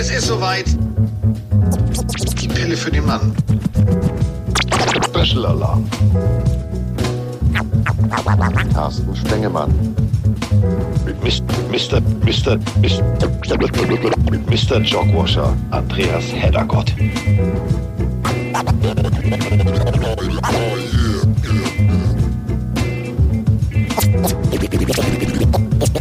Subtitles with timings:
[0.00, 0.64] Es ist soweit.
[2.40, 3.36] Die Pille für den Mann.
[5.04, 5.86] Special Alarm.
[8.72, 9.94] Carsten Spengemann.
[11.04, 11.44] Mit Mr.
[11.70, 12.00] Mr.
[12.24, 12.58] Mr.
[14.30, 14.80] Mit Mr.
[14.80, 16.94] Jogwasher Andreas Heddergott.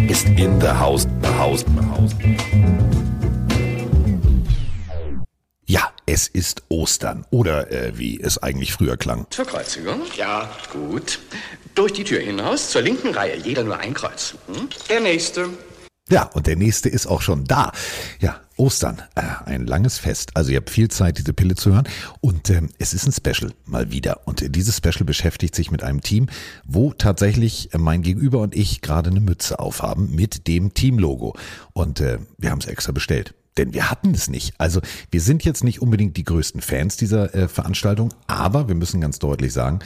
[0.07, 1.65] Ist in the house, the house,
[6.09, 7.23] es ist Ostern.
[7.29, 9.27] Oder äh, wie es eigentlich früher klang.
[9.29, 10.01] Zur Kreuzigung?
[10.17, 11.19] Ja, gut.
[11.75, 13.37] Durch die Tür hinaus, zur linken Reihe.
[13.37, 14.33] Jeder nur ein Kreuz.
[14.47, 14.69] Hm?
[14.89, 15.49] Der nächste.
[16.09, 17.71] Ja, und der nächste ist auch schon da.
[18.19, 20.31] Ja, Ostern, äh, ein langes Fest.
[20.33, 21.87] Also ihr habt viel Zeit, diese Pille zu hören.
[22.21, 24.27] Und ähm, es ist ein Special, mal wieder.
[24.27, 26.25] Und äh, dieses Special beschäftigt sich mit einem Team,
[26.65, 31.37] wo tatsächlich äh, mein Gegenüber und ich gerade eine Mütze aufhaben mit dem Teamlogo.
[31.73, 33.35] Und äh, wir haben es extra bestellt.
[33.57, 34.53] Denn wir hatten es nicht.
[34.57, 39.01] Also wir sind jetzt nicht unbedingt die größten Fans dieser äh, Veranstaltung, aber wir müssen
[39.01, 39.79] ganz deutlich sagen,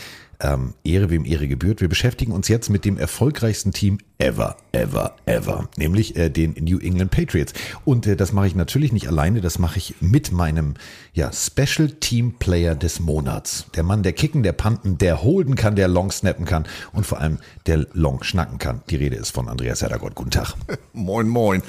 [0.43, 1.81] ähm, Ehre wem Ehre gebührt.
[1.81, 6.79] Wir beschäftigen uns jetzt mit dem erfolgreichsten Team ever, ever, ever, nämlich äh, den New
[6.79, 7.53] England Patriots.
[7.83, 10.75] Und äh, das mache ich natürlich nicht alleine, das mache ich mit meinem
[11.13, 13.65] ja, Special Team Player des Monats.
[13.75, 17.19] Der Mann, der kicken, der panten, der holden kann, der long snappen kann und vor
[17.19, 18.81] allem der long schnacken kann.
[18.89, 20.15] Die Rede ist von Andreas Herdergott.
[20.15, 20.55] Guten Tag.
[20.93, 21.63] Moin, moin.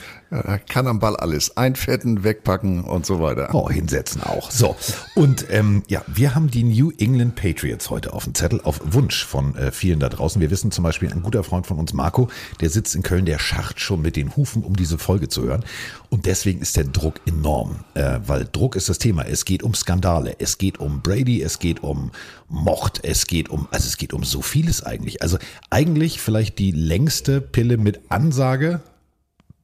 [0.68, 1.56] Kann am Ball alles.
[1.56, 3.50] Einfetten, wegpacken und so weiter.
[3.52, 4.50] Oh, hinsetzen auch.
[4.50, 4.74] So.
[5.14, 9.24] Und ähm, ja, wir haben die New England Patriots heute auf dem Zettel, auf Wunsch
[9.24, 10.40] von äh, vielen da draußen.
[10.40, 12.28] Wir wissen zum Beispiel, ein guter Freund von uns, Marco,
[12.60, 15.64] der sitzt in Köln, der schacht schon mit den Hufen, um diese Folge zu hören.
[16.10, 19.22] Und deswegen ist der Druck enorm, äh, weil Druck ist das Thema.
[19.22, 22.10] Es geht um Skandale, es geht um Brady, es geht um
[22.48, 25.22] Mord, es geht um, also es geht um so vieles eigentlich.
[25.22, 25.38] Also
[25.70, 28.80] eigentlich vielleicht die längste Pille mit Ansage,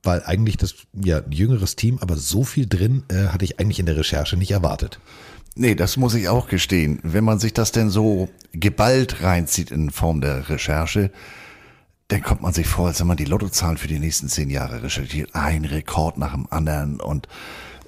[0.02, 3.86] weil eigentlich das ja jüngeres Team, aber so viel drin äh, hatte ich eigentlich in
[3.86, 4.98] der Recherche nicht erwartet.
[5.56, 7.00] Nee, das muss ich auch gestehen.
[7.02, 11.10] Wenn man sich das denn so geballt reinzieht in Form der Recherche,
[12.08, 14.82] dann kommt man sich vor, als wenn man die Lottozahlen für die nächsten zehn Jahre
[14.82, 15.34] recherchiert.
[15.34, 17.00] Ein Rekord nach dem anderen.
[17.00, 17.28] Und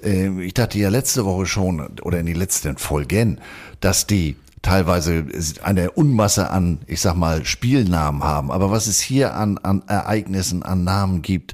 [0.03, 3.39] äh, ich dachte ja letzte Woche schon, oder in den letzten Folgen,
[3.79, 5.25] dass die teilweise
[5.61, 8.49] eine Unmasse an, ich sag mal, Spielnamen haben.
[8.49, 11.53] Aber was es hier an, an Ereignissen, an Namen gibt,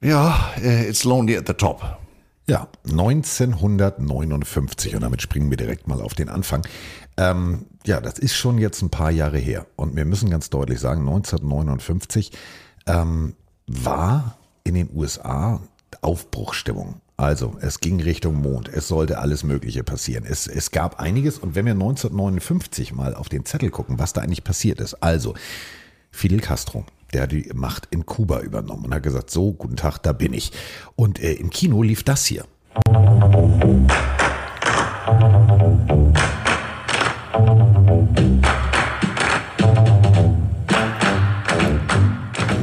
[0.00, 2.01] ja, äh, it's lonely at the top.
[2.48, 6.66] Ja, 1959 und damit springen wir direkt mal auf den Anfang.
[7.16, 10.80] Ähm, ja, das ist schon jetzt ein paar Jahre her und wir müssen ganz deutlich
[10.80, 12.32] sagen, 1959
[12.86, 13.34] ähm,
[13.66, 15.60] war in den USA
[16.00, 17.00] Aufbruchstimmung.
[17.16, 20.24] Also es ging Richtung Mond, es sollte alles Mögliche passieren.
[20.26, 24.22] Es, es gab einiges und wenn wir 1959 mal auf den Zettel gucken, was da
[24.22, 24.94] eigentlich passiert ist.
[24.94, 25.34] Also
[26.10, 29.98] Fidel Castro, der hat die Macht in Kuba übernommen und hat gesagt, so, guten Tag,
[29.98, 30.52] da bin ich.
[30.96, 32.44] Und äh, im Kino lief das hier.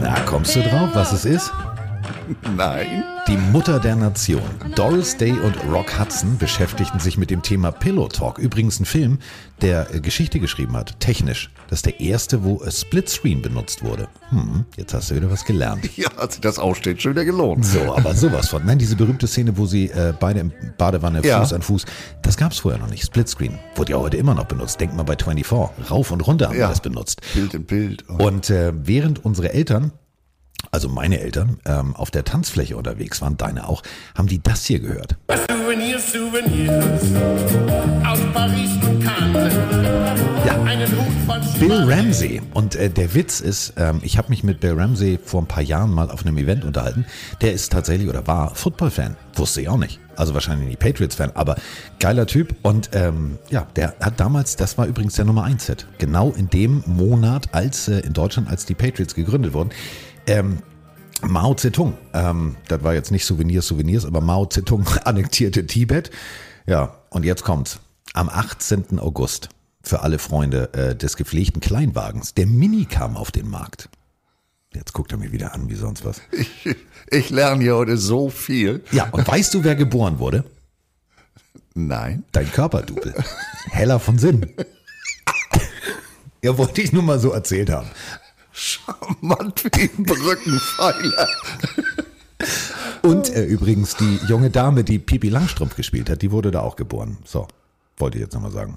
[0.01, 1.51] Na, kommst du drauf, was es ist?
[2.55, 3.03] Nein.
[3.27, 4.41] Die Mutter der Nation.
[4.75, 8.39] Doris Day und Rock Hudson beschäftigten sich mit dem Thema Pillow Talk.
[8.39, 9.19] Übrigens ein Film,
[9.61, 11.49] der äh, Geschichte geschrieben hat, technisch.
[11.69, 14.07] Das ist der erste, wo Splitscreen benutzt wurde.
[14.29, 15.87] Hm, jetzt hast du wieder was gelernt.
[15.97, 17.65] Ja, hat sich das Aussteht schon wieder gelohnt.
[17.65, 18.65] So, aber sowas von.
[18.65, 21.39] Nein, diese berühmte Szene, wo sie äh, beide im Badewanne Ja.
[21.41, 21.85] Fuß an Fuß,
[22.21, 23.03] das gab es vorher noch nicht.
[23.05, 23.59] Splitscreen.
[23.75, 24.79] Wurde ja heute immer noch benutzt.
[24.79, 25.91] Denk mal bei 24.
[25.91, 26.69] Rauf und runter haben wir Ja.
[26.69, 27.21] das benutzt.
[27.33, 28.07] Bild in Bild.
[28.09, 29.91] Und äh, während unsere Eltern,
[30.71, 33.83] also meine Eltern, ähm, auf der Tanzfläche unterwegs waren, deine auch,
[34.15, 35.15] haben die das hier gehört.
[35.49, 36.95] Souvenirs, Souvenirs
[38.05, 38.69] aus Paris.
[40.45, 40.61] Ja.
[40.63, 41.83] Einen Hut von Bill.
[41.83, 42.41] Ramsey.
[42.53, 45.63] Und äh, der Witz ist, ähm, ich habe mich mit Bill Ramsey vor ein paar
[45.63, 47.05] Jahren mal auf einem Event unterhalten.
[47.41, 49.15] Der ist tatsächlich oder war Football-Fan.
[49.35, 49.99] Wusste ich auch nicht.
[50.15, 51.55] Also wahrscheinlich nicht Patriots-Fan, aber
[51.99, 52.55] geiler Typ.
[52.61, 55.87] Und ähm, ja, der hat damals, das war übrigens der Nummer 1-Hit.
[55.97, 59.71] Genau in dem Monat, als äh, in Deutschland, als die Patriots gegründet wurden.
[60.29, 60.59] Ähm,
[61.21, 66.11] Mao Zedong, ähm, das war jetzt nicht Souvenirs, Souvenirs, aber Mao Zedong annektierte Tibet.
[66.67, 67.79] Ja, und jetzt kommt's.
[68.13, 68.99] Am 18.
[68.99, 69.49] August
[69.81, 72.35] für alle Freunde äh, des gepflegten Kleinwagens.
[72.35, 73.89] Der Mini kam auf den Markt.
[74.73, 76.21] Jetzt guckt er mir wieder an wie sonst was.
[76.31, 76.75] Ich,
[77.09, 78.83] ich lerne hier heute so viel.
[78.91, 80.43] Ja, und weißt du, wer geboren wurde?
[81.73, 82.23] Nein.
[82.31, 83.15] Dein Körperdubel.
[83.71, 84.45] Heller von Sinn.
[86.41, 87.89] Ja, wollte ich nur mal so erzählt haben.
[88.59, 91.29] Charmant wie ein Brückenpfeiler.
[93.01, 96.75] Und äh, übrigens die junge Dame, die Pipi Langstrumpf gespielt hat, die wurde da auch
[96.75, 97.17] geboren.
[97.23, 97.47] So,
[97.97, 98.75] wollte ich jetzt nochmal sagen.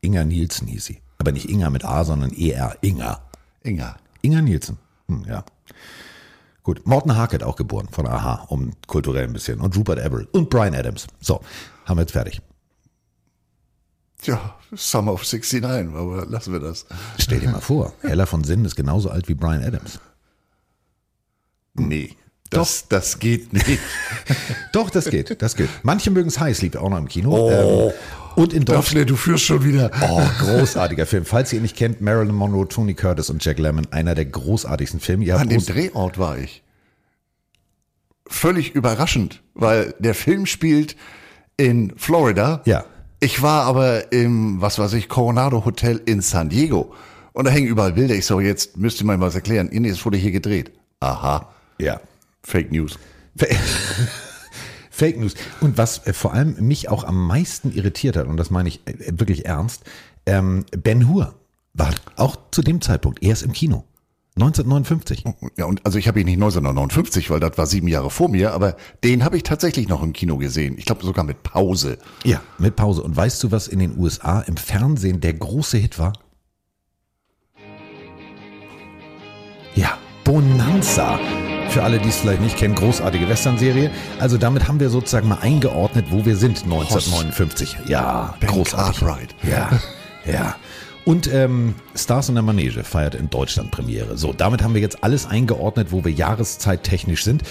[0.00, 1.02] Inga Nielsen hieß sie.
[1.18, 2.76] Aber nicht Inga mit A, sondern ER.
[2.80, 3.22] Inga.
[3.62, 3.96] Inga.
[4.22, 4.78] Inga Nielsen.
[5.08, 5.44] Hm, ja.
[6.62, 9.60] Gut, Morton Harkett auch geboren von Aha, um kulturell ein bisschen.
[9.60, 11.06] Und Rupert Everett und Brian Adams.
[11.20, 11.40] So,
[11.84, 12.40] haben wir jetzt fertig.
[14.24, 15.64] Ja, Summer of 69,
[15.94, 16.86] aber lassen wir das.
[17.18, 19.98] Stell dir mal vor, Hella von Sinnen ist genauso alt wie Brian Adams.
[21.74, 22.16] Nee,
[22.50, 23.78] das, das geht nicht.
[24.72, 25.68] Doch, das geht, das geht.
[25.84, 27.30] Manche mögen es heiß, liegt auch noch im Kino.
[27.30, 27.50] Oh.
[27.88, 27.92] Ähm,
[28.36, 28.86] und in Deutschland.
[28.86, 29.90] Daphne, du führst schon wieder.
[30.02, 31.24] Oh, großartiger Film.
[31.24, 35.00] Falls ihr ihn nicht kennt, Marilyn Monroe, Tony Curtis und Jack Lemmon, einer der großartigsten
[35.00, 35.24] Filme.
[35.24, 36.62] Ihr An dem Drehort war ich.
[38.26, 40.96] Völlig überraschend, weil der Film spielt
[41.56, 42.62] in Florida.
[42.64, 42.84] Ja.
[43.22, 46.94] Ich war aber im, was weiß ich, Coronado Hotel in San Diego.
[47.32, 48.14] Und da hängen überall Bilder.
[48.14, 49.68] Ich so, jetzt müsst ihr mal was erklären.
[49.70, 50.72] Nee, es wurde hier gedreht.
[51.00, 51.52] Aha.
[51.78, 52.00] ja.
[52.42, 52.98] Fake News.
[54.90, 55.34] Fake News.
[55.60, 58.80] Und was äh, vor allem mich auch am meisten irritiert hat, und das meine ich
[58.86, 59.84] äh, wirklich ernst,
[60.24, 61.34] ähm, Ben Hur
[61.74, 63.84] war auch zu dem Zeitpunkt erst im Kino.
[64.36, 65.24] 1959.
[65.58, 68.52] Ja, und also ich habe ihn nicht 1959, weil das war sieben Jahre vor mir,
[68.52, 70.76] aber den habe ich tatsächlich noch im Kino gesehen.
[70.78, 71.98] Ich glaube sogar mit Pause.
[72.24, 73.02] Ja, mit Pause.
[73.02, 76.12] Und weißt du, was in den USA im Fernsehen der große Hit war?
[79.74, 81.18] Ja, Bonanza.
[81.68, 83.92] Für alle, die es vielleicht nicht kennen, großartige Western-Serie.
[84.18, 87.76] Also damit haben wir sozusagen mal eingeordnet, wo wir sind 1959.
[87.86, 89.00] Ja, Ben großartig.
[89.00, 89.34] Cartwright.
[89.44, 89.70] Ja,
[90.24, 90.56] ja.
[91.04, 94.16] Und ähm, Stars in der Manege feiert in Deutschland Premiere.
[94.18, 97.42] So, damit haben wir jetzt alles eingeordnet, wo wir jahreszeittechnisch sind.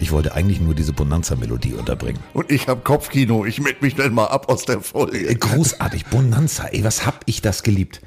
[0.00, 2.20] Ich wollte eigentlich nur diese Bonanza-Melodie unterbringen.
[2.32, 3.44] Und ich habe Kopfkino.
[3.44, 5.34] Ich melde mich dann mal ab aus der Äh, Folge.
[5.34, 8.00] Großartig, Bonanza, ey, was hab ich das geliebt.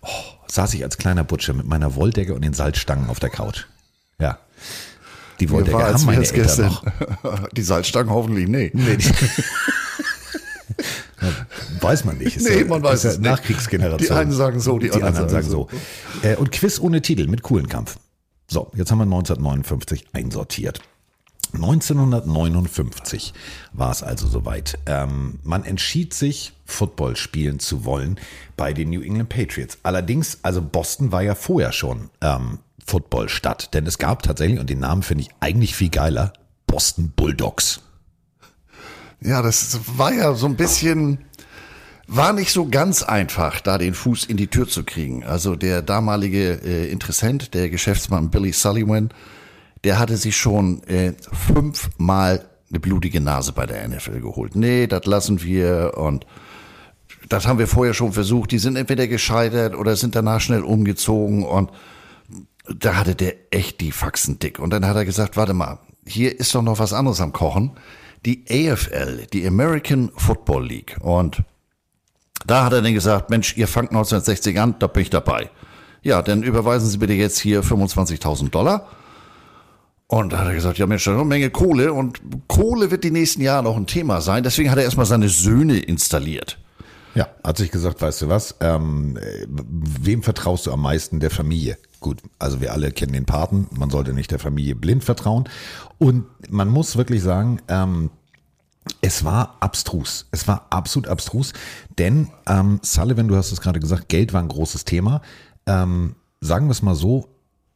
[0.00, 0.08] Oh,
[0.46, 3.64] saß ich als kleiner Butsche mit meiner Wolldecke und den Salzstangen auf der Couch.
[4.18, 4.38] Ja.
[5.40, 6.66] Die Wolldecke haben meine Eltern gestern.
[6.68, 7.48] noch.
[7.52, 8.70] Die Salzstangen hoffentlich nee.
[8.72, 9.12] Nee, die,
[11.80, 12.36] weiß man nicht.
[12.36, 13.28] Ist Nee, ja, man weiß ja es nicht.
[13.28, 14.08] Nachkriegsgeneration.
[14.08, 15.68] Die einen sagen so, die anderen sagen so.
[16.22, 17.98] Äh, und Quiz ohne Titel mit coolen Kampf.
[18.48, 20.80] So, jetzt haben wir 1959 einsortiert.
[21.54, 23.32] 1959
[23.72, 24.78] war es also soweit.
[24.86, 28.18] Ähm, man entschied sich, Football spielen zu wollen
[28.56, 29.78] bei den New England Patriots.
[29.82, 34.80] Allerdings, also Boston war ja vorher schon ähm, Footballstadt, denn es gab tatsächlich, und den
[34.80, 36.32] Namen finde ich eigentlich viel geiler,
[36.66, 37.82] Boston Bulldogs.
[39.26, 41.18] Ja, das war ja so ein bisschen,
[42.06, 45.24] war nicht so ganz einfach, da den Fuß in die Tür zu kriegen.
[45.24, 49.10] Also der damalige äh, Interessent, der Geschäftsmann Billy Sullivan,
[49.82, 54.54] der hatte sich schon äh, fünfmal eine blutige Nase bei der NFL geholt.
[54.54, 56.24] Nee, das lassen wir und
[57.28, 58.52] das haben wir vorher schon versucht.
[58.52, 61.72] Die sind entweder gescheitert oder sind danach schnell umgezogen und
[62.78, 64.60] da hatte der echt die Faxen dick.
[64.60, 67.72] Und dann hat er gesagt, warte mal, hier ist doch noch was anderes am Kochen.
[68.24, 70.96] Die AFL, die American Football League.
[71.00, 71.42] Und
[72.46, 75.50] da hat er dann gesagt, Mensch, ihr fangt 1960 an, da bin ich dabei.
[76.02, 78.88] Ja, dann überweisen Sie bitte jetzt hier 25.000 Dollar.
[80.08, 83.02] Und da hat er gesagt, ja Mensch, da ist eine Menge Kohle und Kohle wird
[83.02, 84.44] die nächsten Jahre noch ein Thema sein.
[84.44, 86.58] Deswegen hat er erstmal seine Söhne installiert.
[87.16, 91.30] Ja, hat sich gesagt, weißt du was, ähm, äh, wem vertraust du am meisten der
[91.30, 91.78] Familie?
[92.06, 95.48] Gut, also wir alle kennen den Paten, man sollte nicht der Familie blind vertrauen.
[95.98, 98.10] Und man muss wirklich sagen, ähm,
[99.00, 100.28] es war abstrus.
[100.30, 101.52] Es war absolut abstrus,
[101.98, 105.20] denn ähm, Sullivan, du hast es gerade gesagt, Geld war ein großes Thema.
[105.66, 107.26] Ähm, sagen wir es mal so,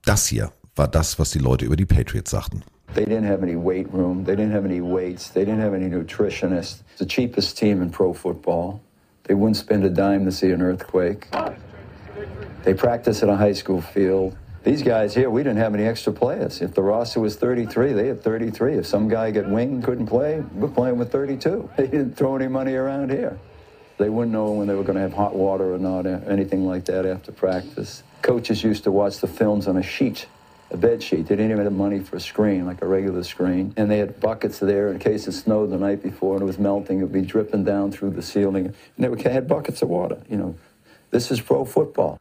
[0.04, 2.62] das hier war das, was die Leute über die Patriots sagten.
[2.94, 4.24] They didn't have any weight room.
[4.24, 5.32] They didn't have any weights.
[5.32, 6.84] They didn't have any nutritionists.
[6.98, 8.80] The cheapest team in pro football.
[9.24, 11.26] They wouldn't spend a dime to see an earthquake.
[12.62, 14.36] They practice at a high school field.
[14.62, 16.60] These guys here, we didn't have any extra players.
[16.60, 18.74] If the roster was 33, they had 33.
[18.74, 21.70] If some guy got winged, couldn't play, we're playing with 32.
[21.78, 23.38] They didn't throw any money around here.
[23.96, 26.84] They wouldn't know when they were going to have hot water or not, anything like
[26.86, 28.02] that after practice.
[28.20, 30.26] Coaches used to watch the films on a sheet,
[30.70, 31.26] a bed sheet.
[31.26, 33.72] They didn't even have money for a screen, like a regular screen.
[33.78, 36.58] And they had buckets there in case it snowed the night before and it was
[36.58, 37.00] melting.
[37.00, 38.74] It would be dripping down through the ceiling.
[38.98, 40.22] And they had buckets of water.
[40.28, 40.54] You know,
[41.10, 42.20] this is pro football.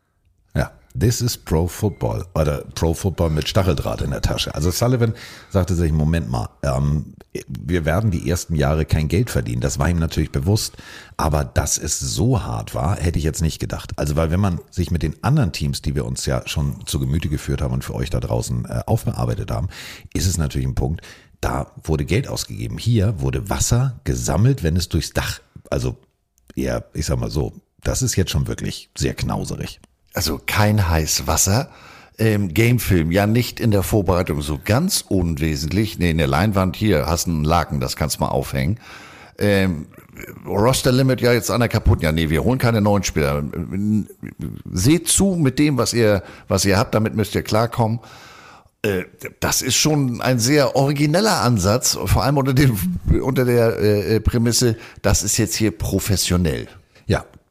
[0.98, 4.54] This is Pro Football oder Pro Football mit Stacheldraht in der Tasche.
[4.56, 5.14] Also Sullivan
[5.50, 7.14] sagte sich, Moment mal, ähm,
[7.48, 9.62] wir werden die ersten Jahre kein Geld verdienen.
[9.62, 10.78] Das war ihm natürlich bewusst,
[11.16, 13.92] aber dass es so hart war, hätte ich jetzt nicht gedacht.
[13.98, 17.00] Also weil wenn man sich mit den anderen Teams, die wir uns ja schon zu
[17.00, 19.70] Gemüte geführt haben und für euch da draußen äh, aufbearbeitet haben,
[20.14, 21.02] ist es natürlich ein Punkt,
[21.40, 22.78] da wurde Geld ausgegeben.
[22.78, 25.98] Hier wurde Wasser gesammelt, wenn es durchs Dach, also
[26.56, 27.54] eher, ich sag mal so,
[27.84, 29.80] das ist jetzt schon wirklich sehr knauserig.
[30.20, 31.70] Also kein Heißwasser.
[32.18, 35.98] Ähm, Gamefilm, ja nicht in der Vorbereitung so ganz unwesentlich.
[35.98, 38.82] Nee, in der Leinwand hier hast du einen Laken, das kannst du mal aufhängen.
[39.38, 39.86] Ähm,
[40.46, 42.02] Roster Limit, ja jetzt einer kaputt.
[42.02, 43.44] Ja, nee, wir holen keine neuen Spieler.
[44.70, 48.02] Seht zu mit dem, was ihr, was ihr habt, damit müsst ihr klarkommen.
[48.82, 49.06] Äh,
[49.40, 52.78] das ist schon ein sehr origineller Ansatz, vor allem unter, dem,
[53.22, 56.68] unter der äh, Prämisse, das ist jetzt hier professionell.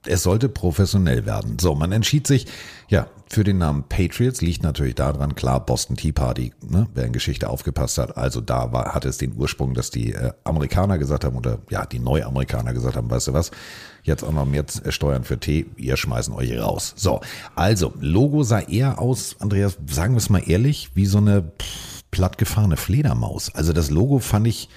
[0.07, 1.59] Es sollte professionell werden.
[1.59, 2.47] So, man entschied sich,
[2.89, 7.13] ja, für den Namen Patriots liegt natürlich daran, klar, Boston Tea Party, ne, wer in
[7.13, 8.17] Geschichte aufgepasst hat.
[8.17, 11.85] Also da war, hatte es den Ursprung, dass die äh, Amerikaner gesagt haben, oder ja,
[11.85, 13.51] die Neuamerikaner gesagt haben, weißt du was,
[14.03, 16.95] jetzt auch noch mehr Steuern für Tee, ihr schmeißen euch raus.
[16.97, 17.21] So,
[17.55, 22.03] also, Logo sah eher aus, Andreas, sagen wir es mal ehrlich, wie so eine pff,
[22.11, 23.55] plattgefahrene Fledermaus.
[23.55, 24.69] Also das Logo fand ich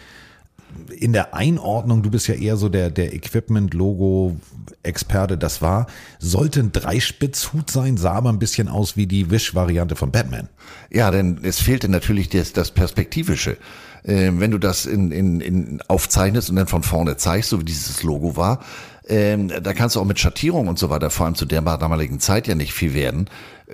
[0.98, 5.88] in der Einordnung, du bist ja eher so der, der Equipment-Logo-Experte, das war,
[6.20, 10.50] sollte ein Dreispitzhut sein, sah aber ein bisschen aus wie die Wish-Variante von Batman.
[10.90, 13.58] Ja, denn es fehlte natürlich das, das Perspektivische.
[14.04, 17.66] Ähm, wenn du das in, in, in aufzeichnest und dann von vorne zeigst, so wie
[17.66, 18.60] dieses Logo war,
[19.08, 22.20] ähm, da kannst du auch mit Schattierung und so weiter, vor allem zu der damaligen
[22.20, 23.30] Zeit ja nicht viel werden.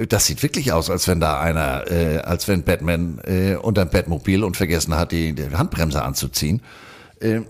[0.10, 3.92] Das sieht wirklich aus, als wenn da einer, äh, als wenn Batman äh, unter dem
[3.92, 6.62] Batmobil und vergessen hat, die, die Handbremse anzuziehen.
[7.20, 7.42] Äh,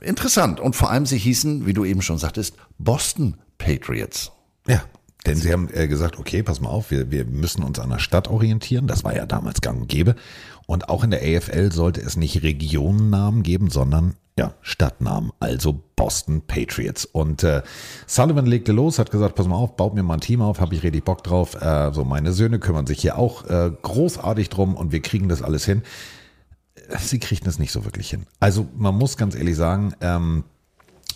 [0.00, 0.60] interessant.
[0.60, 4.32] Und vor allem, sie hießen, wie du eben schon sagtest, Boston Patriots.
[4.66, 4.82] Ja,
[5.26, 7.98] denn sie haben äh, gesagt, okay, pass mal auf, wir, wir müssen uns an der
[7.98, 8.86] Stadt orientieren.
[8.86, 10.16] Das war ja damals gang und gäbe.
[10.66, 16.42] Und auch in der AFL sollte es nicht Regionennamen geben, sondern ja, Stadtnamen, also Boston
[16.46, 17.04] Patriots.
[17.04, 17.62] Und äh,
[18.06, 20.74] Sullivan legte los, hat gesagt, pass mal auf, baut mir mal ein Team auf, habe
[20.74, 21.60] ich richtig Bock drauf.
[21.60, 25.42] Äh, so, meine Söhne kümmern sich hier auch äh, großartig drum und wir kriegen das
[25.42, 25.82] alles hin
[26.98, 28.26] sie kriegen das nicht so wirklich hin.
[28.40, 30.44] Also man muss ganz ehrlich sagen, ähm,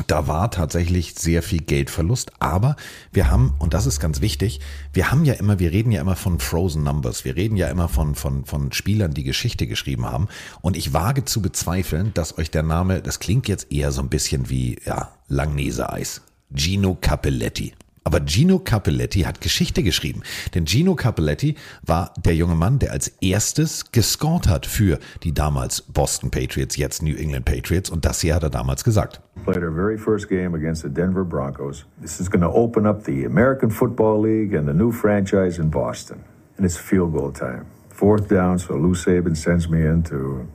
[0.06, 2.76] da war tatsächlich sehr viel Geldverlust, aber
[3.12, 4.60] wir haben, und das ist ganz wichtig,
[4.92, 7.88] wir haben ja immer, wir reden ja immer von Frozen Numbers, wir reden ja immer
[7.88, 10.28] von, von, von Spielern, die Geschichte geschrieben haben.
[10.60, 14.08] Und ich wage zu bezweifeln, dass euch der Name, das klingt jetzt eher so ein
[14.08, 16.20] bisschen wie, ja, Langnese-Eis.
[16.54, 17.72] Gino Capelletti.
[18.06, 20.22] Aber Gino Capelletti hat Geschichte geschrieben.
[20.54, 25.82] Denn Gino Capelletti war der junge Mann, der als erstes gescored hat für die damals
[25.82, 27.90] Boston Patriots, jetzt New England Patriots.
[27.90, 29.20] Und das hier hat er damals gesagt.
[29.44, 31.84] Played our very first game against the Denver Broncos.
[32.00, 35.68] This is going to open up the American Football League and the new franchise in
[35.68, 36.22] Boston.
[36.58, 37.66] And it's field goal time.
[37.88, 40.46] Fourth down, so Lou Saban sends me in to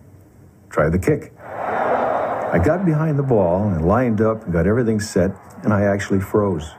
[0.70, 1.34] try the kick.
[1.43, 5.31] I got behind the ball and lined up and got everything set,
[5.63, 6.75] and I actually froze.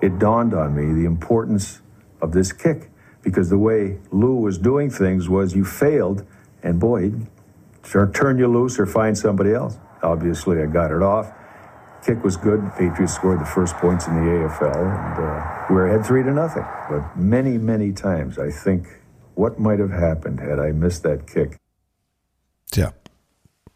[0.00, 1.80] It dawned on me the importance
[2.20, 2.90] of this kick
[3.22, 6.24] because the way Lou was doing things was you failed,
[6.62, 7.12] and boy,
[8.12, 9.78] turn you loose or find somebody else.
[10.02, 11.32] Obviously, I got it off.
[12.04, 12.60] Kick was good.
[12.78, 16.32] Patriots scored the first points in the AFL, and uh, we were ahead three to
[16.32, 16.64] nothing.
[16.88, 18.86] But many, many times, I think
[19.34, 21.58] what might have happened had I missed that kick.
[22.72, 22.92] Tja,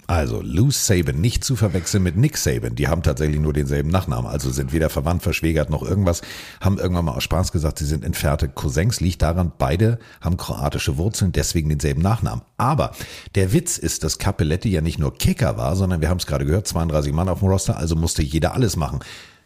[0.09, 2.75] Also Lou Saban, nicht zu verwechseln mit Nick Saban.
[2.75, 6.23] Die haben tatsächlich nur denselben Nachnamen, also sind weder verwandt, verschwägert noch irgendwas.
[6.61, 9.01] Haben irgendwann mal aus Spaß gesagt, sie sind entfernte Cousins.
[9.01, 12.43] Liegt daran, beide haben kroatische Wurzeln, deswegen denselben Nachnamen.
[12.57, 12.93] Aber
[13.37, 16.47] der Witz ist, dass Capelletti ja nicht nur Kicker war, sondern wir haben es gerade
[16.47, 19.01] gehört, 32 Mann auf dem Roster, also musste jeder alles machen.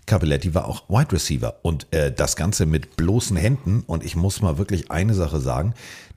[0.06, 3.82] Capelletti war auch Wide Receiver und äh, das Ganze mit bloßen Händen.
[3.86, 5.75] Und ich muss mal wirklich eine Sache sagen: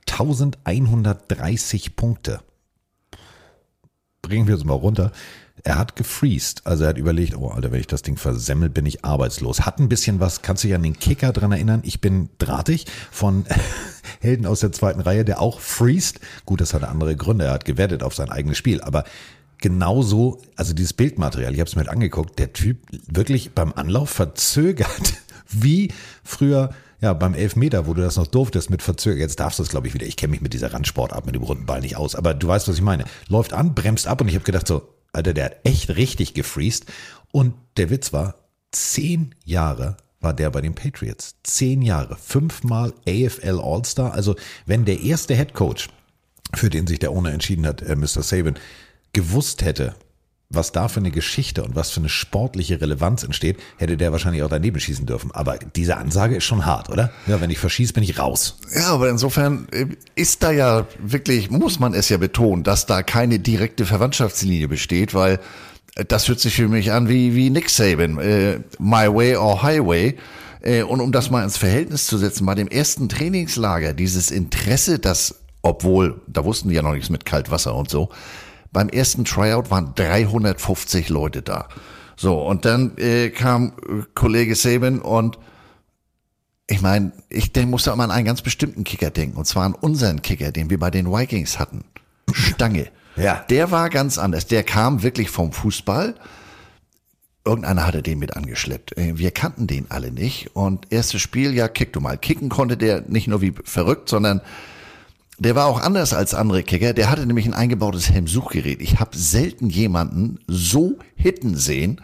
[0.08, 2.40] 1130 Punkte
[4.22, 5.12] bringen wir es mal runter.
[5.62, 8.86] Er hat gefreezed, also er hat überlegt, oh Alter, wenn ich das Ding versemmel, bin
[8.86, 9.62] ich arbeitslos.
[9.62, 11.82] Hat ein bisschen was, kannst du dich an den Kicker dran erinnern?
[11.84, 13.44] Ich bin drahtig von
[14.20, 16.20] Helden aus der zweiten Reihe, der auch freezed.
[16.46, 19.04] Gut, das hatte andere Gründe, er hat gewettet auf sein eigenes Spiel, aber
[19.58, 24.08] genauso, also dieses Bildmaterial, ich habe es mir halt angeguckt, der Typ wirklich beim Anlauf
[24.08, 25.14] verzögert,
[25.48, 25.92] wie
[26.24, 26.70] früher
[27.00, 29.88] ja, beim Elfmeter, wo du das noch durftest mit Verzögerung, jetzt darfst du es, glaube
[29.88, 30.06] ich, wieder.
[30.06, 32.68] Ich kenne mich mit dieser Randsportart, mit dem runden Ball nicht aus, aber du weißt,
[32.68, 33.04] was ich meine.
[33.28, 36.86] Läuft an, bremst ab und ich habe gedacht so, Alter, der hat echt richtig gefreest.
[37.32, 38.34] Und der Witz war,
[38.70, 41.36] zehn Jahre war der bei den Patriots.
[41.42, 44.12] Zehn Jahre, fünfmal AFL All-Star.
[44.12, 45.88] Also wenn der erste Head Coach,
[46.54, 48.22] für den sich der Owner entschieden hat, äh, Mr.
[48.22, 48.58] Saban,
[49.12, 49.94] gewusst hätte,
[50.52, 54.42] was da für eine Geschichte und was für eine sportliche Relevanz entsteht, hätte der wahrscheinlich
[54.42, 55.30] auch daneben schießen dürfen.
[55.30, 57.12] Aber diese Ansage ist schon hart, oder?
[57.28, 58.58] Ja, wenn ich verschieße, bin ich raus.
[58.74, 63.04] Ja, aber insofern äh, ist da ja wirklich, muss man es ja betonen, dass da
[63.04, 65.38] keine direkte Verwandtschaftslinie besteht, weil
[65.94, 69.62] äh, das hört sich für mich an wie, wie Nick Saban, äh, My Way or
[69.62, 70.16] Highway.
[70.62, 74.98] Äh, und um das mal ins Verhältnis zu setzen, bei dem ersten Trainingslager, dieses Interesse,
[74.98, 78.10] das, obwohl, da wussten die ja noch nichts mit Kaltwasser und so,
[78.72, 81.68] beim ersten Tryout waren 350 Leute da.
[82.16, 85.38] So, und dann äh, kam äh, Kollege Saban und
[86.66, 89.74] ich meine, ich denk, musste immer an einen ganz bestimmten Kicker denken, und zwar an
[89.74, 91.84] unseren Kicker, den wir bei den Vikings hatten.
[92.32, 92.88] Stange.
[93.16, 93.44] Ja.
[93.50, 94.46] Der war ganz anders.
[94.46, 96.14] Der kam wirklich vom Fußball.
[97.44, 98.96] Irgendeiner hatte den mit angeschleppt.
[98.96, 100.54] Äh, wir kannten den alle nicht.
[100.54, 102.16] Und erstes Spiel, ja, kick du mal.
[102.16, 104.40] Kicken konnte der nicht nur wie verrückt, sondern
[105.40, 106.92] Der war auch anders als andere Kicker.
[106.92, 108.82] Der hatte nämlich ein eingebautes Helmsuchgerät.
[108.82, 112.02] Ich habe selten jemanden so hitten sehen.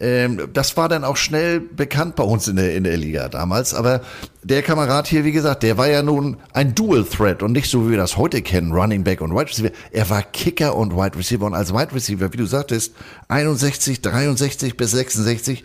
[0.00, 3.72] Ähm, das war dann auch schnell bekannt bei uns in der, in der Liga damals.
[3.72, 4.00] Aber
[4.42, 7.86] der Kamerad hier, wie gesagt, der war ja nun ein Dual Threat und nicht so,
[7.86, 9.70] wie wir das heute kennen, Running Back und Wide Receiver.
[9.92, 12.94] Er war Kicker und Wide Receiver und als Wide Receiver, wie du sagtest,
[13.28, 15.62] 61, 63 bis 66,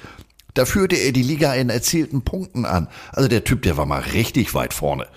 [0.53, 2.89] da führte er die Liga in erzielten Punkten an.
[3.11, 5.07] Also der Typ, der war mal richtig weit vorne.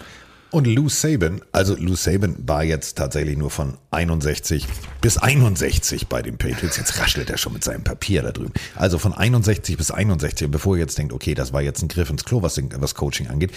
[0.54, 4.68] Und Lou Saban, also Lou Saban war jetzt tatsächlich nur von 61
[5.00, 6.76] bis 61 bei den Patriots.
[6.76, 8.52] Jetzt raschelt er schon mit seinem Papier da drüben.
[8.76, 12.08] Also von 61 bis 61, bevor ihr jetzt denkt, okay, das war jetzt ein Griff
[12.08, 13.50] ins Klo, was, was Coaching angeht.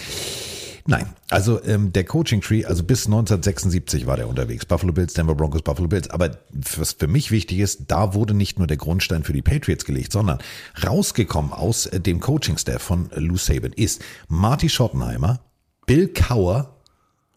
[0.87, 4.65] Nein, also ähm, der Coaching Tree, also bis 1976 war der unterwegs.
[4.65, 6.09] Buffalo Bills, Denver Broncos, Buffalo Bills.
[6.09, 6.39] Aber
[6.77, 10.13] was für mich wichtig ist, da wurde nicht nur der Grundstein für die Patriots gelegt,
[10.13, 10.39] sondern
[10.83, 15.41] rausgekommen aus äh, dem Coaching-Staff von Lou Saban ist Marty Schottenheimer,
[15.85, 16.73] Bill Cower,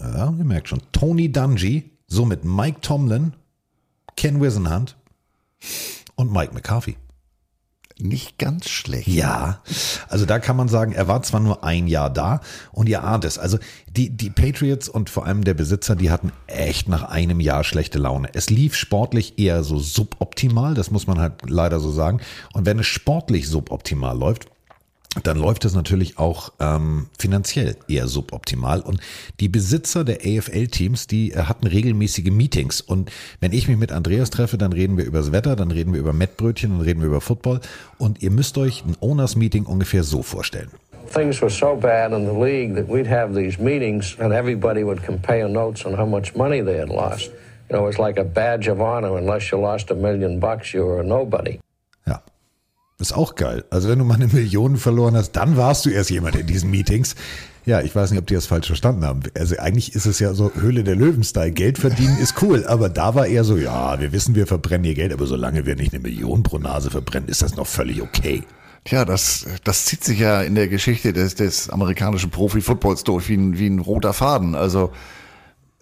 [0.01, 3.35] ja, ihr merkt schon, Tony Dungy, somit Mike Tomlin,
[4.17, 4.97] Ken Wisenhunt
[6.15, 6.97] und Mike McCarthy.
[8.03, 9.09] Nicht ganz schlecht.
[9.09, 9.63] Ja,
[10.09, 12.41] also da kann man sagen, er war zwar nur ein Jahr da
[12.73, 13.39] und ihr ahnt es.
[13.39, 13.59] Also
[13.91, 17.99] die, die Patriots und vor allem der Besitzer, die hatten echt nach einem Jahr schlechte
[17.99, 18.31] Laune.
[18.33, 22.21] Es lief sportlich eher so suboptimal, das muss man halt leider so sagen.
[22.55, 24.47] Und wenn es sportlich suboptimal läuft,
[25.25, 28.81] dann läuft es natürlich auch ähm, finanziell eher suboptimal.
[28.81, 29.01] Und
[29.41, 32.81] die Besitzer der AFL-Teams, die äh, hatten regelmäßige Meetings.
[32.81, 35.93] Und wenn ich mich mit Andreas treffe, dann reden wir über das Wetter, dann reden
[35.93, 37.61] wir über Mettbrötchen, dann reden wir über Football.
[37.99, 40.71] Und ihr müsst euch ein Owners-Meeting ungefähr so vorstellen.
[41.13, 45.05] Things were so bad in the league that we'd have these meetings and everybody would
[45.05, 47.33] compare notes on how much money they had lost.
[47.69, 49.17] You know, it was like a badge of honor.
[49.17, 51.59] Unless you lost a million bucks, you were a nobody.
[53.01, 53.65] Ist auch geil.
[53.71, 56.71] Also wenn du mal eine Million verloren hast, dann warst du erst jemand in diesen
[56.71, 57.15] Meetings.
[57.65, 59.21] Ja, ich weiß nicht, ob die das falsch verstanden haben.
[59.39, 61.53] Also eigentlich ist es ja so Höhle der Löwen-Style.
[61.53, 64.95] Geld verdienen ist cool, aber da war eher so, ja, wir wissen, wir verbrennen hier
[64.95, 68.43] Geld, aber solange wir nicht eine Million pro Nase verbrennen, ist das noch völlig okay.
[68.85, 73.37] Tja, das, das zieht sich ja in der Geschichte des, des amerikanischen Profi-Footballs durch wie
[73.37, 74.55] ein, wie ein roter Faden.
[74.55, 74.91] Also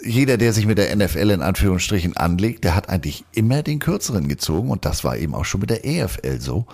[0.02, 4.28] jeder, der sich mit der NFL in Anführungsstrichen anlegt, der hat eigentlich immer den kürzeren
[4.28, 6.66] gezogen und das war eben auch schon mit der EFL so.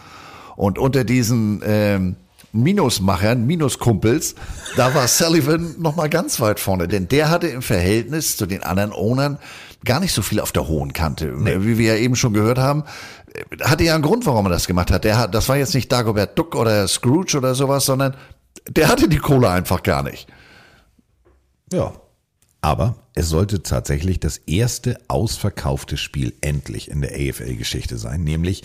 [0.57, 2.17] Und unter diesen ähm,
[2.53, 4.37] Minusmachern, Minuskumpels,
[4.77, 8.62] da war Sullivan noch mal ganz weit vorne, denn der hatte im Verhältnis zu den
[8.62, 9.38] anderen Ownern
[9.85, 11.35] gar nicht so viel auf der hohen Kante.
[11.64, 12.85] Wie wir ja eben schon gehört haben,
[13.62, 15.05] hatte ja einen Grund, warum er das gemacht hat.
[15.05, 18.14] Der hat, das war jetzt nicht Dagobert Duck oder Scrooge oder sowas, sondern
[18.69, 20.29] der hatte die Kohle einfach gar nicht.
[21.73, 21.93] Ja.
[22.61, 28.62] Aber es sollte tatsächlich das erste ausverkaufte Spiel endlich in der AFL-Geschichte sein, nämlich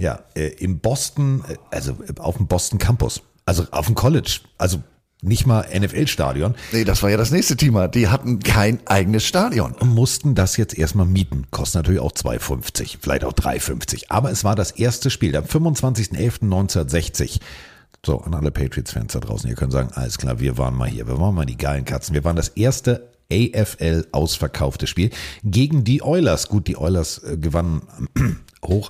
[0.00, 4.82] ja äh, im Boston, äh, also auf dem Boston Campus, also auf dem College, also
[5.22, 6.54] nicht mal NFL-Stadion.
[6.72, 7.88] Nee, das war ja das nächste Thema.
[7.88, 9.72] Die hatten kein eigenes Stadion.
[9.72, 11.46] Und mussten das jetzt erstmal mieten.
[11.50, 14.04] Kostet natürlich auch 2,50, vielleicht auch 3,50.
[14.08, 17.40] Aber es war das erste Spiel am 25.11.1960.
[18.04, 21.06] So, an alle Patriots-Fans da draußen, ihr könnt sagen, alles klar, wir waren mal hier,
[21.06, 22.14] wir waren mal die geilen Katzen.
[22.14, 25.10] Wir waren das erste AFL ausverkaufte Spiel
[25.44, 26.48] gegen die Oilers.
[26.48, 27.82] Gut, die Oilers äh, gewannen
[28.64, 28.88] hoch.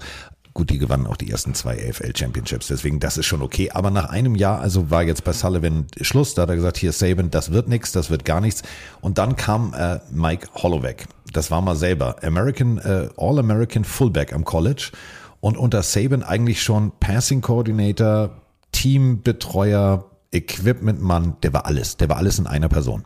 [0.53, 3.71] Gut, die gewannen auch die ersten zwei AFL Championships, deswegen das ist schon okay.
[3.71, 6.93] Aber nach einem Jahr, also war jetzt bei Sullivan Schluss, da hat er gesagt, hier
[6.93, 8.63] Saban, das wird nichts, das wird gar nichts.
[9.01, 10.97] Und dann kam äh, Mike Holloway.
[11.33, 14.91] Das war mal selber American äh, All-American Fullback am College
[15.39, 18.31] und unter Saban eigentlich schon Passing Coordinator,
[18.73, 23.05] Teambetreuer, Equipmentmann, der war alles, der war alles in einer Person.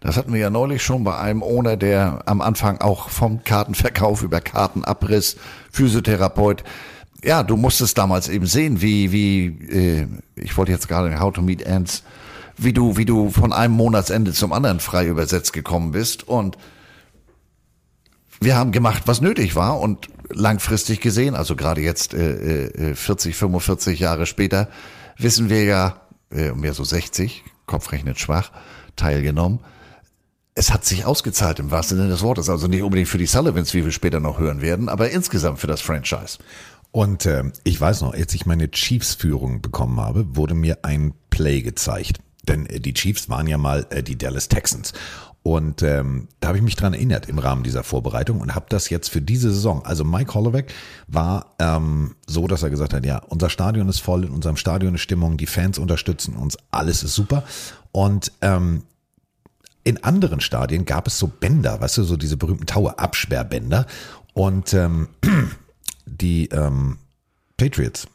[0.00, 4.22] Das hatten wir ja neulich schon bei einem Owner, der am Anfang auch vom Kartenverkauf
[4.22, 5.36] über Kartenabriss,
[5.70, 6.64] Physiotherapeut.
[7.24, 11.42] Ja, du musstest damals eben sehen, wie, wie, äh, ich wollte jetzt gerade How to
[11.42, 12.02] Meet Ants,
[12.56, 16.56] wie du, wie du von einem Monatsende zum anderen frei übersetzt gekommen bist und
[18.40, 23.36] wir haben gemacht, was nötig war und langfristig gesehen, also gerade jetzt äh, äh, 40,
[23.36, 24.68] 45 Jahre später,
[25.16, 28.50] wissen wir ja, äh, mehr so 60, Kopfrechnet schwach,
[28.96, 29.60] teilgenommen.
[30.54, 32.50] Es hat sich ausgezahlt im wahrsten Sinne des Wortes.
[32.50, 35.66] Also nicht unbedingt für die Sullivans, wie wir später noch hören werden, aber insgesamt für
[35.66, 36.38] das Franchise.
[36.90, 41.62] Und äh, ich weiß noch, als ich meine Chiefs-Führung bekommen habe, wurde mir ein Play
[41.62, 42.18] gezeigt.
[42.46, 44.92] Denn äh, die Chiefs waren ja mal äh, die Dallas Texans.
[45.42, 48.90] Und ähm, da habe ich mich dran erinnert im Rahmen dieser Vorbereitung und habe das
[48.90, 49.84] jetzt für diese Saison.
[49.84, 50.64] Also Mike Holloway
[51.08, 54.94] war ähm, so, dass er gesagt hat, ja, unser Stadion ist voll, in unserem Stadion
[54.94, 57.42] ist Stimmung, die Fans unterstützen uns, alles ist super.
[57.90, 58.84] Und ähm,
[59.82, 63.86] in anderen Stadien gab es so Bänder, weißt du, so diese berühmten Tower-Absperrbänder.
[64.34, 65.08] Und ähm,
[66.06, 66.98] die ähm,
[67.56, 68.06] Patriots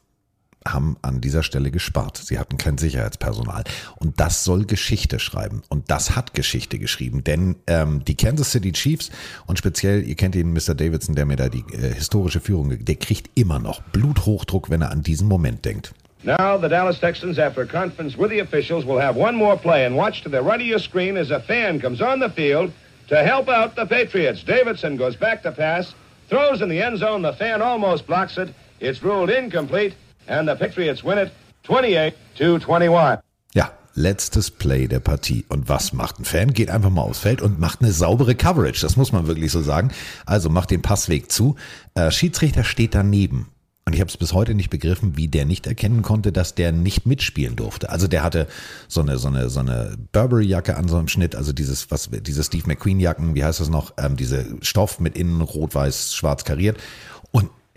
[0.73, 2.17] haben an dieser Stelle gespart.
[2.17, 3.63] Sie hatten kein Sicherheitspersonal.
[3.97, 5.63] Und das soll Geschichte schreiben.
[5.69, 7.23] Und das hat Geschichte geschrieben.
[7.23, 9.11] Denn ähm, die Kansas City Chiefs
[9.45, 10.75] und speziell, ihr kennt ihn, Mr.
[10.75, 14.91] Davidson, der mir da die äh, historische Führung, der kriegt immer noch Bluthochdruck, wenn er
[14.91, 15.93] an diesen Moment denkt.
[16.23, 19.85] Now, the Dallas Texans, after a conference with the officials, will have one more play.
[19.85, 22.71] And watch to the right of your screen as a fan comes on the field
[23.07, 24.43] to help out the Patriots.
[24.43, 25.93] Davidson goes back to pass,
[26.27, 27.21] throws in the end zone.
[27.21, 28.49] The fan almost blocks it.
[28.79, 29.95] It's ruled incomplete,
[30.27, 31.31] and the Patriots win it
[31.63, 33.19] 28 to 21.
[33.53, 35.45] Ja, letztes Play der Partie.
[35.49, 36.53] Und was macht ein Fan?
[36.53, 38.81] Geht einfach mal aufs Feld und macht eine saubere Coverage.
[38.81, 39.91] Das muss man wirklich so sagen.
[40.25, 41.55] Also macht den Passweg zu.
[41.95, 43.47] Äh, Schiedsrichter steht daneben.
[43.87, 46.73] Und ich habe es bis heute nicht begriffen, wie der nicht erkennen konnte, dass der
[46.73, 47.89] nicht mitspielen durfte.
[47.89, 48.47] Also der hatte
[48.89, 52.43] so eine so eine so eine Burberry-Jacke an so einem Schnitt, also dieses was diese
[52.43, 53.93] Steve McQueen-Jacken, wie heißt das noch?
[53.97, 56.75] Ähm, diese Stoff mit innen rot, weiß, schwarz kariert.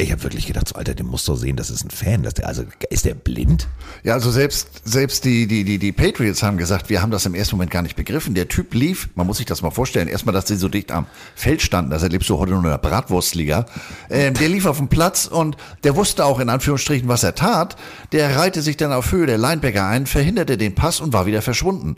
[0.03, 2.23] Ich habe wirklich gedacht, so, Alter, der muss doch sehen, das ist ein Fan.
[2.23, 3.69] Dass der, also ist der blind?
[4.03, 7.35] Ja, also selbst, selbst die, die, die, die Patriots haben gesagt, wir haben das im
[7.35, 8.35] ersten Moment gar nicht begriffen.
[8.35, 11.07] Der Typ lief, man muss sich das mal vorstellen, erstmal, dass sie so dicht am
[11.35, 13.67] Feld standen, das erlebst du heute nur in der Bratwurstliga.
[14.09, 17.77] Ähm, der lief auf dem Platz und der wusste auch in Anführungsstrichen, was er tat.
[18.13, 21.43] Der reihte sich dann auf Höhe der Linebacker ein, verhinderte den Pass und war wieder
[21.43, 21.97] verschwunden.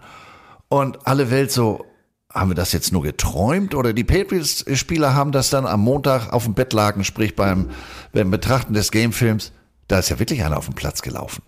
[0.68, 1.84] Und alle Welt so,
[2.32, 6.44] haben wir das jetzt nur geträumt oder die Patriots-Spieler haben das dann am Montag auf
[6.44, 7.70] dem Bett lagen, sprich beim,
[8.12, 9.52] beim Betrachten des Gamefilms,
[9.88, 11.42] da ist ja wirklich einer auf dem Platz gelaufen.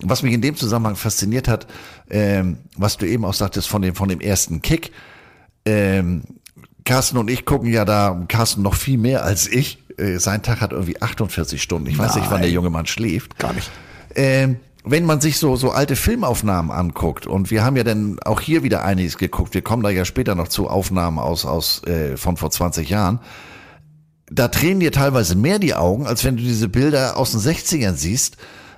[0.00, 1.68] Was mich in dem Zusammenhang fasziniert hat,
[2.10, 4.90] ähm, was du eben auch sagtest von dem, von dem ersten Kick,
[5.64, 6.24] ähm,
[6.84, 9.82] Carsten und ich gucken ja da, Carsten noch viel mehr als ich.
[9.96, 11.88] Äh, sein Tag hat irgendwie 48 Stunden.
[11.88, 12.20] Ich weiß Nein.
[12.20, 13.38] nicht, wann der junge Mann schläft.
[13.38, 13.70] Gar nicht.
[14.14, 18.40] Ähm, wenn man sich so, so alte Filmaufnahmen anguckt, und wir haben ja dann auch
[18.40, 22.16] hier wieder einiges geguckt, wir kommen da ja später noch zu Aufnahmen aus, aus äh,
[22.16, 23.20] von vor 20 Jahren,
[24.30, 27.94] da tränen dir teilweise mehr die Augen, als wenn du diese Bilder aus den 60ern
[27.94, 28.36] siehst.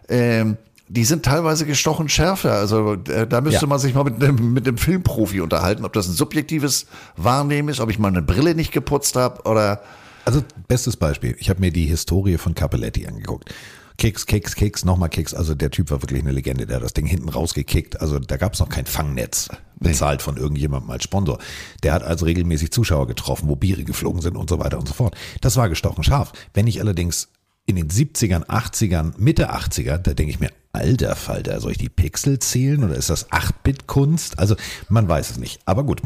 [0.09, 0.57] Ähm,
[0.88, 2.53] die sind teilweise gestochen schärfer.
[2.53, 3.66] Also äh, da müsste Ja.
[3.69, 7.81] man sich mal mit einem, mit einem Filmprofi unterhalten, ob das ein subjektives Wahrnehmen ist,
[7.81, 9.81] ob ich mal eine Brille nicht geputzt habe oder
[10.25, 11.37] Also bestes Beispiel.
[11.38, 13.53] Ich habe mir die Historie von Capelletti angeguckt.
[13.98, 15.32] Kicks, Kicks, Kicks, nochmal Kicks.
[15.32, 16.66] Also der Typ war wirklich eine Legende.
[16.66, 18.00] Der hat das Ding hinten rausgekickt.
[18.00, 21.38] Also da gab es noch kein Fangnetz bezahlt von irgendjemandem als Sponsor.
[21.82, 24.94] Der hat also regelmäßig Zuschauer getroffen, wo Biere geflogen sind und so weiter und so
[24.94, 25.16] fort.
[25.40, 26.32] Das war gestochen scharf.
[26.52, 27.28] Wenn ich allerdings
[27.66, 31.88] in den 70ern, 80ern, Mitte 80er, da denke ich mir, alter Falter, soll ich die
[31.88, 34.38] Pixel zählen oder ist das 8-Bit-Kunst?
[34.38, 34.56] Also
[34.88, 35.61] man weiß es nicht.
[35.64, 36.02] Aber gut,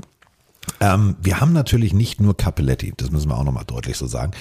[0.81, 4.33] ähm, wir haben natürlich nicht nur Capelletti, das müssen wir auch nochmal deutlich so sagen.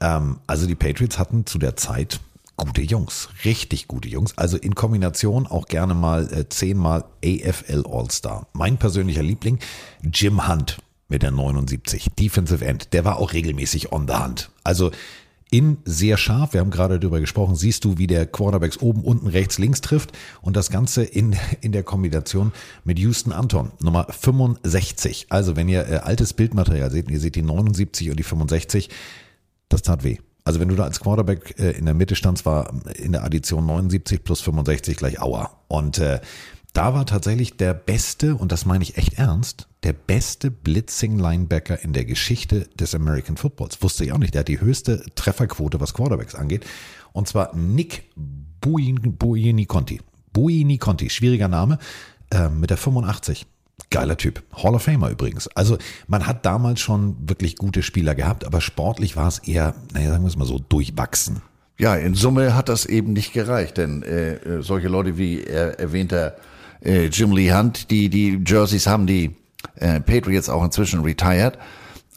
[0.00, 2.20] Ähm, also die Patriots hatten zu der Zeit
[2.56, 4.36] gute Jungs, richtig gute Jungs.
[4.38, 8.46] Also in Kombination auch gerne mal äh, zehnmal AFL All-Star.
[8.52, 9.58] Mein persönlicher Liebling,
[10.02, 12.92] Jim Hunt mit der 79, Defensive End.
[12.92, 14.50] Der war auch regelmäßig on the Hunt.
[14.62, 14.90] Also
[15.50, 19.28] in sehr scharf, wir haben gerade darüber gesprochen, siehst du, wie der Quarterbacks oben, unten,
[19.28, 20.10] rechts, links trifft
[20.42, 25.26] und das Ganze in, in der Kombination mit Houston Anton, Nummer 65.
[25.28, 28.90] Also wenn ihr äh, altes Bildmaterial seht, ihr seht die 79 und die 65,
[29.68, 30.18] das tat weh.
[30.44, 33.64] Also wenn du da als Quarterback äh, in der Mitte standst, war in der Addition
[33.66, 35.50] 79 plus 65 gleich Aua.
[35.68, 36.20] Und äh,
[36.74, 41.92] da war tatsächlich der beste, und das meine ich echt ernst, der beste Blitzing-Linebacker in
[41.92, 43.80] der Geschichte des American Footballs.
[43.82, 44.34] Wusste ich auch nicht.
[44.34, 46.66] Der hat die höchste Trefferquote, was Quarterbacks angeht.
[47.12, 48.04] Und zwar Nick
[48.60, 50.00] Buin- Buiniconti.
[50.32, 51.78] Buiniconti, schwieriger Name,
[52.30, 53.46] äh, mit der 85.
[53.90, 54.42] Geiler Typ.
[54.52, 55.48] Hall of Famer übrigens.
[55.48, 60.10] Also man hat damals schon wirklich gute Spieler gehabt, aber sportlich war es eher, naja,
[60.10, 61.42] sagen wir es mal so, durchwachsen.
[61.76, 65.78] Ja, in Summe hat das eben nicht gereicht, denn äh, äh, solche Leute wie er
[65.80, 66.36] erwähnter
[66.84, 69.36] äh, Jim Lee Hunt, die die Jerseys haben die
[69.76, 71.58] äh, Patriots auch inzwischen retired.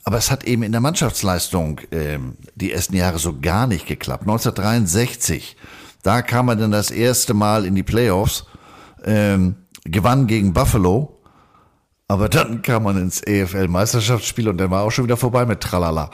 [0.03, 4.23] Aber es hat eben in der Mannschaftsleistung ähm, die ersten Jahre so gar nicht geklappt.
[4.23, 5.57] 1963,
[6.01, 8.45] da kam man dann das erste Mal in die Playoffs,
[9.03, 11.16] ähm, gewann gegen Buffalo,
[12.07, 16.09] aber dann kam man ins EFL-Meisterschaftsspiel und dann war auch schon wieder vorbei mit Tralala.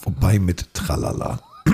[0.00, 1.38] Vorbei mit Tralala.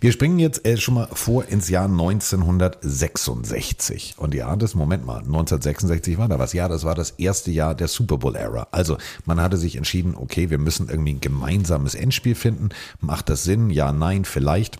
[0.00, 4.14] Wir springen jetzt äh, schon mal vor ins Jahr 1966.
[4.18, 6.52] Und ja, das, Moment mal, 1966 war da was.
[6.52, 8.68] Ja, das war das erste Jahr der Super Bowl-Ära.
[8.70, 12.70] Also man hatte sich entschieden, okay, wir müssen irgendwie ein gemeinsames Endspiel finden.
[13.00, 13.70] Macht das Sinn?
[13.70, 14.78] Ja, nein, vielleicht.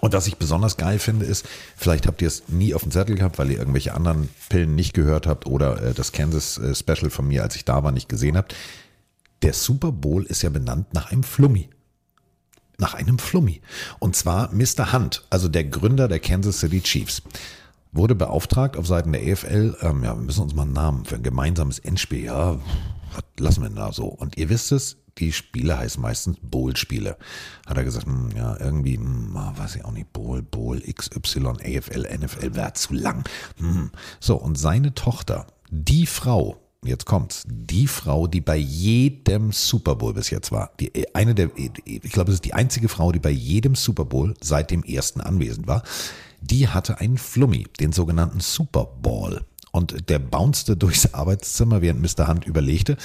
[0.00, 3.16] Und was ich besonders geil finde, ist, vielleicht habt ihr es nie auf dem Zettel
[3.16, 7.10] gehabt, weil ihr irgendwelche anderen Pillen nicht gehört habt oder äh, das Kansas äh, Special
[7.10, 8.54] von mir, als ich da war, nicht gesehen habt.
[9.42, 11.68] Der Super Bowl ist ja benannt nach einem Flummi.
[12.78, 13.60] Nach einem Flummi.
[13.98, 14.92] Und zwar Mr.
[14.92, 17.22] Hunt, also der Gründer der Kansas City Chiefs,
[17.96, 21.16] wurde beauftragt auf Seiten der EFL, ähm, ja, wir müssen uns mal einen Namen für
[21.16, 22.58] ein gemeinsames Endspiel, ja,
[23.12, 24.06] was lassen wir denn da so?
[24.06, 27.16] Und ihr wisst es, die Spiele heißen meistens Bowl-Spiele.
[27.66, 31.46] Hat er gesagt, hm, ja, irgendwie, hm, ah, weiß ich auch nicht, Bowl, Bowl, XY,
[31.62, 33.24] AFL, NFL wäre zu lang.
[33.58, 33.90] Hm.
[34.20, 40.12] So, und seine Tochter, die Frau, jetzt kommt's, die Frau, die bei jedem Super Bowl
[40.12, 43.30] bis jetzt war, die eine der, ich glaube, es ist die einzige Frau, die bei
[43.30, 45.82] jedem Super Bowl seit dem ersten anwesend war,
[46.46, 49.44] die hatte einen Flummi, den sogenannten Super Ball.
[49.72, 52.28] Und der bouncete durchs Arbeitszimmer, während Mr.
[52.28, 52.96] Hunt überlegte.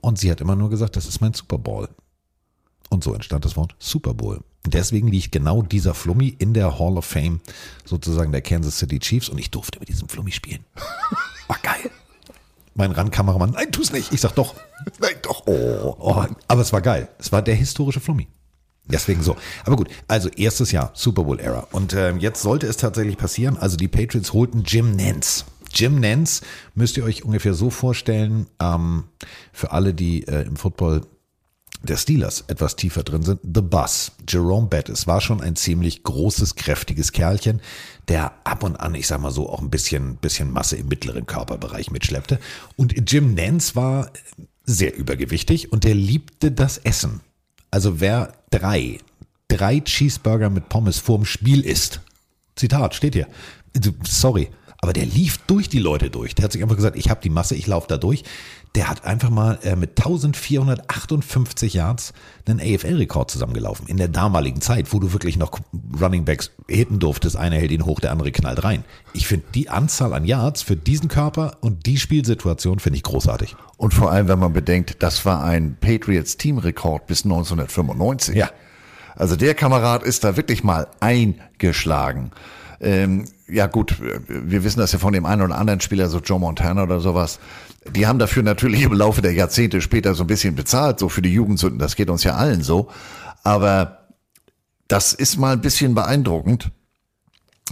[0.00, 1.88] Und sie hat immer nur gesagt, das ist mein Super Bowl.
[2.90, 4.40] Und so entstand das Wort Super Bowl.
[4.66, 7.40] Deswegen liegt genau dieser Flummi in der Hall of Fame
[7.84, 10.64] sozusagen der Kansas City Chiefs und ich durfte mit diesem Flummi spielen.
[11.48, 11.90] War geil.
[12.74, 14.12] Mein Randkameramann, nein, tu's nicht.
[14.12, 14.54] Ich sag doch,
[15.00, 15.46] nein, doch.
[15.46, 16.24] Oh, oh.
[16.46, 17.08] Aber es war geil.
[17.18, 18.28] Es war der historische Flummi.
[18.90, 19.36] Deswegen so.
[19.64, 21.66] Aber gut, also erstes Jahr, Super Bowl Era.
[21.72, 23.56] Und äh, jetzt sollte es tatsächlich passieren.
[23.56, 25.44] Also die Patriots holten Jim Nance.
[25.72, 26.42] Jim Nance
[26.74, 29.04] müsst ihr euch ungefähr so vorstellen, ähm,
[29.52, 31.02] für alle, die äh, im Football
[31.82, 34.12] der Steelers etwas tiefer drin sind, The Bus.
[34.28, 37.60] Jerome Bettis war schon ein ziemlich großes, kräftiges Kerlchen,
[38.08, 41.26] der ab und an, ich sag mal so, auch ein bisschen, bisschen Masse im mittleren
[41.26, 42.40] Körperbereich mitschleppte.
[42.76, 44.10] Und Jim Nance war
[44.64, 47.20] sehr übergewichtig und der liebte das Essen.
[47.70, 48.98] Also wer drei,
[49.48, 52.00] drei Cheeseburger mit Pommes vorm Spiel isst,
[52.56, 53.28] Zitat, steht hier,
[54.02, 56.34] sorry, aber der lief durch die Leute durch.
[56.34, 58.22] Der hat sich einfach gesagt, ich habe die Masse, ich laufe da durch.
[58.74, 62.12] Der hat einfach mal äh, mit 1458 Yards
[62.46, 63.86] einen AFL-Rekord zusammengelaufen.
[63.86, 65.58] In der damaligen Zeit, wo du wirklich noch
[66.00, 67.36] Running Backs hitten durftest.
[67.36, 68.84] Einer hält ihn hoch, der andere knallt rein.
[69.14, 73.56] Ich finde die Anzahl an Yards für diesen Körper und die Spielsituation finde ich großartig.
[73.76, 78.36] Und vor allem, wenn man bedenkt, das war ein Patriots-Teamrekord bis 1995.
[78.36, 78.50] Ja.
[79.16, 82.30] Also der Kamerad ist da wirklich mal eingeschlagen.
[82.80, 83.96] Ähm, ja gut,
[84.28, 87.40] wir wissen das ja von dem einen oder anderen Spieler, so Joe Montana oder sowas.
[87.94, 91.22] Die haben dafür natürlich im Laufe der Jahrzehnte später so ein bisschen bezahlt, so für
[91.22, 91.78] die Jugendsünden.
[91.78, 92.88] Das geht uns ja allen so.
[93.42, 94.08] Aber
[94.88, 96.70] das ist mal ein bisschen beeindruckend,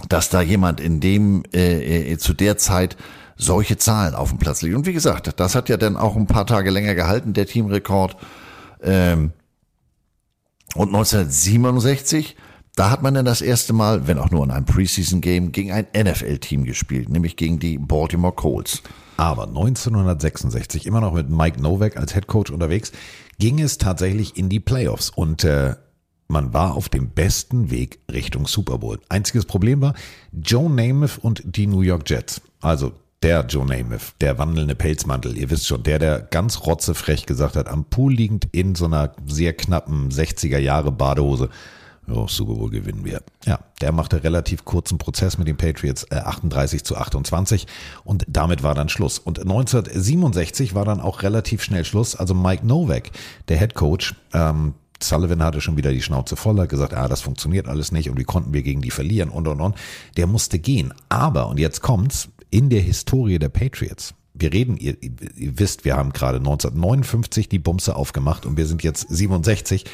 [0.09, 2.97] dass da jemand in dem äh, äh, zu der Zeit
[3.35, 4.75] solche Zahlen auf dem Platz liegt.
[4.75, 8.17] Und wie gesagt, das hat ja dann auch ein paar Tage länger gehalten, der Teamrekord.
[8.81, 9.31] Ähm,
[10.75, 12.35] und 1967
[12.77, 15.87] da hat man dann das erste Mal, wenn auch nur in einem Preseason-Game, gegen ein
[15.97, 18.83] NFL-Team gespielt, nämlich gegen die Baltimore Colts.
[19.17, 22.91] Aber 1966, immer noch mit Mike Novak als Head Coach unterwegs,
[23.39, 25.75] ging es tatsächlich in die Playoffs und äh,
[26.27, 28.99] man war auf dem besten Weg Richtung Super Bowl.
[29.09, 29.93] Einziges Problem war
[30.31, 32.41] Joe Namath und die New York Jets.
[32.59, 32.91] Also
[33.23, 37.67] der Joe Namath, der wandelnde Pelzmantel, ihr wisst schon, der, der ganz rotzefrech gesagt hat,
[37.67, 41.49] am Pool liegend in so einer sehr knappen 60er Jahre Badehose,
[42.07, 43.21] ja, Super Bowl gewinnen wir.
[43.45, 47.67] Ja, der machte relativ kurzen Prozess mit den Patriots, äh, 38 zu 28
[48.03, 49.19] und damit war dann Schluss.
[49.19, 52.15] Und 1967 war dann auch relativ schnell Schluss.
[52.15, 53.11] Also Mike Novak,
[53.49, 57.21] der Head Coach, ähm, Sullivan hatte schon wieder die Schnauze voll, hat gesagt, ah, das
[57.21, 59.75] funktioniert alles nicht und wie konnten wir gegen die verlieren und und und.
[60.15, 60.93] Der musste gehen.
[61.09, 65.95] Aber, und jetzt kommt's, in der Historie der Patriots, wir reden, ihr, ihr wisst, wir
[65.95, 69.85] haben gerade 1959 die Bumse aufgemacht und wir sind jetzt 67.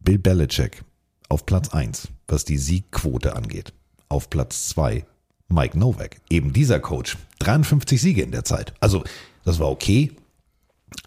[0.00, 0.84] Bill Belichick
[1.28, 3.72] auf Platz 1, was die Siegquote angeht.
[4.08, 5.04] Auf Platz 2
[5.48, 7.16] Mike Novak, eben dieser Coach.
[7.40, 8.74] 53 Siege in der Zeit.
[8.80, 9.04] Also,
[9.44, 10.12] das war okay,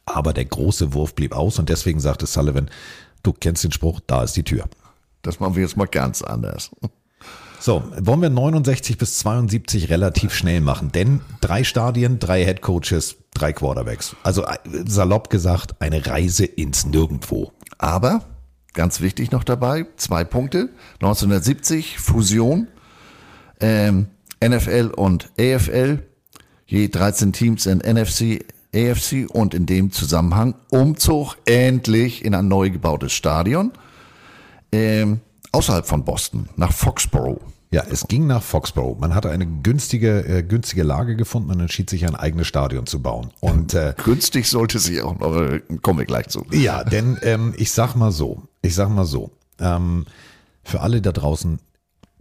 [0.06, 2.69] aber der große Wurf blieb aus und deswegen sagte Sullivan,
[3.23, 4.65] du kennst den Spruch, da ist die Tür.
[5.21, 6.71] Das machen wir jetzt mal ganz anders.
[7.60, 13.17] So, wollen wir 69 bis 72 relativ schnell machen, denn drei Stadien, drei Head Coaches,
[13.36, 14.15] drei Quarterbacks.
[14.23, 17.51] Also äh, salopp gesagt, eine Reise ins Nirgendwo.
[17.77, 18.25] Aber
[18.73, 20.69] ganz wichtig noch dabei, zwei Punkte.
[20.95, 22.67] 1970 Fusion,
[23.60, 24.07] ähm,
[24.43, 25.99] NFL und AFL,
[26.65, 32.69] je 13 Teams in NFC, AFC und in dem Zusammenhang Umzug endlich in ein neu
[32.69, 33.71] gebautes Stadion
[34.71, 35.19] ähm,
[35.51, 37.41] außerhalb von Boston, nach Foxborough.
[37.73, 38.99] Ja, es ging nach Foxborough.
[38.99, 43.01] Man hatte eine günstige, äh, günstige Lage gefunden und entschied sich, ein eigenes Stadion zu
[43.01, 43.31] bauen.
[43.39, 46.45] Und äh, günstig sollte sie auch noch, äh, kommen wir gleich zu.
[46.51, 50.06] Ja, denn ähm, ich sag mal so, ich sag mal so, ähm,
[50.63, 51.60] für alle da draußen,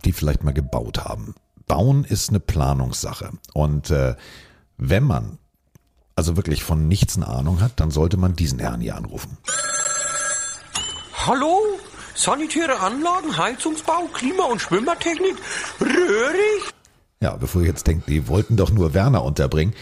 [0.05, 1.35] die vielleicht mal gebaut haben,
[1.67, 3.31] bauen ist eine Planungssache.
[3.53, 4.17] Und äh,
[4.77, 5.39] wenn man
[6.17, 9.39] also wirklich von nichts eine Ahnung hat, dann sollte man diesen Herrn hier anrufen.
[11.27, 11.61] Hallo?
[12.15, 15.37] Sanitäre Anlagen, Heizungsbau, Klima- und Schwimmertechnik?
[15.81, 16.75] Röhrig?
[17.23, 19.75] Ja, bevor ihr jetzt denkt, die wollten doch nur Werner unterbringen.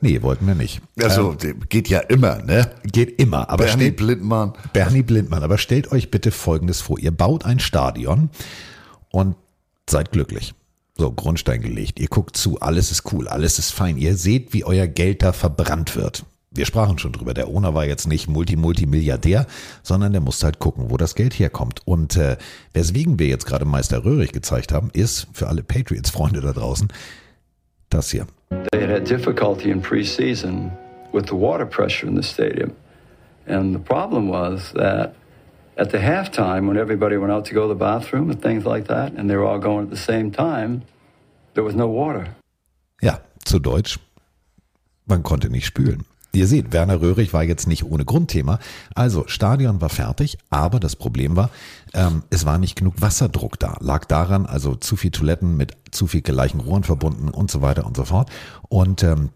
[0.00, 0.80] Nee, wollten wir nicht.
[1.00, 2.70] Also ähm, geht ja immer, ne?
[2.84, 3.48] Geht immer.
[3.50, 4.52] Aber Bernie stellt, Blindmann.
[4.72, 5.42] Bernie Blindmann.
[5.42, 6.98] Aber stellt euch bitte Folgendes vor.
[6.98, 8.30] Ihr baut ein Stadion
[9.10, 9.36] und
[9.88, 10.54] seid glücklich.
[10.98, 12.00] So, Grundstein gelegt.
[12.00, 13.98] Ihr guckt zu, alles ist cool, alles ist fein.
[13.98, 16.24] Ihr seht, wie euer Geld da verbrannt wird.
[16.50, 17.34] Wir sprachen schon drüber.
[17.34, 19.46] Der Owner war jetzt nicht Multi-Multi-Milliardär,
[19.82, 21.82] sondern der musste halt gucken, wo das Geld herkommt.
[21.84, 22.38] Und äh,
[22.72, 26.88] weswegen wir jetzt gerade Meister Röhrig gezeigt haben, ist für alle Patriots-Freunde da draußen
[27.90, 28.26] das hier.
[28.50, 30.76] They had had difficulty in preseason
[31.12, 32.76] with the water pressure in the stadium.
[33.46, 35.14] And the problem was that
[35.76, 38.86] at the halftime, when everybody went out to go to the bathroom and things like
[38.86, 40.82] that, and they were all going at the same time,
[41.54, 42.36] there was no water.
[43.02, 43.98] Ja, zu Deutsch,
[45.06, 46.04] man konnte nicht spülen.
[46.36, 48.58] Ihr seht, Werner Röhrig war jetzt nicht ohne Grundthema.
[48.94, 51.50] Also, Stadion war fertig, aber das Problem war,
[51.94, 53.76] ähm, es war nicht genug Wasserdruck da.
[53.80, 57.86] Lag daran, also zu viel Toiletten mit zu viel gleichen Rohren verbunden und so weiter
[57.86, 58.30] und so fort.
[58.68, 59.30] Und ähm,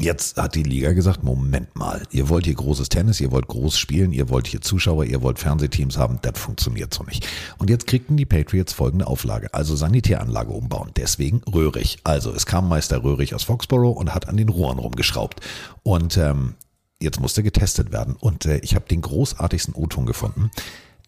[0.00, 3.78] Jetzt hat die Liga gesagt, Moment mal, ihr wollt hier großes Tennis, ihr wollt groß
[3.78, 7.26] spielen, ihr wollt hier Zuschauer, ihr wollt Fernsehteams haben, das funktioniert so nicht.
[7.58, 11.98] Und jetzt kriegten die Patriots folgende Auflage, also Sanitäranlage umbauen, deswegen Röhrig.
[12.04, 15.40] Also es kam Meister Röhrig aus Foxborough und hat an den Rohren rumgeschraubt.
[15.82, 16.54] Und ähm,
[17.00, 18.16] jetzt musste getestet werden.
[18.18, 20.50] Und äh, ich habe den großartigsten O-Ton gefunden.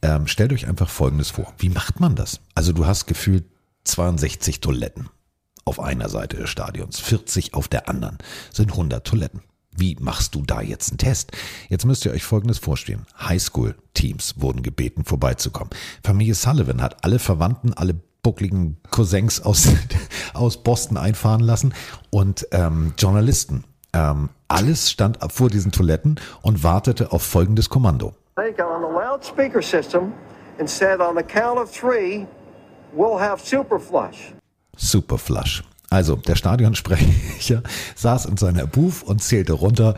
[0.03, 1.53] Ähm, stellt euch einfach Folgendes vor.
[1.59, 2.41] Wie macht man das?
[2.55, 3.45] Also du hast gefühlt
[3.85, 5.09] 62 Toiletten
[5.65, 8.19] auf einer Seite des Stadions, 40 auf der anderen,
[8.53, 9.43] sind 100 Toiletten.
[9.77, 11.33] Wie machst du da jetzt einen Test?
[11.69, 13.07] Jetzt müsst ihr euch Folgendes vorstellen.
[13.21, 15.71] Highschool-Teams wurden gebeten, vorbeizukommen.
[16.03, 19.69] Familie Sullivan hat alle Verwandten, alle buckligen Cousins aus,
[20.35, 21.73] aus Boston einfahren lassen
[22.11, 23.65] und ähm, Journalisten.
[23.93, 28.15] Ähm, alles stand vor diesen Toiletten und wartete auf folgendes Kommando.
[28.37, 30.13] Got on the loudspeaker system
[30.59, 32.27] and said on the count of three,
[32.95, 34.35] we'll have super flush.
[34.77, 35.63] Superflush.
[35.91, 37.63] Also der Stadionsprecher
[37.97, 39.97] saß in seiner Booth und zählte runter.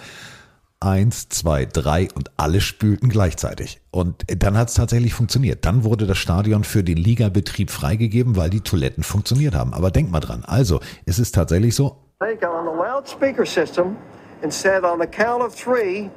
[0.80, 3.80] Eins, zwei, drei und alle spülten gleichzeitig.
[3.92, 5.64] Und dann hat es tatsächlich funktioniert.
[5.64, 9.74] Dann wurde das Stadion für den Ligabetrieb freigegeben, weil die Toiletten funktioniert haben.
[9.74, 10.42] Aber denk mal dran.
[10.44, 11.98] Also, es ist tatsächlich so.
[12.18, 13.96] They got on the loudspeaker system
[14.42, 16.11] and said on the count of three,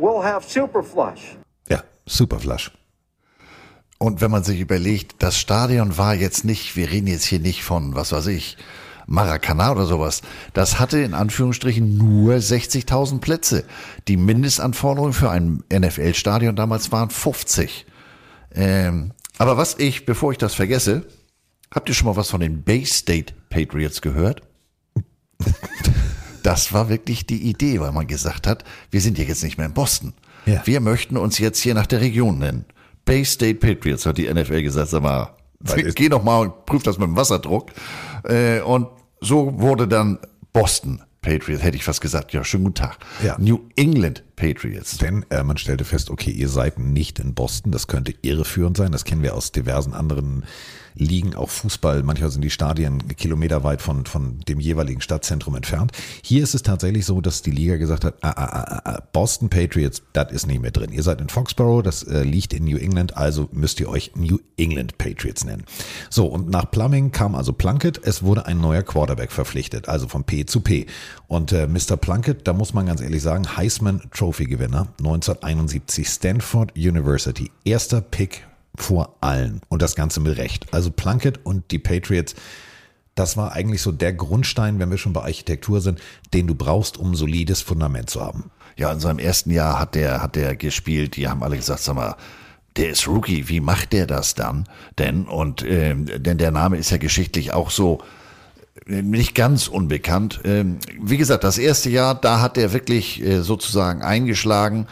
[0.00, 1.36] we'll have super flush.
[1.68, 2.72] Ja, Superflush.
[4.02, 7.62] Und wenn man sich überlegt, das Stadion war jetzt nicht, wir reden jetzt hier nicht
[7.62, 8.56] von, was weiß ich,
[9.06, 10.22] Maracana oder sowas.
[10.54, 13.64] Das hatte in Anführungsstrichen nur 60.000 Plätze.
[14.08, 17.86] Die Mindestanforderungen für ein NFL-Stadion damals waren 50.
[18.56, 21.06] Ähm, aber was ich, bevor ich das vergesse,
[21.72, 24.42] habt ihr schon mal was von den Bay State Patriots gehört?
[26.42, 29.66] Das war wirklich die Idee, weil man gesagt hat, wir sind ja jetzt nicht mehr
[29.66, 30.12] in Boston.
[30.44, 30.60] Ja.
[30.64, 32.64] Wir möchten uns jetzt hier nach der Region nennen.
[33.04, 35.34] Bay State Patriots hat die NFL gesagt, sag mal,
[35.94, 37.70] geh noch mal und prüf das mit dem Wasserdruck.
[38.24, 38.88] Äh, und
[39.20, 40.18] so wurde dann
[40.52, 42.32] Boston Patriots, hätte ich fast gesagt.
[42.32, 42.98] Ja, schönen guten Tag.
[43.24, 43.36] Ja.
[43.38, 44.98] New England Patriots.
[44.98, 48.92] Denn äh, man stellte fest, okay, ihr seid nicht in Boston, das könnte irreführend sein.
[48.92, 50.44] Das kennen wir aus diversen anderen
[50.94, 52.02] Ligen, auch Fußball.
[52.02, 55.92] Manchmal sind die Stadien kilometerweit von, von dem jeweiligen Stadtzentrum entfernt.
[56.22, 59.48] Hier ist es tatsächlich so, dass die Liga gesagt hat, ah, ah, ah, ah, Boston
[59.48, 60.92] Patriots, das ist nicht mehr drin.
[60.92, 64.38] Ihr seid in Foxborough, das äh, liegt in New England, also müsst ihr euch New
[64.56, 65.64] England Patriots nennen.
[66.10, 68.00] So, und nach Plumbing kam also Plunkett.
[68.04, 70.86] Es wurde ein neuer Quarterback verpflichtet, also von P zu P.
[71.26, 71.96] Und äh, Mr.
[71.96, 78.46] Plunkett, da muss man ganz ehrlich sagen, Heisman Trophy Gewinner 1971, Stanford University, erster Pick
[78.76, 80.72] vor allen und das Ganze mit Recht.
[80.72, 82.36] Also Plunkett und die Patriots,
[83.16, 86.00] das war eigentlich so der Grundstein, wenn wir schon bei Architektur sind,
[86.32, 88.52] den du brauchst, um ein solides Fundament zu haben.
[88.76, 91.16] Ja, in seinem ersten Jahr hat der, hat der gespielt.
[91.16, 92.14] Die haben alle gesagt, sag mal,
[92.76, 93.48] der ist Rookie.
[93.48, 94.68] Wie macht der das dann?
[94.98, 98.00] Denn, und, ähm, denn der Name ist ja geschichtlich auch so,
[98.86, 100.40] nicht ganz unbekannt.
[100.44, 104.86] Ähm, wie gesagt, das erste Jahr, da hat er wirklich äh, sozusagen eingeschlagen.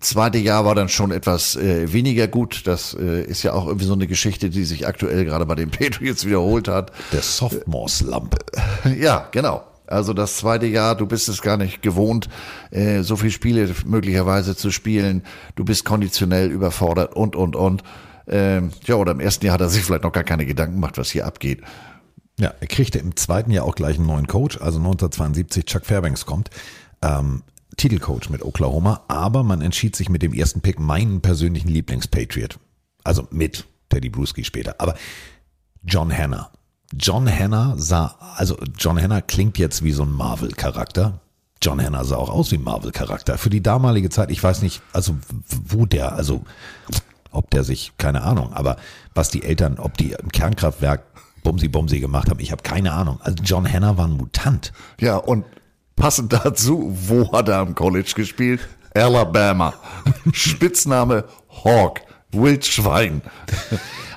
[0.00, 2.66] Zweite Jahr war dann schon etwas äh, weniger gut.
[2.66, 5.70] Das äh, ist ja auch irgendwie so eine Geschichte, die sich aktuell gerade bei den
[5.70, 6.92] Patriots wiederholt hat.
[7.12, 8.36] Der Sophomore-Slump.
[8.98, 9.62] Ja, genau.
[9.86, 12.30] Also das zweite Jahr, du bist es gar nicht gewohnt,
[13.02, 15.22] so viele Spiele möglicherweise zu spielen.
[15.54, 17.82] Du bist konditionell überfordert und, und, und.
[18.26, 20.96] Ähm, ja, oder im ersten Jahr hat er sich vielleicht noch gar keine Gedanken gemacht,
[20.96, 21.60] was hier abgeht.
[22.42, 26.26] Ja, er kriegte im zweiten Jahr auch gleich einen neuen Coach, also 1972 Chuck Fairbanks
[26.26, 26.50] kommt.
[27.00, 27.44] Ähm,
[27.76, 32.58] Titelcoach mit Oklahoma, aber man entschied sich mit dem ersten Pick meinen persönlichen Lieblingspatriot.
[33.04, 34.74] Also mit Teddy Bruschi später.
[34.78, 34.96] Aber
[35.84, 36.50] John Hanna.
[36.92, 41.20] John Hanna sah, also John Hanna klingt jetzt wie so ein Marvel-Charakter.
[41.62, 43.38] John Hanna sah auch aus wie ein Marvel-Charakter.
[43.38, 45.16] Für die damalige Zeit, ich weiß nicht, also
[45.48, 46.42] wo der, also
[47.30, 48.78] ob der sich, keine Ahnung, aber
[49.14, 51.04] was die Eltern, ob die im Kernkraftwerk
[51.42, 53.18] Bumsi Bumsi gemacht haben, ich habe keine Ahnung.
[53.22, 54.72] Also John Hanna war ein Mutant.
[55.00, 55.44] Ja, und
[55.96, 58.68] passend dazu, wo hat er am College gespielt?
[58.94, 59.74] Alabama.
[60.32, 61.24] Spitzname
[61.64, 62.00] Hawk.
[62.32, 63.22] Wildschwein.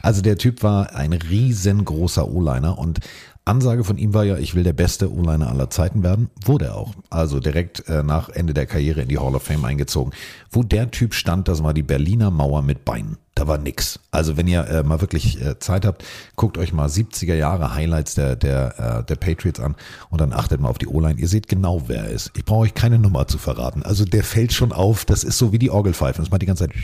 [0.01, 2.99] Also der Typ war ein riesengroßer O-Liner und
[3.43, 6.29] Ansage von ihm war ja, ich will der beste O-Liner aller Zeiten werden.
[6.43, 6.93] Wurde er auch.
[7.09, 10.13] Also direkt äh, nach Ende der Karriere in die Hall of Fame eingezogen.
[10.49, 13.17] Wo der Typ stand, das war die Berliner Mauer mit Beinen.
[13.35, 13.99] Da war nix.
[14.11, 16.05] Also wenn ihr äh, mal wirklich äh, Zeit habt,
[16.37, 19.75] guckt euch mal 70er Jahre Highlights der, der, äh, der Patriots an
[20.09, 21.19] und dann achtet mal auf die O-Line.
[21.19, 22.31] Ihr seht genau, wer er ist.
[22.37, 23.83] Ich brauche euch keine Nummer zu verraten.
[23.83, 25.03] Also der fällt schon auf.
[25.03, 26.23] Das ist so wie die Orgelpfeifen.
[26.23, 26.75] Das macht die ganze Zeit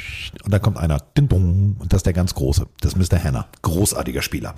[0.43, 1.01] und da kommt einer.
[1.17, 2.67] Und das ist der ganz große.
[2.81, 3.23] Das ist Mr.
[3.23, 3.47] Hanna.
[3.61, 4.53] Großartiger Spieler.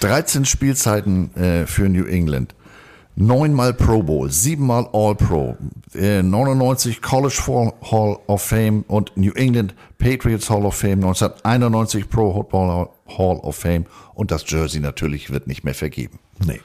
[0.00, 2.54] 13 Spielzeiten äh, für New England.
[3.20, 5.54] Neunmal Pro Bowl, siebenmal All-Pro,
[5.94, 12.32] äh, 99 College Hall of Fame und New England Patriots Hall of Fame, 1991 Pro
[12.32, 16.18] Football Hall of Fame und das Jersey natürlich wird nicht mehr vergeben.
[16.46, 16.60] Nee.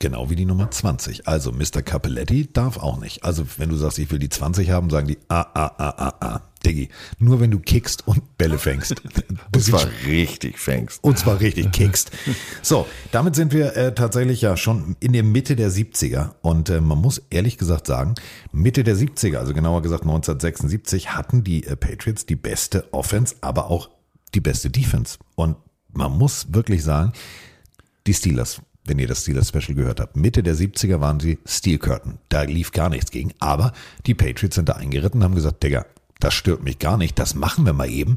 [0.00, 1.28] Genau wie die Nummer 20.
[1.28, 1.82] Also Mr.
[1.82, 3.22] Capelletti darf auch nicht.
[3.22, 6.14] Also wenn du sagst, ich will die 20 haben, sagen die, ah, ah, ah, ah,
[6.18, 6.40] ah.
[6.62, 6.88] Diggi,
[7.18, 9.02] nur wenn du kickst und Bälle fängst.
[9.54, 11.02] und zwar richtig fängst.
[11.02, 12.10] Und zwar richtig kickst.
[12.62, 16.32] So, damit sind wir äh, tatsächlich ja schon in der Mitte der 70er.
[16.42, 18.14] Und äh, man muss ehrlich gesagt sagen,
[18.52, 23.70] Mitte der 70er, also genauer gesagt 1976, hatten die äh, Patriots die beste Offense, aber
[23.70, 23.90] auch
[24.34, 25.18] die beste Defense.
[25.34, 25.56] Und
[25.92, 27.12] man muss wirklich sagen,
[28.06, 30.16] die Steelers wenn ihr das Steelers Special gehört habt.
[30.16, 32.18] Mitte der 70er waren sie Steel Curtain.
[32.28, 33.32] Da lief gar nichts gegen.
[33.38, 33.72] Aber
[34.06, 35.86] die Patriots sind da eingeritten und haben gesagt, Digga,
[36.22, 38.16] das stört mich gar nicht, das machen wir mal eben.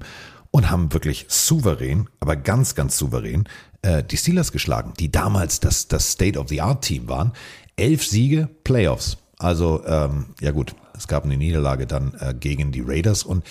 [0.51, 3.43] Und haben wirklich souverän, aber ganz, ganz souverän,
[3.81, 7.33] äh, die Steelers geschlagen, die damals das, das State-of-the-Art-Team waren.
[7.75, 9.17] Elf Siege, Playoffs.
[9.37, 13.23] Also, ähm, ja gut, es gab eine Niederlage dann äh, gegen die Raiders.
[13.23, 13.43] Und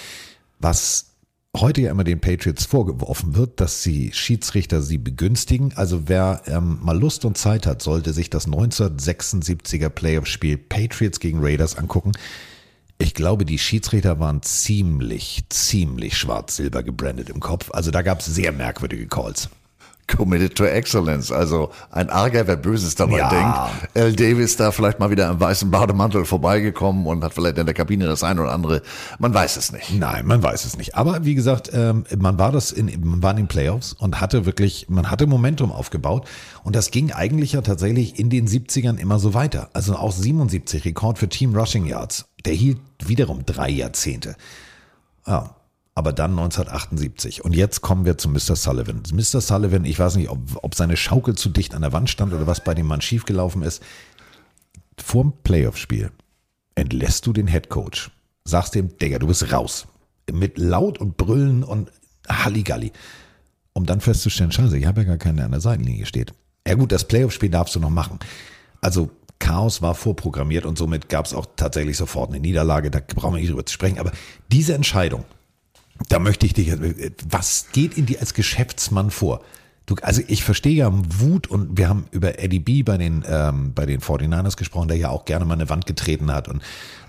[0.59, 1.15] was
[1.57, 5.73] heute ja immer den Patriots vorgeworfen wird, dass die Schiedsrichter sie begünstigen.
[5.77, 11.39] Also wer ähm, mal Lust und Zeit hat, sollte sich das 1976er Playoff-Spiel Patriots gegen
[11.43, 12.13] Raiders angucken.
[12.99, 17.71] Ich glaube, die Schiedsrichter waren ziemlich, ziemlich schwarz-silber gebrandet im Kopf.
[17.73, 19.49] Also da gab es sehr merkwürdige Calls.
[20.07, 21.33] Committed to Excellence.
[21.33, 23.29] Also ein Arger, wer Böses dabei ja.
[23.31, 23.95] denkt.
[23.95, 24.13] L.
[24.15, 28.07] Davis da vielleicht mal wieder im weißen Bademantel vorbeigekommen und hat vielleicht in der Kabine
[28.07, 28.83] das eine oder andere.
[29.19, 29.93] Man weiß es nicht.
[29.95, 30.95] Nein, man weiß es nicht.
[30.95, 34.47] Aber wie gesagt, ähm, man war das in, man war in den Playoffs und hatte
[34.47, 36.29] wirklich, man hatte Momentum aufgebaut.
[36.65, 39.71] Und das ging eigentlich ja tatsächlich in den 70ern immer so weiter.
[39.73, 42.27] Also auch 77 Rekord für Team Rushing Yards.
[42.45, 44.37] Der hielt wiederum drei Jahrzehnte.
[45.27, 45.57] Ja,
[45.95, 47.45] aber dann 1978.
[47.45, 48.57] Und jetzt kommen wir zu Mr.
[48.57, 49.03] Sullivan.
[49.13, 49.41] Mr.
[49.41, 52.47] Sullivan, ich weiß nicht, ob, ob seine Schaukel zu dicht an der Wand stand oder
[52.47, 53.83] was bei dem Mann schiefgelaufen ist.
[54.99, 56.11] Vorm Playoff-Spiel
[56.75, 58.11] entlässt du den Head Coach,
[58.45, 59.87] sagst dem, Digga, du bist raus.
[60.33, 61.93] Mit Laut und Brüllen und
[62.29, 62.93] Halligalli.
[63.73, 66.33] Um dann festzustellen, scheiße, ich habe ja gar keinen, der an der Seitenlinie steht.
[66.67, 68.19] Ja gut, das Playoff-Spiel darfst du noch machen.
[68.81, 69.11] Also
[69.45, 72.91] Chaos war vorprogrammiert und somit gab es auch tatsächlich sofort eine Niederlage.
[72.91, 73.99] Da brauchen wir nicht drüber zu sprechen.
[73.99, 74.11] Aber
[74.51, 75.25] diese Entscheidung,
[76.09, 76.73] da möchte ich dich,
[77.29, 79.43] was geht in dir als Geschäftsmann vor?
[79.85, 83.75] Du, also ich verstehe ja Wut und wir haben über Eddie B bei den, ähm,
[83.75, 86.63] bei den 49ers gesprochen, der ja auch gerne mal eine Wand getreten hat und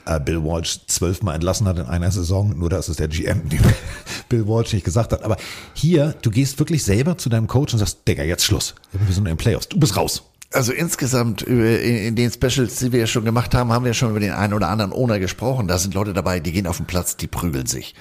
[0.05, 3.43] äh, Bill Walsh zwölfmal entlassen hat in einer Saison, nur dass es der GM,
[4.29, 5.23] Bill Walsh nicht gesagt hat.
[5.23, 5.37] Aber
[5.73, 8.75] hier, du gehst wirklich selber zu deinem Coach und sagst, Digga, jetzt Schluss.
[8.91, 9.69] Wir sind in den Playoffs.
[9.69, 10.23] Du bist raus.
[10.51, 14.19] Also insgesamt in den Specials, die wir ja schon gemacht haben, haben wir schon über
[14.19, 15.67] den einen oder anderen Owner gesprochen.
[15.67, 17.95] Da sind Leute dabei, die gehen auf den Platz, die prügeln sich.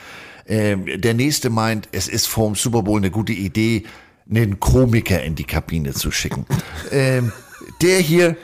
[0.47, 3.85] Ähm, der nächste meint, es ist vorm Super Bowl eine gute Idee,
[4.31, 6.47] einen Komiker in die Kabine zu schicken.
[6.93, 7.33] ähm,
[7.81, 8.37] der hier,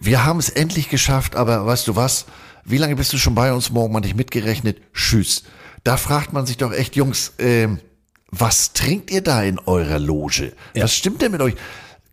[0.00, 2.26] wir haben es endlich geschafft, aber weißt du was?
[2.64, 3.70] Wie lange bist du schon bei uns?
[3.70, 4.80] Morgen mal nicht mitgerechnet.
[4.92, 5.44] Tschüss.
[5.84, 7.78] Da fragt man sich doch echt, Jungs, ähm,
[8.30, 10.54] was trinkt ihr da in eurer Loge?
[10.74, 10.84] Ja.
[10.84, 11.54] Was stimmt denn mit euch?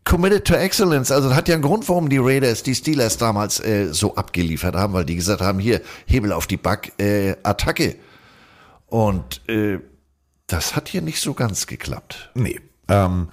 [0.04, 1.10] Committed to Excellence.
[1.10, 4.92] Also hat ja einen Grund, warum die Raiders, die Steelers damals äh, so abgeliefert haben,
[4.92, 7.96] weil die gesagt haben, hier, Hebel auf die Back, äh, Attacke.
[8.86, 9.78] Und äh,
[10.46, 12.30] das hat hier nicht so ganz geklappt.
[12.34, 12.60] Nee.
[12.88, 13.28] Ähm,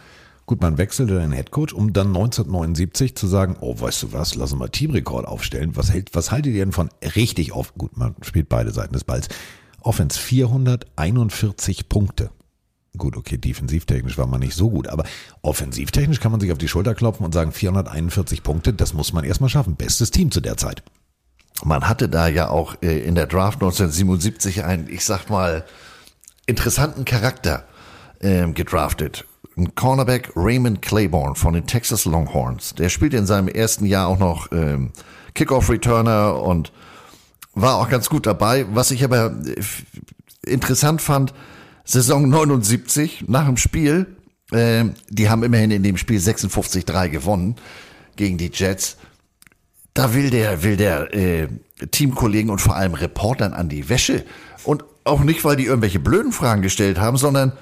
[0.45, 4.59] gut, man wechselte den Headcoach, um dann 1979 zu sagen, oh, weißt du was, lassen
[4.59, 5.76] wir Teamrekord aufstellen.
[5.76, 7.74] Was, hält, was haltet ihr denn von richtig oft?
[7.78, 9.28] Gut, man spielt beide Seiten des Balls.
[9.82, 12.30] Offense 441 Punkte.
[12.98, 15.04] Gut, okay, defensivtechnisch war man nicht so gut, aber
[15.42, 19.24] offensivtechnisch kann man sich auf die Schulter klopfen und sagen, 441 Punkte, das muss man
[19.24, 19.76] erstmal schaffen.
[19.76, 20.84] Bestes Team zu der Zeit.
[21.64, 25.66] Man hatte da ja auch äh, in der Draft 1977 einen, ich sag mal,
[26.46, 27.66] interessanten Charakter
[28.22, 29.26] ähm, gedraftet.
[29.56, 32.76] Ein Cornerback Raymond Claiborne von den Texas Longhorns.
[32.76, 34.92] Der spielte in seinem ersten Jahr auch noch ähm,
[35.36, 36.72] Kickoff-Returner und
[37.54, 38.66] war auch ganz gut dabei.
[38.72, 39.62] Was ich aber äh,
[40.50, 41.34] interessant fand,
[41.90, 44.06] Saison 79, nach dem Spiel,
[44.52, 47.56] äh, die haben immerhin in dem Spiel 56-3 gewonnen
[48.16, 48.98] gegen die Jets
[50.00, 51.48] da will der, will der äh,
[51.92, 54.24] Teamkollegen und vor allem Reportern an die Wäsche.
[54.64, 57.54] Und auch nicht, weil die irgendwelche blöden Fragen gestellt haben, sondern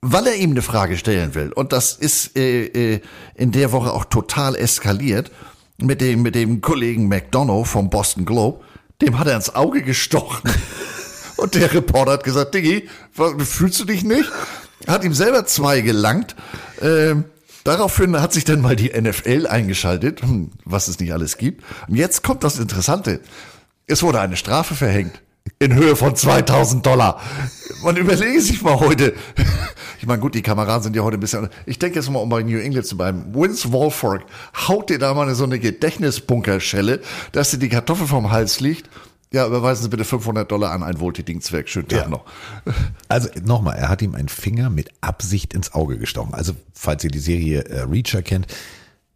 [0.00, 1.52] weil er ihm eine Frage stellen will.
[1.52, 3.00] Und das ist äh, äh,
[3.34, 5.30] in der Woche auch total eskaliert
[5.76, 8.64] mit dem, mit dem Kollegen McDonough vom Boston Globe.
[9.02, 10.50] Dem hat er ins Auge gestochen.
[11.40, 12.88] Und der Reporter hat gesagt, Diggi,
[13.38, 14.30] fühlst du dich nicht?
[14.86, 16.36] Hat ihm selber zwei gelangt.
[16.82, 17.24] Ähm,
[17.64, 21.64] daraufhin hat sich dann mal die NFL eingeschaltet, hm, was es nicht alles gibt.
[21.88, 23.20] Und jetzt kommt das Interessante.
[23.86, 25.22] Es wurde eine Strafe verhängt.
[25.58, 27.20] In Höhe von 2000 Dollar.
[27.82, 29.14] Man überlege sich mal heute.
[29.98, 31.48] Ich meine, gut, die Kameraden sind ja heute ein bisschen.
[31.66, 33.34] Ich denke jetzt mal, um bei New England zu bleiben.
[33.34, 34.24] Vince Wolfork
[34.68, 37.00] haut dir da mal so eine Gedächtnisbunkerschelle,
[37.32, 38.88] dass dir die Kartoffel vom Hals liegt.
[39.32, 41.68] Ja, überweisen Sie bitte 500 Dollar an einen wohltätigen Zweck.
[41.68, 42.08] Schönen Tag Ja.
[42.08, 42.24] noch.
[43.08, 46.34] Also nochmal, er hat ihm einen Finger mit Absicht ins Auge gestochen.
[46.34, 48.46] Also falls ihr die Serie äh, Reacher kennt,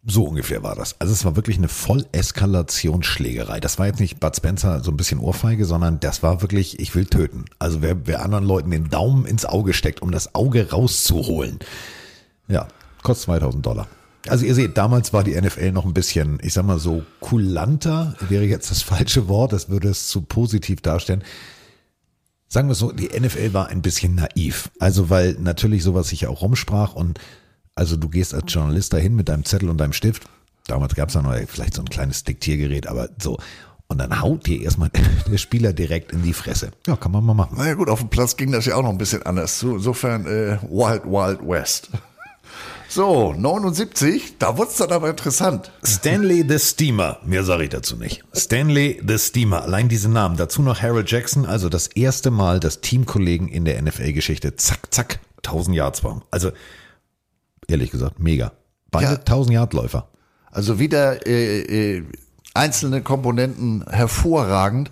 [0.05, 0.99] so ungefähr war das.
[0.99, 3.59] Also es war wirklich eine Volleskalationsschlägerei.
[3.59, 6.93] Das war jetzt nicht Bud Spencer so ein bisschen Ohrfeige, sondern das war wirklich, ich
[6.95, 7.45] will töten.
[7.59, 11.59] Also wer, wer anderen Leuten den Daumen ins Auge steckt, um das Auge rauszuholen.
[12.47, 12.67] Ja,
[13.01, 13.87] kostet 2000 Dollar.
[14.27, 18.15] Also ihr seht, damals war die NFL noch ein bisschen, ich sag mal so, kulanter,
[18.27, 21.23] wäre jetzt das falsche Wort, das würde es zu positiv darstellen.
[22.47, 24.69] Sagen wir so, die NFL war ein bisschen naiv.
[24.79, 27.19] Also weil natürlich sowas sich auch rumsprach und
[27.75, 30.23] also du gehst als Journalist dahin mit deinem Zettel und deinem Stift.
[30.67, 33.37] Damals gab es ja noch vielleicht so ein kleines Diktiergerät, aber so.
[33.87, 34.89] Und dann haut dir erstmal
[35.31, 36.71] der Spieler direkt in die Fresse.
[36.87, 37.57] Ja, kann man mal machen.
[37.57, 39.61] Naja gut, auf dem Platz ging das ja auch noch ein bisschen anders.
[39.61, 41.89] Insofern äh, Wild Wild West.
[42.95, 45.69] So, 79, da wurde es dann aber interessant.
[45.83, 48.23] Stanley the Steamer, mehr sage ich dazu nicht.
[48.33, 50.37] Stanley the Steamer, allein diese Namen.
[50.37, 55.19] Dazu noch Harold Jackson, also das erste Mal, dass Teamkollegen in der NFL-Geschichte zack, zack,
[55.43, 56.21] 1000 Yards waren.
[56.31, 56.51] Also,
[57.67, 58.53] ehrlich gesagt, mega.
[58.91, 59.15] Beide Ja.
[59.15, 60.07] 1000 Yard Läufer.
[60.49, 62.03] Also wieder äh, äh,
[62.53, 64.89] einzelne Komponenten hervorragend,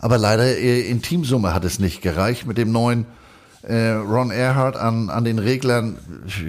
[0.00, 3.06] aber leider äh, in Teamsumme hat es nicht gereicht mit dem neuen
[3.62, 5.98] äh, Ron Earhart an, an den Reglern.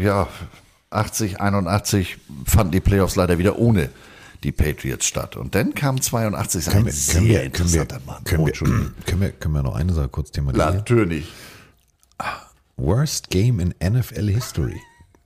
[0.02, 0.28] Ja,
[0.96, 3.90] 80, 81 fanden die Playoffs leider wieder ohne
[4.44, 5.36] die Patriots statt.
[5.36, 8.24] Und dann kam 82 Können ein wir, sehr können wir, können wir, interessanter Mann.
[8.24, 8.54] können, wir,
[9.06, 10.76] können, wir, können wir noch eine Sache kurz thematisieren?
[10.76, 11.28] Natürlich.
[12.78, 14.80] Worst Game in NFL History.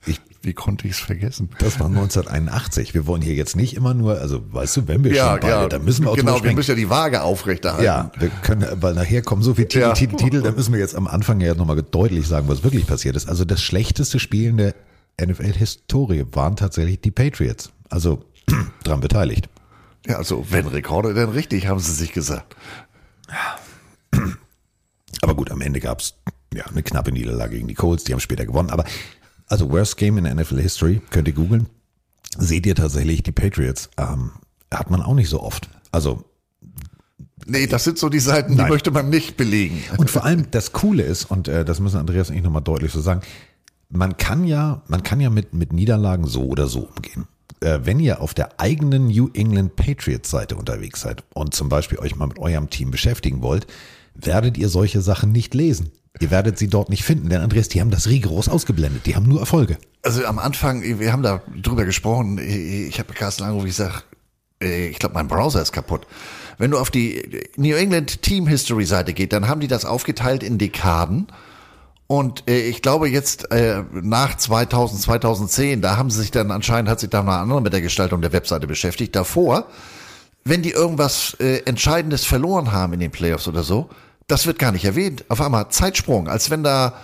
[0.06, 1.50] Ich, Wie konnte ich es vergessen?
[1.60, 2.94] das war 1981.
[2.94, 5.84] Wir wollen hier jetzt nicht immer nur, also weißt du, wenn wir schon beide, dann
[5.84, 7.84] müssen wir auch genau, wir müssen ja die Waage aufrechterhalten.
[7.84, 9.94] Ja, wir können, weil nachher kommen so viele Titel, Ja.
[9.94, 13.16] Titel, Titel, da müssen wir jetzt am Anfang ja nochmal deutlich sagen, was wirklich passiert
[13.16, 13.28] ist.
[13.28, 14.76] Also das schlechteste Spiel in der
[15.26, 17.72] NFL-Historie waren tatsächlich die Patriots.
[17.90, 18.26] Also
[18.84, 19.50] dran beteiligt.
[20.06, 22.56] Ja, also wenn Rekorde, dann richtig, haben sie sich gesagt.
[25.22, 26.16] Aber gut, am Ende gab's
[26.54, 28.70] ja eine knappe Niederlage gegen die Colts, die haben später gewonnen.
[28.70, 28.86] Aber
[29.48, 31.68] also Worst Game in NFL History, könnt ihr googeln.
[32.38, 33.90] Seht ihr tatsächlich die Patriots?
[33.98, 34.32] Ähm,
[34.72, 35.70] hat man auch nicht so oft.
[35.92, 36.24] Also
[37.46, 38.70] Nee, das sind so die Seiten, die Nein.
[38.70, 39.82] möchte man nicht belegen.
[39.98, 42.92] Und vor allem das Coole ist, und äh, das müssen Andreas und ich nochmal deutlich
[42.92, 43.22] so sagen,
[43.90, 47.28] man kann ja, man kann ja mit, mit Niederlagen so oder so umgehen.
[47.62, 52.00] Äh, wenn ihr auf der eigenen New England Patriots Seite unterwegs seid und zum Beispiel
[52.00, 53.68] euch mal mit eurem Team beschäftigen wollt,
[54.14, 55.92] werdet ihr solche Sachen nicht lesen.
[56.20, 59.06] Ihr werdet sie dort nicht finden, denn Andreas, die haben das rigoros ausgeblendet.
[59.06, 59.78] Die haben nur Erfolge.
[60.02, 64.04] Also am Anfang, wir haben da drüber gesprochen, ich habe Carsten angerufen, ich sag,
[64.62, 66.08] äh, ich glaube, mein Browser ist kaputt.
[66.58, 70.44] Wenn du auf die New England Team History Seite geht, dann haben die das aufgeteilt
[70.44, 71.28] in Dekaden.
[72.12, 76.90] Und äh, ich glaube jetzt äh, nach 2000, 2010, da haben sie sich dann anscheinend,
[76.90, 79.16] hat sich da mal andere mit der Gestaltung der Webseite beschäftigt.
[79.16, 79.68] Davor,
[80.44, 83.90] wenn die irgendwas äh, Entscheidendes verloren haben in den Playoffs oder so,
[84.26, 85.24] das wird gar nicht erwähnt.
[85.30, 86.96] Auf einmal Zeitsprung, als wenn da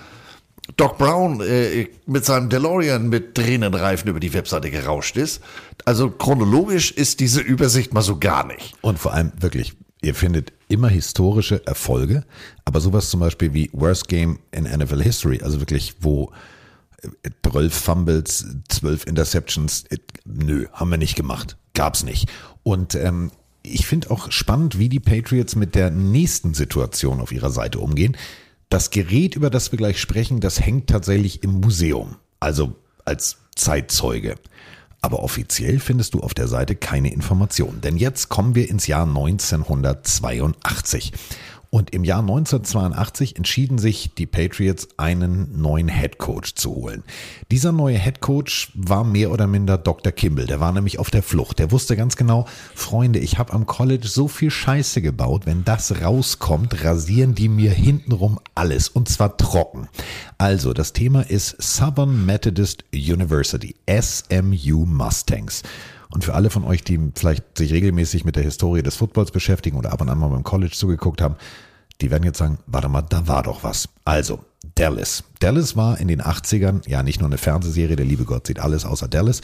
[0.76, 5.44] Doc Brown äh, mit seinem DeLorean mit drehenden Reifen über die Webseite gerauscht ist.
[5.86, 8.74] Also chronologisch ist diese Übersicht mal so gar nicht.
[8.82, 9.76] Und vor allem wirklich,
[10.06, 12.24] ihr findet immer historische Erfolge,
[12.64, 16.32] aber sowas zum Beispiel wie Worst Game in NFL History, also wirklich, wo
[17.02, 21.58] äh, 12 Fumbles, 12 Interceptions, äh, nö, haben wir nicht gemacht.
[21.74, 22.30] Gab's nicht.
[22.64, 23.32] Und ähm,
[23.64, 28.16] ich finde auch spannend, wie die Patriots mit der nächsten Situation auf ihrer Seite umgehen.
[28.70, 32.76] Das Gerät, über das wir gleich sprechen, das hängt tatsächlich im Museum, also
[33.06, 34.36] als Zeitzeuge.
[35.06, 37.80] Aber offiziell findest du auf der Seite keine Informationen.
[37.80, 41.14] Denn jetzt kommen wir ins Jahr 1982.
[41.70, 47.04] Und im Jahr 1982 entschieden sich die Patriots, einen neuen Head Coach zu holen.
[47.52, 50.12] Dieser neue Head Coach war mehr oder minder Dr.
[50.12, 50.48] Kimball.
[50.48, 51.60] Der war nämlich auf der Flucht.
[51.60, 55.46] Der wusste ganz genau, Freunde, ich habe am College so viel Scheiße gebaut.
[55.46, 58.90] Wenn das rauskommt, rasieren die mir hintenrum alles.
[58.90, 59.90] Und zwar trocken.
[60.38, 65.64] Also, das Thema ist Southern Methodist University, SMU Mustangs.
[66.16, 69.78] Und für alle von euch, die vielleicht sich regelmäßig mit der Historie des Footballs beschäftigen
[69.78, 71.36] oder ab und an mal beim College zugeguckt haben,
[72.00, 73.90] die werden jetzt sagen, warte mal, da war doch was.
[74.06, 74.40] Also,
[74.76, 75.26] Dallas.
[75.40, 78.86] Dallas war in den 80ern ja nicht nur eine Fernsehserie, der liebe Gott sieht alles
[78.86, 79.42] außer Dallas.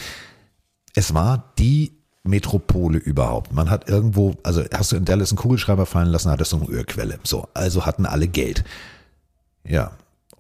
[0.96, 1.92] Es war die
[2.24, 3.52] Metropole überhaupt.
[3.52, 6.68] Man hat irgendwo, also hast du in Dallas einen Kugelschreiber fallen lassen, hattest du eine
[6.68, 7.20] Ölquelle.
[7.24, 8.64] So, also hatten alle Geld.
[9.66, 9.92] Ja,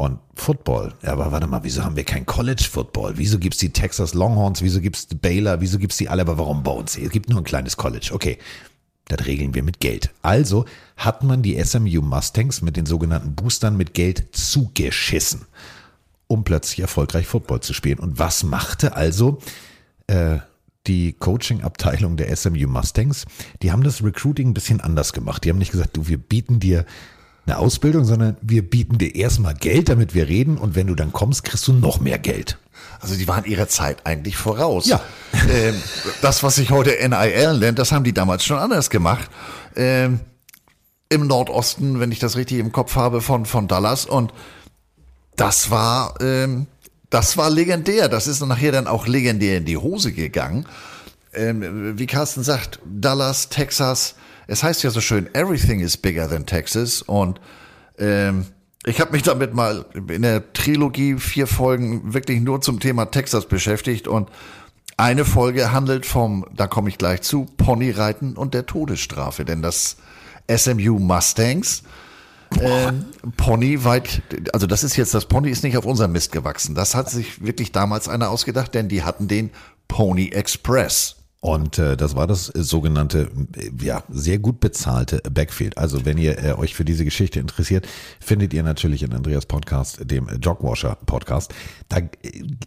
[0.02, 0.93] und Football.
[1.04, 3.14] Ja, aber warte mal, wieso haben wir kein College Football?
[3.18, 4.64] Wieso gibt's die Texas Longhorns?
[4.64, 5.62] Wieso gibt's die Baylor?
[5.62, 6.24] Wieso gibt's die alle?
[6.24, 6.97] Aber warum bei uns?
[6.97, 8.10] Es gibt nur ein kleines College.
[8.12, 8.39] Okay,
[9.08, 10.10] das regeln wir mit Geld.
[10.24, 10.66] Also
[10.97, 15.45] hat man die SMU Mustangs mit den sogenannten Boostern mit Geld zugeschissen,
[16.26, 17.99] um plötzlich erfolgreich Football zu spielen.
[17.99, 19.38] Und was machte also
[20.08, 20.39] äh,
[20.88, 23.26] die Coaching-Abteilung der SMU Mustangs?
[23.62, 25.43] Die haben das Recruiting ein bisschen anders gemacht.
[25.43, 26.88] Die haben nicht gesagt, du, wir bieten dir
[27.46, 31.12] eine Ausbildung, sondern wir bieten dir erstmal Geld, damit wir reden und wenn du dann
[31.12, 32.58] kommst, kriegst du noch mehr Geld.
[33.00, 34.88] Also die waren ihrer Zeit eigentlich voraus.
[34.88, 35.02] Ja.
[35.50, 35.76] Ähm,
[36.22, 39.30] das, was sich heute NIL nennt, das haben die damals schon anders gemacht.
[39.76, 40.20] Ähm,
[41.10, 44.06] Im Nordosten, wenn ich das richtig im Kopf habe, von, von Dallas.
[44.06, 44.32] Und
[45.36, 46.68] das war, ähm,
[47.10, 48.08] das war legendär.
[48.08, 50.68] Das ist nachher dann auch legendär in die Hose gegangen.
[51.34, 54.16] Ähm, wie Carsten sagt, Dallas, Texas,
[54.48, 57.02] es heißt ja so schön, everything is bigger than Texas.
[57.02, 57.39] Und
[57.98, 58.46] ähm,
[58.86, 63.48] ich habe mich damit mal in der Trilogie vier Folgen wirklich nur zum Thema Texas
[63.48, 64.30] beschäftigt und
[64.98, 69.98] eine Folge handelt vom, da komme ich gleich zu, Ponyreiten und der Todesstrafe, denn das
[70.50, 71.84] SMU Mustangs
[72.60, 72.92] äh,
[73.38, 74.22] Pony weit,
[74.54, 76.76] also das ist jetzt, das Pony ist nicht auf unserem Mist gewachsen.
[76.76, 79.52] Das hat sich wirklich damals einer ausgedacht, denn die hatten den
[79.88, 81.16] Pony Express.
[81.44, 83.32] Und äh, das war das sogenannte,
[83.82, 85.76] ja, sehr gut bezahlte Backfield.
[85.76, 87.88] Also wenn ihr äh, euch für diese Geschichte interessiert,
[88.20, 91.52] findet ihr natürlich in Andreas Podcast, dem Jogwasher Podcast.
[91.89, 91.98] Da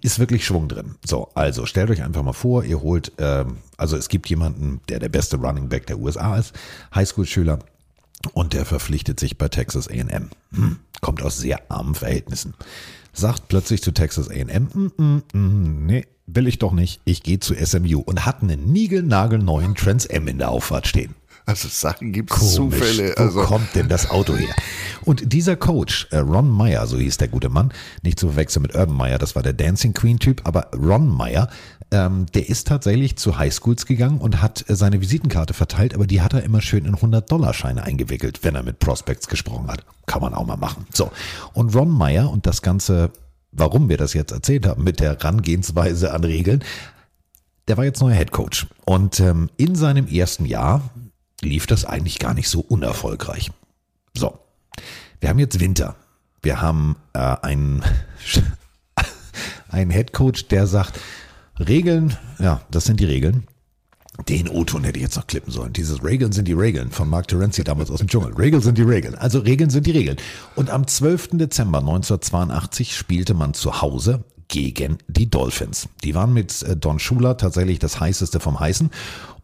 [0.03, 0.97] ist wirklich Schwung drin.
[1.07, 4.99] So, also stellt euch einfach mal vor, ihr holt, ähm, also es gibt jemanden, der
[4.99, 6.53] der beste Running Back der USA ist,
[6.93, 7.61] Highschool-Schüler,
[8.33, 10.31] und der verpflichtet sich bei Texas A&M.
[10.53, 12.55] Hm, kommt aus sehr armen Verhältnissen.
[13.13, 17.41] Sagt plötzlich zu Texas A&M, mm, mm, mm, nee, will ich doch nicht, ich gehe
[17.41, 21.15] zu SMU und hat einen niegelnagelneuen Trans M in der Auffahrt stehen.
[21.47, 23.15] Also Sachen gibt es Zufälle.
[23.19, 23.41] Also.
[23.41, 24.55] Wo kommt denn das Auto her?
[25.05, 27.71] Und dieser Coach, äh, Ron Meyer, so hieß der gute Mann,
[28.03, 31.51] nicht zu verwechseln mit Urban Meyer, das war der Dancing Queen Typ, aber Ron Meyer,
[31.91, 36.23] ähm, der ist tatsächlich zu Highschools gegangen und hat äh, seine Visitenkarte verteilt, aber die
[36.23, 39.85] hat er immer schön in 100-Dollar-Scheine eingewickelt, wenn er mit Prospects gesprochen hat.
[40.07, 40.87] Kann man auch mal machen.
[40.95, 41.11] So.
[41.53, 43.11] Und Ron Meyer und das Ganze
[43.57, 46.63] warum wir das jetzt erzählt haben mit der Herangehensweise an Regeln.
[47.69, 50.83] Der war jetzt neuer Head Coach und ähm, in seinem ersten Jahr
[51.41, 53.51] lief das eigentlich gar nicht so unerfolgreich.
[54.15, 54.39] So,
[55.21, 55.97] wir haben jetzt Winter.
[56.43, 57.83] Wir haben äh, einen,
[59.69, 61.01] einen Head Coach, der sagt,
[61.59, 63.47] Regeln, ja, das sind die Regeln.
[64.29, 65.73] Den O-Ton hätte ich jetzt noch klippen sollen.
[65.73, 68.33] Dieses Regeln sind die Regeln von Mark Terenzi damals aus dem Dschungel.
[68.35, 69.17] Regeln sind die Regeln.
[69.17, 70.17] Also Regeln sind die Regeln.
[70.55, 71.31] Und am 12.
[71.33, 75.89] Dezember 1982 spielte man zu Hause gegen die Dolphins.
[76.05, 78.91] Die waren mit äh, Don Schuler tatsächlich das heißeste vom Heißen.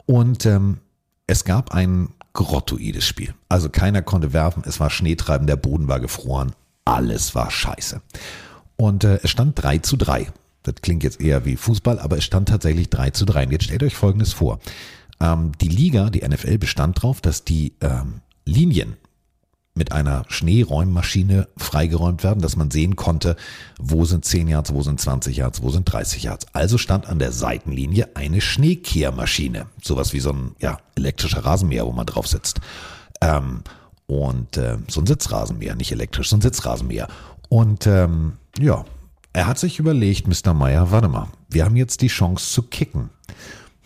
[0.07, 0.79] Und ähm,
[1.27, 3.35] es gab ein grottoides Spiel.
[3.49, 6.53] Also keiner konnte werfen, es war Schneetreiben, der Boden war gefroren,
[6.85, 8.01] alles war scheiße.
[8.77, 10.33] Und äh, es stand 3 zu 3.
[10.63, 13.47] Das klingt jetzt eher wie Fußball, aber es stand tatsächlich 3 zu 3.
[13.47, 14.61] Und jetzt stellt euch Folgendes vor.
[15.21, 18.97] Ähm, die Liga, die NFL bestand darauf, dass die ähm, Linien
[19.75, 23.37] mit einer Schneeräummaschine freigeräumt werden, dass man sehen konnte,
[23.79, 26.47] wo sind 10 Yards, wo sind 20 Yards, wo sind 30 Yards.
[26.53, 29.67] Also stand an der Seitenlinie eine Schneekehrmaschine.
[29.83, 32.61] Sowas wie so ein ja, elektrischer Rasenmäher, wo man drauf sitzt.
[33.21, 33.63] Ähm,
[34.07, 37.07] und äh, so ein Sitzrasenmäher, nicht elektrisch, so ein Sitzrasenmäher.
[37.49, 38.85] Und ähm, ja,
[39.33, 40.55] er hat sich überlegt, Mr.
[40.55, 43.11] Meyer, warte mal, wir haben jetzt die Chance zu kicken.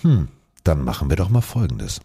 [0.02, 0.28] Hm,
[0.64, 2.00] dann machen wir doch mal Folgendes.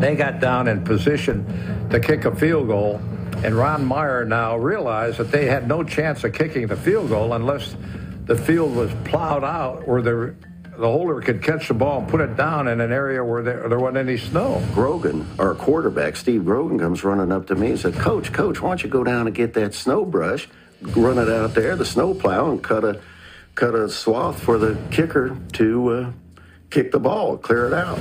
[0.00, 1.44] They got down in position
[1.90, 3.00] to kick a field goal,
[3.44, 7.34] and Ron Meyer now realized that they had no chance of kicking the field goal
[7.34, 7.76] unless
[8.26, 10.34] the field was plowed out where the
[10.78, 13.68] the holder could catch the ball and put it down in an area where there,
[13.68, 14.62] there wasn't any snow.
[14.72, 18.70] Grogan, our quarterback, Steve Grogan, comes running up to me and said, Coach, Coach, why
[18.70, 20.48] don't you go down and get that snow brush
[20.82, 23.00] run it out there, the snowplow, and cut a
[23.54, 26.12] cut a swath for the kicker to uh,
[26.70, 27.98] kick the ball, clear it out.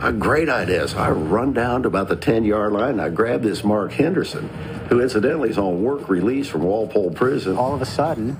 [0.00, 0.86] A great idea.
[0.88, 3.92] So I run down to about the 10 yard line and I grab this Mark
[3.92, 4.48] Henderson,
[4.88, 7.56] who incidentally is on work release from Walpole Prison.
[7.56, 8.36] All of a sudden,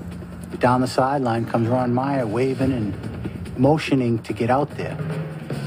[0.59, 4.97] down the sideline comes Ron Meyer waving and motioning to get out there.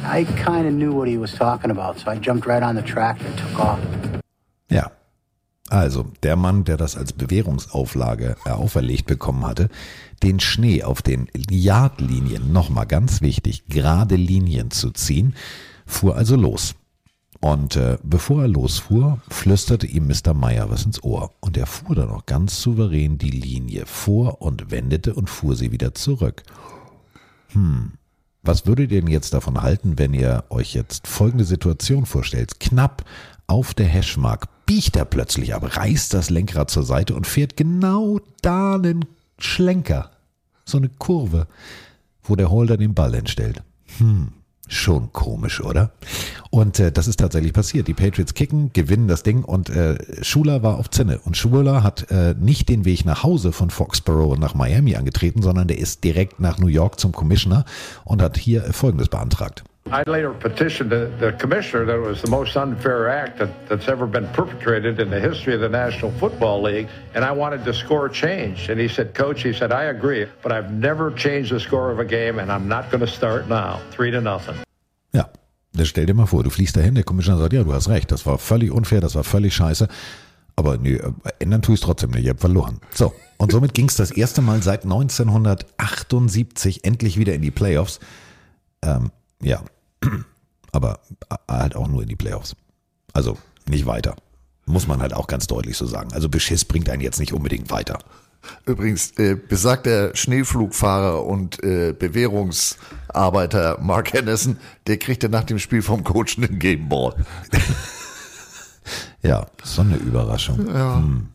[0.05, 2.83] I kind of knew what he was talking about, so I jumped right on the
[2.83, 4.00] tractor and took off.
[5.71, 9.69] Also der Mann, der das als Bewährungsauflage äh, auferlegt bekommen hatte,
[10.21, 15.35] den Schnee auf den Yardlinien, nochmal ganz wichtig, gerade Linien zu ziehen,
[15.87, 16.75] fuhr also los.
[17.41, 20.35] Und äh, bevor er losfuhr, flüsterte ihm Mr.
[20.35, 21.31] Meyer was ins Ohr.
[21.39, 25.71] Und er fuhr dann auch ganz souverän die Linie vor und wendete und fuhr sie
[25.71, 26.43] wieder zurück.
[27.53, 27.93] Hm,
[28.43, 32.59] was würdet ihr denn jetzt davon halten, wenn ihr euch jetzt folgende Situation vorstellt?
[32.59, 33.05] Knapp
[33.47, 38.21] auf der Hashmark biegt er plötzlich ab, reißt das Lenkrad zur Seite und fährt genau
[38.41, 39.05] da einen
[39.37, 40.13] Schlenker.
[40.65, 41.49] So eine Kurve,
[42.23, 43.65] wo der Holder den Ball entstellt.
[43.99, 44.29] Hm,
[44.69, 45.91] schon komisch, oder?
[46.51, 47.89] Und äh, das ist tatsächlich passiert.
[47.89, 51.19] Die Patriots kicken, gewinnen das Ding und äh, Schuler war auf Zinne.
[51.19, 55.67] Und Schuler hat äh, nicht den Weg nach Hause von Foxborough nach Miami angetreten, sondern
[55.67, 57.65] der ist direkt nach New York zum Commissioner
[58.05, 59.65] und hat hier Folgendes beantragt.
[59.87, 63.89] I later petitioned the, the commissioner that it was the most unfair act that, that's
[63.89, 67.75] ever been perpetrated in the history of the National Football League, and I wanted the
[67.75, 68.71] score changed.
[68.71, 71.99] And he said, Coach, he said, I agree, but I've never changed the score of
[71.99, 73.81] a game, and I'm not going to start now.
[73.91, 74.57] Three to nothing.
[75.13, 75.29] Ja,
[75.73, 78.13] das stell dir mal vor, du fliegst dahin, der Commissioner sagt, ja, du hast recht,
[78.13, 79.89] das war völlig unfair, das war völlig scheiße,
[80.55, 81.01] aber nee,
[81.41, 82.81] ändern tue ich es trotzdem nicht, ich habe verloren.
[82.95, 87.99] So, und somit ging es das erste Mal seit 1978 endlich wieder in die Playoffs.
[88.83, 89.11] Ähm,
[89.41, 89.63] ja,
[90.73, 91.01] aber
[91.49, 92.57] halt auch nur in die Playoffs.
[93.13, 93.37] Also
[93.69, 94.17] nicht weiter.
[94.67, 96.13] Muss man halt auch ganz deutlich so sagen.
[96.13, 97.99] Also Beschiss bringt einen jetzt nicht unbedingt weiter.
[98.65, 106.05] Übrigens, äh, besagter Schneeflugfahrer und äh, Bewährungsarbeiter Mark Henderson, der kriegte nach dem Spiel vom
[106.05, 107.15] Coach einen Game Ball.
[109.23, 110.67] ja, so eine Überraschung.
[110.69, 110.97] Ja.
[110.97, 111.29] Hm.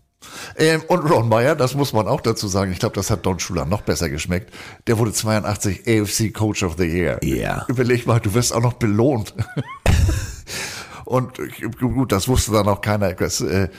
[0.58, 3.40] Ähm, und Ron Meyer, das muss man auch dazu sagen, ich glaube, das hat Don
[3.40, 4.54] Schuler noch besser geschmeckt.
[4.88, 7.20] Der wurde 82 AFC Coach of the Year.
[7.24, 7.66] Ja.
[7.68, 9.34] Überleg mal, du wirst auch noch belohnt.
[11.06, 11.40] und
[11.80, 13.14] gut, das wusste dann auch keiner.
[13.14, 13.70] Das, äh,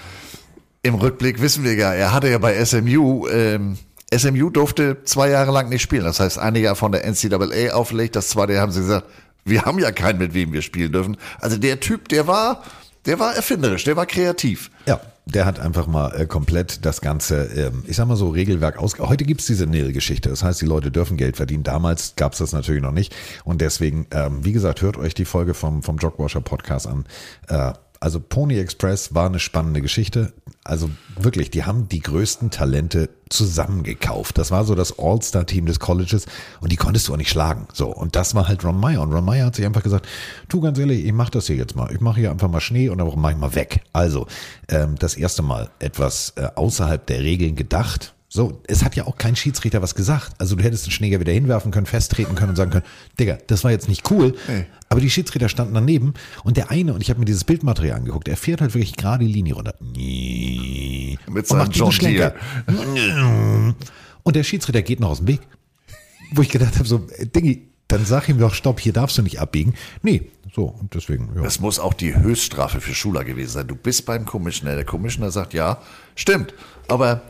[0.83, 3.79] Im Rückblick wissen wir ja, er hatte ja bei SMU, ähm,
[4.15, 6.05] SMU durfte zwei Jahre lang nicht spielen.
[6.05, 9.07] Das heißt, ein Jahr von der NCAA auflegt, das zweite Jahr haben sie gesagt,
[9.45, 11.17] wir haben ja keinen, mit wem wir spielen dürfen.
[11.41, 12.63] Also der Typ, der war,
[13.07, 14.71] der war erfinderisch, der war kreativ.
[14.87, 18.79] Ja, der hat einfach mal äh, komplett das ganze, ähm, ich sag mal so, Regelwerk
[18.79, 18.97] aus.
[19.01, 20.29] Heute gibt's diese Nil-Geschichte.
[20.29, 21.65] Das heißt, die Leute dürfen Geld verdienen.
[21.65, 23.15] Damals gab's das natürlich noch nicht.
[23.45, 27.07] Und deswegen, ähm, wie gesagt, hört euch die Folge vom, vom Jogwasher Podcast an.
[27.49, 27.73] Äh,
[28.07, 30.33] also Pony Express war eine spannende Geschichte.
[30.63, 30.89] Also
[31.19, 34.39] wirklich, die haben die größten Talente zusammengekauft.
[34.39, 36.27] Das war so das All-Star-Team des Colleges
[36.61, 37.67] und die konntest du auch nicht schlagen.
[37.73, 39.03] So, und das war halt Ron Meyer.
[39.03, 40.07] Und Ron Meyer hat sich einfach gesagt,
[40.49, 41.93] tu ganz ehrlich, ich mach das hier jetzt mal.
[41.93, 43.83] Ich mache hier einfach mal Schnee und dann mach ich mal weg.
[43.93, 44.29] Also,
[44.69, 49.17] ähm, das erste Mal etwas äh, außerhalb der Regeln gedacht, so, es hat ja auch
[49.17, 50.33] kein Schiedsrichter was gesagt.
[50.39, 52.85] Also du hättest den Schläger wieder hinwerfen können, festtreten können und sagen können,
[53.19, 54.35] Digga, das war jetzt nicht cool.
[54.49, 54.67] Nee.
[54.89, 58.29] Aber die Schiedsrichter standen daneben und der eine, und ich habe mir dieses Bildmaterial angeguckt,
[58.29, 59.75] er fährt halt wirklich gerade die Linie runter.
[59.81, 62.35] Mit seinem John Schlenker.
[64.23, 65.41] Und der Schiedsrichter geht noch aus dem Weg.
[66.33, 69.39] Wo ich gedacht habe, so, Dingi, dann sag ihm doch, stopp, hier darfst du nicht
[69.41, 69.75] abbiegen.
[70.03, 71.43] Nee, so, und deswegen, ja.
[71.43, 73.69] Das muss auch die Höchststrafe für Schuler gewesen sein.
[73.69, 74.75] Du bist beim Commissioner.
[74.75, 75.81] Der Commissioner sagt, ja,
[76.17, 76.55] stimmt.
[76.89, 77.23] Aber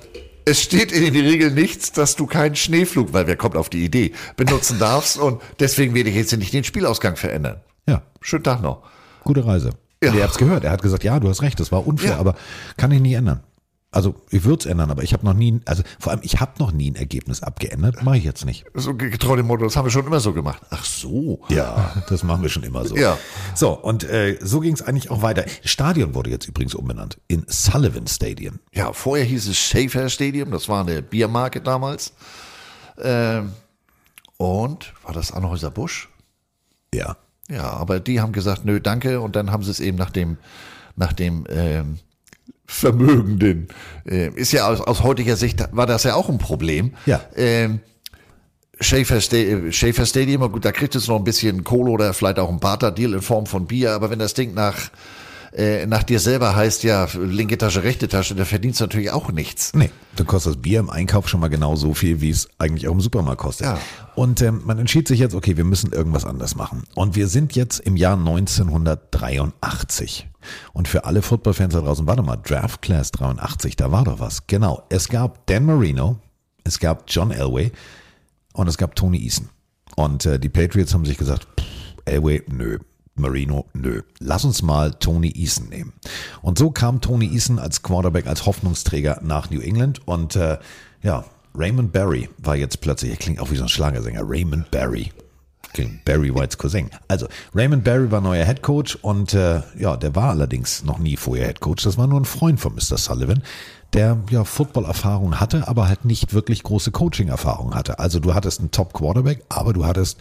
[0.46, 3.84] es steht in den Regeln nichts, dass du keinen Schneeflug, weil wer kommt auf die
[3.84, 5.18] Idee, benutzen darfst.
[5.18, 7.60] Und deswegen werde ich jetzt nicht den Spielausgang verändern.
[7.86, 8.02] Ja.
[8.20, 8.82] Schönen Tag noch.
[9.24, 9.70] Gute Reise.
[10.02, 10.10] Ja.
[10.10, 10.64] Und ihr habt's gehört.
[10.64, 12.18] Er hat gesagt, ja, du hast recht, das war unfair, Ja.
[12.18, 12.36] aber
[12.76, 13.40] kann ich nie ändern.
[13.96, 16.52] Also ich würde es ändern, aber ich habe noch nie, also vor allem ich habe
[16.58, 18.66] noch nie ein Ergebnis abgeändert, mache ich jetzt nicht.
[18.74, 20.60] So getreu dem Motto, das haben wir schon immer so gemacht.
[20.68, 21.40] Ach so.
[21.48, 22.94] Ja, das machen wir schon immer so.
[22.94, 23.16] Ja.
[23.54, 25.46] So, und äh, so ging es eigentlich auch weiter.
[25.64, 28.60] Stadion wurde jetzt übrigens umbenannt in Sullivan Stadium.
[28.74, 32.12] Ja, vorher hieß es Schaefer Stadium, das war eine Biermarke damals.
[32.98, 33.54] Ähm,
[34.36, 36.10] und war das Anhäuser Busch?
[36.92, 37.16] Ja.
[37.48, 39.22] Ja, aber die haben gesagt, nö, danke.
[39.22, 40.36] Und dann haben sie es eben nach dem,
[40.96, 41.98] nach dem ähm,
[42.66, 43.68] Vermögenden.
[44.04, 46.92] Äh, ist ja aus, aus heutiger Sicht war das ja auch ein Problem.
[47.06, 47.20] Ja.
[47.36, 47.80] Ähm,
[48.80, 52.50] Schaefer, Sta äh, Stadium, gut, da kriegt es noch ein bisschen Kohle oder vielleicht auch
[52.50, 54.90] ein Barter-Deal in Form von Bier, aber wenn das Ding nach,
[55.54, 59.32] äh, nach dir selber heißt, ja, linke Tasche, rechte Tasche, da verdienst du natürlich auch
[59.32, 59.72] nichts.
[59.72, 62.86] Nee, dann kostet das Bier im Einkauf schon mal genau so viel, wie es eigentlich
[62.88, 63.68] auch im Supermarkt kostet.
[63.68, 63.78] Ja.
[64.14, 66.84] Und ähm, man entschied sich jetzt, okay, wir müssen irgendwas anders machen.
[66.94, 70.28] Und wir sind jetzt im Jahr 1983.
[70.72, 74.46] Und für alle Footballfans da draußen, warte mal, Draft Class 83, da war doch was.
[74.46, 76.18] Genau, es gab Dan Marino,
[76.64, 77.72] es gab John Elway
[78.52, 79.48] und es gab Tony Eason.
[79.96, 81.66] Und äh, die Patriots haben sich gesagt, pff,
[82.04, 82.78] Elway, nö.
[83.18, 84.02] Marino, nö.
[84.18, 85.94] Lass uns mal Tony Eason nehmen.
[86.42, 90.06] Und so kam Tony Eason als Quarterback, als Hoffnungsträger nach New England.
[90.06, 90.58] Und äh,
[91.02, 91.24] ja,
[91.54, 95.12] Raymond Barry war jetzt plötzlich, er klingt auch wie so ein Schlagersänger, Raymond Barry.
[96.04, 96.90] Barry Whites Cousin.
[97.08, 101.16] Also, Raymond Barry war neuer Head Coach und äh, ja, der war allerdings noch nie
[101.16, 101.84] vorher Head Coach.
[101.84, 102.98] Das war nur ein Freund von Mr.
[102.98, 103.42] Sullivan,
[103.92, 107.98] der ja Football-Erfahrung hatte, aber halt nicht wirklich große Coaching-Erfahrung hatte.
[107.98, 110.18] Also du hattest einen Top-Quarterback, aber du hattest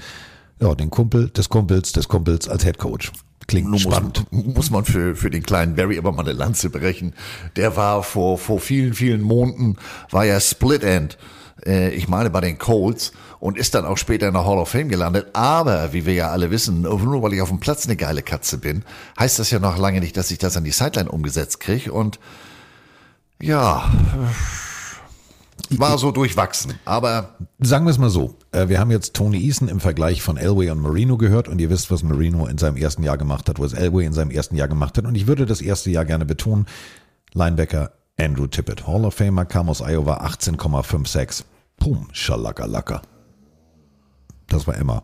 [0.59, 3.11] ja, den Kumpel des Kumpels des Kumpels als Head Coach.
[3.47, 4.25] Klingt Nun spannend.
[4.31, 7.13] Muss, muss man für, für den kleinen Barry aber mal eine Lanze brechen.
[7.55, 9.77] Der war vor, vor vielen, vielen Monaten,
[10.09, 11.17] war ja Split End.
[11.63, 14.69] Äh, ich meine bei den Colts und ist dann auch später in der Hall of
[14.69, 15.27] Fame gelandet.
[15.33, 18.57] Aber, wie wir ja alle wissen, nur weil ich auf dem Platz eine geile Katze
[18.57, 18.83] bin,
[19.19, 21.91] heißt das ja noch lange nicht, dass ich das an die Sideline umgesetzt kriege.
[21.91, 22.19] Und
[23.41, 23.83] ja,
[25.71, 26.73] war so durchwachsen.
[26.85, 28.35] Aber Sagen wir es mal so.
[28.51, 31.69] äh, Wir haben jetzt Tony Eason im Vergleich von Elway und Marino gehört und ihr
[31.69, 34.67] wisst, was Marino in seinem ersten Jahr gemacht hat, was Elway in seinem ersten Jahr
[34.67, 35.05] gemacht hat.
[35.05, 36.65] Und ich würde das erste Jahr gerne betonen.
[37.33, 41.43] Linebacker Andrew Tippett, Hall of Famer, kam aus Iowa 18,56.
[41.77, 43.01] Pum, Schalakalaka.
[44.47, 45.03] Das war Emma.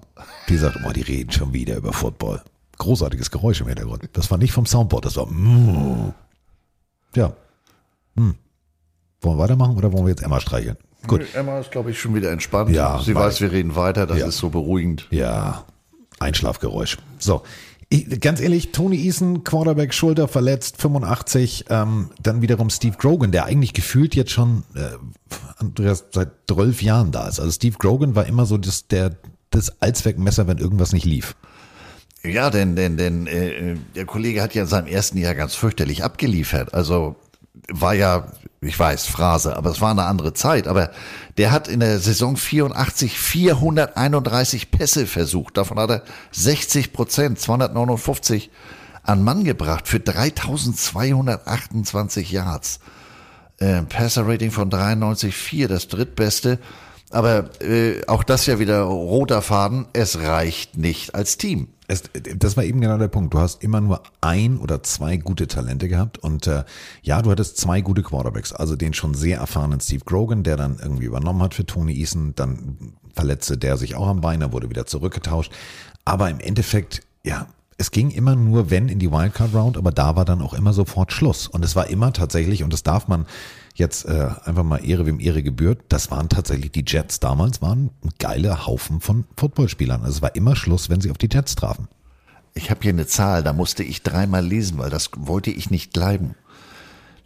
[0.49, 2.41] Die sagt, oh, die reden schon wieder über Football.
[2.77, 4.09] Großartiges Geräusch im Hintergrund.
[4.13, 5.25] Das war nicht vom Soundboard, das war.
[5.27, 6.13] mm.
[7.15, 7.33] Ja.
[8.15, 8.35] Hm.
[9.21, 10.77] Wollen wir weitermachen oder wollen wir jetzt Emma streicheln?
[11.07, 11.21] Gut.
[11.33, 12.69] Emma ist, glaube ich, schon wieder entspannt.
[12.71, 14.05] Ja, Sie weiß, wir reden weiter.
[14.07, 14.27] Das Ja.
[14.27, 15.07] ist so beruhigend.
[15.11, 15.65] Ja,
[16.19, 16.97] Einschlafgeräusch.
[17.19, 17.41] So,
[17.91, 21.65] ich, ganz ehrlich, Tony Eason, Quarterback, Schulter verletzt, 85.
[21.69, 24.91] Ähm, dann wiederum Steve Grogan, der eigentlich gefühlt jetzt schon äh,
[25.57, 27.39] Andreas, seit 12 Jahren da ist.
[27.39, 29.17] Also Steve Grogan war immer so das, der,
[29.49, 31.35] das Allzweckmesser, wenn irgendwas nicht lief.
[32.23, 36.03] Ja, denn, denn, denn äh, der Kollege hat ja in seinem ersten Jahr ganz fürchterlich
[36.03, 36.73] abgeliefert.
[36.73, 37.17] Also
[37.69, 38.31] war ja,
[38.63, 40.67] ich weiß, Phrase, aber es war eine andere Zeit.
[40.67, 40.91] Aber
[41.37, 45.57] der hat in der Saison 84 431 Pässe versucht.
[45.57, 48.51] Davon hat er 60 Prozent, 259
[49.01, 52.81] an Mann gebracht für 3228 Yards.
[53.57, 56.59] Äh, Passer-Rating von 93,4, das drittbeste.
[57.09, 59.87] Aber äh, auch das ja wieder roter Faden.
[59.93, 61.69] Es reicht nicht als Team.
[61.91, 62.03] Es,
[62.37, 63.33] das war eben genau der Punkt.
[63.33, 66.63] Du hast immer nur ein oder zwei gute Talente gehabt und äh,
[67.01, 68.53] ja, du hattest zwei gute Quarterbacks.
[68.53, 72.33] Also den schon sehr erfahrenen Steve Grogan, der dann irgendwie übernommen hat für Tony Eason.
[72.33, 75.51] Dann verletzte der sich auch am Bein, er wurde wieder zurückgetauscht.
[76.05, 80.15] Aber im Endeffekt, ja, es ging immer nur, wenn in die Wildcard Round, aber da
[80.15, 81.47] war dann auch immer sofort Schluss.
[81.47, 83.25] Und es war immer tatsächlich, und das darf man
[83.79, 87.91] jetzt äh, einfach mal Ehre wem Ehre gebührt, das waren tatsächlich die Jets damals, waren
[88.03, 90.01] ein geiler Haufen von Footballspielern.
[90.01, 91.87] Also es war immer Schluss, wenn sie auf die Jets trafen.
[92.53, 95.93] Ich habe hier eine Zahl, da musste ich dreimal lesen, weil das wollte ich nicht
[95.93, 96.35] bleiben.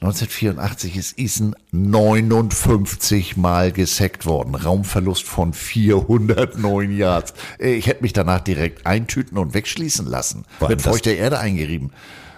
[0.01, 4.53] 1984 ist Eason 59 Mal gesackt worden.
[4.53, 7.33] Raumverlust von 409 Yards.
[7.59, 10.45] Äh, Ich hätte mich danach direkt eintüten und wegschließen lassen.
[10.67, 11.91] Mit feuchter Erde eingerieben.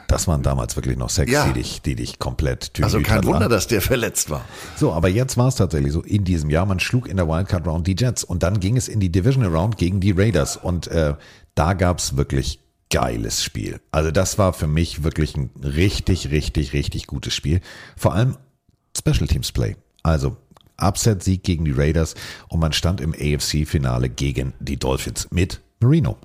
[0.08, 1.46] Das waren damals wirklich noch Sex, Ja.
[1.48, 4.46] die dich, die dich komplett Also kein Wunder, dass der verletzt war.
[4.78, 6.66] So, aber jetzt war es tatsächlich so in diesem Jahr.
[6.66, 9.54] Man schlug in der Wildcard Round die Jets und dann ging es in die Divisional
[9.54, 11.16] Round gegen die Raiders und äh,
[11.56, 13.82] da gab's wirklich geiles Spiel.
[13.92, 17.60] Also das war für mich wirklich ein richtig, richtig, richtig gutes Spiel.
[17.98, 18.38] Vor allem
[18.98, 19.76] Special Teams Play.
[20.04, 20.38] Also
[20.80, 22.16] Upset-Sieg gegen die Raiders
[22.48, 26.18] und man stand im AFC-Finale gegen die Dolphins mit Marino.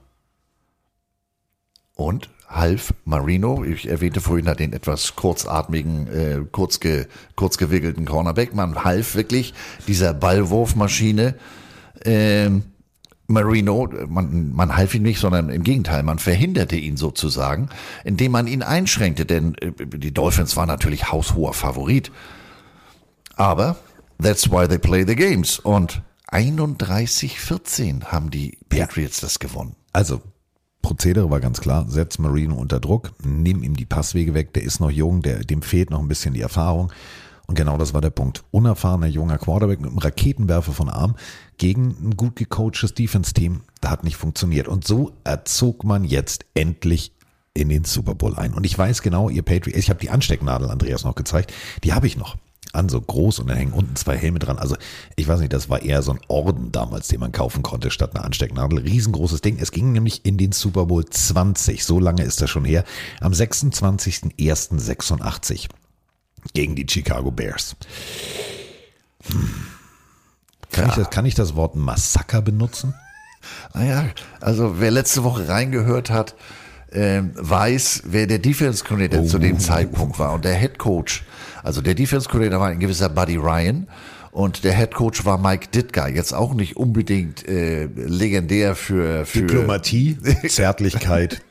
[1.95, 8.05] Und half Marino, ich erwähnte vorhin halt den etwas kurzatmigen, äh, kurz, ge, kurz gewickelten
[8.05, 9.55] Cornerback, man half wirklich
[9.87, 11.35] dieser Ballwurfmaschine
[12.05, 12.65] ähm,
[13.29, 17.69] Marino, man, man half ihm nicht, sondern im Gegenteil, man verhinderte ihn sozusagen,
[18.05, 22.13] indem man ihn einschränkte, denn äh, die Dolphins waren natürlich haushoher Favorit.
[23.37, 23.77] Aber
[24.21, 25.59] that's why they play the games.
[25.59, 29.77] Und 31-14 haben die Patriots das gewonnen.
[29.93, 30.21] Also,
[30.83, 34.81] Prozedere war ganz klar, setz Marino unter Druck, nimm ihm die Passwege weg, der ist
[34.81, 36.93] noch jung, der, dem fehlt noch ein bisschen die Erfahrung.
[37.47, 38.45] Und genau das war der Punkt.
[38.51, 41.17] Unerfahrener junger Quarterback mit einem Raketenwerfer von Arm
[41.59, 43.63] gegen ein gut gecoachtes Defense-Team.
[43.81, 44.69] Da hat nicht funktioniert.
[44.69, 47.13] Und so erzog man jetzt endlich
[47.55, 48.55] in den Super Bowl ein.
[48.55, 51.53] Und ich weiß genau, ihr Patriots, ich habe die Anstecknadel Andreas noch gezeigt,
[51.85, 52.37] die habe ich noch.
[52.73, 54.59] An so groß und dann hängen unten zwei Helme dran.
[54.59, 54.77] Also
[55.17, 58.15] ich weiß nicht, das war eher so ein Orden damals, den man kaufen konnte statt
[58.15, 58.79] einer Anstecknadel.
[58.79, 59.59] Riesengroßes Ding.
[59.59, 61.85] Es ging nämlich in den Super Bowl 20.
[61.85, 62.85] So lange ist das schon her.
[63.21, 65.69] Am 26.01.86
[66.55, 67.77] gegen die Chicago Bears.
[69.31, 69.51] Hm.
[70.73, 72.95] Kann, ich das, kann ich das Wort Massaker benutzen?
[73.75, 74.07] Naja,
[74.41, 76.35] also wer letzte Woche reingehört hat,
[76.93, 80.33] ähm, weiß, wer der Defense Coordinator zu dem Zeitpunkt war.
[80.33, 81.25] Und der Head Coach,
[81.63, 83.89] also der Defense Coordinator war ein gewisser Buddy Ryan.
[84.33, 89.41] Und der Head Coach war Mike Ditka, jetzt auch nicht unbedingt äh, legendär für, für
[89.41, 90.17] Diplomatie,
[90.49, 91.43] Zärtlichkeit.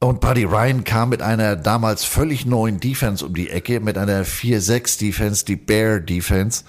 [0.00, 4.24] Und Buddy Ryan kam mit einer damals völlig neuen Defense um die Ecke, mit einer
[4.24, 6.64] 4-6 Defense, die Bear Defense.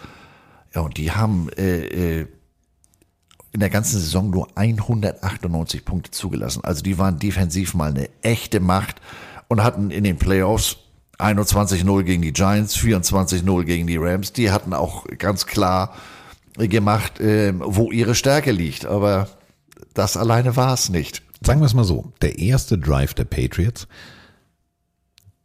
[0.73, 2.27] Ja, und die haben äh, äh,
[3.53, 6.65] in der ganzen Saison nur 198 Punkte zugelassen.
[6.65, 9.01] Also die waren defensiv mal eine echte Macht
[9.47, 10.77] und hatten in den Playoffs
[11.17, 14.33] 21-0 gegen die Giants, 24-0 gegen die Rams.
[14.33, 15.95] Die hatten auch ganz klar
[16.57, 18.85] gemacht, äh, wo ihre Stärke liegt.
[18.85, 19.27] Aber
[19.93, 21.21] das alleine war es nicht.
[21.41, 23.87] sagen wir es mal so, der erste Drive der Patriots,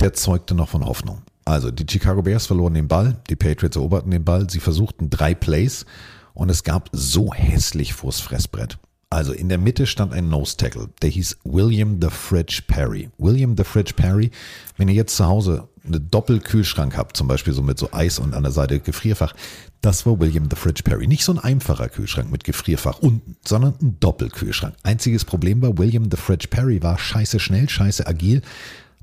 [0.00, 1.22] der zeugte noch von Hoffnung.
[1.44, 5.34] Also die Chicago Bears verloren den Ball, die Patriots eroberten den Ball, sie versuchten drei
[5.34, 5.84] Plays
[6.32, 8.78] und es gab so hässlich vors Fressbrett.
[9.12, 13.10] Also in der Mitte stand ein Nose Tackle, der hieß William the Fridge Perry.
[13.18, 14.30] William the Fridge Perry,
[14.76, 18.34] wenn ihr jetzt zu Hause einen Doppelkühlschrank habt, zum Beispiel so mit so Eis und
[18.34, 19.34] an der Seite Gefrierfach,
[19.80, 21.08] das war William the Fridge Perry.
[21.08, 24.76] Nicht so ein einfacher Kühlschrank mit Gefrierfach unten, sondern ein Doppelkühlschrank.
[24.84, 28.42] Einziges Problem war, William the Fridge Perry war scheiße schnell, scheiße agil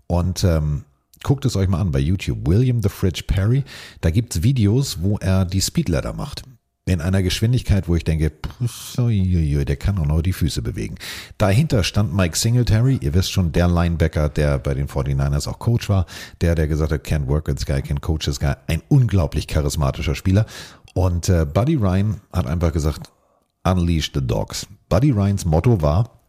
[0.08, 0.86] und ähm,
[1.22, 2.48] guckt es euch mal an bei YouTube.
[2.48, 3.66] William the Fridge Perry,
[4.00, 6.44] da gibt's Videos, wo er die Speedladder macht
[6.88, 10.96] in einer Geschwindigkeit, wo ich denke, der kann auch noch die Füße bewegen.
[11.38, 15.90] Dahinter stand Mike Singletary, ihr wisst schon, der Linebacker, der bei den 49ers auch Coach
[15.90, 16.06] war,
[16.42, 19.48] der, der gesagt hat, can't work with this guy, can't coach this guy, ein unglaublich
[19.48, 20.46] charismatischer Spieler.
[20.94, 23.12] Und äh, Buddy Ryan hat einfach gesagt,
[23.64, 24.66] unleash the dogs.
[24.90, 26.22] Buddy Ryans Motto war,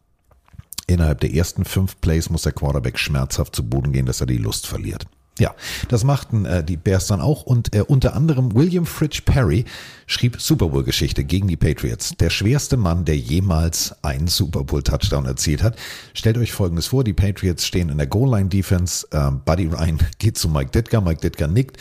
[0.89, 4.39] innerhalb der ersten fünf Plays muss der Quarterback schmerzhaft zu Boden gehen, dass er die
[4.39, 5.07] Lust verliert.
[5.39, 5.55] Ja,
[5.89, 9.65] das machten äh, die Bears dann auch und äh, unter anderem William Fridge Perry
[10.07, 12.15] schrieb Super Bowl Geschichte gegen die Patriots.
[12.19, 15.77] Der schwerste Mann, der jemals einen Super Bowl Touchdown erzielt hat.
[16.15, 19.99] Stellt euch Folgendes vor, die Patriots stehen in der Goal Line Defense, äh, Buddy Ryan
[20.19, 21.77] geht zu Mike Ditka, Mike Ditka nickt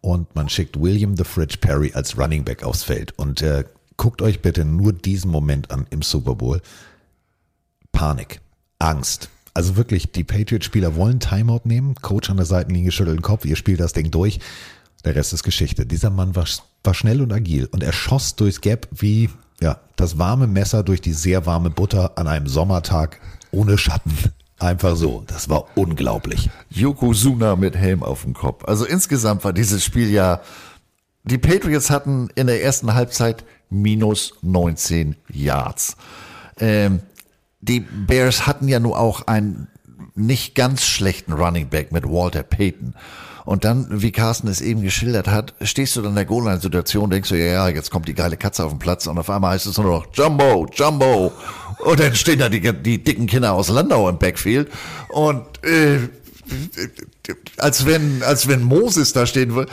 [0.00, 3.64] und man schickt William the Fridge Perry als Running Back aufs Feld und äh,
[3.96, 6.62] guckt euch bitte nur diesen Moment an im Super Bowl.
[7.92, 8.40] Panik,
[8.78, 13.44] Angst, also wirklich, die Patriots-Spieler wollen Timeout nehmen, Coach an der Seitenlinie schüttelt den Kopf,
[13.44, 14.40] ihr spielt das Ding durch.
[15.04, 15.86] Der Rest ist Geschichte.
[15.86, 16.46] Dieser Mann war,
[16.84, 19.30] war schnell und agil und er schoss durchs Gap wie
[19.60, 23.20] ja, das warme Messer durch die sehr warme Butter an einem Sommertag
[23.50, 24.16] ohne Schatten.
[24.58, 25.24] Einfach so.
[25.26, 26.50] Das war unglaublich.
[26.68, 28.64] Yokozuna mit Helm auf dem Kopf.
[28.64, 30.40] Also insgesamt war dieses Spiel ja,
[31.24, 35.96] die Patriots hatten in der ersten Halbzeit minus 19 Yards.
[36.58, 37.00] Ähm,
[37.60, 39.68] die Bears hatten ja nur auch einen
[40.14, 42.94] nicht ganz schlechten Running Back mit Walter Payton.
[43.44, 47.30] Und dann, wie Carsten es eben geschildert hat, stehst du dann in der Goal-Line-Situation, denkst
[47.30, 49.66] du, ja, ja, jetzt kommt die geile Katze auf den Platz und auf einmal heißt
[49.66, 51.32] es nur noch Jumbo, Jumbo.
[51.78, 54.70] Und dann stehen da die, die dicken Kinder aus Landau im Backfield
[55.08, 55.98] und äh,
[57.56, 59.70] als wenn, als wenn Moses da stehen würde.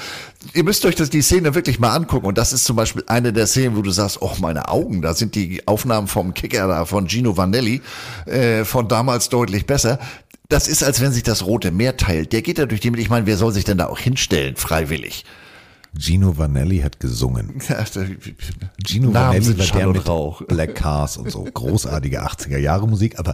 [0.53, 2.25] Ihr müsst euch das, die Szene wirklich mal angucken.
[2.25, 5.13] Und das ist zum Beispiel eine der Szenen, wo du sagst, oh, meine Augen, da
[5.13, 7.81] sind die Aufnahmen vom Kicker da, von Gino Vanelli,
[8.25, 9.99] äh, von damals deutlich besser.
[10.49, 12.31] Das ist, als wenn sich das Rote Meer teilt.
[12.33, 13.01] Der geht da durch die Mitte.
[13.01, 15.25] Ich meine, wer soll sich denn da auch hinstellen, freiwillig?
[15.97, 17.59] Gino Vanelli hat gesungen.
[18.83, 20.41] Gino Namen Vanelli war Schall der mit Rauch.
[20.43, 21.43] Black Cars und so.
[21.43, 23.33] Großartige 80er Jahre Musik, aber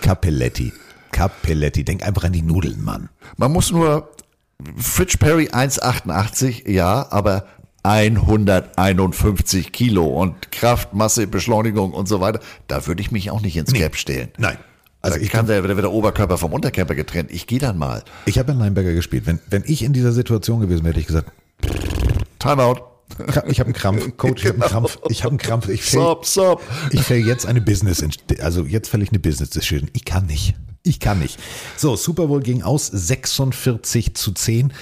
[0.00, 0.72] Capelletti.
[1.10, 1.84] Capelletti.
[1.84, 3.08] Denk einfach an die Nudeln, Mann.
[3.36, 4.13] Man muss nur
[4.76, 7.46] Fridge Perry 1,88, ja, aber
[7.84, 12.40] 151 Kilo und Kraft, Masse, Beschleunigung und so weiter.
[12.66, 14.30] Da würde ich mich auch nicht ins Cap stellen.
[14.38, 14.56] Nein.
[15.02, 17.30] Also ich kann, da wird der Oberkörper vom Unterkörper getrennt.
[17.30, 18.02] Ich gehe dann mal.
[18.24, 19.26] Ich habe in Linebacker gespielt.
[19.26, 21.30] Wenn, wenn ich in dieser Situation gewesen wäre, hätte ich gesagt,
[22.38, 22.80] Timeout.
[23.46, 25.68] Ich habe einen Krampf, Coach, ich habe einen Krampf, ich habe einen Krampf.
[25.68, 26.62] Ich fäll, Stop, stop.
[26.90, 28.02] Ich fäll jetzt eine Business,
[28.40, 29.90] also jetzt fäll ich eine Business Decision.
[29.92, 30.54] Ich kann nicht.
[30.86, 31.40] Ich kann nicht.
[31.78, 34.72] So, Super Bowl ging aus 46 zu 10.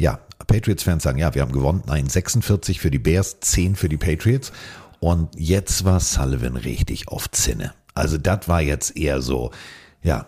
[0.00, 1.84] Ja, Patriots-Fans sagen, ja, wir haben gewonnen.
[1.86, 4.50] Nein, 46 für die Bears, 10 für die Patriots.
[4.98, 7.72] Und jetzt war Sullivan richtig auf Zinne.
[7.94, 9.52] Also das war jetzt eher so,
[10.02, 10.26] ja.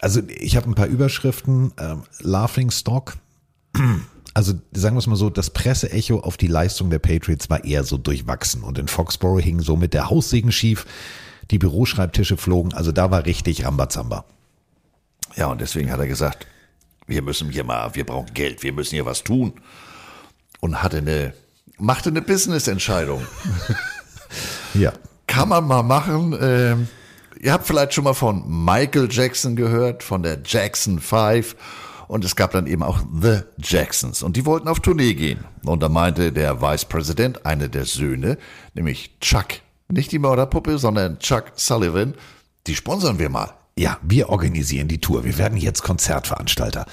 [0.00, 1.72] Also ich habe ein paar Überschriften.
[1.78, 3.16] Ähm, Laughing Stock.
[4.34, 7.84] Also sagen wir es mal so, das Presseecho auf die Leistung der Patriots war eher
[7.84, 8.64] so durchwachsen.
[8.64, 10.86] Und in Foxborough hing somit der Haussegen schief.
[11.52, 12.74] Die Büroschreibtische flogen.
[12.74, 14.24] Also da war richtig Rambazamba.
[15.36, 16.46] Ja, und deswegen hat er gesagt,
[17.06, 19.52] wir müssen hier mal, wir brauchen Geld, wir müssen hier was tun.
[20.60, 21.34] Und hatte eine,
[21.78, 23.24] machte eine Business-Entscheidung.
[24.74, 24.92] Ja.
[25.26, 26.36] Kann man mal machen.
[26.40, 26.88] Ähm,
[27.40, 31.56] ihr habt vielleicht schon mal von Michael Jackson gehört, von der Jackson 5.
[32.08, 34.22] Und es gab dann eben auch The Jacksons.
[34.22, 35.44] Und die wollten auf Tournee gehen.
[35.64, 38.38] Und da meinte der Vice President, einer der Söhne,
[38.74, 39.46] nämlich Chuck,
[39.88, 42.14] nicht die Mörderpuppe, sondern Chuck Sullivan,
[42.66, 43.54] die sponsern wir mal.
[43.78, 45.24] Ja, wir organisieren die Tour.
[45.24, 46.86] Wir werden jetzt Konzertveranstalter.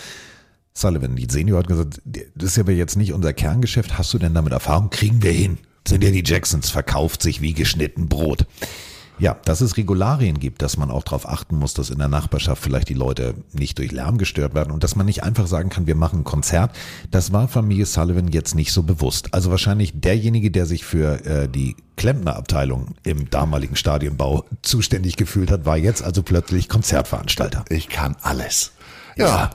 [0.74, 3.98] Sullivan, die Senior hat gesagt, das ist aber jetzt nicht unser Kerngeschäft.
[3.98, 4.90] Hast du denn damit Erfahrung?
[4.90, 5.60] Kriegen wir hin.
[5.88, 8.46] Sind ja die Jacksons, verkauft sich wie geschnitten Brot.
[9.20, 12.62] Ja, dass es Regularien gibt, dass man auch darauf achten muss, dass in der Nachbarschaft
[12.62, 15.88] vielleicht die Leute nicht durch Lärm gestört werden und dass man nicht einfach sagen kann,
[15.88, 16.76] wir machen ein Konzert.
[17.12, 19.34] Das war Familie Sullivan jetzt nicht so bewusst.
[19.34, 25.66] Also wahrscheinlich derjenige, der sich für äh, die Klempnerabteilung im damaligen Stadionbau zuständig gefühlt hat,
[25.66, 27.66] war jetzt also plötzlich Konzertveranstalter.
[27.70, 28.72] Ich kann alles.
[29.16, 29.52] Ja,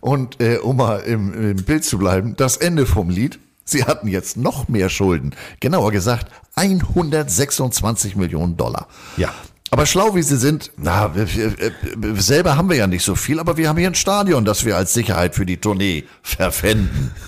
[0.00, 3.38] und äh, um mal im, im Bild zu bleiben, das Ende vom Lied.
[3.70, 5.34] Sie hatten jetzt noch mehr Schulden.
[5.60, 8.88] Genauer gesagt 126 Millionen Dollar.
[9.16, 9.32] Ja.
[9.70, 13.38] Aber schlau wie sie sind, na, wir, wir, selber haben wir ja nicht so viel,
[13.38, 17.12] aber wir haben hier ein Stadion, das wir als Sicherheit für die Tournee verpfänden.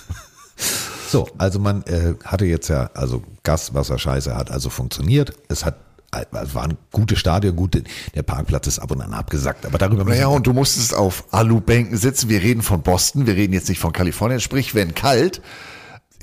[1.09, 5.31] So, also man äh, hatte jetzt ja, also Gas, Wasser, Scheiße hat also funktioniert.
[5.47, 5.75] Es hat
[6.11, 7.83] es war ein gutes Stadion, gute,
[8.15, 11.97] der Parkplatz ist ab und an abgesackt, aber darüber Naja, und du musstest auf Alubänken
[11.97, 12.29] sitzen.
[12.29, 14.39] Wir reden von Boston, wir reden jetzt nicht von Kalifornien.
[14.39, 15.41] Sprich, wenn kalt,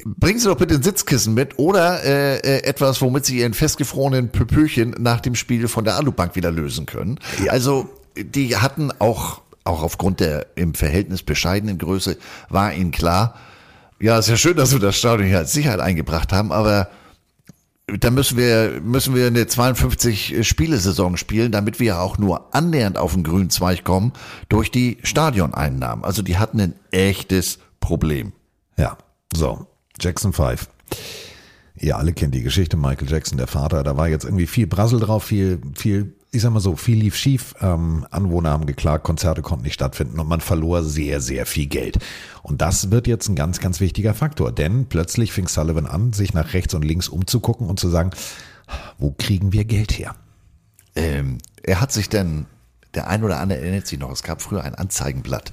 [0.05, 4.31] bringen Sie doch bitte ein Sitzkissen mit oder äh, äh, etwas, womit Sie Ihren festgefrorenen
[4.31, 7.19] Pöpöchen nach dem Spiel von der Alubank wieder lösen können.
[7.49, 12.17] Also, die hatten auch, auch aufgrund der im Verhältnis bescheidenen Größe,
[12.49, 13.37] war ihnen klar,
[14.01, 16.89] ja, ist ja schön, dass wir das Stadion hier als Sicherheit eingebracht haben, aber
[17.99, 23.15] da müssen wir, müssen wir eine 52 Spielesaison spielen, damit wir auch nur annähernd auf
[23.15, 24.13] den grünen Zweig kommen
[24.49, 26.05] durch die Stadioneinnahmen.
[26.05, 28.33] Also die hatten ein echtes Problem.
[28.77, 28.97] Ja,
[29.35, 29.67] so.
[30.01, 30.69] Jackson 5.
[31.77, 35.01] Ihr alle kennt die Geschichte, Michael Jackson, der Vater, da war jetzt irgendwie viel Brassel
[35.01, 39.41] drauf, viel, viel, ich sag mal so, viel lief schief, ähm, Anwohner haben geklagt, Konzerte
[39.41, 41.99] konnten nicht stattfinden und man verlor sehr, sehr viel Geld.
[42.43, 46.35] Und das wird jetzt ein ganz, ganz wichtiger Faktor, denn plötzlich fing Sullivan an, sich
[46.35, 48.11] nach rechts und links umzugucken und zu sagen,
[48.99, 50.15] wo kriegen wir Geld her?
[50.97, 52.47] Ähm, er hat sich denn,
[52.95, 55.53] der ein oder andere erinnert sich noch, es gab früher ein Anzeigenblatt.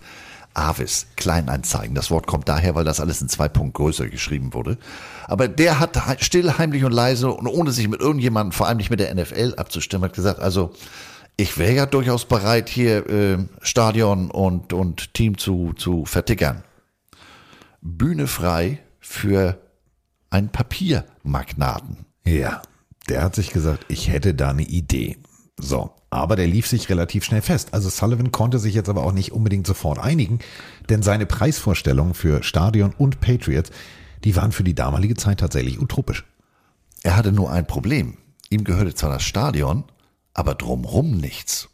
[0.58, 1.96] Avis, Kleinanzeigen.
[1.96, 4.78] Das Wort kommt daher, weil das alles in zwei Punkt größer geschrieben wurde.
[5.26, 8.90] Aber der hat still, heimlich und leise und ohne sich mit irgendjemandem, vor allem nicht
[8.90, 10.74] mit der NFL abzustimmen, hat gesagt, also
[11.38, 16.64] ich wäre ja durchaus bereit, hier äh, Stadion und, und Team zu, zu vertickern.
[17.82, 19.62] Bühne frei für
[20.30, 22.06] einen Papiermagnaten.
[22.26, 22.62] Ja,
[23.08, 25.18] der hat sich gesagt, ich hätte da eine Idee.
[25.60, 27.74] So, aber der lief sich relativ schnell fest.
[27.74, 30.40] Also Sullivan konnte sich jetzt aber auch nicht unbedingt sofort einigen,
[30.90, 33.72] denn seine Preisvorstellungen für Stadion und Patriots,
[34.24, 36.26] die waren für die damalige Zeit tatsächlich utopisch.
[37.04, 38.18] Er hatte nur ein Problem.
[38.50, 39.84] Ihm gehörte zwar das Stadion,
[40.34, 41.70] aber drumrum nichts.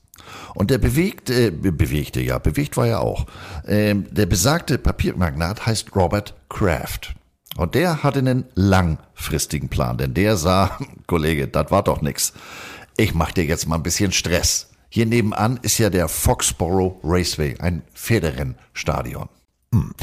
[0.55, 3.25] Und der bewegte, äh, bewegte, ja, bewegt war er auch.
[3.67, 7.13] Ähm, der besagte Papiermagnat heißt Robert Kraft.
[7.57, 10.77] Und der hatte einen langfristigen Plan, denn der sah,
[11.07, 12.33] Kollege, das war doch nix
[12.97, 14.69] ich mache dir jetzt mal ein bisschen Stress.
[14.89, 19.29] Hier nebenan ist ja der Foxborough Raceway, ein Pferderennstadion.
[19.71, 19.93] Hm.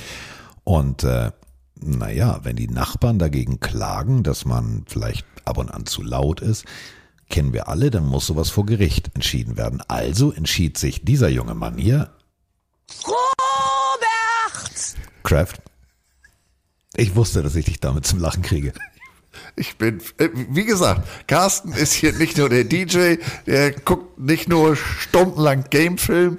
[0.64, 1.30] Und äh,
[1.76, 6.64] naja, wenn die Nachbarn dagegen klagen, dass man vielleicht ab und an zu laut ist,
[7.28, 9.80] kennen wir alle, dann muss sowas vor Gericht entschieden werden.
[9.88, 12.10] Also entschied sich dieser junge Mann hier.
[13.06, 14.96] Robert!
[15.22, 15.62] Kraft.
[16.96, 18.72] Ich wusste, dass ich dich damit zum Lachen kriege.
[19.56, 23.16] Ich bin, äh, wie gesagt, Carsten ist hier nicht nur der DJ,
[23.46, 26.38] der guckt nicht nur stundenlang Gamefilm,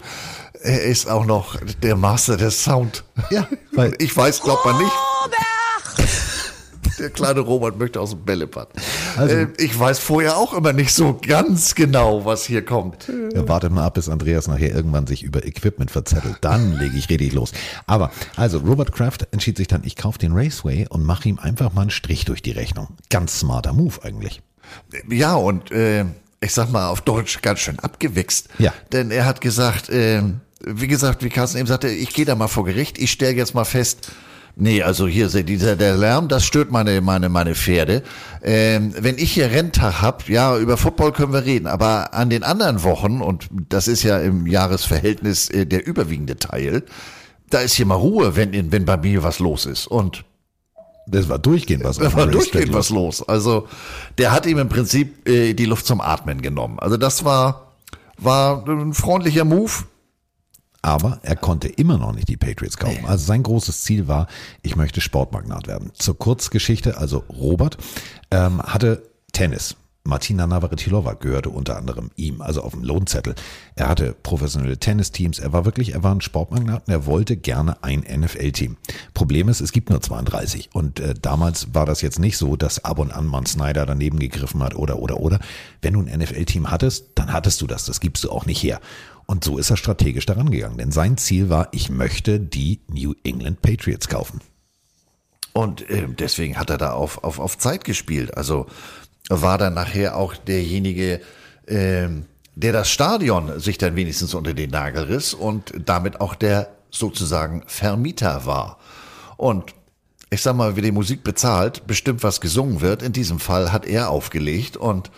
[0.64, 3.04] er ist auch noch der Master des Sound.
[3.32, 4.94] Ja, weil ich weiß, glaubt man nicht.
[7.02, 8.70] Der kleine Robert möchte aus dem Bällebad.
[9.18, 13.12] Also, äh, ich weiß vorher auch immer nicht so ganz genau, was hier kommt.
[13.34, 16.38] Ja, wartet mal ab, bis Andreas nachher irgendwann sich über Equipment verzettelt.
[16.42, 17.54] Dann lege ich richtig los.
[17.88, 21.74] Aber, also, Robert Kraft entschied sich dann, ich kaufe den Raceway und mache ihm einfach
[21.74, 22.90] mal einen Strich durch die Rechnung.
[23.10, 24.44] Ganz smarter Move eigentlich.
[25.10, 26.06] Ja, und äh,
[26.40, 28.50] ich sag mal auf Deutsch ganz schön abgewichst.
[28.60, 28.74] Ja.
[28.92, 30.22] Denn er hat gesagt, äh,
[30.64, 33.56] wie gesagt, wie Carsten eben sagte, ich gehe da mal vor Gericht, ich stelle jetzt
[33.56, 34.12] mal fest,
[34.62, 38.04] Nee, also hier dieser der Lärm, das stört meine meine meine Pferde.
[38.44, 42.44] Ähm, wenn ich hier Renntag hab, ja, über Football können wir reden, aber an den
[42.44, 46.84] anderen Wochen und das ist ja im Jahresverhältnis äh, der überwiegende Teil,
[47.50, 50.26] da ist hier mal Ruhe, wenn wenn bei mir was los ist und
[51.08, 51.98] das war durchgehend was.
[52.00, 53.28] Das war durchgehend was los.
[53.28, 53.68] Also
[54.20, 56.78] der hat ihm im Prinzip äh, die Luft zum Atmen genommen.
[56.78, 57.72] Also das war
[58.20, 59.72] war ein freundlicher Move
[60.82, 63.06] aber er konnte immer noch nicht die Patriots kaufen.
[63.06, 64.28] Also sein großes Ziel war,
[64.62, 65.92] ich möchte Sportmagnat werden.
[65.94, 67.78] Zur Kurzgeschichte, also Robert
[68.32, 69.76] ähm, hatte Tennis.
[70.04, 73.36] Martina Navratilova gehörte unter anderem ihm, also auf dem Lohnzettel.
[73.76, 77.84] Er hatte professionelle Tennisteams, er war wirklich, er war ein Sportmagnat und er wollte gerne
[77.84, 78.78] ein NFL-Team.
[79.14, 82.84] Problem ist, es gibt nur 32 und äh, damals war das jetzt nicht so, dass
[82.84, 85.40] ab und an man Snyder daneben gegriffen hat oder, oder, oder.
[85.84, 88.82] Wenn du ein NFL-Team hattest, dann hattest du das, das gibst du auch nicht her.
[89.32, 93.14] Und so ist er strategisch daran gegangen, denn sein Ziel war, ich möchte die New
[93.24, 94.42] England Patriots kaufen.
[95.54, 98.36] Und äh, deswegen hat er da auf, auf, auf Zeit gespielt.
[98.36, 98.66] Also
[99.30, 101.22] war dann nachher auch derjenige,
[101.66, 102.10] äh,
[102.56, 107.64] der das Stadion sich dann wenigstens unter den Nagel riss und damit auch der sozusagen
[107.68, 108.80] Vermieter war.
[109.38, 109.74] Und
[110.30, 113.02] ich sag mal, wie die Musik bezahlt, bestimmt was gesungen wird.
[113.02, 115.10] In diesem Fall hat er aufgelegt und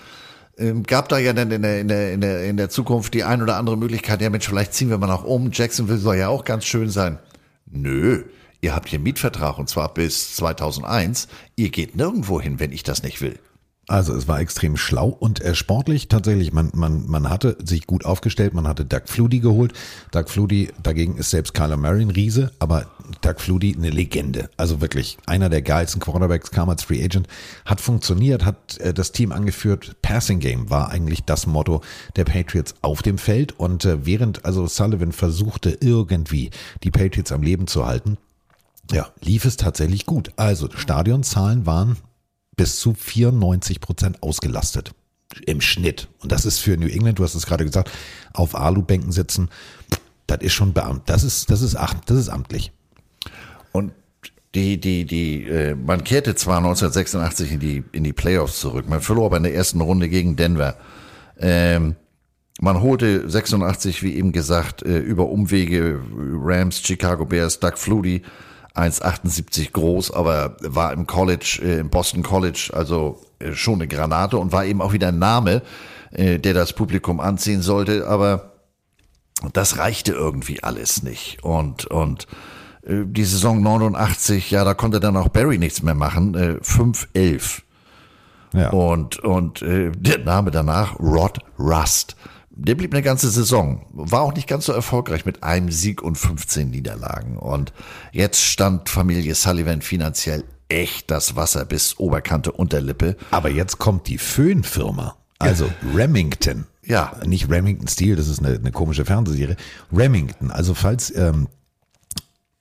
[0.57, 3.23] ähm, gab da ja dann in der, in, der, in, der, in der Zukunft die
[3.23, 6.30] ein oder andere Möglichkeit, ja Mensch, vielleicht ziehen wir mal nach um, Jacksonville soll ja
[6.30, 7.19] auch ganz schön sein.
[7.65, 8.23] Nö,
[8.61, 11.27] ihr habt hier einen Mietvertrag und zwar bis 2001.
[11.55, 13.39] Ihr geht nirgendwo hin, wenn ich das nicht will.
[13.94, 18.06] Also es war extrem schlau und äh, sportlich tatsächlich, man, man, man hatte sich gut
[18.06, 19.74] aufgestellt, man hatte Doug Flutie geholt.
[20.10, 22.88] Doug Flutie, dagegen ist selbst Kyler Murray ein Riese, aber
[23.22, 24.49] Doug Flutie eine Legende.
[24.57, 27.28] Also wirklich einer der geilsten Quarterbacks, kam als Free Agent,
[27.65, 29.95] hat funktioniert, hat äh, das Team angeführt.
[30.02, 31.82] Passing Game war eigentlich das Motto
[32.15, 36.49] der Patriots auf dem Feld und äh, während also Sullivan versuchte irgendwie
[36.82, 38.18] die Patriots am Leben zu halten,
[38.91, 40.32] ja, lief es tatsächlich gut.
[40.36, 41.98] Also Stadionzahlen waren
[42.55, 44.93] bis zu 94 Prozent ausgelastet.
[45.47, 46.09] Im Schnitt.
[46.19, 47.89] Und das ist für New England, du hast es gerade gesagt,
[48.34, 49.49] auf Alubänken sitzen,
[50.27, 51.09] das ist schon beamt.
[51.09, 52.71] Das ist, das ist, acht, das ist amtlich.
[53.71, 53.93] Und
[54.55, 59.01] die, die, die, äh, man kehrte zwar 1986 in die, in die Playoffs zurück, man
[59.01, 60.77] verlor aber in der ersten Runde gegen Denver.
[61.39, 61.95] Ähm,
[62.61, 68.21] man holte 86, wie eben gesagt, äh, über Umwege Rams, Chicago Bears, Doug Flutie,
[68.75, 74.37] 1,78 groß, aber war im College, äh, im Boston College, also äh, schon eine Granate
[74.37, 75.61] und war eben auch wieder ein Name,
[76.11, 78.53] äh, der das Publikum anziehen sollte, aber
[79.51, 81.43] das reichte irgendwie alles nicht.
[81.43, 82.27] Und, und
[82.83, 87.61] äh, die Saison 89, ja, da konnte dann auch Barry nichts mehr machen, äh, 5-11.
[88.53, 88.69] Ja.
[88.69, 92.15] Und, und äh, der Name danach, Rod Rust.
[92.55, 93.85] Der blieb eine ganze Saison.
[93.91, 97.38] War auch nicht ganz so erfolgreich mit einem Sieg und 15 Niederlagen.
[97.38, 97.73] Und
[98.11, 103.17] jetzt stand Familie Sullivan finanziell echt das Wasser bis Oberkante Unterlippe.
[103.31, 105.17] Aber jetzt kommt die Föhnfirma.
[105.39, 106.65] Also Remington.
[106.85, 107.13] Ja.
[107.25, 109.57] Nicht Remington Steel, das ist eine, eine komische Fernsehserie.
[109.91, 110.51] Remington.
[110.51, 111.47] Also falls ähm,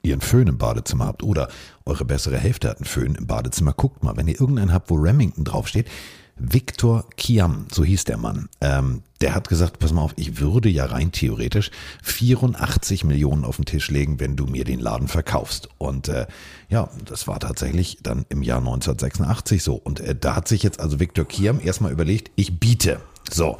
[0.03, 1.49] ihr einen Föhn im Badezimmer habt oder
[1.85, 4.95] eure bessere Hälfte hat einen Föhn im Badezimmer, guckt mal, wenn ihr irgendeinen habt, wo
[4.95, 5.89] Remington draufsteht,
[6.37, 10.69] Victor Kiam, so hieß der Mann, ähm, der hat gesagt, pass mal auf, ich würde
[10.69, 11.71] ja rein theoretisch
[12.03, 15.69] 84 Millionen auf den Tisch legen, wenn du mir den Laden verkaufst.
[15.79, 16.27] Und äh,
[16.69, 19.75] ja, das war tatsächlich dann im Jahr 1986 so.
[19.75, 23.01] Und äh, da hat sich jetzt also Victor Kiam erstmal überlegt, ich biete.
[23.31, 23.57] So.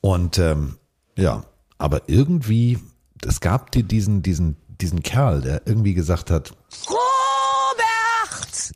[0.00, 0.76] Und ähm,
[1.16, 1.44] ja,
[1.78, 2.78] aber irgendwie,
[3.24, 6.52] es gab die, diesen, diesen, diesen Kerl, der irgendwie gesagt hat,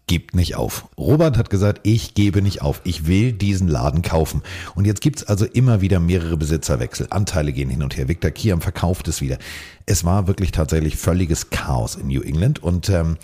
[0.06, 0.86] gibt nicht auf.
[0.98, 2.80] Robert hat gesagt, ich gebe nicht auf.
[2.84, 4.42] Ich will diesen Laden kaufen.
[4.74, 7.08] Und jetzt gibt's also immer wieder mehrere Besitzerwechsel.
[7.10, 8.08] Anteile gehen hin und her.
[8.08, 9.38] Victor Kiam verkauft es wieder.
[9.86, 12.62] Es war wirklich tatsächlich völliges Chaos in New England.
[12.62, 13.16] Und ähm,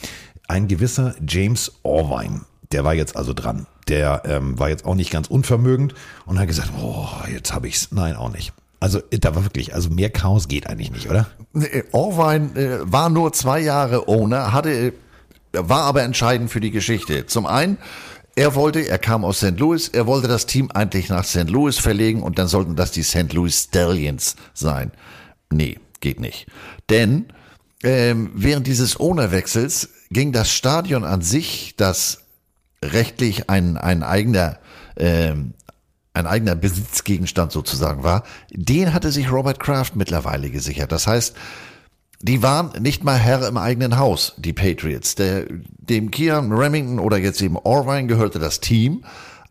[0.48, 3.66] ein gewisser James Orvine, der war jetzt also dran.
[3.88, 5.94] Der ähm, war jetzt auch nicht ganz unvermögend
[6.24, 7.88] und hat gesagt, oh, jetzt habe ich's.
[7.92, 8.52] Nein, auch nicht.
[8.80, 11.26] Also da war wirklich, also mehr Chaos geht eigentlich nicht, oder?
[11.92, 14.92] Orvine äh, war nur zwei Jahre Owner, hatte
[15.58, 17.26] war aber entscheidend für die Geschichte.
[17.26, 17.78] Zum einen,
[18.34, 19.58] er wollte, er kam aus St.
[19.58, 21.48] Louis, er wollte das Team eigentlich nach St.
[21.48, 23.32] Louis verlegen und dann sollten das die St.
[23.32, 24.92] Louis Stallions sein.
[25.50, 26.46] Nee, geht nicht.
[26.90, 27.26] Denn
[27.82, 32.24] ähm, während dieses Ownerwechsels ging das Stadion an sich, das
[32.82, 34.58] rechtlich ein, ein eigener
[34.96, 35.54] ähm,
[36.16, 40.90] ein eigener Besitzgegenstand sozusagen war, den hatte sich Robert Kraft mittlerweile gesichert.
[40.90, 41.36] Das heißt,
[42.26, 45.14] die waren nicht mal Herr im eigenen Haus, die Patriots.
[45.14, 45.44] Der,
[45.78, 49.04] dem Kian Remington oder jetzt eben Orvine gehörte das Team.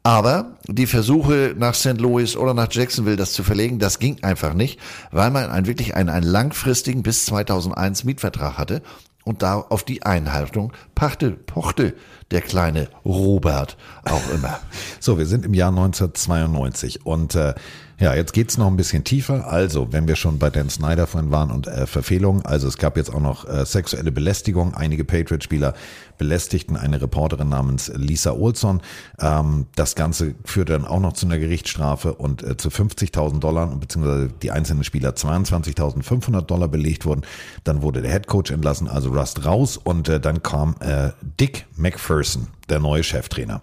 [0.04, 2.00] Aber die Versuche nach St.
[2.00, 4.80] Louis oder nach Jacksonville das zu verlegen, das ging einfach nicht,
[5.12, 8.84] weil man einen, wirklich einen, einen langfristigen bis 2001 Mietvertrag hatte
[9.24, 11.96] und da auf die Einhaltung pachte, pochte
[12.30, 14.60] der kleine Robert auch immer.
[15.00, 17.54] So, wir sind im Jahr 1992 und äh,
[17.98, 19.48] ja, jetzt geht's noch ein bisschen tiefer.
[19.48, 22.98] Also, wenn wir schon bei Dan Snyder vorhin waren und äh, Verfehlungen, also es gab
[22.98, 24.74] jetzt auch noch äh, sexuelle Belästigung.
[24.74, 25.74] Einige Patriot-Spieler
[26.18, 28.82] belästigten eine Reporterin namens Lisa Olson.
[29.20, 33.68] Ähm, das Ganze führte dann auch noch zu einer Gerichtsstrafe und äh, zu 50.000 Dollar,
[33.68, 37.22] beziehungsweise die einzelnen Spieler 22.500 Dollar belegt wurden.
[37.64, 41.66] Dann wurde der Head Coach entlassen, also Rust raus und äh, dann kam äh, Dick
[41.78, 43.62] McPherson, der neue Cheftrainer.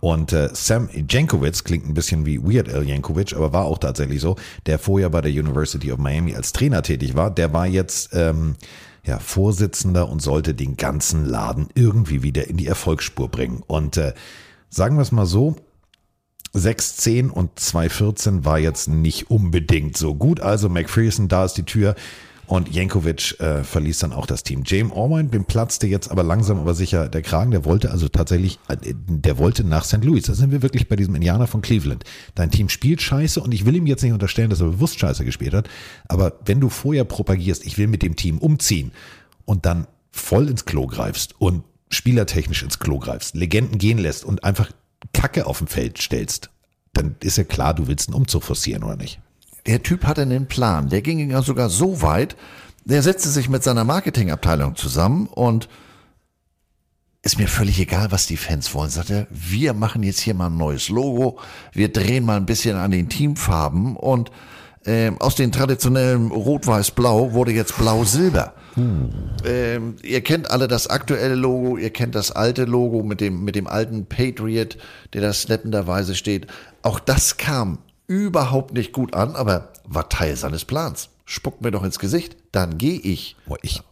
[0.00, 4.20] Und äh, Sam Jankowitz klingt ein bisschen wie Weird Al Jankovic, aber war auch tatsächlich
[4.20, 8.10] so, der vorher bei der University of Miami als Trainer tätig war, der war jetzt
[8.12, 8.56] ähm,
[9.04, 13.62] ja, Vorsitzender und sollte den ganzen Laden irgendwie wieder in die Erfolgsspur bringen.
[13.66, 14.14] Und äh,
[14.70, 15.56] sagen wir es mal so,
[16.54, 20.40] 6-10 und 2-14 war jetzt nicht unbedingt so gut.
[20.40, 21.94] Also McPherson, da ist die Tür.
[22.48, 24.62] Und Jankovic äh, verließ dann auch das Team.
[24.64, 27.50] James Orwine, dem platzte jetzt aber langsam aber sicher der Kragen.
[27.50, 30.02] Der wollte also tatsächlich, äh, der wollte nach St.
[30.02, 30.24] Louis.
[30.24, 32.04] Da sind wir wirklich bei diesem Indianer von Cleveland.
[32.34, 35.26] Dein Team spielt scheiße und ich will ihm jetzt nicht unterstellen, dass er bewusst scheiße
[35.26, 35.68] gespielt hat.
[36.08, 38.92] Aber wenn du vorher propagierst, ich will mit dem Team umziehen
[39.44, 44.42] und dann voll ins Klo greifst und spielertechnisch ins Klo greifst, Legenden gehen lässt und
[44.42, 44.72] einfach
[45.12, 46.48] Kacke auf dem Feld stellst,
[46.94, 49.20] dann ist ja klar, du willst einen Umzug forcieren, oder nicht?
[49.68, 50.88] Der Typ hatte einen Plan.
[50.88, 52.36] Der ging ja sogar so weit,
[52.86, 55.68] der setzte sich mit seiner Marketingabteilung zusammen und
[57.22, 58.88] ist mir völlig egal, was die Fans wollen.
[58.88, 61.38] Sagt er, wir machen jetzt hier mal ein neues Logo,
[61.72, 64.30] wir drehen mal ein bisschen an den Teamfarben und
[64.86, 68.54] ähm, aus den traditionellen Rot-Weiß-Blau wurde jetzt Blau-Silber.
[69.44, 73.54] Ähm, ihr kennt alle das aktuelle Logo, ihr kennt das alte Logo mit dem, mit
[73.54, 74.78] dem alten Patriot,
[75.12, 76.46] der da snappenderweise steht.
[76.80, 77.78] Auch das kam
[78.08, 81.10] überhaupt nicht gut an, aber war Teil seines Plans.
[81.24, 83.36] Spuckt mir doch ins Gesicht, dann gehe ich.
[83.46, 83.82] Boah, ich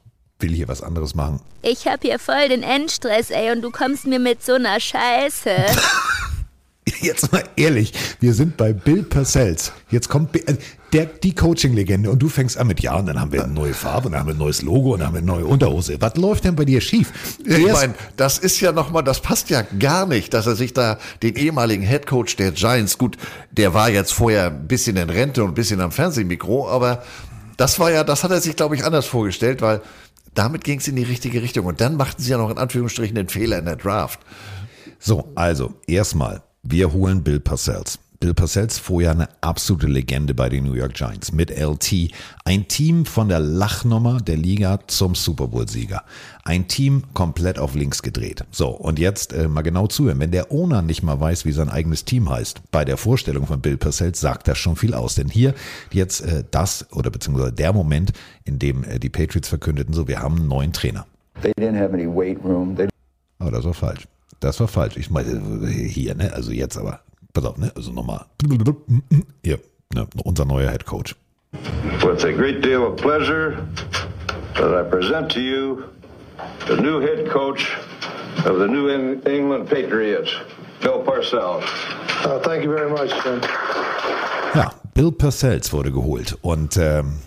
[0.40, 1.40] will hier was anderes machen.
[1.62, 5.50] Ich hab hier voll den Endstress, ey, und du kommst mir mit so einer Scheiße.
[7.00, 9.72] Jetzt mal ehrlich, wir sind bei Bill Purcells.
[9.90, 10.56] Jetzt kommt äh,
[10.96, 13.74] der, die Coaching-Legende und du fängst an mit, ja, und dann haben wir eine neue
[13.74, 15.96] Farbe, und dann haben wir ein neues Logo, und dann haben wir eine neue Unterhose.
[16.00, 17.12] Was läuft denn bei dir schief?
[17.44, 20.98] Ich meine, das ist ja nochmal, das passt ja gar nicht, dass er sich da
[21.22, 23.18] den ehemaligen Headcoach der Giants, gut,
[23.50, 27.02] der war jetzt vorher ein bisschen in Rente und ein bisschen am Fernsehmikro, aber
[27.58, 29.82] das war ja, das hat er sich, glaube ich, anders vorgestellt, weil
[30.34, 31.66] damit ging es in die richtige Richtung.
[31.66, 34.20] Und dann machten sie ja noch in Anführungsstrichen den Fehler in der Draft.
[34.98, 37.98] So, also, erstmal, wir holen Bill Parcells.
[38.26, 42.10] Bill Parcells vorher eine absolute Legende bei den New York Giants mit LT.
[42.44, 46.02] Ein Team von der Lachnummer der Liga zum Super Bowl-Sieger.
[46.42, 48.44] Ein Team komplett auf links gedreht.
[48.50, 50.18] So, und jetzt äh, mal genau zuhören.
[50.18, 53.60] Wenn der Owner nicht mal weiß, wie sein eigenes Team heißt, bei der Vorstellung von
[53.60, 55.14] Bill Parcells sagt das schon viel aus.
[55.14, 55.54] Denn hier
[55.92, 58.12] jetzt äh, das oder beziehungsweise der Moment,
[58.42, 61.06] in dem äh, die Patriots verkündeten, so, wir haben einen neuen Trainer.
[61.42, 62.74] They didn't have any weight room.
[62.74, 62.88] They
[63.38, 64.08] Aber das war falsch.
[64.40, 64.96] Das war falsch.
[64.96, 66.32] Ich meine, hier, ne?
[66.32, 67.05] Also jetzt aber.
[67.36, 67.70] Pass auf, ne?
[67.76, 68.24] Also nochmal.
[69.44, 69.58] Hier,
[69.92, 70.06] ne?
[70.24, 71.14] Unser neuer Head Coach.
[72.00, 73.58] With a great deal of pleasure
[74.54, 75.82] that I present to you
[76.66, 77.76] the new head coach
[78.46, 80.30] of the New Eng- England Patriots,
[80.80, 81.64] Bill Parcells.
[82.24, 83.38] Uh, thank you very much, Tim.
[84.54, 86.38] Ja, Bill Purcells wurde geholt.
[86.40, 87.18] Und ähm,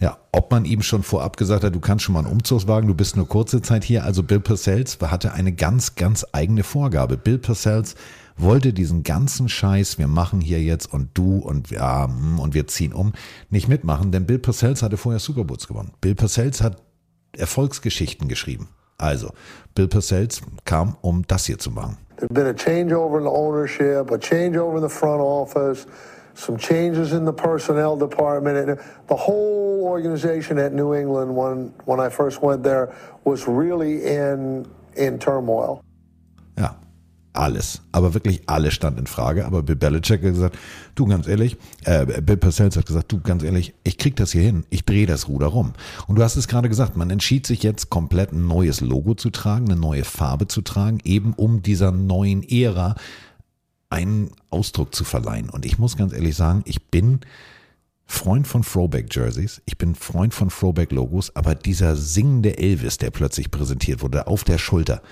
[0.00, 2.94] ja, ob man ihm schon vorab gesagt hat, du kannst schon mal einen Umzugswagen, du
[2.94, 4.02] bist nur kurze Zeit hier.
[4.02, 7.16] Also Bill Purcells hatte eine ganz, ganz eigene Vorgabe.
[7.16, 7.94] Bill Purcells
[8.36, 12.66] wollte diesen ganzen Scheiß, wir machen hier jetzt und du und ja, hm, und wir
[12.66, 13.12] ziehen um,
[13.50, 15.92] nicht mitmachen, denn Bill Purcells hatte vorher Super Bowls gewonnen.
[16.00, 16.76] Bill Purcells hat
[17.36, 18.68] Erfolgsgeschichten geschrieben.
[18.98, 19.30] Also,
[19.74, 21.98] Bill Purcells kam, um das hier zu machen.
[22.18, 25.86] There's been a changeover in the ownership, a changeover in the front office,
[26.34, 28.78] some changes in the personnel department,
[29.08, 32.92] the whole organization at New England when when I first went there
[33.24, 35.82] was really in in turmoil.
[36.56, 36.76] Ja,
[37.32, 37.82] alles.
[37.92, 39.46] Aber wirklich alles stand in Frage.
[39.46, 40.58] Aber Bill Belichick hat gesagt,
[40.94, 44.42] du ganz ehrlich, äh, Bill Parcells hat gesagt, du ganz ehrlich, ich krieg das hier
[44.42, 44.64] hin.
[44.70, 45.72] Ich drehe das Ruder rum.
[46.06, 49.30] Und du hast es gerade gesagt, man entschied sich jetzt komplett ein neues Logo zu
[49.30, 52.96] tragen, eine neue Farbe zu tragen, eben um dieser neuen Ära
[53.88, 55.50] einen Ausdruck zu verleihen.
[55.50, 57.20] Und ich muss ganz ehrlich sagen, ich bin
[58.06, 64.02] Freund von Throwback-Jerseys, ich bin Freund von Throwback-Logos, aber dieser singende Elvis, der plötzlich präsentiert
[64.02, 65.02] wurde, auf der Schulter,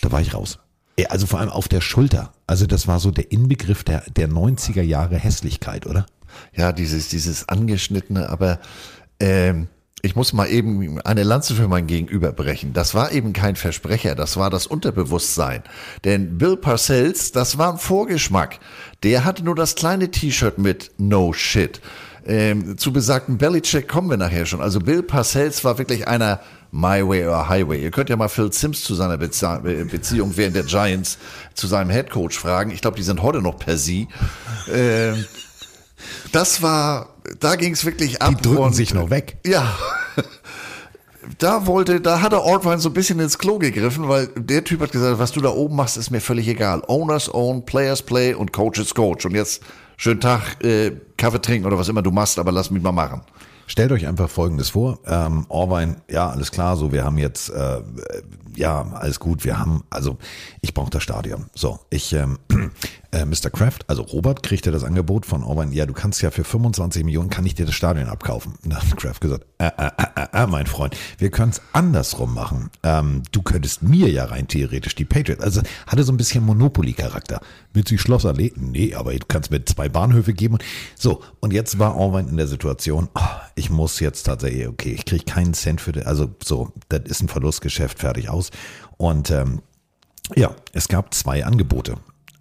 [0.00, 0.58] da war ich raus.
[1.08, 2.32] Also vor allem auf der Schulter.
[2.46, 6.06] Also das war so der Inbegriff der, der 90er Jahre Hässlichkeit, oder?
[6.54, 8.60] Ja, dieses, dieses angeschnittene, aber
[9.18, 9.68] ähm,
[10.02, 12.72] ich muss mal eben eine Lanze für mein Gegenüber brechen.
[12.72, 15.62] Das war eben kein Versprecher, das war das Unterbewusstsein.
[16.04, 18.58] Denn Bill Parcells, das war ein Vorgeschmack.
[19.02, 21.80] Der hatte nur das kleine T-Shirt mit No Shit.
[22.26, 24.60] Ähm, zu besagten Belichick kommen wir nachher schon.
[24.60, 26.40] Also Bill Parcells war wirklich einer
[26.72, 27.82] My Way or Highway.
[27.82, 29.58] Ihr könnt ja mal Phil Sims zu seiner Beza-
[29.90, 31.18] Beziehung während der Giants
[31.54, 32.70] zu seinem Headcoach fragen.
[32.70, 34.06] Ich glaube, die sind heute noch per Sie.
[34.72, 35.24] Ähm,
[36.32, 37.08] das war,
[37.40, 38.34] da ging es wirklich ab.
[38.36, 39.38] Die drücken und- sich noch weg.
[39.44, 39.74] Ja.
[41.38, 44.80] Da wollte, da hat der Ortwein so ein bisschen ins Klo gegriffen, weil der Typ
[44.80, 46.82] hat gesagt, was du da oben machst, ist mir völlig egal.
[46.86, 49.26] Owners own, Players play und Coaches coach.
[49.26, 49.62] Und jetzt
[49.96, 53.20] schönen Tag, äh, Kaffee trinken oder was immer du machst, aber lass mich mal machen.
[53.70, 54.98] Stellt euch einfach Folgendes vor.
[55.06, 57.80] Ähm, Orwein, ja, alles klar, so, wir haben jetzt, äh,
[58.56, 60.18] ja, alles gut, wir haben, also
[60.60, 61.50] ich brauche das Stadion.
[61.54, 62.40] So, ich, ähm,
[63.12, 63.50] äh, Mr.
[63.50, 67.30] Kraft, also Robert, kriegte das Angebot von Orwein, ja, du kannst ja für 25 Millionen,
[67.30, 68.54] kann ich dir das Stadion abkaufen.
[68.64, 72.34] Und hat Kraft gesagt, äh, äh, äh, äh, äh, mein Freund, wir können es andersrum
[72.34, 72.70] machen.
[72.82, 77.40] Ähm, du könntest mir ja rein theoretisch die Patriots, also hatte so ein bisschen Monopoly-Charakter.
[77.72, 78.52] Willst du Schlossallee?
[78.56, 80.58] Nee, aber du kannst mir zwei Bahnhöfe geben.
[80.96, 83.20] So, und jetzt war Orwein in der Situation, oh,
[83.54, 87.22] ich muss jetzt tatsächlich, okay, ich kriege keinen Cent für, das, also so, das ist
[87.22, 88.50] ein Verlustgeschäft, fertig aus.
[88.96, 89.62] Und ähm,
[90.36, 91.96] ja, es gab zwei Angebote.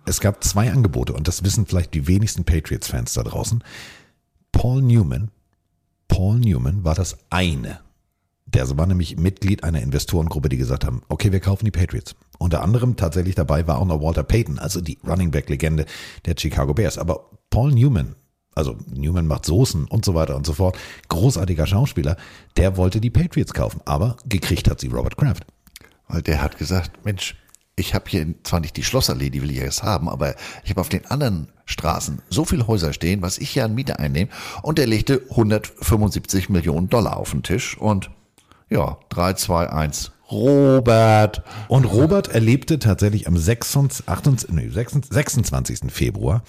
[0.09, 3.63] Es gab zwei Angebote und das wissen vielleicht die wenigsten Patriots-Fans da draußen.
[4.51, 5.29] Paul Newman,
[6.07, 7.79] Paul Newman war das eine.
[8.47, 12.15] Der war nämlich Mitglied einer Investorengruppe, die gesagt haben, okay, wir kaufen die Patriots.
[12.39, 15.85] Unter anderem tatsächlich dabei war auch noch Walter Payton, also die Running Back Legende
[16.25, 16.97] der Chicago Bears.
[16.97, 18.15] Aber Paul Newman,
[18.55, 20.75] also Newman macht Soßen und so weiter und so fort,
[21.09, 22.17] großartiger Schauspieler,
[22.57, 25.45] der wollte die Patriots kaufen, aber gekriegt hat sie Robert Kraft.
[26.07, 27.35] Weil der hat gesagt, Mensch,
[27.79, 30.81] ich habe hier zwar nicht die Schlossallee, die will ich jetzt haben, aber ich habe
[30.81, 34.29] auf den anderen Straßen so viele Häuser stehen, was ich hier an Miete einnehme.
[34.61, 38.09] Und der legte 175 Millionen Dollar auf den Tisch und
[38.69, 40.11] ja, 3, 2, 1.
[40.29, 41.41] Robert.
[41.69, 45.91] Und Robert erlebte tatsächlich am 26, 28, nee, 26.
[45.91, 46.43] Februar,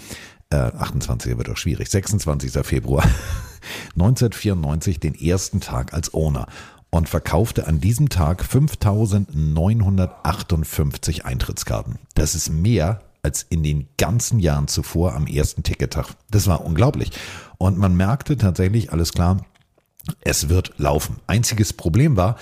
[0.51, 2.53] äh, 28 wird doch schwierig, 26.
[2.63, 3.05] Februar
[3.95, 6.47] 1994 den ersten Tag als Owner
[6.91, 11.99] und verkaufte an diesem Tag 5958 Eintrittskarten.
[12.15, 16.15] Das ist mehr als in den ganzen Jahren zuvor am ersten Tickettag.
[16.31, 17.13] Das war unglaublich.
[17.59, 19.45] Und man merkte tatsächlich, alles klar,
[20.23, 21.17] es wird laufen.
[21.27, 22.37] Einziges Problem war,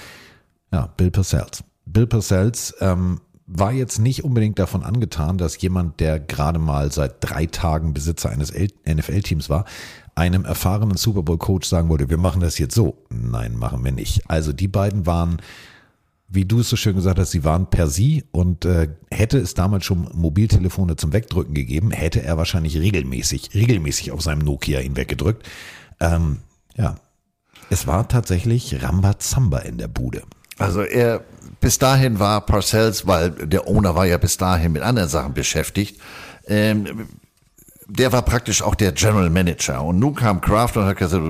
[0.73, 1.65] ja, Bill Parcells.
[1.87, 7.17] Bill Parcells ähm, war jetzt nicht unbedingt davon angetan, dass jemand, der gerade mal seit
[7.21, 9.65] drei Tagen Besitzer eines NFL-Teams war,
[10.19, 12.99] einem erfahrenen Super Bowl-Coach sagen wollte, wir machen das jetzt so.
[13.09, 14.29] Nein, machen wir nicht.
[14.29, 15.41] Also die beiden waren,
[16.29, 19.55] wie du es so schön gesagt hast, sie waren per sie und äh, hätte es
[19.55, 24.97] damals schon Mobiltelefone zum Wegdrücken gegeben, hätte er wahrscheinlich regelmäßig, regelmäßig auf seinem Nokia ihn
[24.97, 25.49] weggedrückt.
[26.01, 26.39] Ähm,
[26.77, 26.97] ja,
[27.71, 30.23] es war tatsächlich Rambazamba in der Bude.
[30.59, 31.23] Also er,
[31.61, 36.01] bis dahin war Parcells, weil der Owner war ja bis dahin mit anderen Sachen beschäftigt,
[36.49, 37.07] ähm,
[37.89, 39.83] der war praktisch auch der General Manager.
[39.83, 41.23] Und nun kam Kraft und hat gesagt,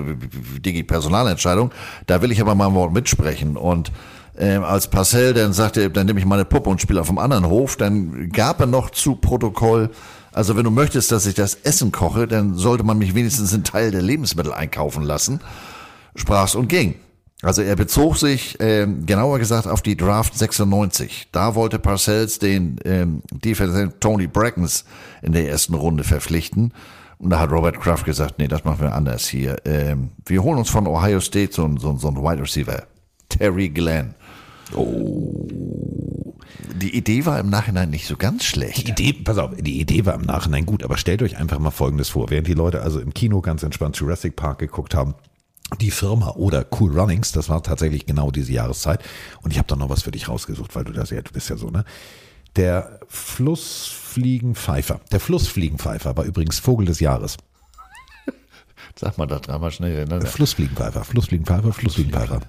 [0.64, 1.70] Digi, Personalentscheidung,
[2.06, 3.56] da will ich aber mal ein Wort mitsprechen.
[3.56, 3.92] Und
[4.36, 7.46] ähm, als Parcell dann sagte, dann nehme ich meine Puppe und spiele auf dem anderen
[7.46, 9.90] Hof, dann gab er noch zu Protokoll,
[10.32, 13.64] also wenn du möchtest, dass ich das Essen koche, dann sollte man mich wenigstens einen
[13.64, 15.40] Teil der Lebensmittel einkaufen lassen.
[16.14, 16.94] Sprach's und ging.
[17.42, 21.28] Also er bezog sich, ähm, genauer gesagt, auf die Draft 96.
[21.30, 24.84] Da wollte Parcells den ähm, Defense Tony Brackens
[25.22, 26.72] in der ersten Runde verpflichten.
[27.18, 29.56] Und da hat Robert Kraft gesagt, nee, das machen wir anders hier.
[29.64, 32.84] Ähm, wir holen uns von Ohio State so, so, so einen Wide Receiver.
[33.28, 34.14] Terry Glenn.
[34.74, 36.34] Oh.
[36.80, 38.86] Die Idee war im Nachhinein nicht so ganz schlecht.
[38.86, 41.70] Die Idee, pass auf, die Idee war im Nachhinein gut, aber stellt euch einfach mal
[41.70, 42.30] Folgendes vor.
[42.30, 45.14] Während die Leute also im Kino ganz entspannt Jurassic Park geguckt haben,
[45.80, 49.02] die Firma oder Cool Runnings, das war tatsächlich genau diese Jahreszeit.
[49.42, 51.50] Und ich habe da noch was für dich rausgesucht, weil du das ja, du bist
[51.50, 51.84] ja so, ne?
[52.56, 55.00] Der Flussfliegenpfeifer.
[55.12, 57.36] Der Flussfliegenpfeifer war übrigens Vogel des Jahres.
[58.96, 60.06] Sag mal da dreimal schnell.
[60.06, 60.22] Ne?
[60.22, 62.40] Flussfliegenpfeifer, Flussfliegenpfeifer, Flussfliegenpfeifer.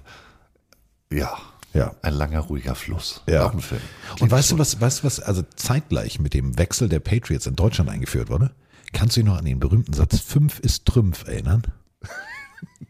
[1.12, 1.36] Ja.
[1.72, 1.94] Ja.
[2.02, 3.22] Ein langer, ruhiger Fluss.
[3.28, 3.46] Ja.
[3.46, 3.82] Auch ein Film.
[4.18, 7.54] Und weißt du was, weißt du was, also zeitgleich mit dem Wechsel der Patriots in
[7.54, 8.50] Deutschland eingeführt wurde?
[8.92, 11.62] Kannst du dich noch an den berühmten Satz 5 ist Trümpf erinnern?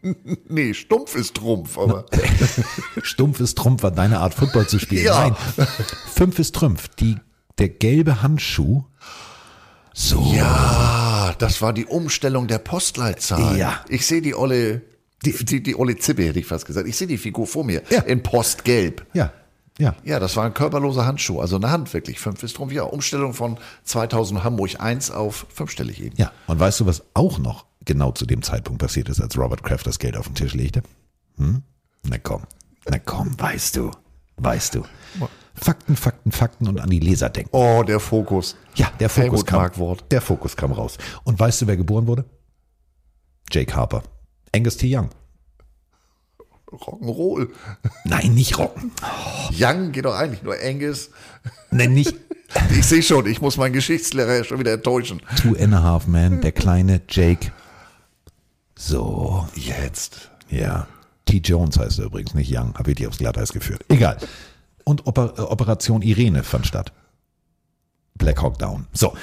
[0.49, 2.05] Nee, stumpf ist Trumpf, aber.
[3.03, 5.05] Stumpf ist Trumpf war deine Art, Football zu spielen.
[5.05, 5.29] Ja.
[5.29, 5.67] Nein.
[6.13, 6.87] Fünf ist Trümpf.
[6.99, 7.17] Die,
[7.59, 8.83] der gelbe Handschuh.
[9.93, 10.33] So.
[10.33, 13.57] Ja, das war die Umstellung der Postleitzahl.
[13.57, 13.83] Ja.
[13.89, 14.81] Ich sehe die olle,
[15.25, 16.87] die, die, die olle Zippe, hätte ich fast gesagt.
[16.87, 17.83] Ich sehe die Figur vor mir.
[18.07, 19.05] In Postgelb.
[19.13, 19.31] Ja.
[19.77, 19.95] Ja.
[20.03, 22.19] Ja, das war ein körperloser Handschuh, also eine Hand wirklich.
[22.19, 22.71] Fünf ist Trumpf.
[22.71, 26.15] Ja, Umstellung von 2000 Hamburg 1 auf fünfstellig eben.
[26.17, 26.31] Ja.
[26.47, 29.87] Und weißt du, was auch noch genau zu dem Zeitpunkt passiert ist, als Robert Kraft
[29.87, 30.83] das Geld auf den Tisch legte?
[31.37, 31.63] Hm?
[32.07, 32.43] Na komm.
[32.89, 33.91] Na komm, weißt du.
[34.37, 34.83] Weißt du.
[35.53, 37.49] Fakten, Fakten, Fakten und an die Leser denken.
[37.51, 38.55] Oh, der Fokus.
[38.75, 39.59] Ja, der Fokus Helmut kam.
[39.59, 40.05] Markwort.
[40.11, 40.97] Der Fokus kam raus.
[41.23, 42.25] Und weißt du, wer geboren wurde?
[43.51, 44.01] Jake Harper.
[44.55, 44.95] Angus T.
[44.95, 45.09] Young.
[46.71, 47.49] Rock'n'Roll.
[48.05, 48.91] Nein, nicht Rocken.
[49.51, 51.09] Young geht doch eigentlich nur Angus.
[51.69, 52.15] Nein, nicht.
[52.71, 55.21] Ich sehe schon, ich muss meinen Geschichtslehrer schon wieder enttäuschen.
[55.41, 57.51] Two and a Half Man, der kleine Jake.
[58.81, 59.47] So.
[59.53, 60.31] Jetzt.
[60.49, 60.87] Ja.
[61.25, 61.37] T.
[61.37, 62.73] Jones heißt er übrigens, nicht Young.
[62.73, 63.85] Habe ich die aufs Glatteis geführt.
[63.89, 64.17] Egal.
[64.83, 66.91] Und Oper Operation Irene fand statt.
[68.15, 68.87] Black Hawk Down.
[68.91, 69.15] So.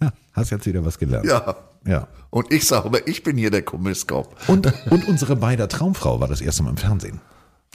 [0.00, 1.26] Ja, hast jetzt wieder was gelernt.
[1.26, 1.56] Ja.
[1.84, 2.06] Ja.
[2.30, 4.36] Und ich sage aber, ich bin hier der Kommisskop.
[4.46, 7.20] Und, und unsere beider Traumfrau war das erste Mal im Fernsehen.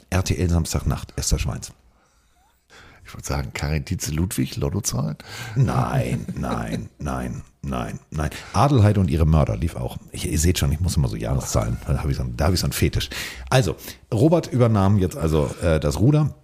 [0.08, 1.72] RTL Samstagnacht, Esther Schweins.
[3.04, 5.16] Ich würde sagen, Karin Dietze Ludwig, Lottozahlen?
[5.56, 8.30] Nein, nein, nein, nein, nein.
[8.52, 9.98] Adelheid und ihre Mörder lief auch.
[10.12, 11.76] Ich, ihr seht schon, ich muss immer so Jahreszahlen.
[11.86, 13.10] Da habe ich, so, hab ich so einen Fetisch.
[13.50, 13.76] Also,
[14.12, 16.34] Robert übernahm jetzt also äh, das Ruder,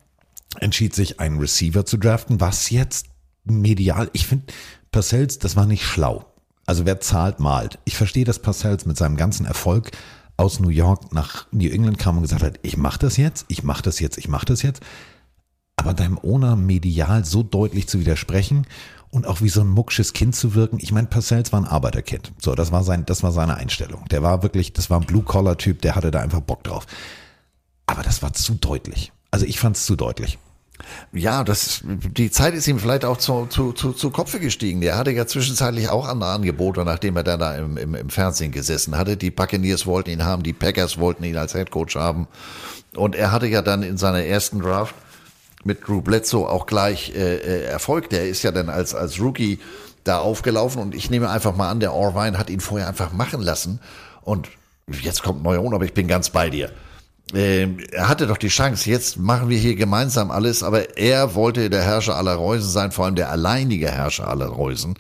[0.61, 3.07] entschied sich, einen Receiver zu draften, was jetzt
[3.45, 4.53] medial, ich finde,
[4.91, 6.27] Parcells, das war nicht schlau.
[6.67, 7.79] Also wer zahlt, malt.
[7.85, 9.91] Ich verstehe, dass Parcells mit seinem ganzen Erfolg
[10.37, 13.63] aus New York nach New England kam und gesagt hat, ich mache das jetzt, ich
[13.63, 14.83] mache das jetzt, ich mache das jetzt.
[15.77, 18.67] Aber deinem Owner medial so deutlich zu widersprechen
[19.13, 20.79] und auch wie so ein mucksches Kind zu wirken.
[20.81, 22.33] Ich meine, Parcells war ein Arbeiterkind.
[22.41, 24.07] So, das war sein, das war seine Einstellung.
[24.11, 26.87] Der war wirklich, das war ein Blue-Collar-Typ, der hatte da einfach Bock drauf.
[27.87, 29.13] Aber das war zu deutlich.
[29.31, 30.39] Also ich fand es zu deutlich.
[31.13, 34.81] Ja, das, die Zeit ist ihm vielleicht auch zu, zu, zu, zu Kopfe gestiegen.
[34.81, 38.51] Der hatte ja zwischenzeitlich auch andere Angebote, nachdem er dann da im, im, im Fernsehen
[38.51, 39.19] gesessen hatte.
[39.19, 42.29] Die Buccaneers wollten ihn haben, die Packers wollten ihn als Headcoach haben.
[42.97, 44.95] Und er hatte ja dann in seiner ersten Draft
[45.65, 48.11] mit Drew Bledsoe auch gleich äh, äh, Erfolg.
[48.11, 49.59] Der ist ja dann als, als Rookie
[50.05, 53.41] da aufgelaufen und ich nehme einfach mal an, der Orvine hat ihn vorher einfach machen
[53.41, 53.81] lassen
[54.23, 54.49] und
[55.01, 56.71] jetzt kommt neuer Un, aber ich bin ganz bei dir.
[57.35, 61.71] Ähm, er hatte doch die Chance, jetzt machen wir hier gemeinsam alles, aber er wollte
[61.71, 64.97] der Herrscher aller Reusen sein, vor allem der alleinige Herrscher aller Reusen.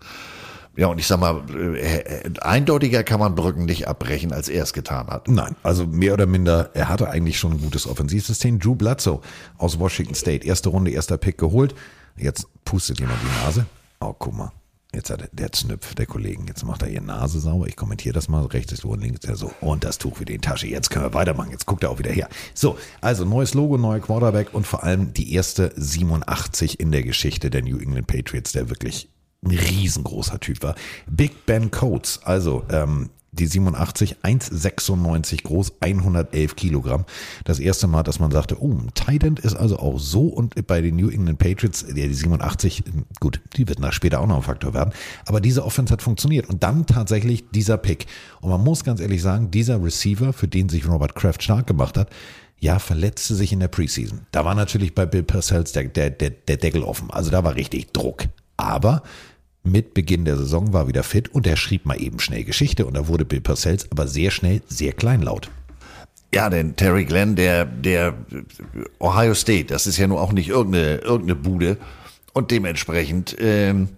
[0.74, 1.42] Ja, und ich sag mal,
[1.76, 5.28] äh, eindeutiger kann man Brücken nicht abbrechen, als er es getan hat.
[5.28, 8.58] Nein, also mehr oder minder, er hatte eigentlich schon ein gutes Offensivsystem.
[8.58, 9.20] Drew Bledsoe
[9.58, 11.74] aus Washington State, erste Runde, erster Pick geholt.
[12.16, 13.66] Jetzt pustet jemand die Nase.
[14.00, 14.52] Oh, guck mal.
[14.94, 17.66] Jetzt hat er, der Znüpf der Kollegen, jetzt macht er ihre Nase sauber.
[17.66, 18.44] Ich kommentiere das mal.
[18.44, 19.50] Rechts ist Ohr, links ist er so.
[19.62, 20.66] Und das Tuch wieder in die Tasche.
[20.66, 21.50] Jetzt können wir weitermachen.
[21.50, 22.28] Jetzt guckt er auch wieder her.
[22.52, 27.48] So, also neues Logo, neuer Quarterback und vor allem die erste 87 in der Geschichte
[27.48, 29.08] der New England Patriots, der wirklich
[29.44, 30.74] ein riesengroßer Typ war.
[31.06, 37.06] Big Ben Coates, also ähm, die 87, 1,96 groß, 111 Kilogramm.
[37.44, 40.97] Das erste Mal, dass man sagte, oh, Titan ist also auch so und bei den
[40.97, 42.85] New England Patriots, die 87,
[43.20, 44.93] gut, die wird nach später auch noch ein Faktor werden,
[45.24, 48.06] aber diese Offense hat funktioniert und dann tatsächlich dieser Pick.
[48.43, 51.97] Und man muss ganz ehrlich sagen, dieser Receiver, für den sich Robert Kraft stark gemacht
[51.97, 52.10] hat,
[52.60, 54.20] ja, verletzte sich in der Preseason.
[54.31, 57.10] Da war natürlich bei Bill Purcells der, der, der, der Deckel offen.
[57.10, 58.27] Also da war richtig Druck.
[58.56, 59.02] Aber
[59.64, 62.94] mit Beginn der Saison war wieder fit und er schrieb mal eben schnell Geschichte und
[62.94, 65.51] da wurde Bill Purcells aber sehr schnell sehr kleinlaut.
[66.34, 68.14] Ja, denn Terry Glenn, der, der
[68.98, 71.76] Ohio State, das ist ja nur auch nicht irgendeine, irgendeine Bude
[72.32, 73.90] und dementsprechend ähm,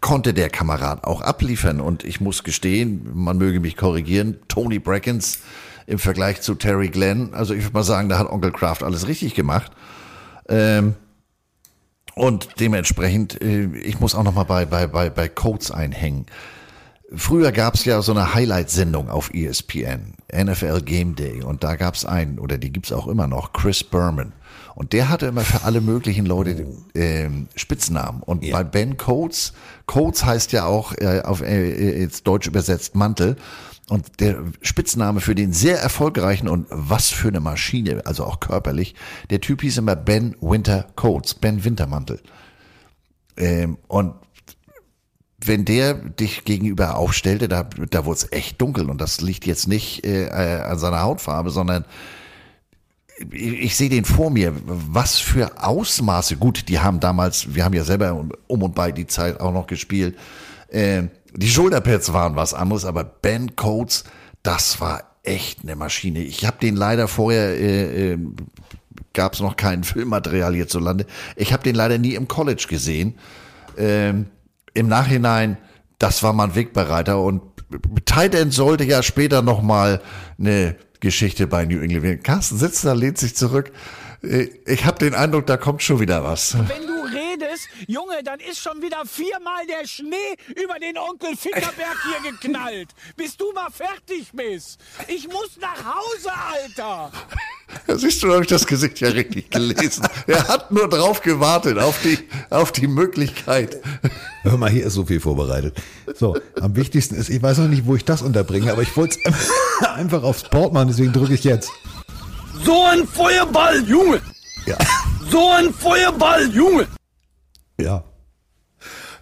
[0.00, 5.40] konnte der Kamerad auch abliefern und ich muss gestehen, man möge mich korrigieren, Tony Brackens
[5.86, 9.06] im Vergleich zu Terry Glenn, also ich würde mal sagen, da hat Onkel Kraft alles
[9.06, 9.70] richtig gemacht.
[10.48, 10.94] Ähm,
[12.14, 16.26] und dementsprechend, äh, ich muss auch noch mal bei, bei, bei, bei Codes einhängen.
[17.16, 21.42] Früher gab es ja so eine Highlight-Sendung auf ESPN, NFL Game Day.
[21.42, 24.32] Und da gab es einen, oder die gibt's auch immer noch, Chris Berman.
[24.74, 28.22] Und der hatte immer für alle möglichen Leute äh, Spitznamen.
[28.22, 28.58] Und yeah.
[28.58, 29.52] bei Ben Coates,
[29.86, 33.36] Coates heißt ja auch äh, auf äh, jetzt deutsch übersetzt Mantel.
[33.90, 38.94] Und der Spitzname für den sehr erfolgreichen und was für eine Maschine, also auch körperlich,
[39.28, 42.20] der Typ hieß immer Ben Winter Coates, Ben Wintermantel.
[43.36, 44.14] Ähm, und
[45.46, 48.88] wenn der dich gegenüber aufstellte, da, da wurde es echt dunkel.
[48.88, 51.84] Und das liegt jetzt nicht äh, an seiner Hautfarbe, sondern
[53.30, 57.74] ich, ich sehe den vor mir, was für Ausmaße, gut, die haben damals, wir haben
[57.74, 58.14] ja selber
[58.46, 60.16] um und bei die Zeit auch noch gespielt,
[60.68, 61.04] äh,
[61.36, 64.04] die Schulterpads waren was anderes, aber Ben Coates,
[64.42, 66.20] das war echt eine Maschine.
[66.20, 68.18] Ich habe den leider vorher, äh, äh,
[69.12, 71.06] gab es noch kein Filmmaterial hierzulande.
[71.36, 73.14] Ich habe den leider nie im College gesehen.
[73.76, 74.26] Ähm,
[74.74, 75.56] Im Nachhinein,
[75.98, 77.42] das war mein Wegbereiter und
[78.04, 80.00] Tight End sollte ja später noch mal
[80.38, 82.22] eine Geschichte bei New England werden.
[82.22, 83.72] Carsten sitzt da, lehnt sich zurück.
[84.22, 86.56] Äh, ich habe den Eindruck, da kommt schon wieder was.
[86.56, 86.93] Wenn
[87.54, 92.90] redest, Junge, dann ist schon wieder viermal der Schnee über den Onkel Fickerberg hier geknallt.
[93.16, 94.80] Bis du mal fertig bist.
[95.08, 97.12] Ich muss nach Hause, Alter.
[97.88, 100.06] Ja, siehst du, habe ich das Gesicht ja richtig gelesen.
[100.26, 102.18] Er hat nur drauf gewartet, auf die,
[102.50, 103.80] auf die Möglichkeit.
[104.42, 105.76] Hör mal, hier ist so viel vorbereitet.
[106.14, 109.18] So, am wichtigsten ist, ich weiß noch nicht, wo ich das unterbringe, aber ich wollte
[109.24, 111.70] es einfach aufs Board machen, deswegen drücke ich jetzt.
[112.64, 114.20] So ein Feuerball, Junge!
[114.66, 114.76] Ja.
[115.30, 116.86] So ein Feuerball, Junge!
[117.80, 118.04] Ja.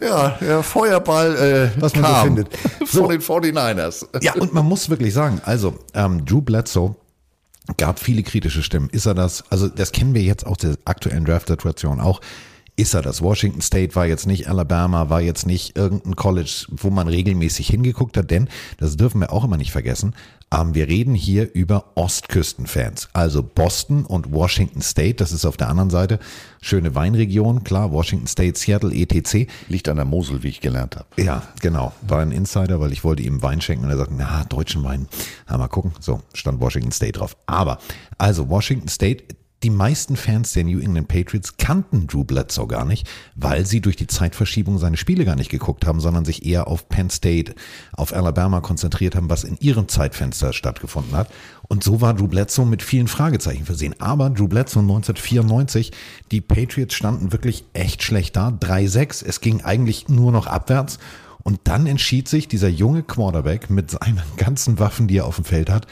[0.01, 2.49] Ja, der Feuerball, äh, was man so findet.
[2.87, 4.07] Von den 49ers.
[4.21, 6.97] Ja, und man muss wirklich sagen, also ähm, Drew Bledsoe
[7.77, 8.91] gab viele kritische Stimmen.
[8.91, 9.45] Ist er das?
[9.51, 12.21] Also das kennen wir jetzt auch der aktuellen Draft-Situation auch.
[12.75, 13.21] Ist er das?
[13.21, 18.17] Washington State war jetzt nicht Alabama, war jetzt nicht irgendein College, wo man regelmäßig hingeguckt
[18.17, 20.15] hat, denn, das dürfen wir auch immer nicht vergessen,
[20.53, 23.11] ähm, wir reden hier über Ostküstenfans.
[23.13, 26.19] Also Boston und Washington State, das ist auf der anderen Seite.
[26.63, 29.51] Schöne Weinregion, klar, Washington State, Seattle, etc.
[29.69, 31.07] Liegt an der Mosel, wie ich gelernt habe.
[31.23, 31.93] Ja, genau.
[32.01, 35.09] War ein Insider, weil ich wollte ihm Wein schenken und er sagte, na, deutschen Wein.
[35.49, 35.93] Ja, mal gucken.
[36.01, 37.37] So, stand Washington State drauf.
[37.45, 37.79] Aber,
[38.17, 39.25] also Washington State,
[39.63, 43.97] die meisten Fans der New England Patriots kannten Drew Bledsoe gar nicht, weil sie durch
[43.97, 47.55] die Zeitverschiebung seine Spiele gar nicht geguckt haben, sondern sich eher auf Penn State,
[47.93, 51.31] auf Alabama konzentriert haben, was in ihrem Zeitfenster stattgefunden hat.
[51.69, 53.95] Und so war Drew Bledsoe mit vielen Fragezeichen versehen.
[53.99, 55.93] Aber Drew Bledsoe 1994,
[56.31, 59.25] die Patriots standen wirklich echt schlecht da, 3-6.
[59.25, 60.99] Es ging eigentlich nur noch abwärts.
[61.45, 65.45] Und dann entschied sich dieser junge Quarterback mit seinen ganzen Waffen, die er auf dem
[65.45, 65.87] Feld hat,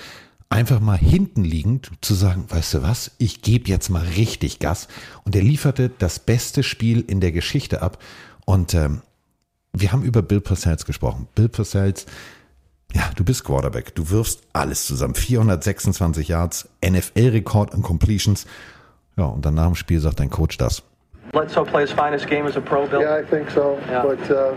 [0.50, 4.88] einfach mal hinten liegend zu sagen, weißt du was, ich gebe jetzt mal richtig Gas.
[5.24, 7.98] Und er lieferte das beste Spiel in der Geschichte ab.
[8.44, 9.02] Und ähm,
[9.72, 11.28] wir haben über Bill Parcells gesprochen.
[11.36, 12.04] Bill Parcells,
[12.92, 15.14] ja, du bist Quarterback, du wirfst alles zusammen.
[15.14, 18.46] 426 Yards, NFL-Rekord an Completions.
[19.16, 20.82] Ja, und dann nach dem Spiel sagt dein Coach das.
[21.30, 23.00] Bledsoe play his finest game as a pro, Bill?
[23.00, 23.78] Yeah, I think so.
[23.88, 24.02] Yeah.
[24.02, 24.52] But uh,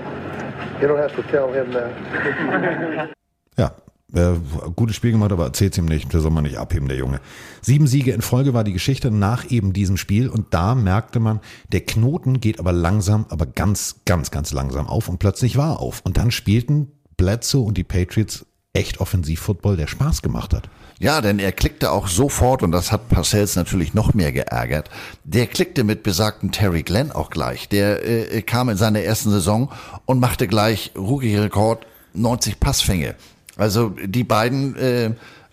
[0.81, 3.09] you don't have to tell him that.
[3.55, 3.71] Ja,
[4.13, 4.33] äh,
[4.75, 6.13] gutes Spiel gemacht, aber erzählt's ihm nicht.
[6.13, 7.19] Der soll man nicht abheben, der Junge.
[7.61, 11.39] Sieben Siege in Folge war die Geschichte nach eben diesem Spiel und da merkte man,
[11.71, 15.79] der Knoten geht aber langsam, aber ganz, ganz, ganz langsam auf und plötzlich war er
[15.79, 16.01] auf.
[16.03, 20.69] Und dann spielten Bledsoe und die Patriots echt Offensivfootball, der Spaß gemacht hat.
[20.99, 24.89] Ja, denn er klickte auch sofort, und das hat Parcells natürlich noch mehr geärgert,
[25.23, 27.69] der klickte mit besagten Terry Glenn auch gleich.
[27.69, 29.71] Der äh, kam in seiner ersten Saison
[30.05, 33.15] und machte gleich Rookie-Rekord 90 Passfänge.
[33.57, 35.11] Also die beiden, äh,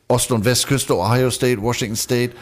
[0.09, 2.35] Ost- und Westküste, Ohio State, Washington State,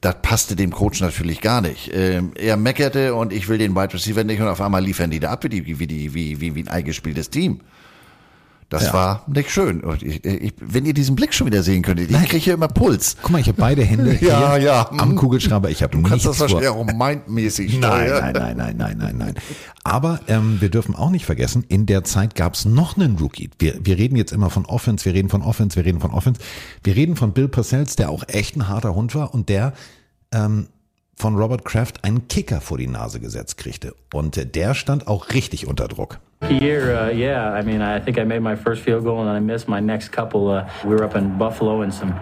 [0.00, 1.90] das passte dem Coach natürlich gar nicht.
[1.92, 5.20] Ähm, er meckerte und ich will den Wide Receiver nicht und auf einmal liefern die
[5.20, 7.60] da ab wie, die, wie, die, wie, wie, wie ein eingespieltes Team.
[8.68, 8.92] Das Ja.
[8.94, 9.80] war nicht schön.
[10.00, 13.16] Ich, ich, wenn ihr diesen Blick schon wieder sehen könntet, ich kriege hier immer Puls.
[13.22, 14.90] Guck mal, ich habe beide Hände hier Ja, ja.
[14.90, 15.70] am Kugelschreiber.
[15.70, 19.34] Ich habe Du kannst das wahrscheinlich auch mindmäßig Nein, nein, nein, nein, nein, nein, nein.
[19.84, 23.50] Aber ähm, wir dürfen auch nicht vergessen, in der Zeit gab es noch einen Rookie.
[23.60, 26.40] Wir, wir reden jetzt immer von Offense, wir reden von Offense, wir reden von Offense.
[26.82, 29.74] Wir reden von Bill Parcells, der auch echt ein harter Hund war und der
[30.32, 30.66] ähm,
[31.14, 33.94] von Robert Kraft einen Kicker vor die Nase gesetzt kriegte.
[34.12, 36.18] Und äh, der stand auch richtig unter Druck.
[36.42, 37.50] Year, uh, yeah.
[37.50, 40.10] I mean, I think I made my first field goal and I missed my next
[40.10, 40.48] couple.
[40.48, 42.12] Uh, we were up in Buffalo in some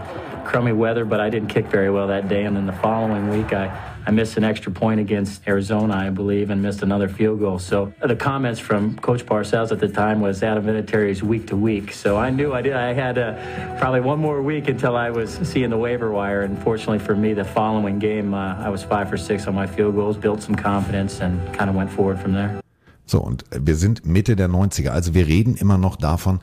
[0.45, 2.45] crummy weather, but I didn't kick very well that day.
[2.45, 6.51] And then the following week, I, I missed an extra point against Arizona, I believe,
[6.51, 7.59] and missed another field goal.
[7.59, 11.57] So the comments from Coach Parcells at the time was Adam Vinatieri is week to
[11.57, 11.93] week.
[11.93, 12.74] So I knew I did.
[12.74, 16.43] I had uh, probably one more week until I was seeing the waiver wire.
[16.43, 19.66] And fortunately for me, the following game, uh, I was five for six on my
[19.66, 22.64] field goals, built some confidence, and kind of went forward from there.
[23.07, 24.89] So, und wir sind Mitte der 90er.
[24.89, 26.41] Also wir reden immer noch davon,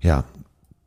[0.00, 0.24] ja,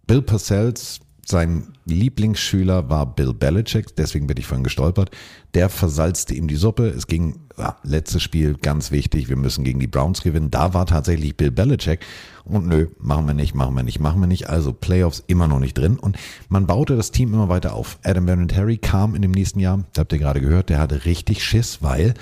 [0.07, 5.09] Bill Parcells, sein Lieblingsschüler war Bill Belichick, deswegen bin ich vorhin gestolpert.
[5.55, 6.87] Der versalzte ihm die Suppe.
[6.87, 10.51] Es ging, ja, letztes Spiel, ganz wichtig, wir müssen gegen die Browns gewinnen.
[10.51, 12.01] Da war tatsächlich Bill Belichick.
[12.43, 14.49] Und nö, machen wir nicht, machen wir nicht, machen wir nicht.
[14.49, 15.97] Also Playoffs immer noch nicht drin.
[15.97, 17.97] Und man baute das Team immer weiter auf.
[18.03, 21.43] Adam Vinatieri kam in dem nächsten Jahr, das habt ihr gerade gehört, der hatte richtig
[21.43, 22.13] Schiss, weil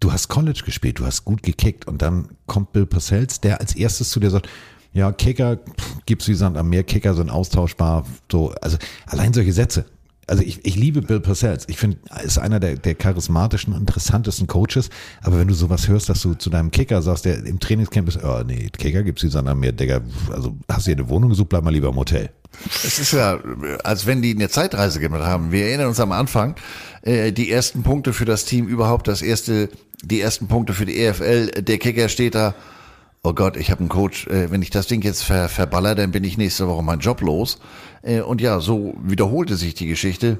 [0.00, 3.76] du hast College gespielt, du hast gut gekickt und dann kommt Bill Parcells, der als
[3.76, 4.48] erstes zu dir sagt,
[4.92, 5.58] ja, Kicker,
[6.06, 9.84] gibt's wie Sand am Meer, Kicker sind austauschbar, so, also allein solche Sätze.
[10.26, 11.64] Also ich, ich liebe Bill Parcells.
[11.68, 14.88] Ich finde, er ist einer der, der charismatischen, interessantesten Coaches.
[15.22, 18.22] Aber wenn du sowas hörst, dass du zu deinem Kicker sagst, der im Trainingscamp ist,
[18.22, 20.00] oh nee, Kicker gibt's wie Sand am Meer, Digga,
[20.32, 22.30] also hast du dir eine Wohnung gesucht, bleib mal lieber im Hotel.
[22.84, 23.40] Es ist ja,
[23.84, 25.50] als wenn die eine Zeitreise gemacht haben.
[25.50, 26.56] Wir erinnern uns am Anfang,
[27.02, 29.68] äh, die ersten Punkte für das Team überhaupt, das erste,
[30.02, 32.54] die ersten Punkte für die EFL, der Kicker steht da,
[33.22, 36.10] oh Gott, ich habe einen Coach, äh, wenn ich das Ding jetzt ver, verballer, dann
[36.10, 37.58] bin ich nächste Woche meinen Job los.
[38.02, 40.38] Äh, und ja, so wiederholte sich die Geschichte.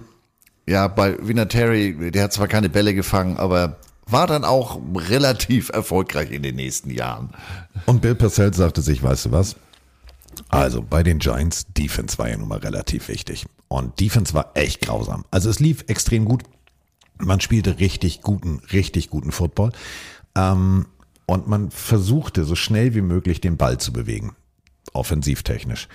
[0.67, 3.77] Ja, bei Vinatieri, der hat zwar keine Bälle gefangen, aber
[4.07, 7.31] war dann auch relativ erfolgreich in den nächsten Jahren.
[7.87, 9.57] Und Bill Parcells sagte sich, weißt du was?
[10.49, 13.47] Also bei den Giants, Defense war ja nun mal relativ wichtig.
[13.69, 15.25] Und Defense war echt grausam.
[15.31, 16.45] Also es lief extrem gut.
[17.21, 19.73] Man spielte richtig guten, richtig guten Football.
[20.37, 20.87] Ähm,
[21.27, 24.35] und man versuchte so schnell wie möglich den Ball zu bewegen.
[24.93, 25.89] Offensivtechnisch.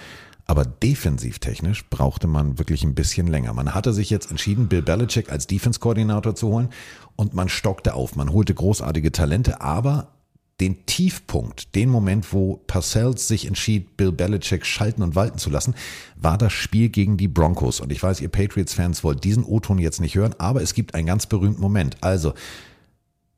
[0.48, 3.54] Aber defensivtechnisch brauchte man wirklich ein bisschen länger.
[3.54, 6.70] Man hatte sich jetzt entschieden, Bill Belichick als Defense-Koordinator zu holen
[7.16, 8.16] und man stockte auf.
[8.16, 10.15] Man holte großartige Talente, aber
[10.62, 15.76] den Tiefpunkt, den Moment, wo Parcells sich entschied, Bill Belichick schalten und walten zu lassen,
[16.16, 17.82] war das Spiel gegen die Broncos.
[17.82, 21.08] Und ich weiß, ihr Patriots-Fans wollt diesen O-Ton jetzt nicht hören, aber es gibt einen
[21.08, 21.98] ganz berühmten Moment.
[22.02, 22.34] Also,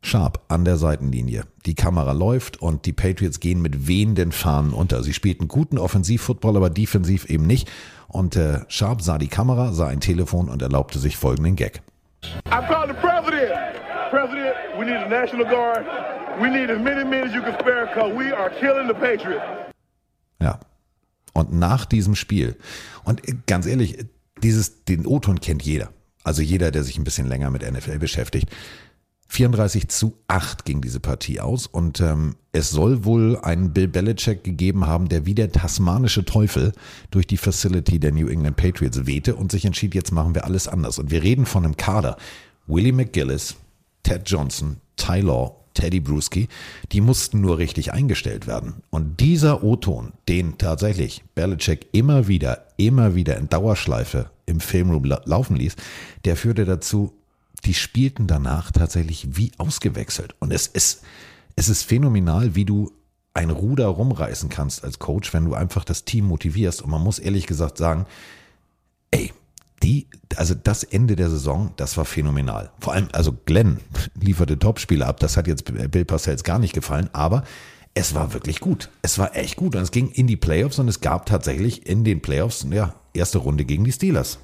[0.01, 1.45] Sharp an der Seitenlinie.
[1.65, 5.03] Die Kamera läuft und die Patriots gehen mit wehenden Fahnen unter.
[5.03, 7.67] Sie spielten guten Offensivfootball, aber defensiv eben nicht.
[8.07, 11.81] Und äh, Sharp sah die Kamera, sah ein Telefon und erlaubte sich folgenden Gag.
[12.47, 13.36] I call the president.
[14.09, 15.85] President, we need a National Guard.
[16.41, 19.45] We need as many men as you can spare because we are killing the Patriots.
[20.41, 20.59] Ja.
[21.33, 22.55] Und nach diesem Spiel,
[23.03, 24.05] und ganz ehrlich,
[24.41, 25.89] dieses, den O-Ton kennt jeder.
[26.23, 28.49] Also jeder, der sich ein bisschen länger mit NFL beschäftigt.
[29.29, 34.43] 34 zu 8 ging diese Partie aus und ähm, es soll wohl einen Bill Belichick
[34.43, 36.71] gegeben haben, der wie der tasmanische Teufel
[37.11, 40.67] durch die Facility der New England Patriots wehte und sich entschied, jetzt machen wir alles
[40.67, 40.97] anders.
[40.97, 42.17] Und wir reden von einem Kader.
[42.67, 43.57] Willie McGillis,
[44.07, 46.47] Ted Johnson, Ty Law, Teddy Bruschi,
[46.93, 48.75] die mussten nur richtig eingestellt werden.
[48.89, 55.21] Und dieser O-Ton, den tatsächlich Belichick immer wieder, immer wieder in Dauerschleife im Filmroom la
[55.25, 55.75] laufen ließ,
[56.23, 57.11] der führte dazu,
[57.65, 60.35] die spielten danach tatsächlich wie ausgewechselt.
[60.39, 61.03] Und es ist,
[61.57, 62.93] es ist phänomenal, wie du
[63.33, 66.81] ein Ruder rumreißen kannst als Coach, wenn du einfach das Team motivierst.
[66.81, 68.05] Und man muss ehrlich gesagt sagen,
[69.11, 69.33] ey,
[69.83, 72.71] die, also das Ende der Saison, das war phänomenal.
[72.79, 73.79] Vor allem, also Glenn
[74.19, 75.19] lieferte Topspiele ab.
[75.19, 77.43] Das hat jetzt Bill Parcells gar nicht gefallen, aber
[77.93, 78.89] es war wirklich gut.
[79.01, 79.75] Es war echt gut.
[79.75, 83.39] Und es ging in die Playoffs und es gab tatsächlich in den Playoffs, ja, erste
[83.39, 84.39] Runde gegen die Steelers.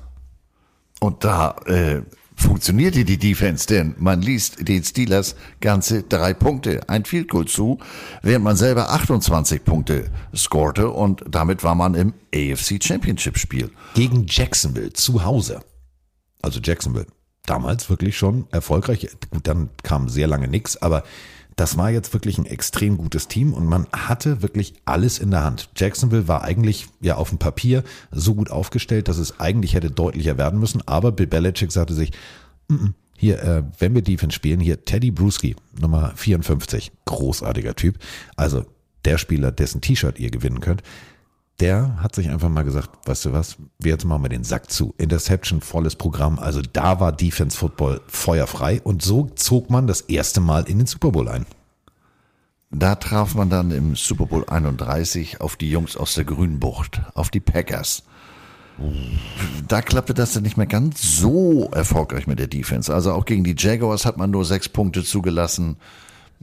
[1.00, 2.02] Und da äh,
[2.36, 7.80] funktionierte die Defense, denn man liest den Steelers ganze drei Punkte, ein Field Goal zu,
[8.22, 13.70] während man selber 28 Punkte scorte und damit war man im AFC Championship Spiel.
[13.94, 15.62] Gegen Jacksonville zu Hause.
[16.42, 17.08] Also Jacksonville.
[17.46, 19.10] Damals wirklich schon erfolgreich.
[19.30, 21.04] Gut, dann kam sehr lange nichts, aber
[21.56, 25.44] das war jetzt wirklich ein extrem gutes Team und man hatte wirklich alles in der
[25.44, 25.70] Hand.
[25.76, 30.38] Jacksonville war eigentlich ja auf dem Papier so gut aufgestellt, dass es eigentlich hätte deutlicher
[30.38, 32.12] werden müssen, aber Bill Belichick sagte sich,
[32.68, 37.98] mm -mm, hier, äh, wenn wir Defense spielen, hier Teddy Bruschi, Nummer 54, großartiger Typ,
[38.36, 38.66] also
[39.06, 40.84] der Spieler, dessen T-Shirt ihr gewinnen könnt,
[41.60, 44.94] der hat sich einfach mal gesagt, weißt du was, jetzt machen wir den Sack zu.
[44.98, 46.40] Interception, volles Programm.
[46.40, 50.88] Also da war Defense Football feuerfrei und so zog man das erste Mal in den
[50.88, 51.46] Super Bowl ein.
[52.72, 57.30] Da traf man dann im Super Bowl 31 auf die Jungs aus der Grünbucht, auf
[57.30, 58.04] die Packers.
[59.68, 62.94] Da klappte das dann nicht mehr ganz so erfolgreich mit der Defense.
[62.94, 65.78] Also auch gegen die Jaguars hat man nur sechs Punkte zugelassen.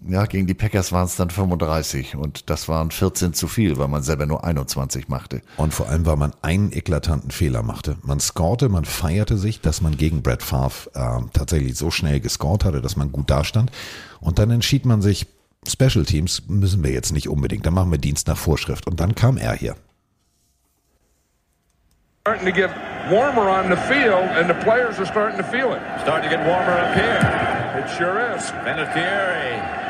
[0.09, 3.89] Ja, gegen die Packers waren es dann 35 und das waren 14 zu viel, weil
[3.89, 5.43] man selber nur 21 machte.
[5.59, 7.99] Und vor allem, weil man einen eklatanten Fehler machte.
[8.03, 12.65] Man scorte, man feierte sich, dass man gegen Brett Favre äh, tatsächlich so schnell gescored
[12.65, 13.73] hatte, dass man gut dastand.
[14.21, 15.27] Und dann entschied man sich,
[15.69, 18.87] Special Teams müssen wir jetzt nicht unbedingt, dann machen wir Dienst nach Vorschrift.
[18.87, 19.77] Und dann kam er hier.
[22.27, 22.71] Starting to get
[23.11, 25.81] warmer on the field, and the players are starting to feel it.
[26.03, 27.81] Starting to get warmer up here.
[27.83, 28.51] It sure is.
[28.65, 29.90] Vinatieri.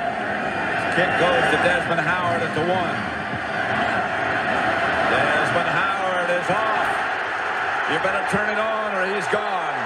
[0.99, 2.99] Kick goes to Desmond Howard at the one.
[5.07, 6.91] Desmond Howard is off.
[7.95, 9.79] You better turn it on or he's gone.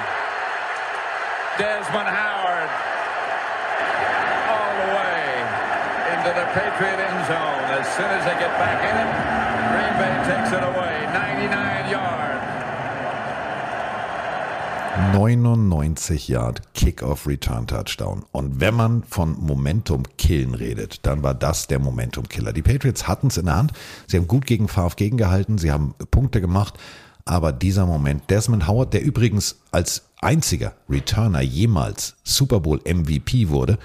[1.61, 2.73] Desmond Howard
[4.49, 5.25] all the way
[6.17, 7.65] into the Patriot end zone.
[7.77, 9.11] As soon as they get back in it,
[9.77, 11.05] Green Bay takes it away.
[11.13, 12.34] 99 yards.
[14.97, 18.25] 99 Yard Kickoff Return Touchdown.
[18.31, 22.53] Und wenn man von Momentum killen redet, dann war das der Momentum Killer.
[22.53, 23.73] Die Patriots hatten es in der Hand.
[24.07, 25.59] Sie haben gut gegen Favre gegengehalten.
[25.59, 26.79] Sie haben Punkte gemacht.
[27.25, 33.79] Aber dieser Moment, Desmond Howard, der übrigens als einziger Returner jemals Super Bowl MVP wurde,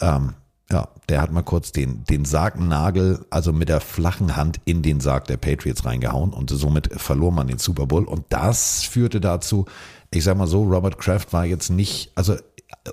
[0.00, 0.34] ähm,
[0.70, 5.00] ja, der hat mal kurz den, den Sargnagel, also mit der flachen Hand in den
[5.00, 8.04] Sarg der Patriots reingehauen und somit verlor man den Super Bowl.
[8.04, 9.64] Und das führte dazu,
[10.10, 12.36] ich sag mal so, Robert Kraft war jetzt nicht, also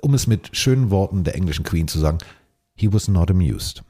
[0.02, 2.18] um es mit schönen Worten der englischen Queen zu sagen,
[2.74, 3.82] he was not amused.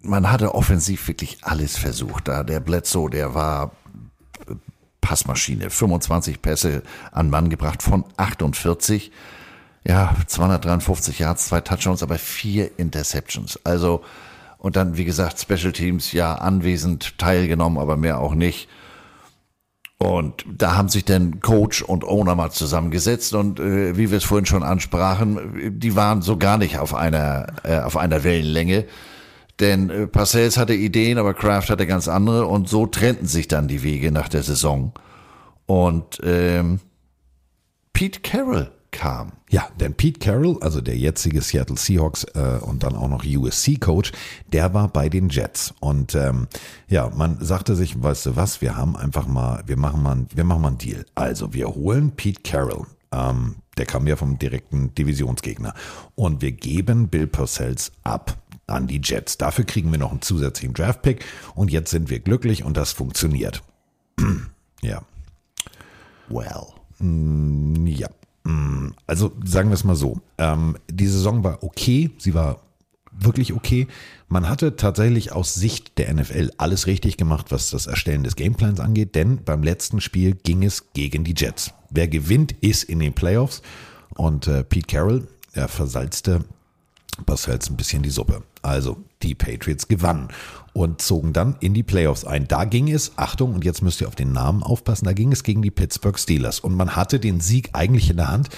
[0.00, 2.28] Man hatte offensiv wirklich alles versucht.
[2.28, 3.72] Da der Bledsoe, der war
[5.00, 5.70] Passmaschine.
[5.70, 6.82] 25 Pässe
[7.12, 9.10] an Mann gebracht von 48.
[9.84, 13.58] Ja, 253 Yards, zwei Touchdowns, aber vier Interceptions.
[13.64, 14.02] Also,
[14.58, 18.68] und dann, wie gesagt, Special Teams, ja, anwesend teilgenommen, aber mehr auch nicht.
[19.98, 24.24] Und da haben sich dann Coach und Owner mal zusammengesetzt und äh, wie wir es
[24.24, 28.84] vorhin schon ansprachen, die waren so gar nicht auf einer äh, auf einer Wellenlänge.
[29.58, 33.66] Denn äh, Parcells hatte Ideen, aber Kraft hatte ganz andere und so trennten sich dann
[33.66, 34.92] die Wege nach der Saison.
[35.66, 36.78] Und ähm,
[37.92, 39.32] Pete Carroll kam.
[39.50, 44.12] Ja, denn Pete Carroll, also der jetzige Seattle Seahawks äh, und dann auch noch USC-Coach,
[44.52, 45.74] der war bei den Jets.
[45.80, 46.48] Und ähm,
[46.88, 50.44] ja, man sagte sich, weißt du was, wir haben einfach mal, wir machen mal, wir
[50.44, 51.04] machen mal einen Deal.
[51.14, 52.86] Also wir holen Pete Carroll.
[53.12, 55.74] Ähm, der kam ja vom direkten Divisionsgegner.
[56.14, 58.36] Und wir geben Bill Purcells ab
[58.66, 59.38] an die Jets.
[59.38, 61.24] Dafür kriegen wir noch einen zusätzlichen Draftpick
[61.54, 63.62] und jetzt sind wir glücklich und das funktioniert.
[64.82, 65.02] ja.
[66.28, 66.66] Well.
[66.98, 68.08] Mm, Ja.
[68.44, 70.20] Mm, Also sagen wir es mal so.
[70.38, 72.10] Ähm, die Saison war okay.
[72.18, 72.60] Sie war
[73.20, 73.88] wirklich okay.
[74.28, 78.80] Man hatte tatsächlich aus Sicht der NFL alles richtig gemacht, was das Erstellen des Gameplans
[78.80, 81.72] angeht, denn beim letzten Spiel ging es gegen die Jets.
[81.90, 83.62] Wer gewinnt, ist in den Playoffs
[84.14, 86.44] und äh, Pete Carroll, er versalzte
[87.26, 88.42] Parcells ein bisschen die Suppe.
[88.62, 90.28] Also die Patriots gewannen
[90.78, 92.46] und zogen dann in die Playoffs ein.
[92.46, 95.42] Da ging es, Achtung, und jetzt müsst ihr auf den Namen aufpassen, da ging es
[95.42, 98.48] gegen die Pittsburgh Steelers und man hatte den Sieg eigentlich in der Hand,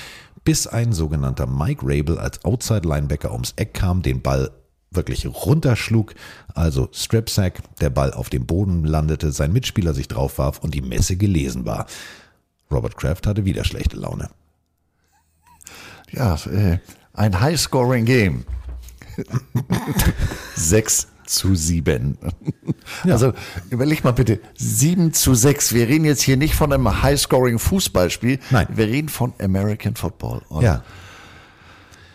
[0.45, 4.51] bis ein sogenannter Mike Rabel als Outside Linebacker ums Eck kam, den Ball
[4.91, 6.15] wirklich runterschlug,
[6.55, 10.75] also Strip Sack, der Ball auf dem Boden landete, sein Mitspieler sich drauf warf und
[10.75, 11.87] die Messe gelesen war.
[12.71, 14.29] Robert Kraft hatte wieder schlechte Laune.
[16.11, 16.79] Ja, äh,
[17.15, 18.45] ein High-Scoring-Game.
[20.57, 22.19] 6 zu 7.
[23.05, 23.32] Also
[23.70, 25.74] überleg mal bitte, 7 zu 6.
[25.74, 28.40] Wir reden jetzt hier nicht von einem High-Scoring Fußballspiel.
[28.51, 28.66] Nein.
[28.74, 30.43] Wir reden von American Football.
[30.48, 30.82] Und Ja.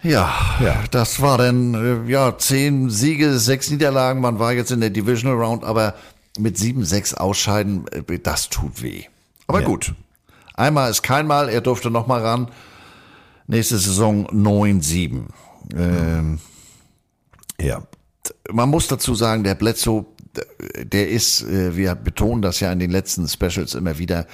[0.04, 1.74] Ja, das war dann
[2.08, 4.22] äh, ja zehn Siege, sechs Niederlagen.
[4.22, 5.96] Man war jetzt in der Divisional Round, aber
[6.38, 9.04] mit sieben, sechs Ausscheiden, äh, das tut weh.
[9.48, 9.66] Aber Ja.
[9.66, 9.96] gut.
[10.54, 12.50] Einmal ist kein Mal, er durfte noch mal ran.
[13.48, 15.24] Nächste Saison 9-7.
[15.76, 16.40] Ähm,
[17.60, 17.82] ja.
[18.52, 20.06] Man muss dazu sagen, der Bledsoe,
[20.78, 24.28] der ist, äh, wir betonen das ja in den letzten Specials immer wieder,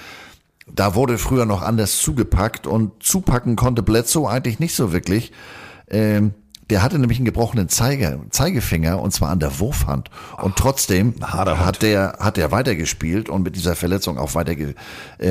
[0.74, 5.32] da wurde früher noch anders zugepackt und zupacken konnte Bledsoe eigentlich nicht so wirklich.
[5.88, 6.34] Ähm,
[6.70, 10.08] der hatte nämlich einen gebrochenen Zeiger, Zeigefinger und zwar an der Wurfhand.
[10.40, 14.74] Und trotzdem hat der, hat der weitergespielt und mit dieser Verletzung auch weiter, äh,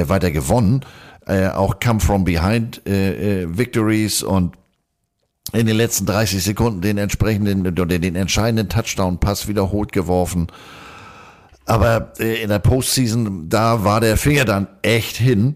[0.08, 0.86] weiter gewonnen.
[1.26, 4.56] Äh, auch Come from Behind äh, äh, Victories und
[5.54, 10.48] in den letzten 30 Sekunden den entsprechenden oder den entscheidenden Touchdown-Pass wiederholt geworfen.
[11.66, 15.56] Aber äh, in der Postseason, da war der Finger dann echt hin.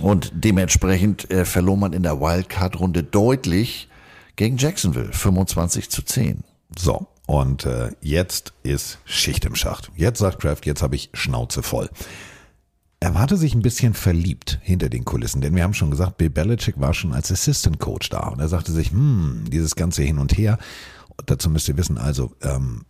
[0.00, 3.88] Und dementsprechend äh, verlor man in der Wildcard-Runde deutlich
[4.36, 5.12] gegen Jacksonville.
[5.12, 6.44] 25 zu 10.
[6.78, 9.90] So, und äh, jetzt ist Schicht im Schacht.
[9.96, 11.90] Jetzt sagt Kraft, jetzt habe ich Schnauze voll.
[13.00, 16.30] Er hatte sich ein bisschen verliebt hinter den Kulissen, denn wir haben schon gesagt, Bill
[16.30, 20.18] Belichick war schon als Assistant Coach da und er sagte sich, hm, dieses ganze Hin
[20.18, 20.58] und Her.
[21.16, 22.84] Und dazu müsst ihr wissen, also ähm,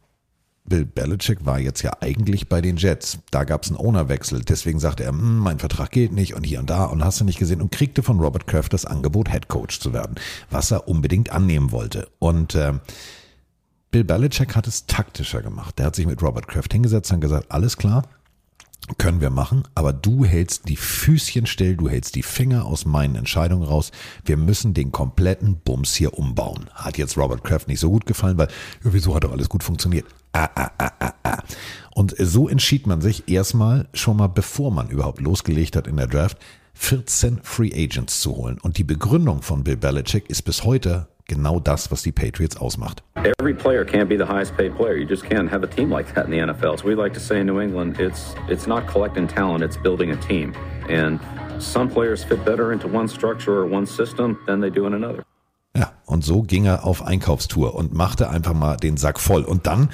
[0.65, 3.19] Bill Belichick war jetzt ja eigentlich bei den Jets.
[3.31, 6.61] Da gab es einen Ownerwechsel, deswegen sagte er, hm, mein Vertrag geht nicht und hier
[6.61, 9.49] und da und hast du nicht gesehen und kriegte von Robert Kraft das Angebot, Head
[9.49, 10.17] Coach zu werden,
[10.51, 12.09] was er unbedingt annehmen wollte.
[12.19, 12.81] Und ähm,
[13.91, 15.79] Bill Belichick hat es taktischer gemacht.
[15.79, 18.03] Der hat sich mit Robert Kraft hingesetzt und gesagt, alles klar,
[18.97, 23.17] können wir machen, aber du hältst die Füßchen still, du hältst die Finger aus meinen
[23.17, 23.93] Entscheidungen raus.
[24.25, 26.71] Wir müssen den kompletten Bums hier umbauen.
[26.73, 28.49] Hat jetzt Robert Kraft nicht so gut gefallen, weil,
[28.83, 30.07] ja, wieso hat doch alles gut funktioniert?
[30.33, 31.43] Ah, ah, ah, ah, ah.
[31.95, 36.07] Und so entschied man sich erstmal schon mal, bevor man überhaupt losgelegt hat in der
[36.07, 36.39] Draft,
[36.75, 38.59] 14 Free Agents zu holen.
[38.63, 43.03] Und die Begründung von Bill Belichick ist bis heute genau das, was die Patriots ausmacht.
[43.15, 44.97] Every player can't be the highest paid player.
[44.97, 46.79] You just can't have a team like that in the NFL.
[46.79, 50.11] So we like to say in New England, it's it's not collecting talent, it's building
[50.11, 50.55] a team.
[50.89, 51.21] And
[51.61, 55.23] some players fit better into one structure or one system than they do in another.
[55.77, 59.45] Ja, und so ging er auf Einkaufstour und machte einfach mal den Sack voll.
[59.45, 59.91] Und dann,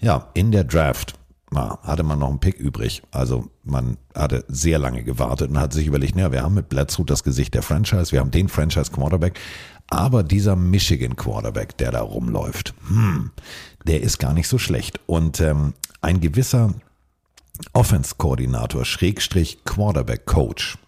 [0.00, 1.14] ja, in der Draft
[1.50, 3.02] na, hatte man noch einen Pick übrig.
[3.10, 7.06] Also man hatte sehr lange gewartet und hat sich überlegt, naja, wir haben mit Bledsoe
[7.06, 9.38] das Gesicht der Franchise, wir haben den Franchise Quarterback,
[9.88, 13.30] aber dieser Michigan Quarterback, der da rumläuft, hm,
[13.86, 15.00] der ist gar nicht so schlecht.
[15.06, 16.74] Und ähm, ein gewisser
[17.72, 20.78] Offense-Koordinator, Schrägstrich Quarterback-Coach,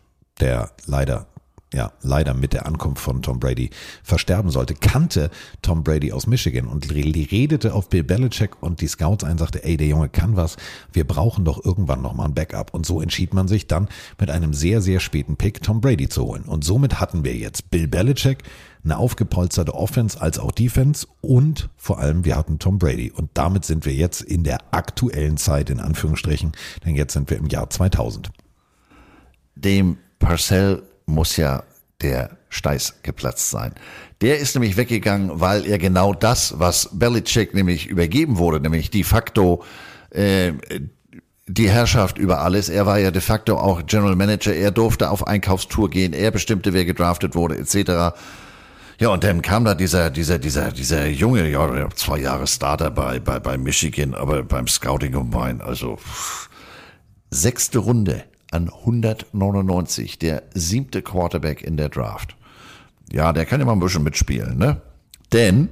[0.40, 1.26] der leider
[1.72, 3.70] ja, leider mit der Ankunft von Tom Brady
[4.02, 5.30] versterben sollte, kannte
[5.62, 9.76] Tom Brady aus Michigan und redete auf Bill Belichick und die Scouts ein, sagte, ey,
[9.76, 10.56] der Junge kann was,
[10.92, 12.74] wir brauchen doch irgendwann nochmal ein Backup.
[12.74, 16.24] Und so entschied man sich dann mit einem sehr, sehr späten Pick Tom Brady zu
[16.24, 16.42] holen.
[16.42, 18.38] Und somit hatten wir jetzt Bill Belichick,
[18.84, 23.10] eine aufgepolsterte Offense als auch Defense und vor allem wir hatten Tom Brady.
[23.10, 26.52] Und damit sind wir jetzt in der aktuellen Zeit, in Anführungsstrichen,
[26.84, 28.30] denn jetzt sind wir im Jahr 2000.
[29.54, 31.62] Dem Parcell muss ja
[32.00, 33.74] der Steiß geplatzt sein.
[34.20, 39.04] Der ist nämlich weggegangen, weil er genau das, was Belichick nämlich übergeben wurde, nämlich de
[39.04, 39.62] facto
[40.10, 40.52] äh,
[41.46, 42.68] die Herrschaft über alles.
[42.68, 44.54] Er war ja de facto auch General Manager.
[44.54, 46.12] Er durfte auf Einkaufstour gehen.
[46.12, 48.16] Er bestimmte, wer gedraftet wurde, etc.
[49.00, 53.18] Ja, und dann kam da dieser, dieser, dieser, dieser junge, ja, zwei Jahre Starter bei,
[53.18, 55.98] bei, bei Michigan, aber beim Scouting Combine, also
[57.30, 62.36] sechste Runde an 199, der siebte Quarterback in der Draft.
[63.10, 64.82] Ja, der kann immer ein bisschen mitspielen, ne?
[65.32, 65.70] Denn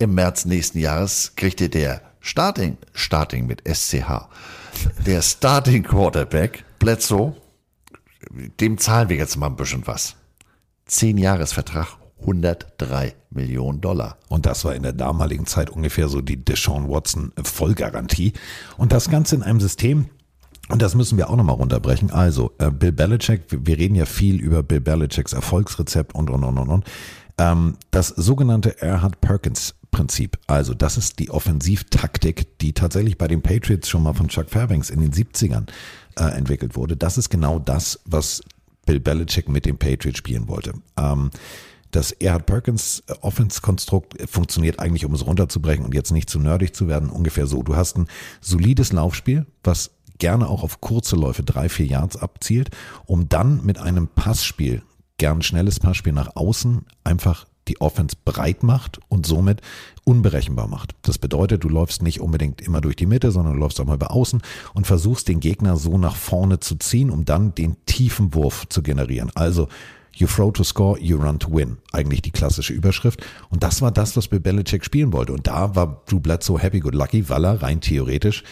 [0.00, 4.26] im März nächsten Jahres kriegte der Starting, Starting mit SCH,
[5.06, 7.36] der Starting Quarterback, Bledsoe,
[8.58, 10.16] dem zahlen wir jetzt mal ein bisschen was.
[10.86, 14.16] Zehn Jahresvertrag, 103 Millionen Dollar.
[14.28, 18.32] Und das war in der damaligen Zeit ungefähr so die Deshaun Watson Vollgarantie.
[18.76, 20.06] Und das Ganze in einem System,
[20.68, 22.10] und das müssen wir auch nochmal runterbrechen.
[22.10, 26.58] Also, äh, Bill Belichick, wir, reden ja viel über Bill Belichicks Erfolgsrezept und, und, und,
[26.58, 26.84] und, und.
[27.38, 30.38] Ähm, das sogenannte Erhard Perkins Prinzip.
[30.46, 34.90] Also, das ist die Offensivtaktik, die tatsächlich bei den Patriots schon mal von Chuck Fairbanks
[34.90, 35.66] in den 70ern
[36.16, 36.96] äh, entwickelt wurde.
[36.96, 38.42] Das ist genau das, was
[38.86, 40.74] Bill Belichick mit den Patriots spielen wollte.
[40.96, 41.30] Ähm,
[41.90, 46.88] das Erhard Perkins Offense-Konstrukt funktioniert eigentlich, um es runterzubrechen und jetzt nicht zu nerdig zu
[46.88, 47.62] werden, ungefähr so.
[47.62, 48.06] Du hast ein
[48.40, 52.70] solides Laufspiel, was gerne auch auf kurze Läufe drei, vier Yards abzielt,
[53.06, 54.82] um dann mit einem Passspiel,
[55.18, 59.60] gern schnelles Passspiel nach außen, einfach die Offense breit macht und somit
[60.04, 60.94] unberechenbar macht.
[61.02, 63.94] Das bedeutet, du läufst nicht unbedingt immer durch die Mitte, sondern du läufst auch mal
[63.94, 64.42] über außen
[64.74, 68.82] und versuchst den Gegner so nach vorne zu ziehen, um dann den tiefen Wurf zu
[68.82, 69.30] generieren.
[69.34, 69.68] Also
[70.14, 71.78] You throw to score, you run to win.
[71.92, 73.24] Eigentlich die klassische Überschrift.
[73.48, 75.32] Und das war das, was Bill Belichick spielen wollte.
[75.32, 78.44] Und da war Drew Bledsoe happy good lucky, weil er rein theoretisch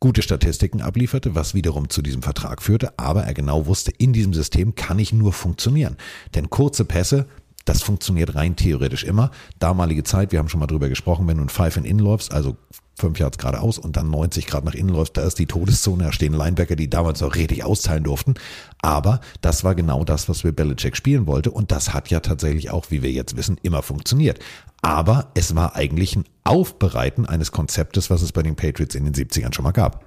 [0.00, 4.32] gute Statistiken ablieferte, was wiederum zu diesem Vertrag führte, aber er genau wusste, in diesem
[4.32, 5.96] System kann ich nur funktionieren.
[6.34, 7.26] Denn kurze Pässe,
[7.70, 9.30] das funktioniert rein theoretisch immer.
[9.60, 12.56] Damalige Zeit, wir haben schon mal drüber gesprochen, wenn du ein Five in läufst, also
[12.96, 16.12] fünf Yards geradeaus und dann 90 Grad nach innen läufst, da ist die Todeszone, da
[16.12, 18.34] stehen Linebacker, die damals auch richtig austeilen durften.
[18.82, 22.70] Aber das war genau das, was wir Belichick spielen wollte und das hat ja tatsächlich
[22.70, 24.40] auch, wie wir jetzt wissen, immer funktioniert.
[24.82, 29.14] Aber es war eigentlich ein Aufbereiten eines Konzeptes, was es bei den Patriots in den
[29.14, 30.04] 70ern schon mal gab.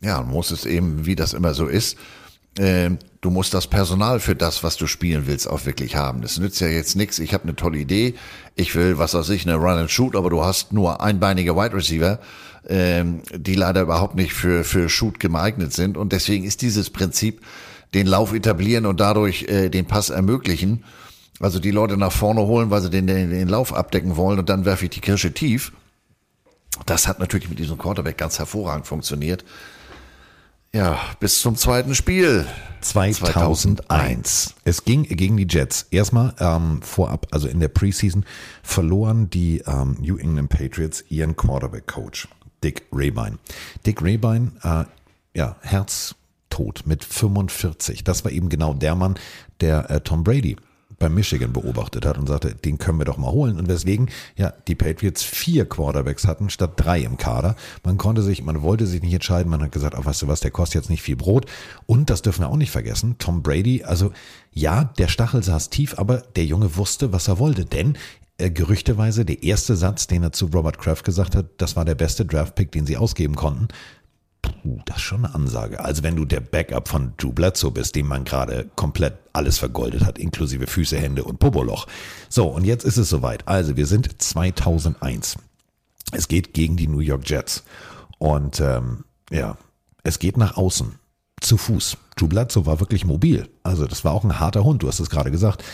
[0.00, 1.96] Ja, muss es eben, wie das immer so ist,
[2.58, 2.90] äh,
[3.20, 6.22] du musst das Personal für das, was du spielen willst, auch wirklich haben.
[6.22, 7.18] Das nützt ja jetzt nichts.
[7.18, 8.14] Ich habe eine tolle Idee.
[8.54, 11.74] Ich will, was weiß ich, eine Run and Shoot, aber du hast nur einbeinige Wide
[11.74, 12.18] Receiver,
[12.68, 15.96] ähm, die leider überhaupt nicht für für Shoot geeignet sind.
[15.96, 17.40] Und deswegen ist dieses Prinzip,
[17.94, 20.84] den Lauf etablieren und dadurch äh, den Pass ermöglichen.
[21.40, 24.48] Also die Leute nach vorne holen, weil sie den, den, den Lauf abdecken wollen und
[24.48, 25.72] dann werfe ich die Kirsche tief.
[26.86, 29.44] Das hat natürlich mit diesem Quarterback ganz hervorragend funktioniert.
[30.78, 32.46] Ja, bis zum zweiten Spiel.
[32.82, 34.54] 2001.
[34.62, 35.88] Es ging gegen die Jets.
[35.90, 38.24] Erstmal ähm, vorab, also in der Preseason,
[38.62, 42.28] verloren die ähm, New England Patriots ihren Quarterback-Coach,
[42.62, 43.38] Dick Rabine.
[43.86, 44.84] Dick Rabine, äh,
[45.36, 48.04] ja, herztot mit 45.
[48.04, 49.16] Das war eben genau der Mann,
[49.60, 50.54] der äh, Tom Brady
[50.98, 53.58] bei Michigan beobachtet hat und sagte, den können wir doch mal holen.
[53.58, 57.56] Und weswegen ja die Patriots vier Quarterbacks hatten statt drei im Kader.
[57.84, 59.50] Man konnte sich, man wollte sich nicht entscheiden.
[59.50, 61.46] Man hat gesagt, ach, weißt du was, der kostet jetzt nicht viel Brot.
[61.86, 63.16] Und das dürfen wir auch nicht vergessen.
[63.18, 64.12] Tom Brady, also
[64.52, 67.64] ja, der Stachel saß tief, aber der Junge wusste, was er wollte.
[67.64, 67.96] Denn
[68.38, 71.96] äh, gerüchteweise der erste Satz, den er zu Robert Kraft gesagt hat, das war der
[71.96, 73.68] beste Draftpick, den sie ausgeben konnten.
[74.68, 75.82] Puh, das ist schon eine Ansage.
[75.82, 80.04] Also wenn du der Backup von Drew Bledsoe bist, dem man gerade komplett alles vergoldet
[80.04, 81.86] hat, inklusive Füße, Hände und Popoloch.
[82.28, 83.48] So, und jetzt ist es soweit.
[83.48, 85.38] Also wir sind 2001.
[86.12, 87.64] Es geht gegen die New York Jets.
[88.18, 89.56] Und ähm, ja,
[90.02, 90.96] es geht nach außen.
[91.40, 91.96] Zu Fuß.
[92.16, 93.48] Drew Bledsoe war wirklich mobil.
[93.62, 95.64] Also das war auch ein harter Hund, du hast es gerade gesagt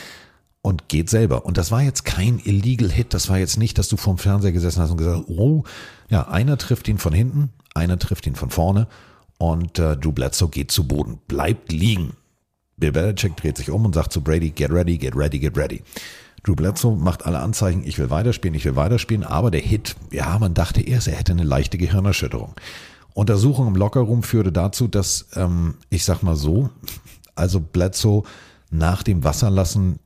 [0.65, 1.45] und geht selber.
[1.45, 3.13] Und das war jetzt kein illegal Hit.
[3.13, 5.65] Das war jetzt nicht, dass du vorm Fernseher gesessen hast und gesagt, oh,
[6.09, 8.89] ja, einer trifft ihn von hinten, einer trifft ihn von vorne
[9.37, 12.15] und äh, Drew Bledsoe geht zu Boden, bleibt liegen.
[12.79, 15.83] Bill Belichick dreht sich um und sagt zu Brady, get ready, get ready, get ready.
[16.45, 20.39] Drew Bledsoe macht alle Anzeichen, ich will weiterspielen, ich will weiterspielen, aber der Hit, ja,
[20.39, 22.55] man dachte erst, er hätte eine leichte Gehirnerschütterung.
[23.13, 26.71] Untersuchung im Lockerroom führte dazu, dass, ähm, ich sag mal so,
[27.35, 28.23] also Bledsoe
[28.71, 29.99] nach dem Wasserlassen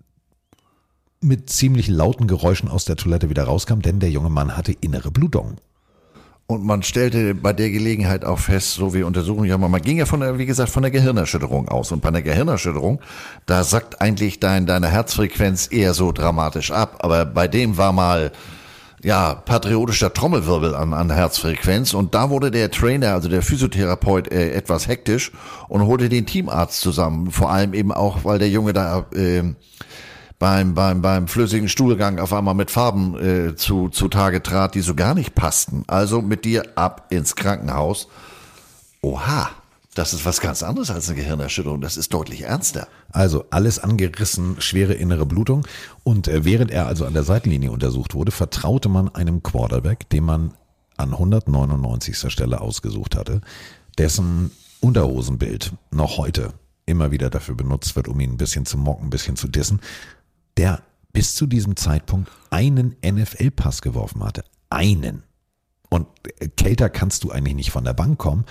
[1.21, 5.11] mit ziemlich lauten Geräuschen aus der Toilette wieder rauskam, denn der junge Mann hatte innere
[5.11, 5.57] Blutung.
[6.51, 10.07] Und man stellte bei der Gelegenheit auch fest, so wie Untersuchungen, ja, man ging ja
[10.07, 11.93] von der, wie gesagt, von der Gehirnerschütterung aus.
[11.93, 13.01] Und bei einer Gehirnerschütterung,
[13.45, 17.01] da sackt eigentlich dein, deine Herzfrequenz eher so dramatisch ab.
[17.01, 18.33] Aber bei dem war mal,
[19.03, 21.93] ja, patriotischer Trommelwirbel an, an Herzfrequenz.
[21.93, 25.33] Und da wurde der Trainer, also der Physiotherapeut, äh, etwas hektisch
[25.69, 27.31] und holte den Teamarzt zusammen.
[27.31, 29.43] Vor allem eben auch, weil der Junge da, äh,
[30.39, 34.81] beim, beim, beim flüssigen Stuhlgang auf einmal mit Farben äh, zu, zu Tage trat, die
[34.81, 35.85] so gar nicht passten.
[35.87, 38.09] Also mit dir ab ins Krankenhaus.
[39.01, 39.51] Oha,
[39.95, 41.81] das ist was ganz anderes als eine Gehirnerschütterung.
[41.81, 42.87] Das ist deutlich ernster.
[43.11, 45.67] Also alles angerissen, schwere innere Blutung.
[46.05, 50.25] Und äh, während er also an der Seitenlinie untersucht wurde, vertraute man einem Quarterback, den
[50.25, 50.55] man
[50.97, 52.31] an 199.
[52.31, 53.41] Stelle ausgesucht hatte,
[53.99, 56.53] dessen Unterhosenbild noch heute
[56.87, 59.81] immer wieder dafür benutzt wird, um ihn ein bisschen zu mocken, ein bisschen zu dissen
[60.59, 60.83] der
[61.13, 64.45] bis zu diesem Zeitpunkt einen NFL-Pass geworfen hatte.
[64.69, 65.23] Einen.
[65.89, 66.07] Und
[66.57, 68.45] kälter kannst du eigentlich nicht von der Bank kommen,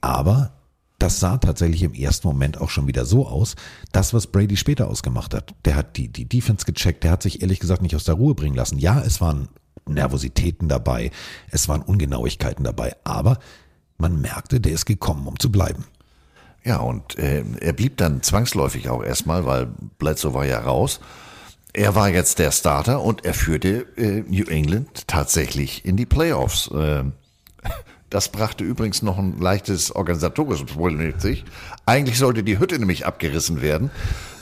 [0.00, 0.52] aber
[0.98, 3.56] das sah tatsächlich im ersten Moment auch schon wieder so aus,
[3.90, 5.54] das, was Brady später ausgemacht hat.
[5.64, 8.34] Der hat die, die Defense gecheckt, der hat sich ehrlich gesagt nicht aus der Ruhe
[8.34, 8.78] bringen lassen.
[8.78, 9.48] Ja, es waren
[9.86, 11.10] Nervositäten dabei,
[11.50, 13.38] es waren Ungenauigkeiten dabei, aber
[13.98, 15.84] man merkte, der ist gekommen, um zu bleiben.
[16.64, 19.66] Ja, und äh, er blieb dann zwangsläufig auch erstmal, weil
[19.98, 21.00] Bledsoe war ja raus.
[21.76, 26.68] Er war jetzt der Starter und er führte äh, New England tatsächlich in die Playoffs.
[26.68, 27.02] Äh,
[28.10, 31.44] das brachte übrigens noch ein leichtes organisatorisches Problem mit sich.
[31.84, 33.90] Eigentlich sollte die Hütte nämlich abgerissen werden.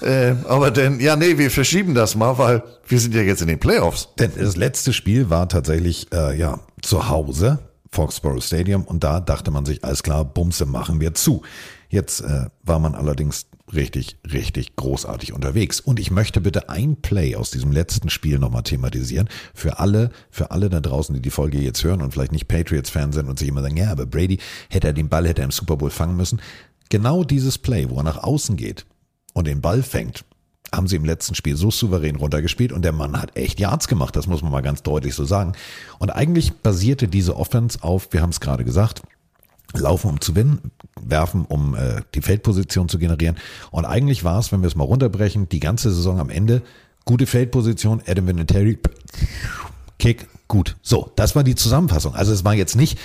[0.02, 3.48] Äh, aber denn, ja, nee, wir verschieben das mal, weil wir sind ja jetzt in
[3.48, 4.10] den Playoffs.
[4.18, 7.60] Denn das letzte Spiel war tatsächlich, äh, ja, zu Hause
[7.92, 11.42] Foxborough Stadium und da dachte man sich, alles klar, Bumse machen wir zu.
[11.88, 15.80] Jetzt äh, war man allerdings richtig, richtig großartig unterwegs.
[15.80, 19.28] Und ich möchte bitte ein Play aus diesem letzten Spiel nochmal thematisieren.
[19.54, 23.12] Für alle, für alle da draußen, die die Folge jetzt hören und vielleicht nicht Patriots-Fan
[23.12, 25.50] sind und sich immer sagen, ja, aber Brady hätte er den Ball, hätte er im
[25.50, 26.40] Super Bowl fangen müssen.
[26.88, 28.84] Genau dieses Play, wo er nach außen geht
[29.32, 30.24] und den Ball fängt,
[30.74, 34.16] haben sie im letzten Spiel so souverän runtergespielt und der Mann hat echt Yards gemacht,
[34.16, 35.52] das muss man mal ganz deutlich so sagen.
[35.98, 39.02] Und eigentlich basierte diese Offense auf, wir haben es gerade gesagt,
[39.74, 40.70] Laufen, um zu gewinnen,
[41.00, 43.36] werfen, um äh, die Feldposition zu generieren.
[43.70, 46.62] Und eigentlich war es, wenn wir es mal runterbrechen, die ganze Saison am Ende
[47.04, 48.78] gute Feldposition, Adam Vinatieri,
[49.98, 50.76] Kick, gut.
[50.82, 52.14] So, das war die Zusammenfassung.
[52.14, 52.98] Also es war jetzt nicht,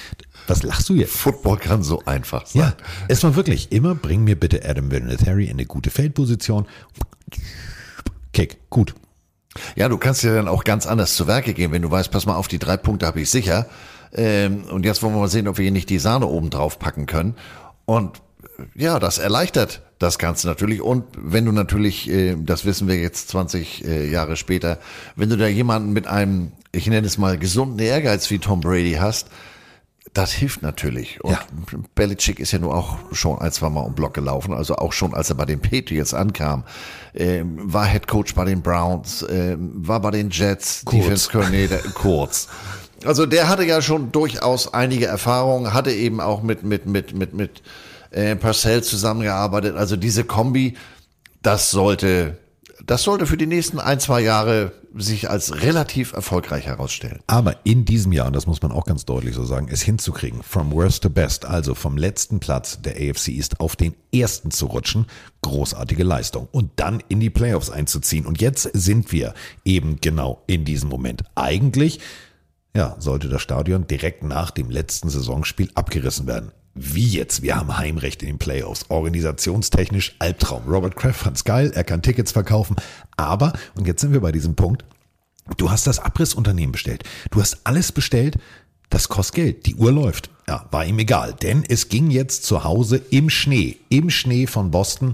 [0.48, 1.15] was lachst du jetzt?
[1.15, 2.61] Football kann so einfach sein.
[2.61, 2.73] Ja,
[3.07, 6.65] es war wirklich immer, bring mir bitte Adam Vinatieri in eine gute Feldposition.
[8.34, 8.95] Kick, gut.
[9.76, 12.26] Ja, du kannst ja dann auch ganz anders zu Werke gehen, wenn du weißt, pass
[12.26, 13.68] mal auf, die drei Punkte habe ich sicher.
[14.13, 16.79] Ähm, und jetzt wollen wir mal sehen, ob wir hier nicht die Sahne oben drauf
[16.79, 17.35] packen können.
[17.85, 18.21] Und
[18.75, 20.81] ja, das erleichtert das Ganze natürlich.
[20.81, 24.79] Und wenn du natürlich, äh, das wissen wir jetzt 20 äh, Jahre später,
[25.15, 28.93] wenn du da jemanden mit einem, ich nenne es mal, gesunden Ehrgeiz wie Tom Brady
[28.99, 29.27] hast,
[30.13, 31.23] das hilft natürlich.
[31.23, 31.39] Und Ja.
[31.93, 34.53] Belichick ist ja nur auch schon ein, zwei Mal um Block gelaufen.
[34.53, 36.63] Also auch schon, als er bei den Patriots ankam,
[37.13, 41.03] ähm, war Head Coach bei den Browns, ähm, war bei den Jets, Kurz.
[41.03, 42.47] Defense Coordinator, kurz.
[43.06, 47.34] Also der hatte ja schon durchaus einige Erfahrungen, hatte eben auch mit, mit, mit, mit,
[47.34, 47.61] mit
[48.11, 49.76] äh, Parcell zusammengearbeitet.
[49.76, 50.76] Also diese Kombi,
[51.41, 52.38] das sollte,
[52.86, 57.19] das sollte für die nächsten ein, zwei Jahre sich als relativ erfolgreich herausstellen.
[57.28, 60.41] Aber in diesem Jahr, und das muss man auch ganz deutlich so sagen, es hinzukriegen,
[60.44, 64.68] from worst to best, also vom letzten Platz der AFC East auf den ersten zu
[64.68, 65.06] rutschen,
[65.41, 66.48] großartige Leistung.
[66.52, 68.26] Und dann in die Playoffs einzuziehen.
[68.26, 69.34] Und jetzt sind wir
[69.65, 71.24] eben genau in diesem Moment.
[71.36, 71.99] Eigentlich,
[72.78, 76.52] ja, sollte das Stadion direkt nach dem letzten Saisonspiel abgerissen werden.
[76.74, 77.41] Wie jetzt?
[77.41, 78.86] Wir haben Heimrecht in den Playoffs.
[78.90, 80.64] Organisationstechnisch Albtraum.
[80.68, 82.76] Robert Kraft fand's geil, er kann Tickets verkaufen.
[83.18, 84.86] Aber, und jetzt sind wir bei diesem Punkt,
[85.56, 87.04] Du hast das Abrissunternehmen bestellt.
[87.32, 88.38] Du hast alles bestellt.
[88.90, 89.66] Das kostet Geld.
[89.66, 90.30] Die Uhr läuft.
[90.48, 91.34] Ja, war ihm egal.
[91.34, 93.78] Denn es ging jetzt zu Hause im Schnee.
[93.90, 95.14] Im Schnee von Boston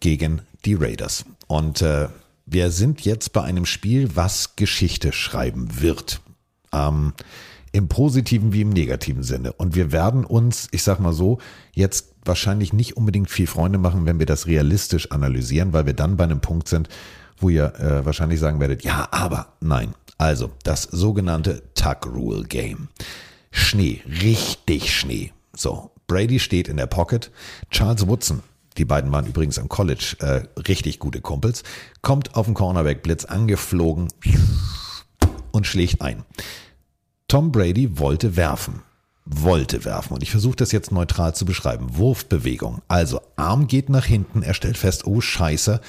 [0.00, 1.24] gegen die Raiders.
[1.46, 2.08] Und äh,
[2.46, 6.20] wir sind jetzt bei einem Spiel, was Geschichte schreiben wird.
[6.72, 7.12] Ähm,
[7.72, 9.52] Im positiven wie im negativen Sinne.
[9.52, 11.38] Und wir werden uns, ich sag mal so,
[11.72, 16.16] jetzt wahrscheinlich nicht unbedingt viel Freunde machen, wenn wir das realistisch analysieren, weil wir dann
[16.16, 16.88] bei einem Punkt sind,
[17.38, 19.94] wo ihr äh, wahrscheinlich sagen werdet, ja, aber nein.
[20.18, 22.88] Also, das sogenannte Tuck Rule Game.
[23.50, 25.32] Schnee, richtig Schnee.
[25.56, 27.30] So, Brady steht in der Pocket.
[27.70, 28.42] Charles Woodson,
[28.76, 31.62] die beiden waren übrigens am College äh, richtig gute Kumpels,
[32.02, 34.08] kommt auf den Cornerback-Blitz angeflogen
[35.52, 36.24] und schlägt ein.
[37.28, 38.82] Tom Brady wollte werfen.
[39.24, 40.14] Wollte werfen.
[40.14, 41.96] Und ich versuche das jetzt neutral zu beschreiben.
[41.96, 42.82] Wurfbewegung.
[42.88, 45.80] Also Arm geht nach hinten, er stellt fest, oh scheiße,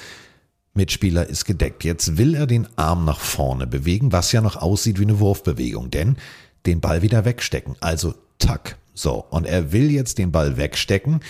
[0.74, 1.84] Mitspieler ist gedeckt.
[1.84, 5.90] Jetzt will er den Arm nach vorne bewegen, was ja noch aussieht wie eine Wurfbewegung,
[5.90, 6.16] denn
[6.64, 7.76] den Ball wieder wegstecken.
[7.80, 8.76] Also tack.
[8.94, 9.24] So.
[9.30, 11.20] Und er will jetzt den Ball wegstecken.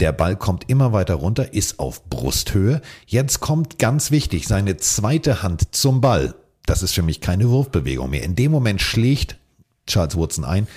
[0.00, 2.82] Der Ball kommt immer weiter runter, ist auf Brusthöhe.
[3.06, 6.34] Jetzt kommt ganz wichtig seine zweite Hand zum Ball.
[6.68, 8.22] Das ist für mich keine Wurfbewegung mehr.
[8.22, 9.38] In dem Moment schlägt
[9.86, 10.68] Charles Woodson ein,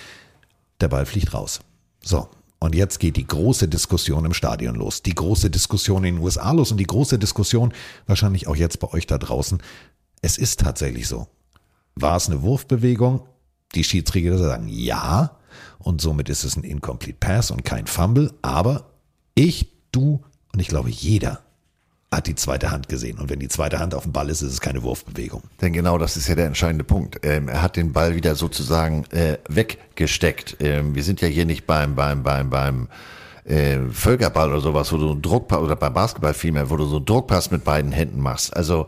[0.79, 1.59] der Ball fliegt raus.
[2.01, 2.29] So.
[2.59, 5.03] Und jetzt geht die große Diskussion im Stadion los.
[5.03, 7.73] Die große Diskussion in den USA los und die große Diskussion
[8.07, 9.61] wahrscheinlich auch jetzt bei euch da draußen.
[10.21, 11.27] Es ist tatsächlich so.
[11.95, 13.27] War es eine Wurfbewegung?
[13.75, 15.39] Die Schiedsrichter sagen ja.
[15.77, 18.33] Und somit ist es ein Incomplete Pass und kein Fumble.
[18.41, 18.93] Aber
[19.35, 20.23] ich, du
[20.53, 21.41] und ich glaube jeder
[22.13, 23.17] hat die zweite Hand gesehen.
[23.19, 25.43] Und wenn die zweite Hand auf dem Ball ist, ist es keine Wurfbewegung.
[25.61, 27.19] Denn genau das ist ja der entscheidende Punkt.
[27.23, 30.57] Ähm, er hat den Ball wieder sozusagen äh, weggesteckt.
[30.59, 32.89] Ähm, wir sind ja hier nicht beim, beim, beim, beim
[33.45, 36.97] äh, Völkerball oder sowas, wo du einen Druckpass, oder beim Basketball vielmehr, wo du so
[36.97, 38.55] einen Druckpass mit beiden Händen machst.
[38.55, 38.87] Also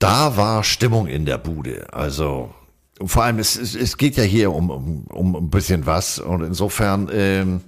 [0.00, 1.92] da war Stimmung in der Bude.
[1.92, 2.52] Also
[3.06, 6.18] vor allem, es, es, es geht ja hier um, um, um ein bisschen was.
[6.18, 7.60] Und insofern, ähm,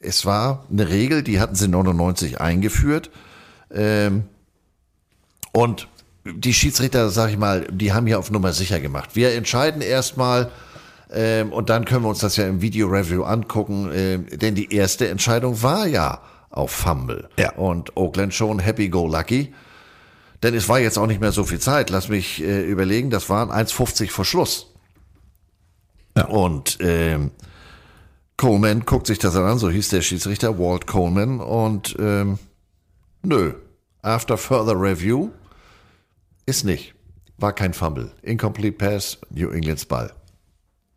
[0.00, 3.10] es war eine Regel, die hatten sie 99 eingeführt.
[3.70, 4.24] Ähm,
[5.52, 5.88] und
[6.24, 9.10] die Schiedsrichter, sag ich mal, die haben hier auf Nummer sicher gemacht.
[9.14, 10.50] Wir entscheiden erstmal
[11.12, 15.08] ähm, und dann können wir uns das ja im Video-Review angucken, ähm, denn die erste
[15.08, 16.20] Entscheidung war ja
[16.50, 17.28] auf Fumble.
[17.38, 17.52] Ja.
[17.52, 19.54] Und Oakland schon happy-go-lucky.
[20.42, 21.90] Denn es war jetzt auch nicht mehr so viel Zeit.
[21.90, 24.72] Lass mich äh, überlegen, das waren 1,50 vor Schluss.
[26.16, 26.26] Ja.
[26.26, 27.30] Und ähm,
[28.40, 32.38] Coleman guckt sich das an, so hieß der Schiedsrichter, Walt Coleman, und ähm,
[33.22, 33.52] nö,
[34.00, 35.28] after further review
[36.46, 36.94] ist nicht.
[37.36, 38.12] War kein Fumble.
[38.22, 40.14] Incomplete Pass, New Englands Ball.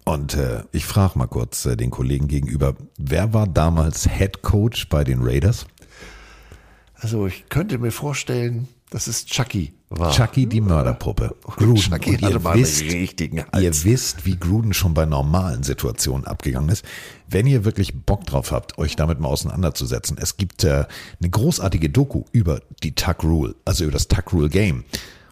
[0.05, 4.87] Und äh, ich frage mal kurz äh, den Kollegen gegenüber, wer war damals Head Coach
[4.87, 5.65] bei den Raiders?
[6.93, 10.11] Also ich könnte mir vorstellen, dass es Chucky war.
[10.11, 11.35] Chucky die Mörderpuppe.
[11.41, 11.75] Gruden.
[11.75, 13.63] Chucky hatte ihr, mal einen wisst, richtigen Hals.
[13.63, 16.85] ihr wisst, wie Gruden schon bei normalen Situationen abgegangen ist.
[17.27, 20.85] Wenn ihr wirklich Bock drauf habt, euch damit mal auseinanderzusetzen, es gibt äh,
[21.19, 24.83] eine großartige Doku über die Tuck Rule, also über das Tuck Rule Game.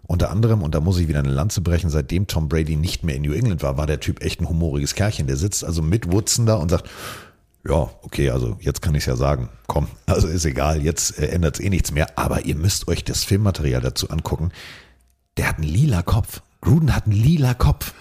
[0.07, 3.15] Unter anderem, und da muss ich wieder eine Lanze brechen, seitdem Tom Brady nicht mehr
[3.15, 5.27] in New England war, war der Typ echt ein humoriges Kerlchen.
[5.27, 6.89] Der sitzt also mit Woodson da und sagt,
[7.67, 9.49] ja, okay, also jetzt kann ich es ja sagen.
[9.67, 12.17] Komm, also ist egal, jetzt äh, ändert es eh nichts mehr.
[12.17, 14.51] Aber ihr müsst euch das Filmmaterial dazu angucken.
[15.37, 16.41] Der hat einen lila Kopf.
[16.61, 17.93] Gruden hat einen lila Kopf.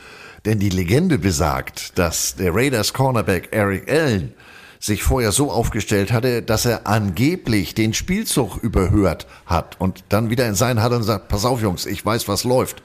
[0.47, 4.33] Denn die Legende besagt, dass der Raiders Cornerback Eric Allen
[4.79, 10.49] sich vorher so aufgestellt hatte, dass er angeblich den Spielzug überhört hat und dann wieder
[10.49, 12.83] in seinen Halle und sagt, pass auf Jungs, ich weiß, was läuft.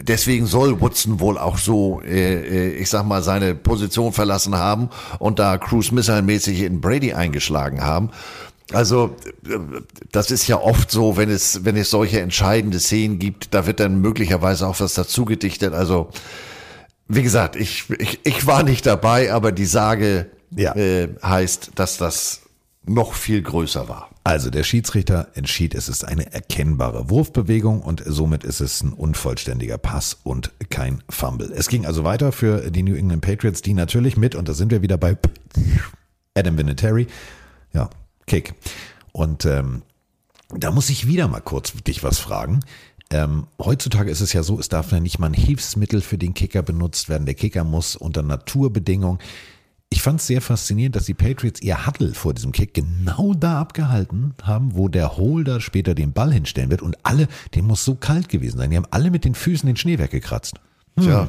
[0.00, 4.88] Deswegen soll Woodson wohl auch so, äh, äh, ich sag mal, seine Position verlassen haben
[5.18, 8.10] und da Cruise Missile-mäßig in Brady eingeschlagen haben.
[8.72, 9.16] Also
[9.46, 9.58] äh,
[10.12, 13.80] das ist ja oft so, wenn es wenn es solche entscheidende Szenen gibt, da wird
[13.80, 15.74] dann möglicherweise auch was dazu gedichtet.
[15.74, 16.08] Also
[17.08, 20.74] wie gesagt, ich ich, ich war nicht dabei, aber die Sage Ja.
[20.74, 22.41] äh, heißt, dass das
[22.84, 24.10] noch viel größer war.
[24.24, 29.78] Also der Schiedsrichter entschied, es ist eine erkennbare Wurfbewegung und somit ist es ein unvollständiger
[29.78, 31.52] Pass und kein Fumble.
[31.52, 34.70] Es ging also weiter für die New England Patriots, die natürlich mit, und da sind
[34.70, 35.16] wir wieder bei
[36.34, 37.06] Adam Vinatieri,
[37.72, 37.90] ja,
[38.26, 38.54] Kick.
[39.12, 39.82] Und ähm,
[40.48, 42.60] da muss ich wieder mal kurz dich was fragen.
[43.10, 46.34] Ähm, heutzutage ist es ja so, es darf ja nicht mal ein Hilfsmittel für den
[46.34, 47.26] Kicker benutzt werden.
[47.26, 49.18] Der Kicker muss unter Naturbedingungen.
[49.92, 53.60] Ich fand es sehr faszinierend, dass die Patriots ihr Huddle vor diesem Kick genau da
[53.60, 56.80] abgehalten haben, wo der Holder später den Ball hinstellen wird.
[56.80, 58.70] Und alle, dem muss so kalt gewesen sein.
[58.70, 60.54] Die haben alle mit den Füßen den Schnee weggekratzt.
[60.98, 61.04] Hm.
[61.04, 61.28] Tja,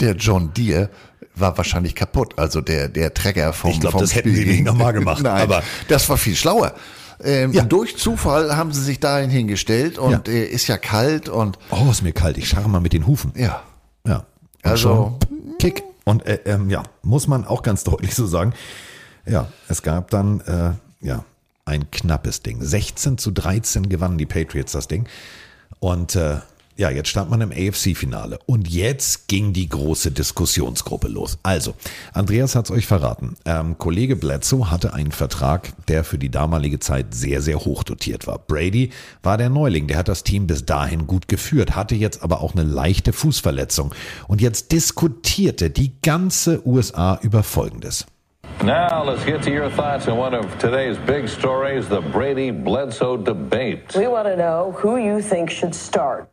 [0.00, 0.90] der John Deere
[1.34, 2.38] war wahrscheinlich kaputt.
[2.38, 5.22] Also der, der Trecker vom Ich glaub, vom das hätten Spiel sie nicht nochmal gemacht,
[5.22, 6.74] Nein, aber- das war viel schlauer.
[7.24, 11.90] Ähm, Durch Zufall haben sie sich dahin hingestellt und äh, ist ja kalt und Oh,
[11.90, 12.36] ist mir kalt.
[12.38, 13.32] Ich scharre mal mit den Hufen.
[13.34, 13.62] ja.
[14.06, 14.16] Ja.
[14.18, 15.82] Und Also- schon Kick.
[16.08, 18.54] Und äh, ähm, ja, muss man auch ganz deutlich so sagen.
[19.26, 21.22] Ja, es gab dann äh, ja
[21.66, 22.62] ein knappes Ding.
[22.62, 25.06] 16 zu 13 gewannen die Patriots das Ding.
[25.80, 26.38] Und äh,
[26.78, 28.38] ja, jetzt stand man im AFC-Finale.
[28.46, 31.38] Und jetzt ging die große Diskussionsgruppe los.
[31.42, 31.74] Also,
[32.12, 33.36] Andreas hat es euch verraten.
[33.44, 38.28] Ähm, Kollege Bledsoe hatte einen Vertrag, der für die damalige Zeit sehr, sehr hoch dotiert
[38.28, 38.38] war.
[38.38, 38.90] Brady
[39.24, 42.54] war der Neuling, der hat das Team bis dahin gut geführt, hatte jetzt aber auch
[42.54, 43.92] eine leichte Fußverletzung.
[44.28, 48.06] Und jetzt diskutierte die ganze USA über Folgendes.
[48.62, 53.16] Now let's get to your thoughts on one of today's big stories, the Brady Bledsoe
[53.16, 53.96] debate.
[53.96, 56.28] We want to know who you think should start.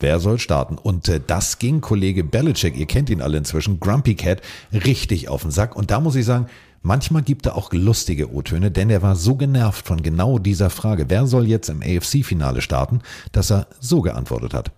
[0.00, 0.76] Wer soll starten?
[0.76, 4.42] Und äh, das ging Kollege Belichick, ihr kennt ihn alle inzwischen, Grumpy Cat,
[4.72, 5.76] richtig auf den Sack.
[5.76, 6.46] Und da muss ich sagen,
[6.82, 11.06] manchmal gibt er auch lustige O-Töne, denn er war so genervt von genau dieser Frage,
[11.08, 13.00] wer soll jetzt im AFC-Finale starten,
[13.32, 14.70] dass er so geantwortet hat.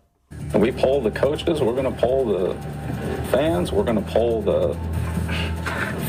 [0.53, 2.55] We poll the coaches, we're going to poll the
[3.31, 4.77] fans, we're going to poll the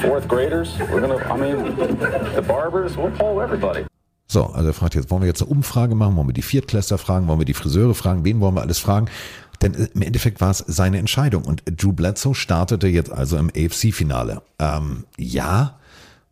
[0.01, 1.75] fourth graders, we're going to, I mean,
[2.35, 3.85] the barbers, we'll poll everybody.
[4.27, 6.15] So, also er fragt jetzt, wollen wir jetzt eine Umfrage machen?
[6.17, 7.27] Wollen wir die Viertklässler fragen?
[7.27, 8.25] Wollen wir die Friseure fragen?
[8.25, 9.07] Wen wollen wir alles fragen?
[9.61, 11.43] Denn äh, im Endeffekt war es seine Entscheidung.
[11.43, 14.41] Und Drew Bledsoe startete jetzt also im AFC-Finale.
[14.59, 15.79] Ähm, ja,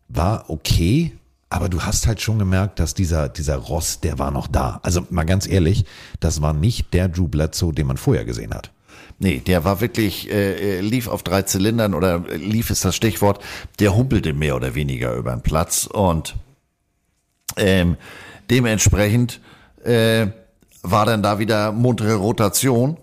[0.08, 1.12] war okay,
[1.48, 4.80] aber du hast halt schon gemerkt, dass dieser, dieser Ross, der war noch da.
[4.82, 5.84] Also mal ganz ehrlich,
[6.20, 8.72] das war nicht der Drew Bledsoe, den man vorher gesehen hat.
[9.18, 12.94] Nee, der war wirklich, äh, äh, lief auf drei Zylindern oder äh, lief ist das
[12.94, 13.42] Stichwort,
[13.78, 16.36] der humpelte mehr oder weniger über den Platz und
[17.56, 17.96] ähm,
[18.50, 19.40] dementsprechend
[19.84, 20.28] äh,
[20.82, 22.96] war dann da wieder muntere Rotation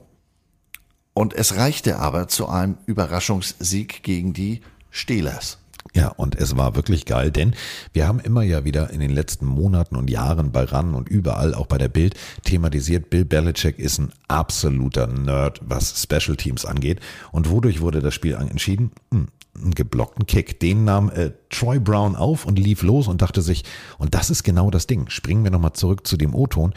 [1.13, 5.59] und es reichte aber zu einem Überraschungssieg gegen die Steelers.
[5.95, 7.53] Ja, und es war wirklich geil, denn
[7.91, 11.53] wir haben immer ja wieder in den letzten Monaten und Jahren bei RAN und überall,
[11.53, 16.99] auch bei der Bild, thematisiert, Bill Belichick ist ein absoluter Nerd, was Special Teams angeht.
[17.31, 18.91] Und wodurch wurde das Spiel entschieden?
[19.11, 20.59] Hm, einen geblockten Kick.
[20.59, 23.63] Den nahm äh, Troy Brown auf und lief los und dachte sich,
[23.97, 25.09] und das ist genau das Ding.
[25.09, 26.73] Springen wir nochmal zurück zu dem O-Ton.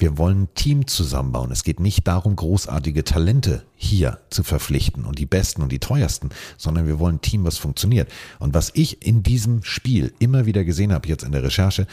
[0.00, 1.50] Wir wollen ein Team zusammenbauen.
[1.50, 6.30] Es geht nicht darum, großartige Talente hier zu verpflichten und die besten und die teuersten,
[6.56, 8.08] sondern wir wollen ein Team, was funktioniert.
[8.38, 11.88] Und was ich in diesem Spiel immer wieder gesehen habe, jetzt in der Recherche,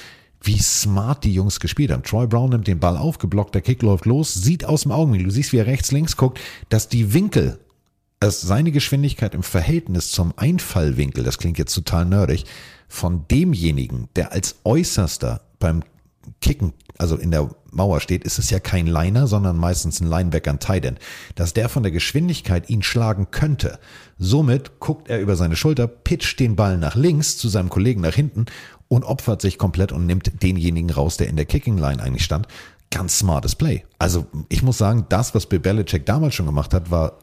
[0.45, 2.03] wie smart die Jungs gespielt haben.
[2.03, 5.25] Troy Brown nimmt den Ball auf, geblockt, der Kick läuft los, sieht aus dem Augenwinkel.
[5.25, 6.39] Du siehst, wie er rechts, links guckt,
[6.69, 7.57] dass die Winkel,
[8.19, 12.45] dass seine Geschwindigkeit im Verhältnis zum Einfallwinkel, das klingt jetzt total nerdig,
[12.87, 15.83] von demjenigen, der als Äußerster beim
[16.41, 20.51] Kicken, also in der Mauer steht, ist es ja kein Liner, sondern meistens ein Linebacker,
[20.51, 20.99] ein Tight
[21.35, 23.79] dass der von der Geschwindigkeit ihn schlagen könnte.
[24.17, 28.15] Somit guckt er über seine Schulter, pitcht den Ball nach links zu seinem Kollegen nach
[28.15, 28.45] hinten
[28.87, 32.47] und opfert sich komplett und nimmt denjenigen raus, der in der Kicking Line eigentlich stand.
[32.91, 33.83] Ganz smartes Play.
[33.99, 37.19] Also ich muss sagen, das, was Bill Belichick damals schon gemacht hat, war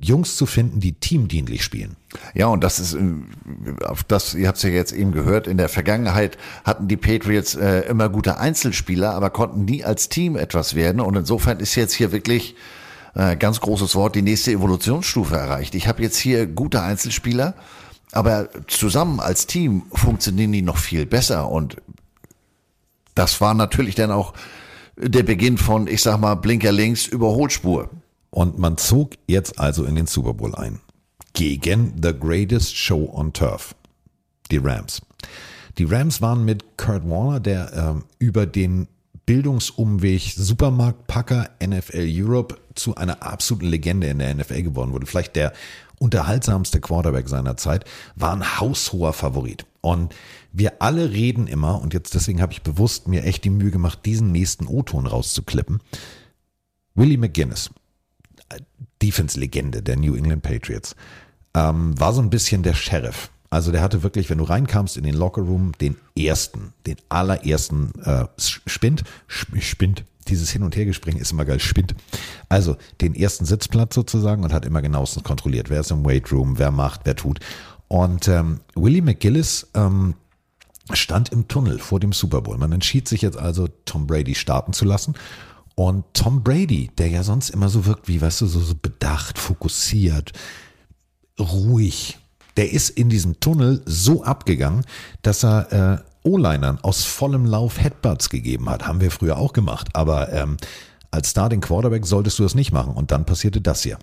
[0.00, 1.96] Jungs zu finden, die teamdienlich spielen.
[2.34, 5.58] Ja, und das ist, äh, auf das, ihr habt es ja jetzt eben gehört, in
[5.58, 10.74] der Vergangenheit hatten die Patriots äh, immer gute Einzelspieler, aber konnten nie als Team etwas
[10.74, 11.00] werden.
[11.00, 12.54] Und insofern ist jetzt hier wirklich
[13.14, 15.74] äh, ganz großes Wort, die nächste Evolutionsstufe erreicht.
[15.74, 17.54] Ich habe jetzt hier gute Einzelspieler,
[18.12, 21.50] aber zusammen als Team funktionieren die noch viel besser.
[21.50, 21.76] Und
[23.16, 24.34] das war natürlich dann auch
[24.96, 27.90] der Beginn von, ich sag mal, Blinker links, Überholspur.
[28.30, 30.80] Und man zog jetzt also in den Super Bowl ein.
[31.32, 33.74] Gegen The Greatest Show on Turf.
[34.50, 35.02] Die Rams.
[35.78, 38.88] Die Rams waren mit Kurt Warner, der ähm, über den
[39.26, 45.06] Bildungsumweg Supermarktpacker NFL Europe zu einer absoluten Legende in der NFL geworden wurde.
[45.06, 45.52] Vielleicht der
[45.98, 47.84] unterhaltsamste Quarterback seiner Zeit,
[48.16, 49.66] war ein haushoher Favorit.
[49.80, 50.14] Und
[50.52, 54.00] wir alle reden immer, und jetzt deswegen habe ich bewusst mir echt die Mühe gemacht,
[54.04, 55.80] diesen nächsten O-Ton rauszuklippen.
[56.94, 57.70] Willie McGuinness,
[59.02, 60.96] Defense-Legende der New England Patriots,
[61.54, 63.30] ähm, war so ein bisschen der Sheriff.
[63.50, 68.26] Also der hatte wirklich, wenn du reinkamst in den Lockerroom, den ersten, den allerersten äh,
[68.36, 71.94] Spind, Spind, dieses Hin- und Hergespringen ist immer geil, Spind.
[72.50, 76.58] Also den ersten Sitzplatz sozusagen und hat immer genauestens kontrolliert, wer ist im Weight Room,
[76.58, 77.40] wer macht, wer tut.
[77.88, 80.14] Und ähm, Willie McGillis ähm,
[80.92, 82.58] stand im Tunnel vor dem Super Bowl.
[82.58, 85.14] Man entschied sich jetzt also, Tom Brady starten zu lassen.
[85.78, 89.38] Und Tom Brady, der ja sonst immer so wirkt wie, weißt du, so, so bedacht,
[89.38, 90.32] fokussiert,
[91.38, 92.18] ruhig,
[92.56, 94.84] der ist in diesem Tunnel so abgegangen,
[95.22, 98.88] dass er äh, O-Linern aus vollem Lauf Headbutts gegeben hat.
[98.88, 99.90] Haben wir früher auch gemacht.
[99.92, 100.56] Aber ähm,
[101.12, 102.94] als Starting Quarterback solltest du das nicht machen.
[102.94, 103.98] Und dann passierte das hier.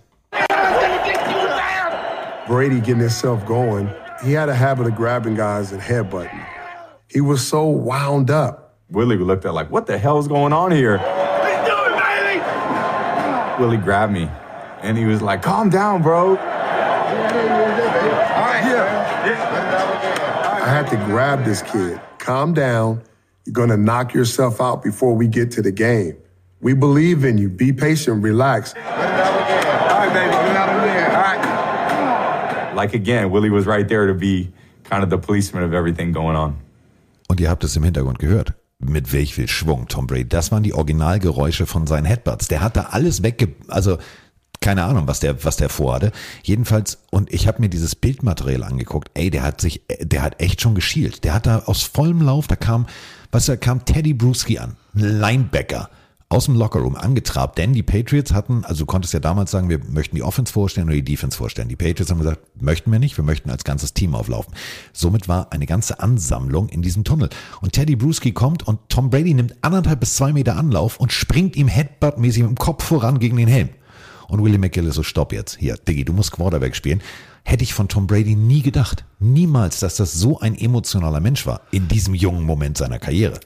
[2.48, 3.90] Brady getting himself going,
[4.24, 6.40] he had a habit of grabbing guys and headbutting.
[7.12, 8.78] He was so wound up.
[8.90, 11.25] Willie looked at like, what the hell's going on here?
[13.58, 14.28] Willie grabbed me
[14.82, 16.36] and he was like, calm down, bro.
[20.56, 22.00] I had to grab this kid.
[22.18, 23.02] Calm down.
[23.44, 26.16] You're going to knock yourself out before we get to the game.
[26.60, 27.48] We believe in you.
[27.48, 28.74] Be patient, relax.
[28.74, 31.10] All right, baby, get out of there.
[31.10, 32.74] All right.
[32.74, 34.52] Like again, Willie was right there to be
[34.84, 36.58] kind of the policeman of everything going on.
[37.28, 38.54] Und ihr habt es im Hintergrund gehört.
[38.78, 40.28] Mit welch viel Schwung Tom Brady.
[40.28, 42.48] Das waren die Originalgeräusche von seinen Headbutts.
[42.48, 43.54] Der hat da alles wegge...
[43.68, 43.98] Also
[44.60, 46.12] keine Ahnung, was der, was der vorhatte.
[46.42, 49.10] Jedenfalls, und ich habe mir dieses Bildmaterial angeguckt.
[49.14, 51.24] Ey, der hat sich, der hat echt schon geschielt.
[51.24, 52.86] Der hat da aus vollem Lauf, da kam,
[53.30, 55.90] was da kam Teddy Bruschi an, Linebacker
[56.28, 59.78] aus dem Lockerroom angetrabt, denn die Patriots hatten, also du konntest ja damals sagen, wir
[59.88, 61.68] möchten die Offense vorstellen oder die Defense vorstellen.
[61.68, 64.52] Die Patriots haben gesagt, möchten wir nicht, wir möchten als ganzes Team auflaufen.
[64.92, 67.28] Somit war eine ganze Ansammlung in diesem Tunnel.
[67.60, 71.54] Und Teddy Bruschi kommt und Tom Brady nimmt anderthalb bis zwei Meter Anlauf und springt
[71.54, 73.68] ihm Headbutt-mäßig im Kopf voran gegen den Helm.
[74.28, 75.56] Und Willie McGill so, stopp jetzt.
[75.58, 77.00] Hier, Diggi, du musst Quarterback spielen.
[77.44, 79.04] Hätte ich von Tom Brady nie gedacht.
[79.20, 83.38] Niemals, dass das so ein emotionaler Mensch war in diesem jungen Moment seiner Karriere.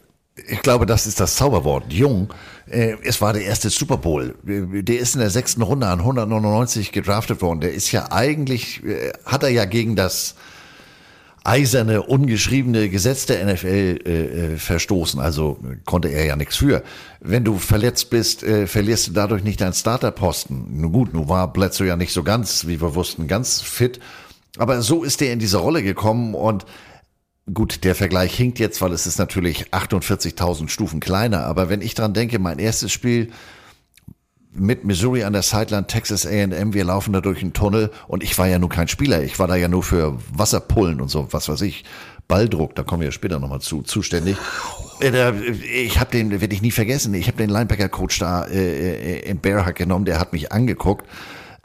[0.48, 1.92] Ich glaube, das ist das Zauberwort.
[1.92, 2.32] Jung.
[2.68, 4.34] Äh, es war der erste Super Bowl.
[4.44, 7.60] Der ist in der sechsten Runde an 199 gedraftet worden.
[7.60, 10.34] Der ist ja eigentlich, äh, hat er ja gegen das
[11.42, 15.20] eiserne, ungeschriebene Gesetz der NFL äh, verstoßen.
[15.20, 16.82] Also konnte er ja nichts für.
[17.20, 20.80] Wenn du verletzt bist, äh, verlierst du dadurch nicht deinen Starterposten.
[20.80, 24.00] Nun gut, nun war Bledsoe ja nicht so ganz, wie wir wussten, ganz fit.
[24.58, 26.66] Aber so ist er in diese Rolle gekommen und
[27.52, 31.46] Gut, der Vergleich hinkt jetzt, weil es ist natürlich 48.000 Stufen kleiner.
[31.46, 33.30] Aber wenn ich dran denke, mein erstes Spiel
[34.52, 38.36] mit Missouri an der Sideline, Texas A&M, wir laufen da durch einen Tunnel und ich
[38.36, 39.22] war ja nur kein Spieler.
[39.22, 41.84] Ich war da ja nur für Wasserpullen und so, was weiß ich,
[42.28, 44.36] Balldruck, da kommen wir später nochmal zu, zuständig.
[45.00, 49.30] Äh, ich habe den, werde ich nie vergessen, ich habe den Linebacker-Coach da äh, äh
[49.30, 51.06] im Bearhug genommen, der hat mich angeguckt.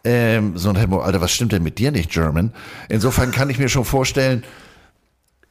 [0.03, 2.53] Ähm, so ein Helmut, Alter, was stimmt denn mit dir nicht, German?
[2.89, 4.43] Insofern kann ich mir schon vorstellen,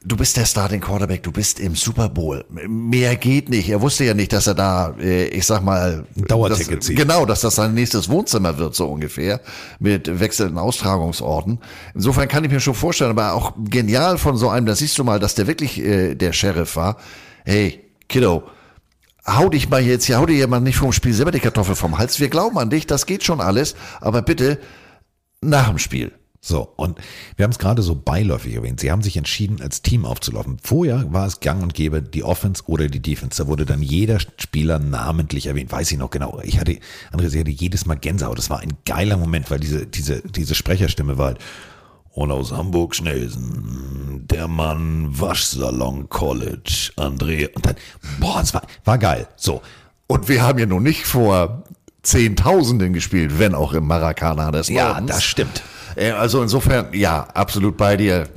[0.05, 2.45] du bist der Starting Quarterback, du bist im Super Bowl.
[2.49, 3.69] Mehr geht nicht.
[3.69, 6.97] Er wusste ja nicht, dass er da, äh, ich sag mal, Dauerticket zieht.
[6.97, 9.41] Genau, dass das sein nächstes Wohnzimmer wird, so ungefähr,
[9.79, 11.59] mit wechselnden Austragungsorten.
[11.93, 15.03] Insofern kann ich mir schon vorstellen, aber auch genial von so einem, da siehst du
[15.03, 16.97] mal, dass der wirklich äh, der Sheriff war.
[17.43, 18.43] Hey, Kiddo,
[19.25, 21.97] hau dich mal jetzt hier, hau dir mal nicht vom Spiel selber die Kartoffel vom
[21.97, 22.19] Hals.
[22.19, 24.59] Wir glauben an dich, das geht schon alles, aber bitte
[25.41, 26.11] nach dem Spiel
[26.47, 26.99] So, und
[27.37, 28.79] wir haben es gerade so beiläufig erwähnt.
[28.79, 30.57] Sie haben sich entschieden, als Team aufzulaufen.
[30.61, 33.41] Vorher war es gang und gäbe, die Offense oder die Defense.
[33.41, 35.71] Da wurde dann jeder Spieler namentlich erwähnt.
[35.71, 36.39] Weiß ich noch genau.
[36.43, 36.77] Ich hatte,
[37.11, 38.37] Andreas, ich hatte jedes Mal Gänsehaut.
[38.37, 41.39] Das war ein geiler Moment, weil diese, diese, diese Sprecherstimme war halt,
[42.11, 47.49] und aus Hamburg Schnelsen, der Mann Waschsalon College, André.
[47.55, 47.75] Und dann,
[48.19, 49.27] boah, es war, war geil.
[49.35, 49.63] So.
[50.05, 51.63] Und wir haben ja nun nicht vor
[52.03, 55.09] Zehntausenden gespielt, wenn auch im Maracana des Ja, Nordens.
[55.09, 55.63] das stimmt.
[55.95, 58.27] Äh, Also insofern, ja, absolut bei dir.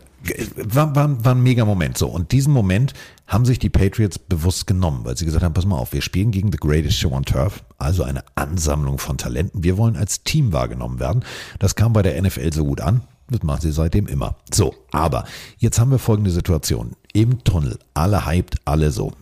[0.57, 2.09] war, war, war ein mega Moment so.
[2.09, 2.93] Und diesen Moment
[3.27, 6.31] haben sich die Patriots bewusst genommen, weil sie gesagt haben, pass mal auf, wir spielen
[6.31, 9.63] gegen The Greatest Show on Turf, also eine Ansammlung von Talenten.
[9.63, 11.25] Wir wollen als Team wahrgenommen werden.
[11.59, 13.03] Das kam bei der NFL so gut an.
[13.31, 14.37] Das machen sie seitdem immer.
[14.53, 15.25] So, aber
[15.59, 16.93] jetzt haben wir folgende Situation.
[17.13, 19.13] Im Tunnel, alle hyped, alle so.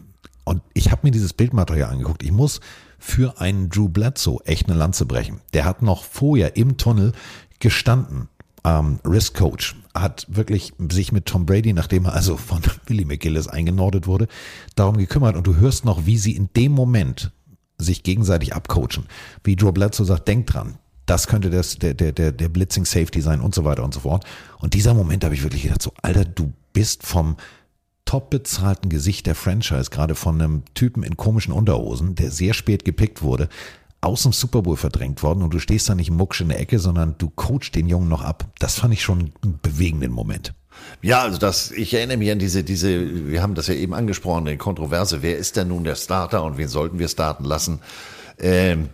[0.44, 2.22] Und ich habe mir dieses Bildmaterial angeguckt.
[2.22, 2.60] Ich muss
[3.00, 5.40] für einen Drew Bledsoe echt eine Lanze brechen.
[5.52, 7.12] Der hat noch vorher im Tunnel
[7.60, 8.28] gestanden.
[8.64, 13.48] Ähm, Risk Coach hat wirklich sich mit Tom Brady, nachdem er also von Billy McGillis
[13.48, 14.28] eingenordet wurde,
[14.74, 15.36] darum gekümmert.
[15.36, 17.30] Und du hörst noch, wie sie in dem Moment
[17.78, 19.06] sich gegenseitig abcoachen.
[19.44, 23.20] Wie Drew Bledsoe sagt, denk dran, das könnte das, der, der, der, der Blitzing Safety
[23.20, 24.24] sein und so weiter und so fort.
[24.58, 27.36] Und dieser Moment habe ich wirklich gedacht, so, Alter, du bist vom
[28.04, 32.84] top bezahlten Gesicht der Franchise, gerade von einem Typen in komischen Unterhosen, der sehr spät
[32.84, 33.48] gepickt wurde,
[34.00, 36.78] aus dem Super Bowl verdrängt worden und du stehst da nicht mucksch in der Ecke,
[36.78, 38.44] sondern du coachst den Jungen noch ab.
[38.58, 40.54] Das fand ich schon einen bewegenden Moment.
[41.02, 44.44] Ja, also das, ich erinnere mich an diese, diese, wir haben das ja eben angesprochen,
[44.44, 47.80] die Kontroverse, wer ist denn nun der Starter und wen sollten wir starten lassen?
[48.38, 48.90] Ähm,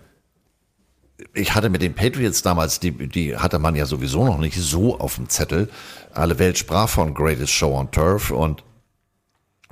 [1.35, 4.99] ich hatte mit den Patriots damals, die, die hatte man ja sowieso noch nicht so
[4.99, 5.69] auf dem Zettel.
[6.13, 8.65] Alle Welt sprach von Greatest Show on Turf und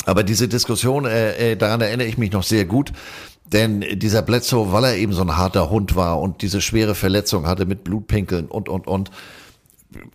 [0.06, 2.92] aber diese Diskussion, äh, äh, daran erinnere ich mich noch sehr gut.
[3.52, 7.46] Denn dieser Bledsoe, weil er eben so ein harter Hund war und diese schwere Verletzung
[7.46, 9.10] hatte mit Blutpinkeln und, und, und,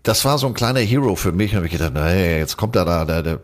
[0.03, 1.56] das war so ein kleiner Hero für mich.
[1.56, 3.41] Und ich gedacht, naja, jetzt kommt er da, der, der,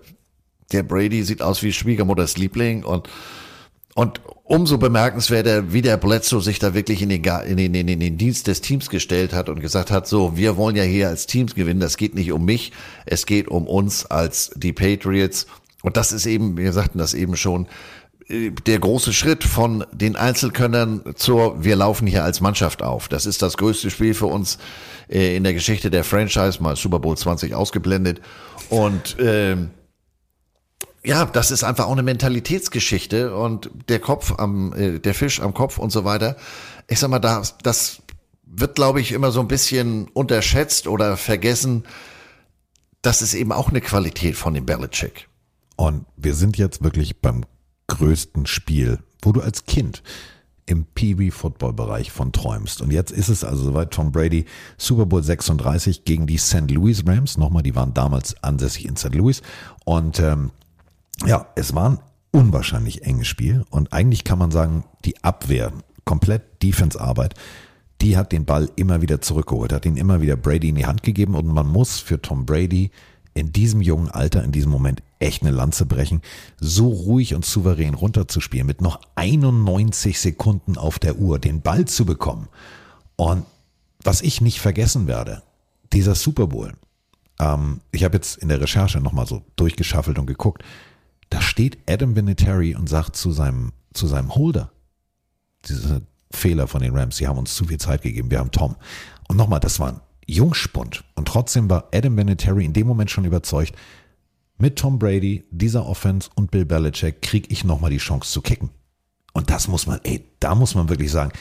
[0.71, 3.09] der Brady sieht aus wie Schwiegermutters Liebling und,
[3.95, 8.17] und umso bemerkenswerter, wie der Bledsoe sich da wirklich in den, in, den, in, den,
[8.17, 11.53] Dienst des Teams gestellt hat und gesagt hat, so, wir wollen ja hier als Teams
[11.53, 12.71] gewinnen, das geht nicht um mich,
[13.05, 15.47] es geht um uns als die Patriots.
[15.83, 17.67] Und das ist eben, wir sagten das eben schon,
[18.31, 23.07] der große Schritt von den Einzelkönnern zur, wir laufen hier als Mannschaft auf.
[23.07, 24.57] Das ist das größte Spiel für uns
[25.09, 28.21] äh, in der Geschichte der Franchise, mal Super Bowl 20 ausgeblendet.
[28.69, 29.71] Und ähm,
[31.03, 35.53] ja, das ist einfach auch eine Mentalitätsgeschichte und der Kopf am, äh, der Fisch am
[35.53, 36.37] Kopf und so weiter.
[36.87, 38.01] Ich sag mal, das, das
[38.45, 41.83] wird, glaube ich, immer so ein bisschen unterschätzt oder vergessen.
[43.01, 45.27] Das ist eben auch eine Qualität von dem Belichick.
[45.75, 47.45] Und wir sind jetzt wirklich beim
[47.91, 50.01] größten Spiel, wo du als Kind
[50.65, 52.81] im Pee-Wee-Football-Bereich von träumst.
[52.81, 54.45] Und jetzt ist es also soweit Tom Brady,
[54.77, 56.71] Super Bowl 36 gegen die St.
[56.71, 57.37] Louis Rams.
[57.37, 59.13] Nochmal, die waren damals ansässig in St.
[59.13, 59.41] Louis.
[59.83, 60.51] Und ähm,
[61.25, 61.99] ja, es war ein
[62.31, 63.65] unwahrscheinlich enges Spiel.
[63.69, 65.73] Und eigentlich kann man sagen, die Abwehr,
[66.05, 67.35] komplett Defense-Arbeit,
[68.01, 71.03] die hat den Ball immer wieder zurückgeholt, hat ihn immer wieder Brady in die Hand
[71.03, 71.35] gegeben.
[71.35, 72.91] Und man muss für Tom Brady
[73.33, 76.21] in diesem jungen Alter, in diesem Moment echt eine Lanze brechen,
[76.59, 82.05] so ruhig und souverän runterzuspielen, mit noch 91 Sekunden auf der Uhr, den Ball zu
[82.05, 82.49] bekommen.
[83.15, 83.45] Und
[84.03, 85.43] was ich nicht vergessen werde,
[85.93, 86.73] dieser Super Bowl,
[87.39, 90.63] ähm, ich habe jetzt in der Recherche nochmal so durchgeschaffelt und geguckt,
[91.29, 94.71] da steht Adam Vinatieri und sagt zu seinem, zu seinem Holder,
[95.65, 96.01] diese
[96.31, 98.75] Fehler von den Rams, sie haben uns zu viel Zeit gegeben, wir haben Tom.
[99.27, 100.01] Und nochmal, das war ein
[100.31, 101.03] Jungspund.
[101.15, 103.75] Und trotzdem war Adam Vinatieri in dem Moment schon überzeugt,
[104.57, 108.69] mit Tom Brady, dieser Offense und Bill Belichick kriege ich nochmal die Chance zu kicken.
[109.33, 111.31] Und das muss man, ey, da muss man wirklich sagen,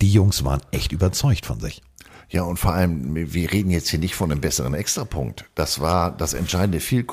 [0.00, 1.82] die Jungs waren echt überzeugt von sich.
[2.30, 5.44] Ja, und vor allem, wir reden jetzt hier nicht von einem besseren Extrapunkt.
[5.54, 7.12] Das war das entscheidende Field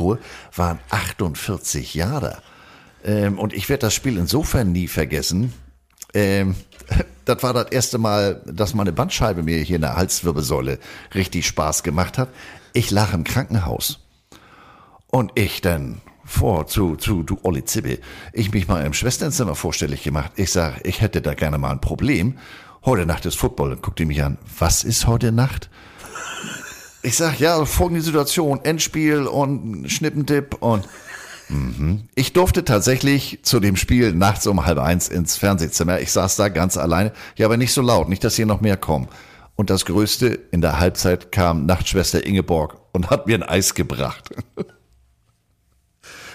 [0.56, 2.38] waren 48 Jahre.
[3.04, 5.54] Ähm, und ich werde das Spiel insofern nie vergessen.
[6.14, 6.56] Ähm,
[7.26, 10.80] das war das erste Mal, dass meine Bandscheibe mir hier in der Halswirbelsäule
[11.14, 12.30] richtig Spaß gemacht hat.
[12.74, 14.00] Ich lag im Krankenhaus.
[15.08, 18.00] Und ich dann vor zu, zu, du Olli Zibbe,
[18.32, 20.32] ich mich mal im Schwesternzimmer vorstellig gemacht.
[20.38, 22.38] Ich sag, ich hätte da gerne mal ein Problem.
[22.86, 23.72] Heute Nacht ist Football.
[23.72, 24.38] Dann guckt ihr mich an.
[24.58, 25.70] Was ist heute Nacht?
[27.04, 28.62] Ich sag, ja, folgende Situation.
[28.64, 30.88] Endspiel und Schnippentipp und
[31.52, 32.04] Mhm.
[32.16, 36.00] Ich durfte tatsächlich zu dem Spiel nachts um halb eins ins Fernsehzimmer.
[36.00, 37.12] Ich saß da ganz alleine.
[37.36, 39.08] Ja, aber nicht so laut, nicht, dass hier noch mehr kommen.
[39.56, 44.30] Und das Größte, in der Halbzeit kam Nachtschwester Ingeborg und hat mir ein Eis gebracht.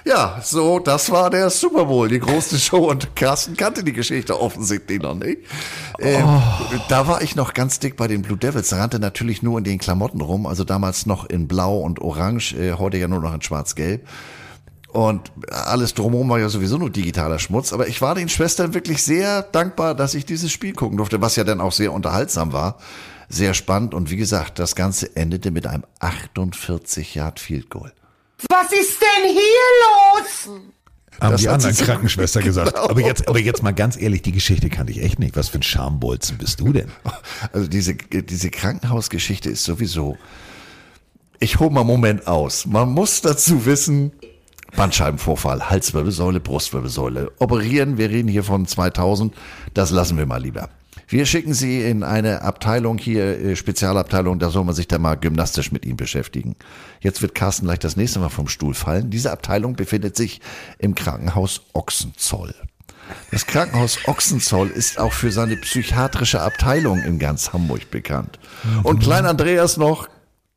[0.09, 2.88] Ja, so, das war der Super Bowl, die große Show.
[2.88, 5.38] Und Carsten kannte die Geschichte offensichtlich noch nicht.
[5.98, 6.43] Ähm, Oh.
[6.88, 8.68] Da war ich noch ganz dick bei den Blue Devils.
[8.68, 10.47] Da rannte natürlich nur in den Klamotten rum.
[10.47, 14.06] Also damals noch in Blau und Orange, äh, heute ja nur noch in Schwarz-Gelb.
[14.97, 17.74] Und alles drumherum war ja sowieso nur digitaler Schmutz.
[17.74, 21.36] Aber ich war den Schwestern wirklich sehr dankbar, dass ich dieses Spiel gucken durfte, was
[21.36, 22.78] ja dann auch sehr unterhaltsam war.
[23.28, 23.93] Sehr spannend.
[23.93, 27.93] Und wie gesagt, das Ganze endete mit einem 48 Yard Field Goal.
[28.48, 29.43] Was ist denn hier
[29.85, 30.60] los?
[31.20, 32.73] Haben Das die hat anderen Krankenschwester gesagt.
[32.73, 32.89] Genau.
[32.89, 35.36] Aber jetzt, aber jetzt mal ganz ehrlich, die Geschichte kannte ich echt nicht.
[35.36, 36.90] Was für ein Schambolzen bist du denn?
[37.52, 40.16] Also diese, diese Krankenhausgeschichte ist sowieso.
[41.39, 42.64] Ich hole mal einen Moment aus.
[42.64, 44.12] Man muss dazu wissen,
[44.77, 47.32] Bandscheibenvorfall, Halswirbelsäule, Brustwirbelsäule.
[47.39, 49.35] Operieren, wir reden hier von 2000,
[49.73, 50.69] das lassen wir mal lieber.
[51.09, 55.15] Wir schicken Sie in eine Abteilung hier, äh, Spezialabteilung, da soll man sich dann mal
[55.15, 56.57] gymnastisch mit ihm beschäftigen.
[57.01, 59.09] Jetzt wird Carsten gleich das nächste Mal vom Stuhl fallen.
[59.09, 60.40] Diese Abteilung befindet sich
[60.78, 62.55] im Krankenhaus Ochsenzoll.
[63.31, 68.39] Das Krankenhaus Ochsenzoll ist auch für seine psychiatrische Abteilung in ganz Hamburg bekannt.
[68.82, 70.09] Und Klein Andreas noch,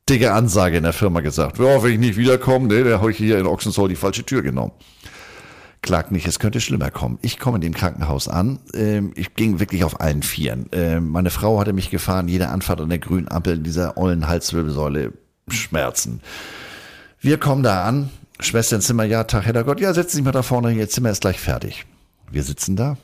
[0.10, 1.60] dicke Ansage in der Firma gesagt.
[1.60, 4.41] Ja, wenn ich nicht wiederkomme, ne, der habe ich hier in Ochsenzoll die falsche Tür
[4.41, 4.72] genommen.
[5.81, 7.19] Klagt nicht, es könnte schlimmer kommen.
[7.22, 8.60] Ich komme in dem Krankenhaus an.
[8.73, 10.68] Ähm, ich ging wirklich auf allen Vieren.
[10.73, 14.27] Ähm, meine Frau hatte mich gefahren, jede Anfahrt an der grünen Ampel in dieser ollen
[14.27, 15.14] Halswirbelsäule
[15.48, 16.22] Schmerzen.
[17.22, 18.10] Wir kommen da an.
[18.41, 21.11] Schwester ins Zimmer, ja, Tag, Herrgott, ja, setzen Sie sich mal da vorne, Ihr Zimmer
[21.11, 21.86] ist gleich fertig.
[22.31, 22.98] Wir sitzen da.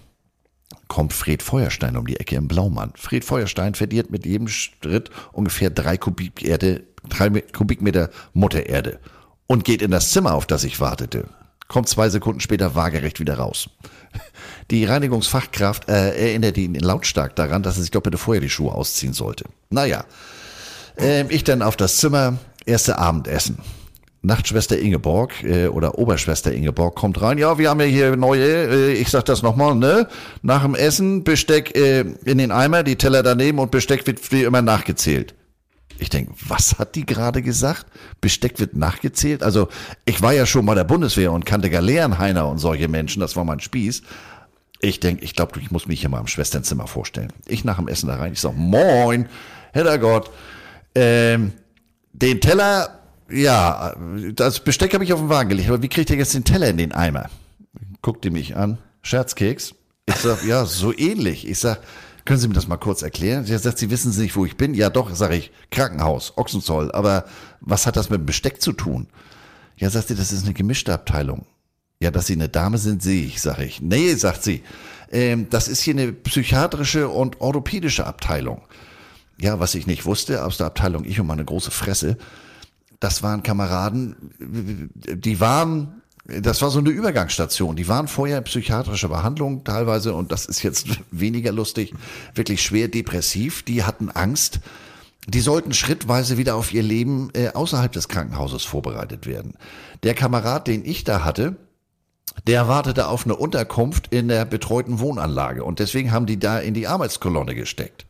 [0.88, 2.94] Kommt Fred Feuerstein um die Ecke im Blaumann.
[2.95, 8.99] Fred Feuerstein verliert mit jedem Schritt ungefähr drei Kubik Erde, drei Kubikmeter Muttererde
[9.48, 11.26] und geht in das Zimmer, auf das ich wartete.
[11.68, 13.69] Kommt zwei Sekunden später waagerecht wieder raus.
[14.72, 18.72] Die Reinigungsfachkraft äh, erinnert ihn lautstark daran, dass er sich doch bitte vorher die Schuhe
[18.72, 19.45] ausziehen sollte.
[19.69, 20.06] Naja,
[20.98, 23.57] ähm, ich dann auf das Zimmer, erste Abendessen.
[24.22, 27.38] Nachtschwester Ingeborg äh, oder Oberschwester Ingeborg kommt rein.
[27.38, 30.07] Ja, wir haben ja hier neue, äh, ich sag das nochmal, ne?
[30.41, 34.44] Nach dem Essen Besteck äh, in den Eimer, die Teller daneben und Besteck wird wie
[34.44, 35.36] immer nachgezählt.
[35.99, 37.85] Ich denk, was hat die gerade gesagt?
[38.22, 39.43] Besteck wird nachgezählt?
[39.43, 39.69] Also,
[40.05, 43.45] ich war ja schon bei der Bundeswehr und kannte Galeerenheiner und solche Menschen, das war
[43.45, 44.01] mein Spieß.
[44.81, 47.31] Ich denk, ich glaube, ich muss mich hier mal im Schwesternzimmer vorstellen.
[47.47, 49.27] Ich nach dem Essen da rein, ich sag, moin,
[49.72, 50.30] Herrgott,
[50.93, 51.53] ähm,
[52.13, 52.99] den Teller,
[53.30, 53.95] ja,
[54.34, 56.69] das Besteck habe ich auf den Wagen gelegt, aber wie kriegt ihr jetzt den Teller
[56.69, 57.30] in den Eimer?
[58.01, 59.76] Guckt die mich an, Scherzkeks.
[60.07, 61.47] Ich sag, ja, so ähnlich.
[61.47, 61.80] Ich sag,
[62.26, 63.45] können Sie mir das mal kurz erklären?
[63.45, 64.73] Sie sagt, Sie wissen nicht, wo ich bin.
[64.73, 66.91] Ja, doch, sage ich, Krankenhaus, Ochsenzoll.
[66.91, 67.26] Aber
[67.61, 69.07] was hat das mit dem Besteck zu tun?
[69.77, 71.45] Ja, sagt sie, das ist eine gemischte Abteilung.
[71.99, 73.81] Ja, dass Sie eine Dame sind, sehe ich, sage ich.
[73.81, 74.64] Nee, sagt sie,
[75.11, 78.61] ähm, das ist hier eine psychiatrische und orthopädische Abteilung.
[79.39, 82.18] Ja, was ich nicht wusste, aus der Abteilung ich und meine große Fresse,
[82.99, 87.76] das waren Kameraden, die waren, das war so eine Übergangsstation.
[87.76, 91.93] Die waren vorher in psychiatrischer Behandlung teilweise, und das ist jetzt weniger lustig,
[92.34, 93.64] wirklich schwer depressiv.
[93.64, 94.60] Die hatten Angst.
[95.27, 99.56] Die sollten schrittweise wieder auf ihr Leben äh, außerhalb des Krankenhauses vorbereitet werden.
[100.03, 101.56] Der Kamerad, den ich da hatte,
[102.47, 106.73] der wartete auf eine Unterkunft in der betreuten Wohnanlage und deswegen haben die da in
[106.73, 108.06] die Arbeitskolonne gesteckt.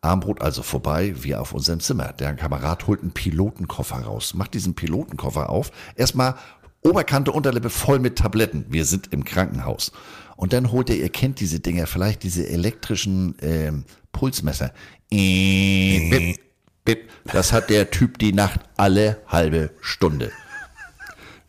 [0.00, 2.12] Armbrot also vorbei, wir auf unserem Zimmer.
[2.12, 5.70] Der Kamerad holt einen Pilotenkoffer raus, macht diesen Pilotenkoffer auf.
[5.94, 6.34] Erstmal
[6.82, 8.66] Oberkante, Unterlippe voll mit Tabletten.
[8.68, 9.92] Wir sind im Krankenhaus.
[10.36, 14.72] Und dann holt er, ihr kennt diese Dinger, vielleicht diese elektrischen ähm, Pulsmesser.
[15.10, 16.40] Äh, bip,
[16.84, 17.10] bip.
[17.24, 20.32] Das hat der Typ die Nacht alle halbe Stunde.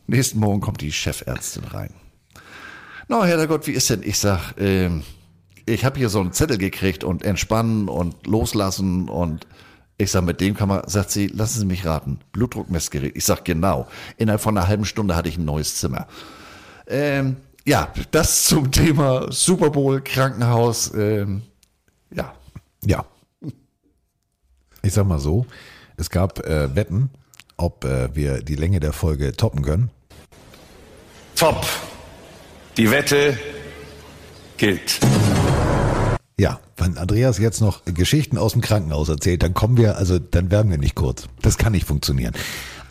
[0.06, 1.94] Nächsten Morgen kommt die Chefärztin rein.
[3.08, 4.04] Na, Herrgott, wie ist denn?
[4.04, 5.04] Ich sag, ähm,
[5.66, 9.48] ich habe hier so einen Zettel gekriegt und entspannen und loslassen und
[9.98, 13.16] ich sag, mit dem kann man, sagt sie, lassen Sie mich raten, Blutdruckmessgerät.
[13.16, 13.88] Ich sag, genau.
[14.18, 16.08] Innerhalb von einer halben Stunde hatte ich ein neues Zimmer.
[16.88, 21.44] Ähm, ja, das zum Thema Super Bowl, Krankenhaus, ähm,
[22.12, 22.34] ja.
[22.84, 23.06] Ja.
[24.82, 25.46] Ich sag mal so,
[25.96, 27.10] es gab äh, Wetten,
[27.56, 29.92] ob äh, wir die Länge der Folge toppen können.
[31.36, 31.66] Top.
[32.76, 33.38] Die Wette
[34.58, 35.00] gilt.
[36.40, 40.50] Ja, wenn Andreas jetzt noch Geschichten aus dem Krankenhaus erzählt, dann kommen wir, also dann
[40.50, 41.28] werden wir nicht kurz.
[41.42, 42.34] Das kann nicht funktionieren.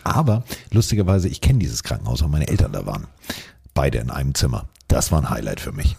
[0.04, 3.06] Aber lustigerweise, ich kenne dieses Krankenhaus, weil meine Eltern da waren.
[3.74, 4.68] Beide in einem Zimmer.
[4.88, 5.96] Das war ein Highlight für mich.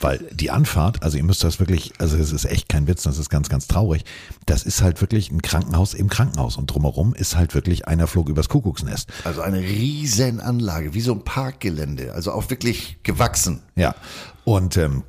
[0.00, 3.18] Weil die Anfahrt, also ihr müsst das wirklich, also es ist echt kein Witz, das
[3.18, 4.04] ist ganz, ganz traurig.
[4.46, 8.28] Das ist halt wirklich ein Krankenhaus im Krankenhaus und drumherum ist halt wirklich einer flog
[8.28, 9.08] übers Kuckucksnest.
[9.22, 13.62] Also eine riesen Anlage, wie so ein Parkgelände, also auch wirklich gewachsen.
[13.76, 13.94] Ja,
[14.44, 15.04] und ähm,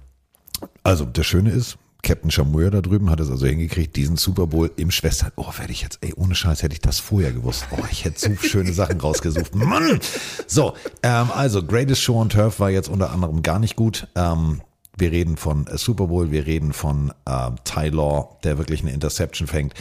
[0.83, 4.69] also das Schöne ist, Captain Chamour da drüben hat es also hingekriegt, diesen Super Bowl
[4.75, 5.31] im Schwester.
[5.37, 7.65] Oh, werde ich jetzt, ey, ohne Scheiß hätte ich das vorher gewusst.
[7.71, 9.55] Oh, ich hätte so schöne Sachen rausgesucht.
[9.55, 9.99] Mann!
[10.45, 14.07] So, ähm, also Greatest Show on Turf war jetzt unter anderem gar nicht gut.
[14.15, 14.61] Ähm,
[14.97, 18.91] wir reden von äh, Super Bowl, wir reden von äh, Ty Law, der wirklich eine
[18.91, 19.73] Interception fängt.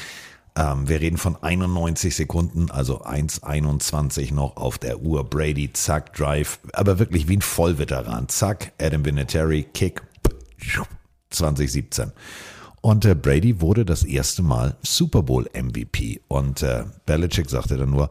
[0.55, 5.25] Ähm, wir reden von 91 Sekunden, also 1,21 noch auf der Uhr.
[5.25, 8.29] Brady, zack, Drive, aber wirklich wie ein Vollveteran.
[8.29, 10.03] Zack, Adam Vinatieri, Kick,
[11.31, 12.13] 2017.
[12.81, 16.21] Und äh, Brady wurde das erste Mal Super Bowl MVP.
[16.29, 18.11] Und äh, Belichick sagte dann nur,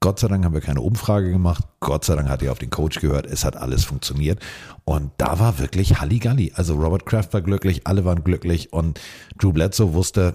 [0.00, 1.64] Gott sei Dank haben wir keine Umfrage gemacht.
[1.80, 3.24] Gott sei Dank hat er auf den Coach gehört.
[3.24, 4.38] Es hat alles funktioniert.
[4.84, 6.52] Und da war wirklich Halligalli.
[6.54, 9.00] Also Robert Kraft war glücklich, alle waren glücklich und
[9.38, 10.34] Drew Bledsoe wusste,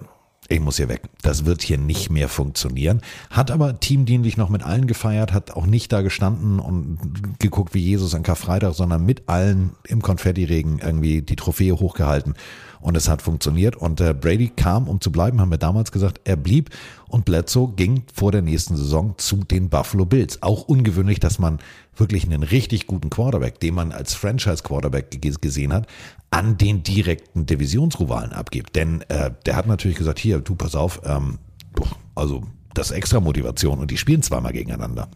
[0.49, 1.03] ich muss hier weg.
[1.21, 3.01] Das wird hier nicht mehr funktionieren.
[3.29, 7.79] Hat aber teamdienlich noch mit allen gefeiert, hat auch nicht da gestanden und geguckt wie
[7.79, 12.33] Jesus an Karfreitag, sondern mit allen im Konfettiregen irgendwie die Trophäe hochgehalten.
[12.81, 13.75] Und es hat funktioniert.
[13.75, 16.69] Und äh, Brady kam, um zu bleiben, haben wir damals gesagt, er blieb.
[17.07, 20.41] Und Bledsoe ging vor der nächsten Saison zu den Buffalo Bills.
[20.41, 21.59] Auch ungewöhnlich, dass man
[21.95, 25.87] wirklich einen richtig guten Quarterback, den man als Franchise-Quarterback gesehen hat,
[26.31, 28.75] an den direkten Divisionsrivalen abgibt.
[28.75, 31.39] Denn äh, der hat natürlich gesagt, hier, du pass auf, ähm,
[32.15, 32.43] also
[32.73, 35.09] das ist extra Motivation und die spielen zweimal gegeneinander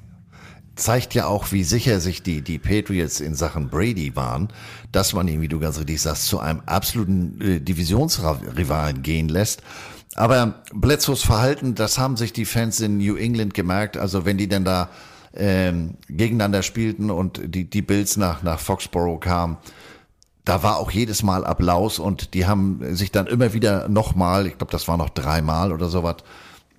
[0.76, 4.50] zeigt ja auch, wie sicher sich die, die Patriots in Sachen Brady waren,
[4.92, 9.62] dass man ihn, wie du ganz richtig sagst, zu einem absoluten äh, Divisionsrivalen gehen lässt.
[10.16, 13.98] Aber Bledsoes Verhalten, das haben sich die Fans in New England gemerkt.
[13.98, 14.90] Also wenn die denn da
[15.36, 19.58] ähm, gegeneinander spielten und die, die Bills nach, nach Foxborough kamen,
[20.46, 24.58] da war auch jedes Mal Applaus und die haben sich dann immer wieder nochmal, ich
[24.58, 26.18] glaube, das war noch dreimal oder sowas,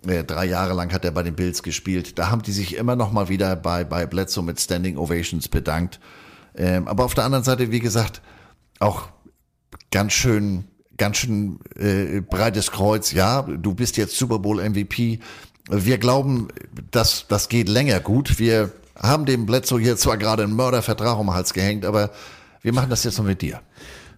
[0.07, 2.19] äh, drei Jahre lang hat er bei den Bills gespielt.
[2.19, 6.01] Da haben die sich immer noch mal wieder bei, bei Bledsoe mit Standing Ovations bedankt.
[6.57, 8.23] Ähm, aber auf der anderen Seite, wie gesagt,
[8.79, 9.09] auch
[9.91, 10.65] ganz schön,
[10.97, 13.13] ganz schön äh, breites Kreuz.
[13.13, 15.21] Ja, du bist jetzt Super Bowl MVP.
[15.71, 16.49] Wir glauben,
[16.91, 18.39] dass das geht länger gut.
[18.39, 22.11] Wir haben dem Bledsoe hier zwar gerade einen Mördervertrag um den Hals gehängt, aber
[22.63, 23.61] wir machen das jetzt noch mit dir.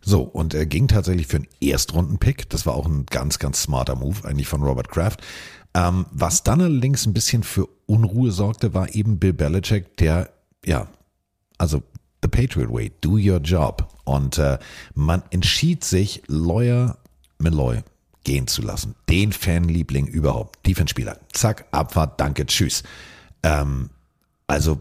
[0.02, 2.48] So, und er ging tatsächlich für einen Erstrunden-Pick.
[2.50, 5.20] Das war auch ein ganz, ganz smarter Move eigentlich von Robert Kraft.
[5.76, 10.30] Ähm, was dann allerdings ein bisschen für Unruhe sorgte, war eben Bill Belichick, der,
[10.64, 10.88] ja,
[11.58, 11.82] also
[12.22, 13.86] the Patriot Way, do your job.
[14.04, 14.58] Und äh,
[14.94, 16.96] man entschied sich, Lawyer
[17.38, 17.82] Malloy
[18.24, 18.94] gehen zu lassen.
[19.10, 20.66] Den Fanliebling überhaupt.
[20.66, 21.18] Defense-Spieler.
[21.32, 22.82] Zack, Abfahrt, danke, tschüss.
[23.42, 23.90] Ähm,
[24.46, 24.80] also,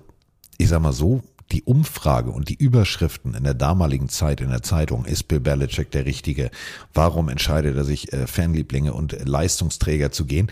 [0.57, 4.63] ich sag mal so, die Umfrage und die Überschriften in der damaligen Zeit in der
[4.63, 6.49] Zeitung, ist Bill Belichick der Richtige?
[6.93, 10.51] Warum entscheidet er sich, äh, Fanlieblinge und Leistungsträger zu gehen?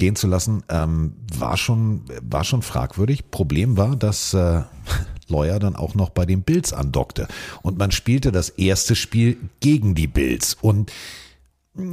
[0.00, 3.30] Gehen zu lassen, ähm, war schon war schon fragwürdig.
[3.30, 4.62] Problem war, dass äh,
[5.28, 7.28] Lawyer dann auch noch bei den Bills andockte
[7.62, 10.90] und man spielte das erste Spiel gegen die Bills und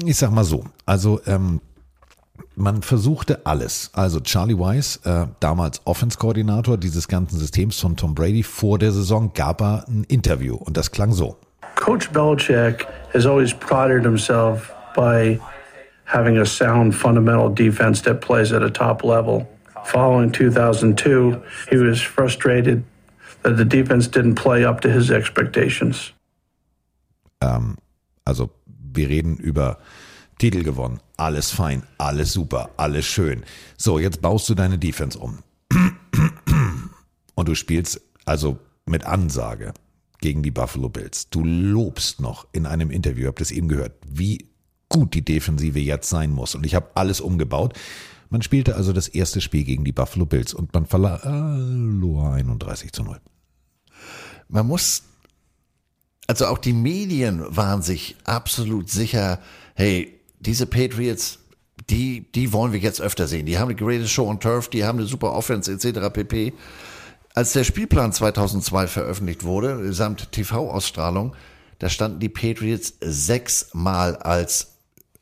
[0.03, 1.61] ich sag mal so, also ähm,
[2.55, 3.91] man versuchte alles.
[3.93, 9.31] Also Charlie Weiss, äh, damals Offense-Koordinator dieses ganzen Systems von Tom Brady, vor der Saison
[9.33, 11.37] gab er ein Interview und das klang so.
[11.75, 15.39] Coach Belichick has always prided himself by
[16.07, 19.45] having a sound fundamental defense that plays at a top level.
[19.85, 22.83] Following 2002, he was frustrated
[23.43, 26.13] that the defense didn't play up to his expectations.
[27.41, 27.77] Ähm,
[28.25, 29.77] also, wir reden über
[30.39, 33.43] Titel gewonnen, alles fein, alles super, alles schön.
[33.77, 35.39] So, jetzt baust du deine Defense um.
[37.35, 39.73] Und du spielst also mit Ansage
[40.19, 41.29] gegen die Buffalo Bills.
[41.29, 44.49] Du lobst noch in einem Interview, habt es eben gehört, wie
[44.89, 46.55] gut die Defensive jetzt sein muss.
[46.55, 47.73] Und ich habe alles umgebaut.
[48.29, 53.03] Man spielte also das erste Spiel gegen die Buffalo Bills und man verlor 31 zu
[53.03, 53.19] 0.
[54.49, 55.03] Man muss,
[56.27, 59.39] also auch die Medien waren sich absolut sicher,
[59.75, 61.39] hey, diese Patriots,
[61.89, 63.45] die, die wollen wir jetzt öfter sehen.
[63.45, 66.11] Die haben die greatest Show on Turf, die haben eine super Offense etc.
[66.11, 66.53] pp.
[67.33, 71.35] Als der Spielplan 2002 veröffentlicht wurde, samt TV-Ausstrahlung,
[71.79, 74.76] da standen die Patriots sechsmal als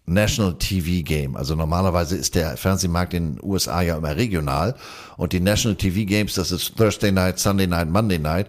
[0.06, 1.36] National TV Game.
[1.36, 4.76] Also normalerweise ist der Fernsehmarkt in den USA ja immer regional
[5.18, 8.48] und die National TV Games, das ist Thursday Night, Sunday Night, Monday Night.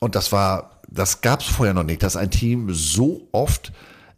[0.00, 3.72] Und das war, das gab es vorher noch nicht, dass ein Team so oft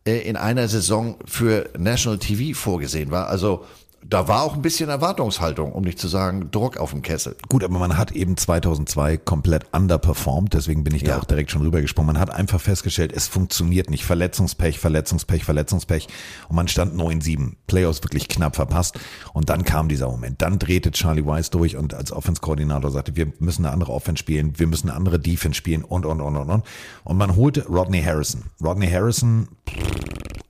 [0.06, 3.28] äh, in einer Saison für National TV vorgesehen war.
[3.28, 3.64] Also
[4.08, 7.36] da war auch ein bisschen Erwartungshaltung, um nicht zu sagen Druck auf dem Kessel.
[7.48, 11.14] Gut, aber man hat eben 2002 komplett underperformed, deswegen bin ich ja.
[11.14, 12.12] da auch direkt schon rübergesprungen.
[12.12, 14.04] Man hat einfach festgestellt, es funktioniert nicht.
[14.04, 16.08] Verletzungspech, Verletzungspech, Verletzungspech.
[16.48, 17.54] Und man stand 9-7.
[17.66, 18.98] Playoffs wirklich knapp verpasst.
[19.32, 20.42] Und dann kam dieser Moment.
[20.42, 24.58] Dann drehte Charlie Weiss durch und als Offense-Koordinator sagte, wir müssen eine andere Offense spielen,
[24.58, 26.64] wir müssen eine andere Defense spielen und, und, und, und, und.
[27.04, 28.44] Und man holte Rodney Harrison.
[28.62, 29.48] Rodney Harrison,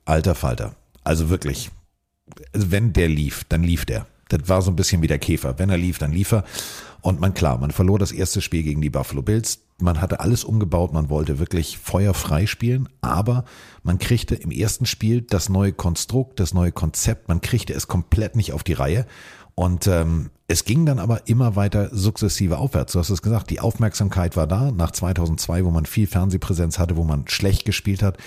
[0.05, 0.75] alter Falter.
[1.03, 1.71] Also wirklich,
[2.53, 4.07] also wenn der lief, dann lief der.
[4.29, 5.59] Das war so ein bisschen wie der Käfer.
[5.59, 6.43] Wenn er lief, dann lief er.
[7.01, 9.59] Und man, klar, man verlor das erste Spiel gegen die Buffalo Bills.
[9.79, 10.93] Man hatte alles umgebaut.
[10.93, 12.89] Man wollte wirklich feuerfrei spielen.
[13.01, 13.45] Aber
[13.83, 17.27] man kriegte im ersten Spiel das neue Konstrukt, das neue Konzept.
[17.27, 19.05] Man kriegte es komplett nicht auf die Reihe.
[19.53, 22.93] Und ähm, es ging dann aber immer weiter sukzessive aufwärts.
[22.93, 26.97] Du hast es gesagt, die Aufmerksamkeit war da nach 2002, wo man viel Fernsehpräsenz hatte,
[26.97, 28.17] wo man schlecht gespielt hat.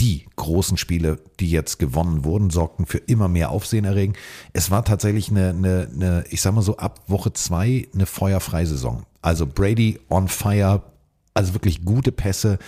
[0.00, 4.12] Die großen Spiele, die jetzt gewonnen wurden, sorgten für immer mehr Aufsehen erregen.
[4.52, 8.66] Es war tatsächlich eine, eine, eine ich sag mal so, ab Woche zwei eine feuerfreie
[8.66, 9.02] Saison.
[9.22, 10.82] Also Brady on fire,
[11.34, 12.58] also wirklich gute Pässe,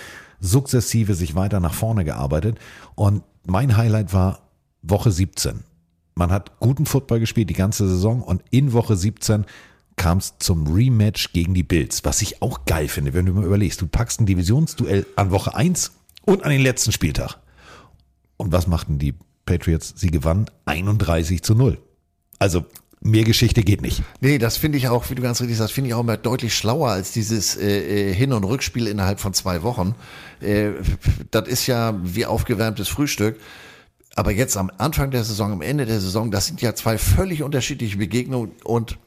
[0.40, 2.58] sukzessive sich weiter nach vorne gearbeitet.
[2.96, 4.40] Und mein Highlight war
[4.82, 5.60] Woche 17.
[6.14, 9.44] Man hat guten Football gespielt die ganze Saison und in Woche 17
[9.96, 13.44] kam es zum Rematch gegen die Bills, was ich auch geil finde, wenn du mal
[13.44, 13.80] überlegst.
[13.80, 15.92] Du packst ein Divisionsduell an Woche 1
[16.22, 17.36] und an den letzten Spieltag.
[18.36, 19.14] Und was machten die
[19.46, 19.94] Patriots?
[19.96, 21.78] Sie gewannen 31 zu 0.
[22.38, 22.64] Also
[23.00, 24.02] mehr Geschichte geht nicht.
[24.20, 26.54] Nee, das finde ich auch, wie du ganz richtig sagst, finde ich auch immer deutlich
[26.54, 29.94] schlauer als dieses äh, Hin- und Rückspiel innerhalb von zwei Wochen.
[30.40, 30.70] Äh,
[31.30, 33.38] das ist ja wie aufgewärmtes Frühstück.
[34.16, 37.42] Aber jetzt am Anfang der Saison, am Ende der Saison, das sind ja zwei völlig
[37.42, 38.98] unterschiedliche Begegnungen und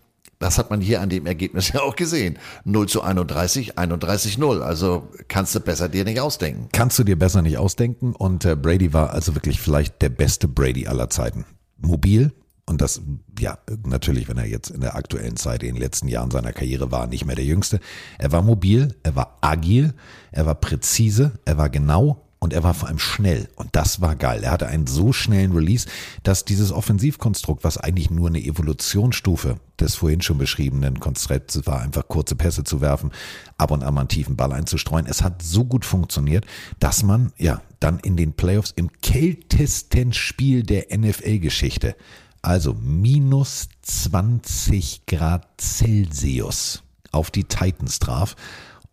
[0.44, 2.38] das hat man hier an dem Ergebnis ja auch gesehen.
[2.66, 4.62] 0 zu 31, 31 0.
[4.62, 6.68] Also kannst du besser dir nicht ausdenken.
[6.74, 8.14] Kannst du dir besser nicht ausdenken.
[8.14, 11.46] Und äh, Brady war also wirklich vielleicht der beste Brady aller Zeiten.
[11.78, 12.34] Mobil.
[12.66, 13.02] Und das,
[13.40, 16.92] ja, natürlich, wenn er jetzt in der aktuellen Zeit, in den letzten Jahren seiner Karriere
[16.92, 17.80] war, nicht mehr der Jüngste.
[18.18, 19.94] Er war mobil, er war agil,
[20.32, 23.48] er war präzise, er war genau und er war vor allem schnell.
[23.56, 24.44] Und das war geil.
[24.44, 25.88] Er hatte einen so schnellen Release,
[26.24, 32.06] dass dieses Offensivkonstrukt, was eigentlich nur eine Evolutionsstufe des vorhin schon beschriebenen Konzepts war, einfach
[32.10, 33.12] kurze Pässe zu werfen,
[33.58, 36.46] ab und an mal einen tiefen Ball einzustreuen, es hat so gut funktioniert,
[36.80, 41.96] dass man ja dann in den Playoffs im kältesten Spiel der NFL-Geschichte,
[42.42, 48.36] also minus 20 Grad Celsius auf die Titans traf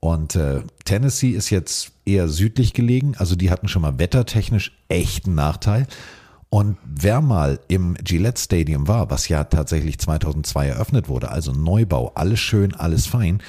[0.01, 5.35] und äh, Tennessee ist jetzt eher südlich gelegen, also die hatten schon mal wettertechnisch echten
[5.35, 5.87] Nachteil.
[6.49, 12.12] Und wer mal im Gillette Stadium war, was ja tatsächlich 2002 eröffnet wurde, also Neubau,
[12.15, 13.41] alles schön, alles fein,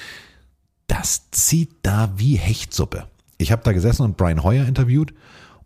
[0.86, 3.06] das zieht da wie Hechtsuppe.
[3.38, 5.14] Ich habe da gesessen und Brian Hoyer interviewt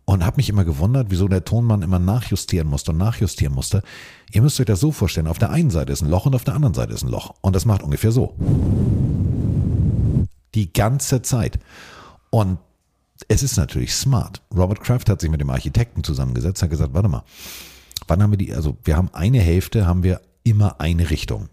[0.05, 3.83] und habe mich immer gewundert, wieso der Tonmann immer nachjustieren musste und nachjustieren musste.
[4.31, 6.45] Ihr müsst euch das so vorstellen, auf der einen Seite ist ein Loch und auf
[6.45, 7.35] der anderen Seite ist ein Loch.
[7.41, 8.33] Und das macht ungefähr so.
[10.57, 11.59] Die ganze Zeit.
[12.31, 12.57] Und
[13.27, 14.41] es ist natürlich smart.
[14.55, 17.23] Robert Kraft hat sich mit dem Architekten zusammengesetzt, hat gesagt, warte mal,
[18.07, 21.49] wann haben wir die, also wir haben eine Hälfte, haben wir immer eine Richtung.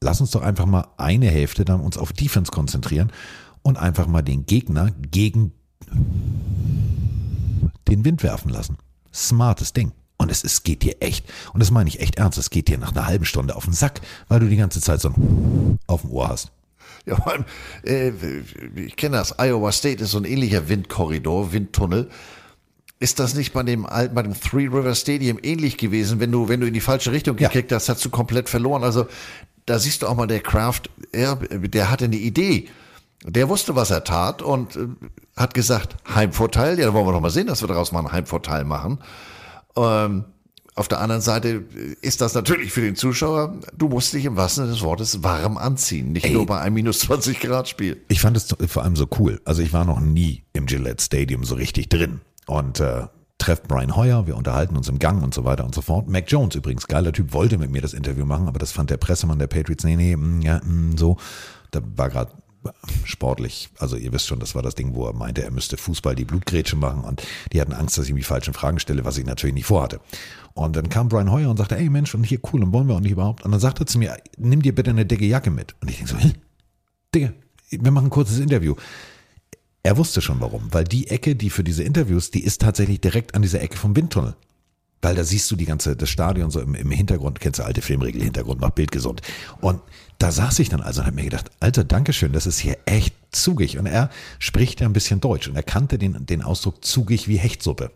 [0.00, 3.10] Lass uns doch einfach mal eine Hälfte dann uns auf Defense konzentrieren
[3.62, 5.52] und einfach mal den Gegner gegen
[7.88, 8.78] den Wind werfen lassen.
[9.12, 9.90] Smartes Ding.
[10.18, 12.78] Und es, es geht dir echt, und das meine ich echt ernst, es geht dir
[12.78, 16.02] nach einer halben Stunde auf den Sack, weil du die ganze Zeit so ein auf
[16.02, 16.52] dem Ohr hast.
[17.10, 17.44] Ja,
[17.84, 18.12] äh,
[18.76, 19.34] ich kenne das.
[19.38, 22.08] Iowa State ist so ein ähnlicher Windkorridor, Windtunnel.
[22.98, 26.20] Ist das nicht bei dem bei dem Three River Stadium ähnlich gewesen?
[26.20, 28.84] Wenn du, wenn du in die falsche Richtung gekickt hast, hast du komplett verloren.
[28.84, 29.06] Also,
[29.66, 32.68] da siehst du auch mal, der Kraft, er, der hatte eine Idee.
[33.24, 34.88] Der wusste, was er tat und äh,
[35.36, 38.12] hat gesagt, Heimvorteil, ja, da wollen wir doch mal sehen, dass wir daraus mal einen
[38.12, 38.98] Heimvorteil machen.
[39.76, 40.24] Ähm,
[40.80, 41.62] auf der anderen Seite
[42.00, 45.58] ist das natürlich für den Zuschauer, du musst dich im wahrsten Sinne des Wortes warm
[45.58, 48.02] anziehen, nicht Ey, nur bei einem minus 20 Grad Spiel.
[48.08, 49.42] Ich fand es vor allem so cool.
[49.44, 53.02] Also ich war noch nie im Gillette Stadium so richtig drin und äh,
[53.36, 56.08] treffe Brian Hoyer, wir unterhalten uns im Gang und so weiter und so fort.
[56.08, 58.96] Mac Jones übrigens, geiler Typ, wollte mit mir das Interview machen, aber das fand der
[58.96, 61.18] Pressemann der Patriots, nee, nee, mm, ja, mm, so.
[61.72, 62.32] Da war gerade
[63.04, 66.14] sportlich, also ihr wisst schon, das war das Ding, wo er meinte, er müsste Fußball
[66.14, 67.22] die Blutgrätsche machen und
[67.52, 70.00] die hatten Angst, dass ich ihm die falschen Fragen stelle, was ich natürlich nicht vorhatte.
[70.54, 72.96] Und dann kam Brian Hoyer und sagte, ey Mensch, und hier cool, und wollen wir
[72.96, 73.44] auch nicht überhaupt.
[73.44, 75.74] Und dann sagte er zu mir, nimm dir bitte eine dicke Jacke mit.
[75.80, 76.32] Und ich denke so, Hä?
[77.14, 77.32] Digga,
[77.70, 78.74] wir machen ein kurzes Interview.
[79.82, 83.34] Er wusste schon warum, weil die Ecke, die für diese Interviews, die ist tatsächlich direkt
[83.34, 84.36] an dieser Ecke vom Windtunnel.
[85.02, 87.80] Weil da siehst du die ganze, das Stadion so im, im Hintergrund, kennst du alte
[87.80, 89.22] Filmregel, Hintergrund macht Bild gesund.
[89.60, 89.80] Und
[90.18, 93.14] da saß ich dann also und habe mir gedacht, Alter, Dankeschön, das ist hier echt
[93.32, 93.78] zugig.
[93.78, 97.38] Und er spricht ja ein bisschen Deutsch und er kannte den, den Ausdruck zugig wie
[97.38, 97.90] Hechtsuppe.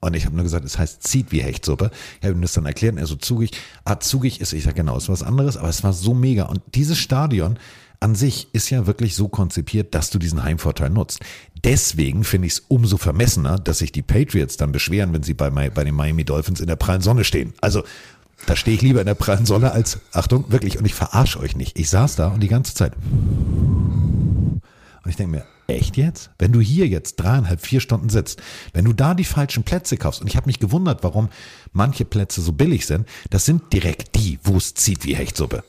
[0.00, 1.90] Und ich habe nur gesagt, es heißt zieht wie Hechtsuppe.
[2.20, 3.52] Ich habe ihm das dann erklärt, er so zugig.
[3.84, 6.46] Ah, zugig ist, ich sage genau, ist was anderes, aber es war so mega.
[6.46, 7.56] Und dieses Stadion
[8.02, 11.20] an sich ist ja wirklich so konzipiert, dass du diesen Heimvorteil nutzt.
[11.64, 15.50] Deswegen finde ich es umso vermessener, dass sich die Patriots dann beschweren, wenn sie bei,
[15.50, 17.54] bei den Miami Dolphins in der prallen Sonne stehen.
[17.60, 17.84] Also
[18.46, 21.56] da stehe ich lieber in der prallen Sonne als, Achtung, wirklich, und ich verarsche euch
[21.56, 21.78] nicht.
[21.78, 24.60] Ich saß da und die ganze Zeit Und
[25.06, 26.30] ich denke mir, echt jetzt?
[26.38, 30.20] Wenn du hier jetzt dreieinhalb, vier Stunden sitzt, wenn du da die falschen Plätze kaufst,
[30.20, 31.28] und ich habe mich gewundert, warum
[31.72, 35.62] manche Plätze so billig sind, das sind direkt die, wo es zieht wie Hechtsuppe.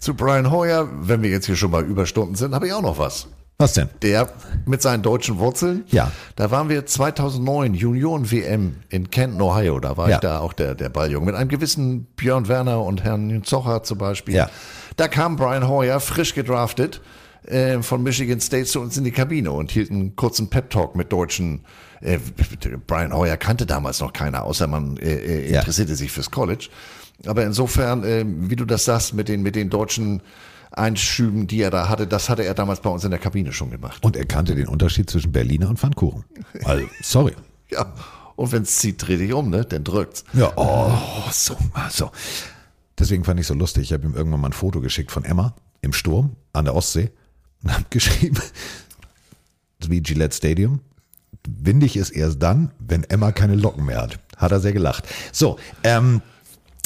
[0.00, 2.98] Zu Brian Hoyer, wenn wir jetzt hier schon mal Überstunden sind, habe ich auch noch
[2.98, 3.28] was.
[3.58, 3.90] Was denn?
[4.00, 4.30] Der
[4.64, 5.84] mit seinen deutschen Wurzeln.
[5.88, 6.10] Ja.
[6.36, 9.78] Da waren wir 2009 Junioren-WM in Kenton, Ohio.
[9.80, 10.16] Da war Ja.
[10.16, 11.26] ich da auch der, der Balljunge.
[11.26, 14.34] Mit einem gewissen Björn Werner und Herrn Zocher zum Beispiel.
[14.34, 14.48] Ja.
[14.96, 17.02] Da kam Brian Hoyer, frisch gedraftet,
[17.44, 21.12] äh, von Michigan State zu uns in die Kabine und hielt einen kurzen Pep-Talk mit
[21.12, 21.66] deutschen.
[22.00, 22.18] Äh,
[22.86, 25.58] Brian Hoyer kannte damals noch keiner, außer man äh, äh, Ja.
[25.60, 26.70] interessierte sich fürs College.
[27.26, 30.22] Aber insofern, äh, wie du das sagst, mit den, mit den deutschen
[30.70, 33.70] Einschüben, die er da hatte, das hatte er damals bei uns in der Kabine schon
[33.70, 34.04] gemacht.
[34.04, 36.24] Und er kannte den Unterschied zwischen Berliner und Pfannkuchen.
[36.64, 37.34] Also, sorry.
[37.72, 37.86] Ja,
[38.34, 39.64] und wenn es zieht, dreh dich um, ne?
[39.64, 40.24] Dann drückt's.
[40.32, 40.90] Ja, oh,
[41.30, 41.56] so,
[41.88, 42.10] so.
[42.98, 43.84] Deswegen fand ich so lustig.
[43.84, 47.12] Ich habe ihm irgendwann mal ein Foto geschickt von Emma im Sturm an der Ostsee
[47.62, 48.40] und habe geschrieben,
[49.86, 50.80] wie Gillette Stadium.
[51.46, 54.18] Windig ist erst dann, wenn Emma keine Locken mehr hat.
[54.36, 55.06] Hat er sehr gelacht.
[55.30, 56.20] So, ähm,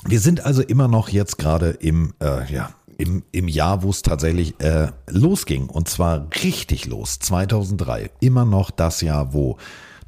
[0.07, 4.03] wir sind also immer noch jetzt gerade im, äh, ja, im, im Jahr, wo es
[4.03, 5.69] tatsächlich äh, losging.
[5.69, 7.19] Und zwar richtig los.
[7.19, 8.11] 2003.
[8.21, 9.57] Immer noch das Jahr, wo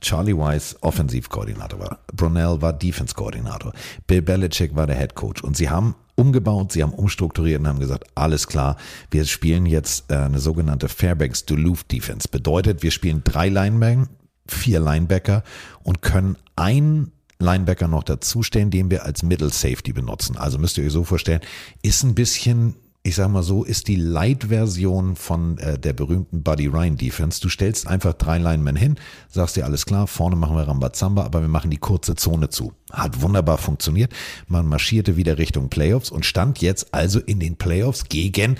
[0.00, 1.98] Charlie Weiss Offensivkoordinator war.
[2.14, 3.72] Brunel war Defense-Koordinator.
[4.06, 5.42] Bill Belichick war der Head Coach.
[5.42, 8.76] Und sie haben umgebaut, sie haben umstrukturiert und haben gesagt, alles klar,
[9.10, 12.28] wir spielen jetzt äh, eine sogenannte Fairbanks Duluth Defense.
[12.28, 14.08] Bedeutet, wir spielen drei Linebacker,
[14.48, 15.42] vier Linebacker
[15.82, 20.36] und können einen Linebacker noch dazustellen, den wir als Middle Safety benutzen.
[20.36, 21.40] Also müsst ihr euch so vorstellen,
[21.82, 26.66] ist ein bisschen, ich sag mal so, ist die Light-Version von äh, der berühmten Buddy
[26.66, 27.40] Ryan Defense.
[27.40, 28.96] Du stellst einfach drei Linemen hin,
[29.28, 32.72] sagst dir alles klar, vorne machen wir Rambazamba, aber wir machen die kurze Zone zu.
[32.90, 34.12] Hat wunderbar funktioniert.
[34.48, 38.56] Man marschierte wieder Richtung Playoffs und stand jetzt also in den Playoffs gegen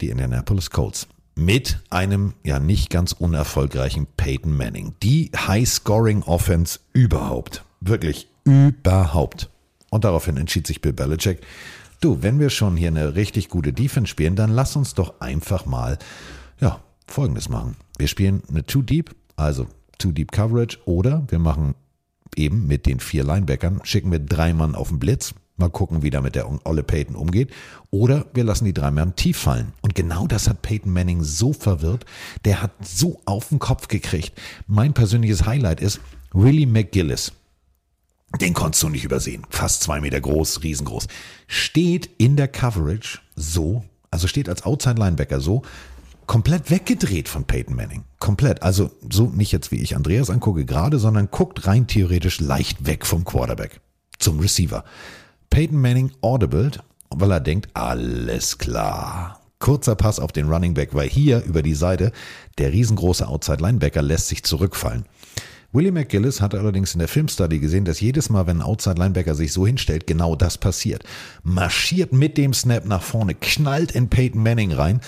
[0.00, 4.94] die Indianapolis Colts mit einem ja nicht ganz unerfolgreichen Peyton Manning.
[5.02, 7.64] Die High-Scoring-Offense überhaupt.
[7.80, 9.50] Wirklich überhaupt.
[9.90, 11.40] Und daraufhin entschied sich Bill Belichick,
[12.00, 15.66] du, wenn wir schon hier eine richtig gute Defense spielen, dann lass uns doch einfach
[15.66, 15.98] mal,
[16.60, 17.76] ja, folgendes machen.
[17.98, 19.66] Wir spielen eine Too Deep, also
[19.98, 21.74] Too Deep Coverage, oder wir machen
[22.36, 26.10] eben mit den vier Linebackern, schicken wir drei Mann auf den Blitz, mal gucken, wie
[26.10, 27.50] da mit der Olle Peyton umgeht,
[27.90, 29.72] oder wir lassen die drei Mann tief fallen.
[29.80, 32.04] Und genau das hat Peyton Manning so verwirrt,
[32.44, 34.32] der hat so auf den Kopf gekriegt.
[34.66, 36.00] Mein persönliches Highlight ist
[36.32, 37.32] Willie McGillis.
[38.40, 39.46] Den konntest du nicht übersehen.
[39.48, 41.08] Fast zwei Meter groß, riesengroß.
[41.46, 45.62] Steht in der Coverage so, also steht als Outside Linebacker so,
[46.26, 48.04] komplett weggedreht von Peyton Manning.
[48.18, 48.62] Komplett.
[48.62, 53.06] Also so nicht jetzt wie ich Andreas angucke gerade, sondern guckt rein theoretisch leicht weg
[53.06, 53.80] vom Quarterback
[54.18, 54.84] zum Receiver.
[55.50, 59.40] Peyton Manning audibled, weil er denkt, alles klar.
[59.58, 62.12] Kurzer Pass auf den Running Back, weil hier über die Seite
[62.58, 65.06] der riesengroße Outside Linebacker lässt sich zurückfallen.
[65.70, 69.34] Willie McGillis hatte allerdings in der Filmstudy gesehen, dass jedes Mal, wenn ein Outside Linebacker
[69.34, 71.04] sich so hinstellt, genau das passiert.
[71.42, 75.00] Marschiert mit dem Snap nach vorne, knallt in Peyton Manning rein.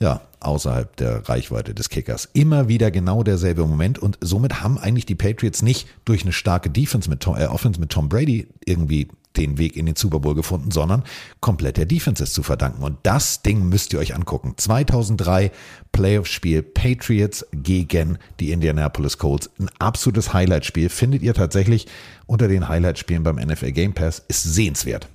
[0.00, 2.28] Ja, außerhalb der Reichweite des Kickers.
[2.32, 6.68] Immer wieder genau derselbe Moment und somit haben eigentlich die Patriots nicht durch eine starke
[6.68, 10.34] Defense mit Tom, äh, Offense mit Tom Brady irgendwie den Weg in den Super Bowl
[10.34, 11.04] gefunden, sondern
[11.40, 12.82] komplett der Defense ist zu verdanken.
[12.82, 14.54] Und das Ding müsst ihr euch angucken.
[14.56, 15.50] 2003
[15.92, 19.50] Playoff-Spiel Patriots gegen die Indianapolis Colts.
[19.58, 20.88] Ein absolutes Highlight-Spiel.
[20.88, 21.86] Findet ihr tatsächlich
[22.26, 24.22] unter den Highlight-Spielen beim NFL Game Pass.
[24.28, 25.08] Ist sehenswert.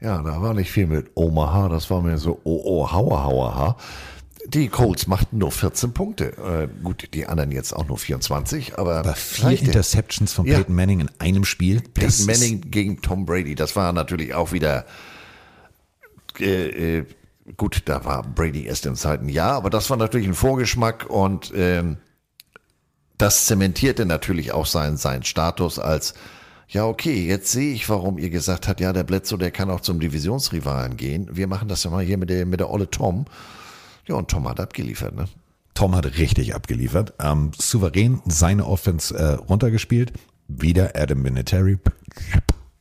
[0.00, 3.54] Ja, da war nicht viel mit Omaha, das war mir so, oh, oh, hauer, hauer,
[3.56, 3.76] ha.
[4.48, 6.36] Die Colts machten nur 14 Punkte.
[6.38, 9.50] Äh, gut, die anderen jetzt auch nur 24, aber, Aber vier.
[9.50, 10.56] Interceptions von Ja.
[10.56, 11.82] Peyton Manning in einem Spiel.
[11.82, 14.86] Peyton Manning gegen Tom Brady, das war natürlich auch wieder
[16.40, 17.06] äh, äh,
[17.56, 21.52] gut, da war Brady erst im zweiten Jahr, aber das war natürlich ein Vorgeschmack und
[21.54, 21.98] ähm,
[23.16, 26.14] das zementierte natürlich auch seinen, seinen Status als
[26.70, 29.80] ja, okay, jetzt sehe ich, warum ihr gesagt habt, ja, der Bledsoe, der kann auch
[29.80, 31.26] zum Divisionsrivalen gehen.
[31.32, 33.24] Wir machen das ja mal hier mit der, mit der Olle Tom.
[34.08, 35.26] Ja, und Tom hat abgeliefert, ne?
[35.74, 37.12] Tom hat richtig abgeliefert.
[37.20, 40.12] Ähm, souverän seine Offense äh, runtergespielt.
[40.48, 41.78] Wieder Adam Vinatieri.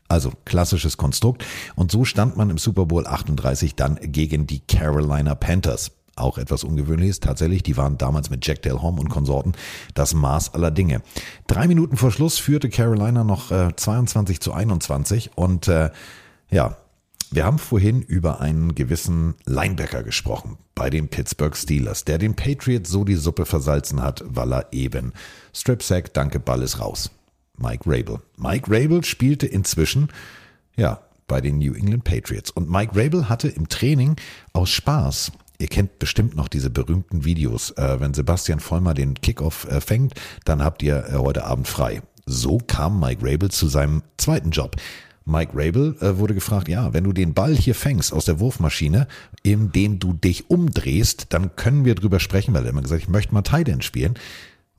[0.07, 1.45] Also klassisches Konstrukt.
[1.75, 5.91] Und so stand man im Super Bowl 38 dann gegen die Carolina Panthers.
[6.15, 7.19] Auch etwas Ungewöhnliches.
[7.19, 9.51] Tatsächlich, die waren damals mit Jack Del Hom und Konsorten
[9.93, 11.01] das Maß aller Dinge.
[11.45, 15.31] Drei Minuten vor Schluss führte Carolina noch äh, 22 zu 21.
[15.35, 15.91] Und äh,
[16.49, 16.77] ja,
[17.31, 22.89] wir haben vorhin über einen gewissen Linebacker gesprochen bei den Pittsburgh Steelers, der den Patriots
[22.89, 25.13] so die Suppe versalzen hat, weil er eben
[25.53, 27.11] Strip Sack, danke, Ball ist raus.
[27.57, 28.19] Mike Rabel.
[28.37, 30.09] Mike Rabel spielte inzwischen,
[30.75, 32.51] ja, bei den New England Patriots.
[32.51, 34.15] Und Mike Rabel hatte im Training
[34.53, 37.71] aus Spaß Ihr kennt bestimmt noch diese berühmten Videos.
[37.71, 40.13] Äh, wenn Sebastian Vollmer den Kickoff äh, fängt,
[40.45, 42.01] dann habt ihr äh, heute Abend frei.
[42.25, 44.75] So kam Mike Rabel zu seinem zweiten Job.
[45.27, 49.07] Mike Rabel äh, wurde gefragt, ja, wenn du den Ball hier fängst aus der Wurfmaschine,
[49.43, 53.33] indem du dich umdrehst, dann können wir drüber sprechen, weil er immer gesagt, ich möchte
[53.33, 54.15] mal Tight spielen.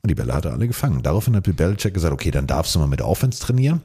[0.01, 1.03] Und die Bälle hat er alle gefangen.
[1.03, 3.81] Daraufhin hat Bill Belichick gesagt, okay, dann darfst du mal mit der Offense trainieren.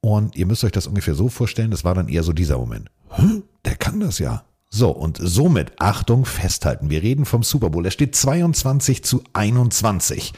[0.00, 2.90] Und ihr müsst euch das ungefähr so vorstellen, das war dann eher so dieser Moment.
[3.10, 3.42] Hä?
[3.64, 4.44] Der kann das ja.
[4.70, 6.90] So, und somit, Achtung, festhalten.
[6.90, 7.84] Wir reden vom Super Bowl.
[7.86, 10.34] Er steht 22 zu 21.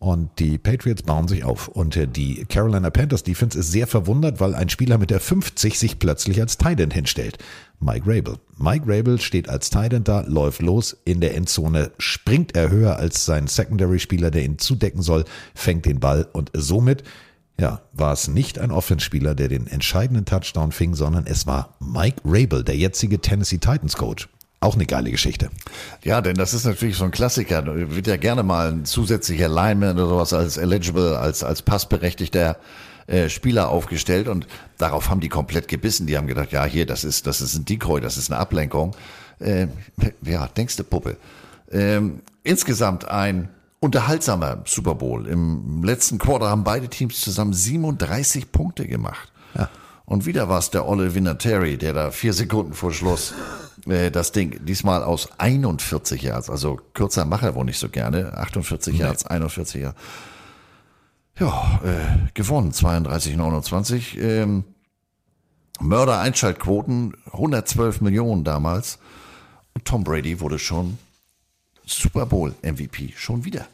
[0.00, 1.66] Und die Patriots bauen sich auf.
[1.66, 5.76] Und äh, die Carolina Panthers Defense ist sehr verwundert, weil ein Spieler mit der 50
[5.76, 7.38] sich plötzlich als Tight End hinstellt.
[7.80, 8.38] Mike Rabel.
[8.56, 12.96] Mike Rabel steht als Tight End da, läuft los in der Endzone, springt er höher
[12.96, 17.02] als sein Secondary-Spieler, der ihn zudecken soll, fängt den Ball und somit
[17.60, 22.22] ja, war es nicht ein Offenspieler, der den entscheidenden Touchdown fing, sondern es war Mike
[22.24, 24.28] Rabel, der jetzige Tennessee Titans Coach.
[24.60, 25.50] Auch eine geile Geschichte.
[26.02, 27.62] Ja, denn das ist natürlich so ein Klassiker.
[27.62, 32.56] Da Wird ja gerne mal ein zusätzlicher Lineman oder sowas als eligible, als, als passberechtigter
[33.06, 36.06] äh, Spieler aufgestellt und darauf haben die komplett gebissen.
[36.08, 38.96] Die haben gedacht, ja, hier, das ist, das ist ein Decoy, das ist eine Ablenkung.
[39.38, 39.68] Äh,
[40.22, 41.16] ja, denkst du Puppe.
[41.70, 45.26] Ähm, insgesamt ein unterhaltsamer Super Bowl.
[45.28, 49.30] Im letzten Quarter haben beide Teams zusammen 37 Punkte gemacht.
[49.54, 49.68] Ja.
[50.04, 53.34] Und wieder war es der Olle Vinatieri, der da vier Sekunden vor Schluss
[53.88, 58.36] äh, das Ding diesmal aus 41 Yards, also kürzer macht er wohl nicht so gerne,
[58.36, 59.00] 48 Nee.
[59.00, 59.98] Yards, 41 Yards.
[61.38, 64.18] Ja, äh, gewonnen, 32, 29.
[64.20, 64.64] Ähm,
[65.80, 68.98] Mörder-Einschaltquoten, 112 Millionen damals.
[69.74, 70.98] Und Tom Brady wurde schon
[71.86, 73.66] Super Bowl MVP, schon wieder.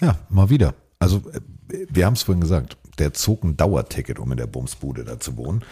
[0.00, 0.74] Ja, mal wieder.
[0.98, 1.40] Also, äh,
[1.90, 5.36] wir haben es vorhin gesagt, der zog ein Dauerticket, um in der Bumsbude da zu
[5.36, 5.62] wohnen.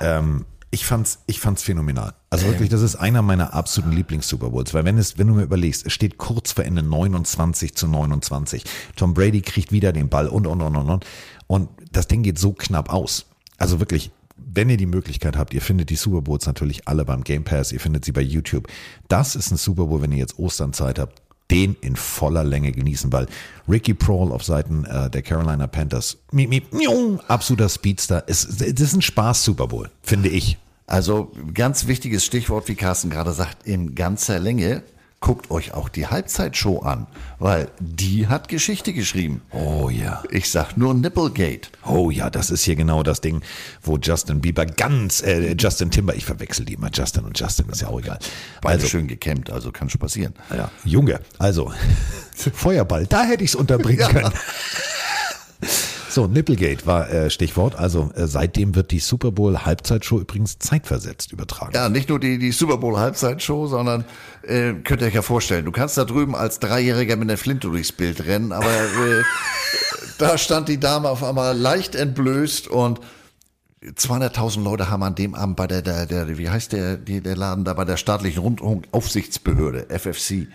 [0.00, 2.14] Ähm, ich fand's, ich fand's phänomenal.
[2.30, 5.42] Also wirklich, das ist einer meiner absoluten Lieblings-Super Bowls, weil wenn es, wenn du mir
[5.42, 8.64] überlegst, es steht kurz vor Ende 29 zu 29.
[8.96, 11.06] Tom Brady kriegt wieder den Ball und, und, und, und, und.
[11.46, 13.26] Und das Ding geht so knapp aus.
[13.58, 17.22] Also wirklich, wenn ihr die Möglichkeit habt, ihr findet die Super Bowls natürlich alle beim
[17.22, 18.66] Game Pass, ihr findet sie bei YouTube.
[19.08, 23.12] Das ist ein Super Bowl, wenn ihr jetzt Osternzeit habt, den in voller Länge genießen,
[23.12, 23.26] weil
[23.68, 28.80] Ricky Prohl auf Seiten äh, der Carolina Panthers, miep, miep, miau, absoluter Speedster, es, es
[28.80, 30.58] ist ein Spaß Super Bowl, finde ich.
[30.86, 34.82] Also ganz wichtiges Stichwort, wie Carsten gerade sagt, in ganzer Länge.
[35.22, 37.06] Guckt euch auch die Halbzeitshow an,
[37.38, 39.40] weil die hat Geschichte geschrieben.
[39.52, 40.20] Oh ja.
[40.32, 41.68] Ich sag nur Nipplegate.
[41.86, 43.40] Oh ja, das ist hier genau das Ding,
[43.82, 47.82] wo Justin Bieber ganz, äh, Justin Timber, ich verwechsel die immer, Justin und Justin, ist
[47.82, 48.18] ja auch egal.
[48.62, 50.34] Beide schön gekämmt, also kann schon passieren.
[50.50, 51.72] Ja, Junge, also
[52.52, 54.08] Feuerball, da hätte ich es unterbringen Ja.
[54.08, 54.32] können.
[56.12, 57.74] So, Nipplegate war äh, Stichwort.
[57.74, 61.72] Also äh, seitdem wird die Super Bowl Halbzeitshow übrigens zeitversetzt übertragen.
[61.74, 64.04] Ja, nicht nur die, die Super Bowl Halbzeitshow, sondern
[64.42, 67.68] äh, könnt ihr euch ja vorstellen, du kannst da drüben als Dreijähriger mit der Flinte
[67.68, 69.22] durchs Bild rennen, aber äh,
[70.18, 73.00] da stand die Dame auf einmal leicht entblößt und
[73.82, 77.64] 200.000 Leute haben an dem Abend bei der, der, der wie heißt der, der Laden
[77.64, 80.48] da bei der staatlichen Rundfunkaufsichtsbehörde, FFC,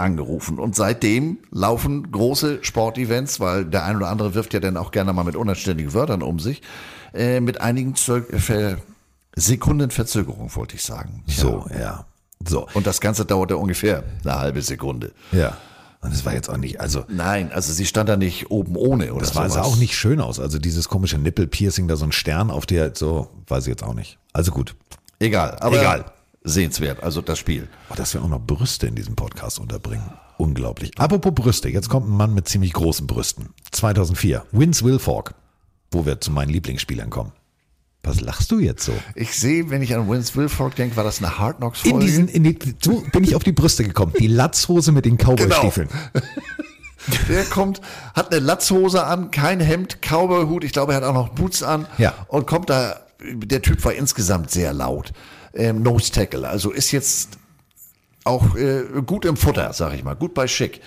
[0.00, 0.58] angerufen.
[0.58, 5.12] Und seitdem laufen große Sportevents, weil der ein oder andere wirft ja dann auch gerne
[5.12, 6.62] mal mit unanständigen Wörtern um sich,
[7.14, 8.78] äh, mit einigen Zö Ver
[9.36, 11.22] Sekunden Verzögerung, wollte ich sagen.
[11.26, 12.06] So, ja.
[12.46, 12.66] So.
[12.74, 15.12] Und das Ganze dauerte ungefähr eine halbe Sekunde.
[15.32, 15.56] Ja.
[16.00, 17.04] Und es war jetzt auch nicht, also.
[17.08, 19.66] Nein, also sie stand da nicht oben ohne oder Das war, sah sowas.
[19.66, 20.38] auch nicht schön aus.
[20.38, 23.94] Also dieses komische Nippelpiercing, da so ein Stern auf der, so, weiß ich jetzt auch
[23.94, 24.18] nicht.
[24.32, 24.76] Also gut.
[25.18, 26.04] Egal, aber Egal.
[26.48, 27.68] Sehenswert, also das Spiel.
[27.90, 30.10] Oh, dass wir auch noch Brüste in diesem Podcast unterbringen.
[30.36, 30.92] Unglaublich.
[30.98, 33.50] Apropos Brüste, jetzt kommt ein Mann mit ziemlich großen Brüsten.
[33.72, 35.34] 2004, Vince Wilfork,
[35.90, 37.32] wo wir zu meinen Lieblingsspielern kommen.
[38.04, 38.92] Was lachst du jetzt so?
[39.16, 42.06] Ich sehe, wenn ich an Vince Wilfork denke, war das eine Hard Knocks In Folge?
[42.06, 44.12] diesen, in die, so bin ich auf die Brüste gekommen.
[44.18, 45.88] Die Latzhose mit den Cowboystiefeln.
[47.28, 47.80] Der kommt,
[48.14, 51.86] hat eine Latzhose an, kein Hemd, Cowboyhut, ich glaube, er hat auch noch Boots an.
[51.96, 52.14] Ja.
[52.28, 55.12] Und kommt da, der Typ war insgesamt sehr laut.
[55.54, 57.38] Ähm, Nose Tackle, also ist jetzt
[58.24, 60.80] auch äh, gut im Futter, sag ich mal, gut bei Schick.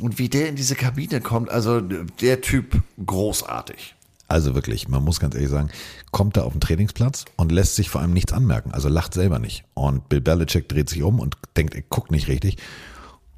[0.00, 3.94] Und wie der in diese Kabine kommt, also der Typ großartig.
[4.26, 5.70] Also wirklich, man muss ganz ehrlich sagen,
[6.10, 8.72] kommt da auf den Trainingsplatz und lässt sich vor allem nichts anmerken.
[8.72, 9.64] Also lacht selber nicht.
[9.74, 12.56] Und Bill Belichick dreht sich um und denkt, er guckt nicht richtig.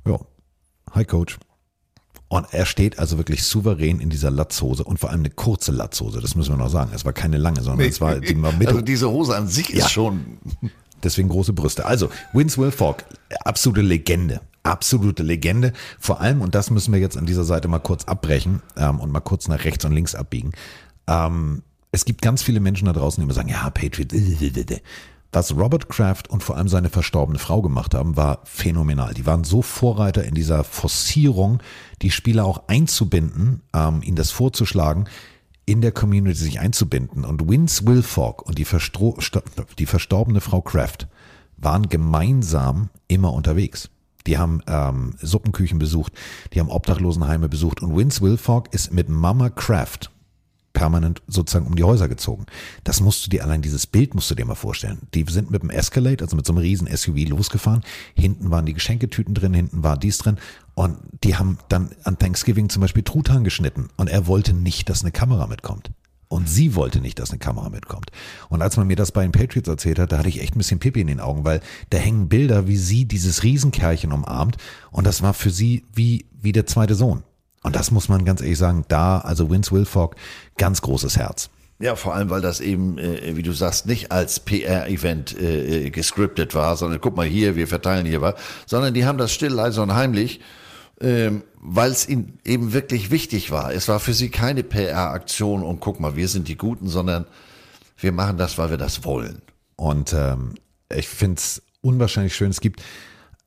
[0.07, 0.19] Ja,
[0.93, 1.39] hi Coach.
[2.29, 6.21] Und er steht also wirklich souverän in dieser Latzhose und vor allem eine kurze Latzhose.
[6.21, 6.91] Das müssen wir noch sagen.
[6.93, 8.69] Es war keine lange, sondern es war, die war Mitte.
[8.71, 9.89] Also diese Hose an sich ist Ja.
[9.89, 10.39] schon.
[11.05, 11.85] Deswegen große Brüste.
[11.87, 13.05] Also, Vince Wilfork,
[13.45, 14.41] absolute Legende.
[14.65, 15.73] Absolute Legende.
[16.01, 19.13] Vor allem, und das müssen wir jetzt an dieser Seite mal kurz abbrechen ähm, und
[19.13, 20.51] mal kurz nach rechts und links abbiegen.
[21.07, 24.47] Ähm, es gibt ganz viele Menschen da draußen, die immer sagen, ja, Patriot, äh, äh,
[24.49, 24.81] äh, äh.
[25.37, 29.13] Was Robert Kraft und vor allem seine verstorbene Frau gemacht haben, war phänomenal.
[29.13, 31.63] Die waren so Vorreiter in dieser Forcierung,
[32.01, 35.11] die Spieler auch einzubinden, ähm, ihnen das vorzuschlagen,
[35.67, 37.27] in der Community sich einzubinden.
[37.27, 38.67] Und Vince Wilfork und die,
[39.79, 41.07] die verstorbene Frau Kraft
[41.59, 43.91] waren gemeinsam immer unterwegs.
[44.27, 46.15] Die haben ähm, Suppenküchen besucht,
[46.55, 50.11] die haben Obdachlosenheime besucht und Vince Wilfork ist mit Mama Kraft
[50.77, 52.45] permanent sozusagen um die Häuser gezogen.
[52.85, 54.99] Das musst du dir, allein dieses Bild musst du dir mal vorstellen.
[55.15, 57.83] Die sind mit dem Escalade, also mit so einem riesen SUV losgefahren.
[58.15, 60.37] Hinten waren die Geschenketüten drin, hinten war dies drin.
[60.75, 63.89] Und die haben dann an Thanksgiving zum Beispiel Truthahn geschnitten.
[63.97, 65.91] Und er wollte nicht, dass eine Kamera mitkommt.
[66.29, 68.11] Und sie wollte nicht, dass eine Kamera mitkommt.
[68.51, 70.59] Und als man mir das bei den Patriots erzählt hat, da hatte ich echt ein
[70.59, 74.59] bisschen Pipi in den Augen, weil da hängen Bilder, wie sie dieses Riesenkerlchen umarmt.
[74.91, 77.23] Und das war für sie wie, wie der zweite Sohn.
[77.67, 80.15] Und das muss man ganz ehrlich sagen, da, also Vince Wilfork,
[80.57, 81.51] ganz großes Herz.
[81.81, 86.55] Ja, vor allem, weil das eben, äh, wie du sagst, nicht als PR-Event äh, gescriptet
[86.55, 88.37] war, sondern guck mal hier, wir verteilen hier was,
[88.67, 90.41] sondern die haben das still, leise und heimlich,
[91.01, 93.73] ähm, weil es ihnen eben wirklich wichtig war.
[93.73, 97.27] Es war für sie keine PR-Aktion und guck mal, wir sind die Guten, sondern
[97.99, 99.43] wir machen das, weil wir das wollen.
[99.75, 100.55] Und ähm,
[100.95, 102.51] ich finde es unwahrscheinlich schön.
[102.51, 102.85] Es gibt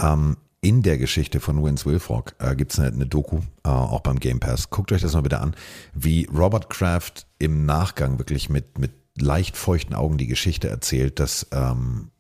[0.01, 4.01] ähm, in der Geschichte von Vince Wilfork äh, gibt es eine, eine Doku, äh, auch
[4.01, 4.69] beim Game Pass.
[4.69, 5.55] Guckt euch das mal bitte an,
[5.93, 11.47] wie Robert Kraft im Nachgang wirklich mit, mit leicht feuchten Augen die Geschichte erzählt, dass
[11.51, 12.11] ähm,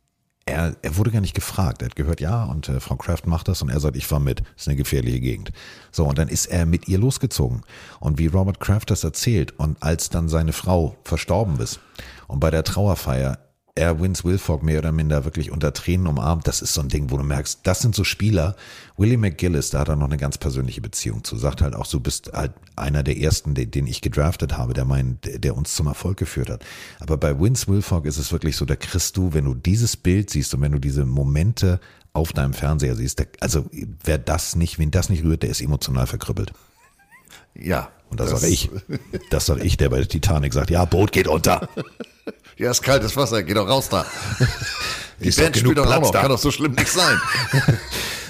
[0.45, 1.81] er, er wurde gar nicht gefragt.
[1.81, 4.19] Er hat gehört, ja, und äh, Frau Kraft macht das und er sagt, ich fahr
[4.19, 4.39] mit.
[4.39, 5.51] Das ist eine gefährliche Gegend.
[5.91, 7.61] So, und dann ist er mit ihr losgezogen.
[7.99, 11.79] Und wie Robert Kraft das erzählt und als dann seine Frau verstorben ist
[12.27, 13.37] und bei der Trauerfeier
[13.79, 17.09] er Vince Wilfork mehr oder minder wirklich unter Tränen umarmt, das ist so ein Ding,
[17.11, 18.55] wo du merkst, das sind so Spieler.
[18.97, 22.01] Willie McGillis, da hat er noch eine ganz persönliche Beziehung zu, sagt halt auch, du
[22.01, 25.87] bist halt einer der ersten, den, den ich gedraftet habe, der mein, der, uns zum
[25.87, 26.65] Erfolg geführt hat.
[26.99, 30.29] Aber bei Vince Wilfork ist es wirklich so, da kriegst du, wenn du dieses Bild
[30.29, 31.79] siehst und wenn du diese Momente
[32.11, 33.65] auf deinem Fernseher siehst, der, also
[34.03, 36.51] wer das nicht, wen das nicht rührt, der ist emotional verkrüppelt.
[37.55, 37.89] Ja.
[38.09, 38.69] Und das, sage ich.
[39.29, 41.67] Das sage ich, der bei der Titanic sagt, ja, Boot geht unter.
[42.57, 44.05] Ja, ist kaltes Wasser, geh doch raus da.
[45.21, 46.19] Die Ist Band doch spielt doch auch noch, da.
[46.19, 47.17] kann doch so schlimm nicht sein.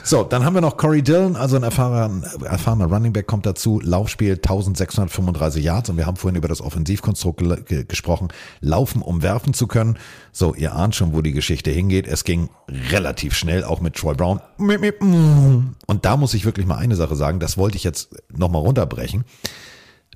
[0.09, 3.79] So, dann haben wir noch Corey Dillon, also ein erfahrener, erfahrener Running Back kommt dazu.
[3.83, 8.29] Laufspiel 1635 Yards und wir haben vorhin über das Offensivkonstrukt ge ge gesprochen.
[8.59, 9.99] Laufen, um werfen zu können.
[10.31, 12.07] So, ihr ahnt schon, wo die Geschichte hingeht.
[12.07, 12.49] Es ging
[12.89, 14.41] relativ schnell, auch mit Troy Brown.
[14.57, 19.25] Und da muss ich wirklich mal eine Sache sagen, das wollte ich jetzt nochmal runterbrechen.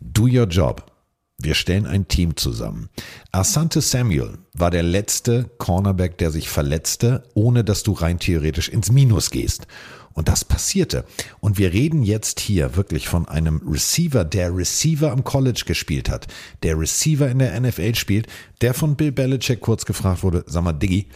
[0.02, 0.92] Do your job.
[1.40, 2.90] Wir stellen ein Team zusammen.
[3.32, 8.92] Asante Samuel war der letzte Cornerback, der sich verletzte, ohne dass du rein theoretisch ins
[8.92, 9.68] Minus gehst.
[10.14, 11.06] Und das passierte.
[11.40, 16.28] Und wir reden jetzt hier wirklich von einem Receiver, der Receiver am College gespielt hat,
[16.62, 18.28] der Receiver in der NFL spielt,
[18.62, 21.08] der von Bill Belichick kurz gefragt wurde, sag mal, Diggi,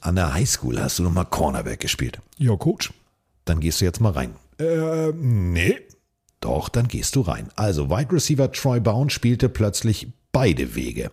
[0.00, 2.20] an der Highschool hast du noch mal Cornerback gespielt?
[2.38, 2.92] Ja, Coach.
[3.46, 4.34] Dann gehst du jetzt mal rein.
[4.58, 5.80] Äh, nee.
[6.42, 7.48] Doch, dann gehst du rein.
[7.56, 11.10] Also, Wide Receiver Troy Bound spielte plötzlich beide Wege.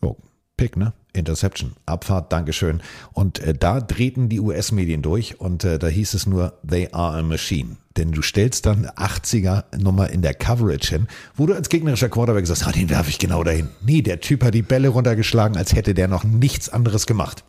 [0.00, 0.16] Oh,
[0.56, 0.94] Pick, ne?
[1.12, 2.82] Interception, Abfahrt, Dankeschön.
[3.12, 7.18] Und äh, da drehten die US-Medien durch und äh, da hieß es nur, they are
[7.18, 7.78] a machine.
[7.96, 12.64] Denn du stellst dann 80er-Nummer in der Coverage hin, wo du als gegnerischer Quarterback sagst,
[12.66, 13.70] ah, den werfe ich genau dahin.
[13.84, 17.42] Nee, der Typ hat die Bälle runtergeschlagen, als hätte der noch nichts anderes gemacht.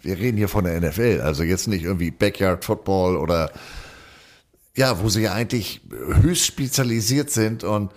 [0.00, 3.50] Wir reden hier von der NFL, also jetzt nicht irgendwie Backyard Football oder
[4.78, 7.90] ja, wo sie ja eigentlich höchst spezialisiert sind und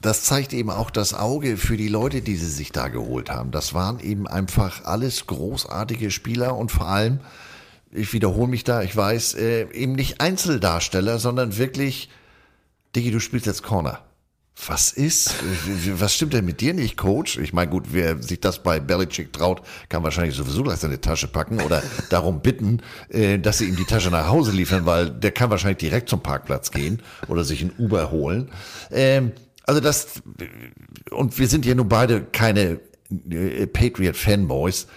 [0.00, 3.50] das zeigt eben auch das Auge für die Leute, die sie sich da geholt haben.
[3.50, 7.20] Das waren eben einfach alles großartige Spieler und vor allem,
[7.92, 12.08] ich wiederhole mich da, ich weiß, äh, eben nicht Einzeldarsteller, sondern wirklich,
[12.96, 14.00] Diggi, du spielst jetzt Corner.
[14.66, 15.34] Was ist?
[15.94, 17.38] Was stimmt denn mit dir nicht, Coach?
[17.38, 21.28] Ich meine, gut, wer sich das bei Belichick traut, kann wahrscheinlich sowieso gleich seine Tasche
[21.28, 25.32] packen oder darum bitten, äh, dass sie ihm die Tasche nach Hause liefern, weil der
[25.32, 28.50] kann wahrscheinlich direkt zum Parkplatz gehen oder sich ein Uber holen.
[28.90, 29.32] Ähm,
[29.64, 30.08] also das,
[31.10, 32.80] und wir sind ja nun beide keine
[33.30, 34.88] äh, Patriot-Fanboys.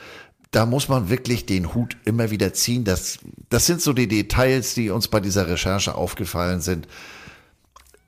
[0.51, 2.83] Da muss man wirklich den Hut immer wieder ziehen.
[2.83, 3.19] Das,
[3.50, 6.88] das sind so die Details, die uns bei dieser Recherche aufgefallen sind.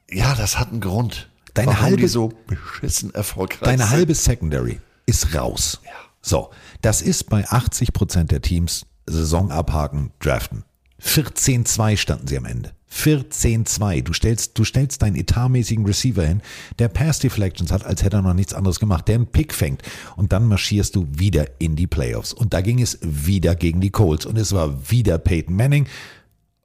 [0.10, 1.30] Ja, das hat einen Grund.
[1.56, 3.92] Deine warum halbe- die so beschissen erfolgreich Deine sind.
[3.92, 5.82] halbe Secondary ist raus.
[6.22, 6.52] So,
[6.82, 10.64] das ist bei 80 Prozent der Teams Saison abhaken, draften.
[11.02, 12.72] 14-2 standen sie am Ende.
[12.92, 14.02] 14-2.
[14.04, 16.42] Du stellst, du stellst deinen etatmäßigen Receiver hin,
[16.80, 19.82] der Pass Deflections hat, als hätte er noch nichts anderes gemacht, der einen Pick fängt.
[20.16, 22.34] Und dann marschierst du wieder in die Playoffs.
[22.34, 24.26] Und da ging es wieder gegen die Colts.
[24.26, 25.88] Und es war wieder Peyton Manning.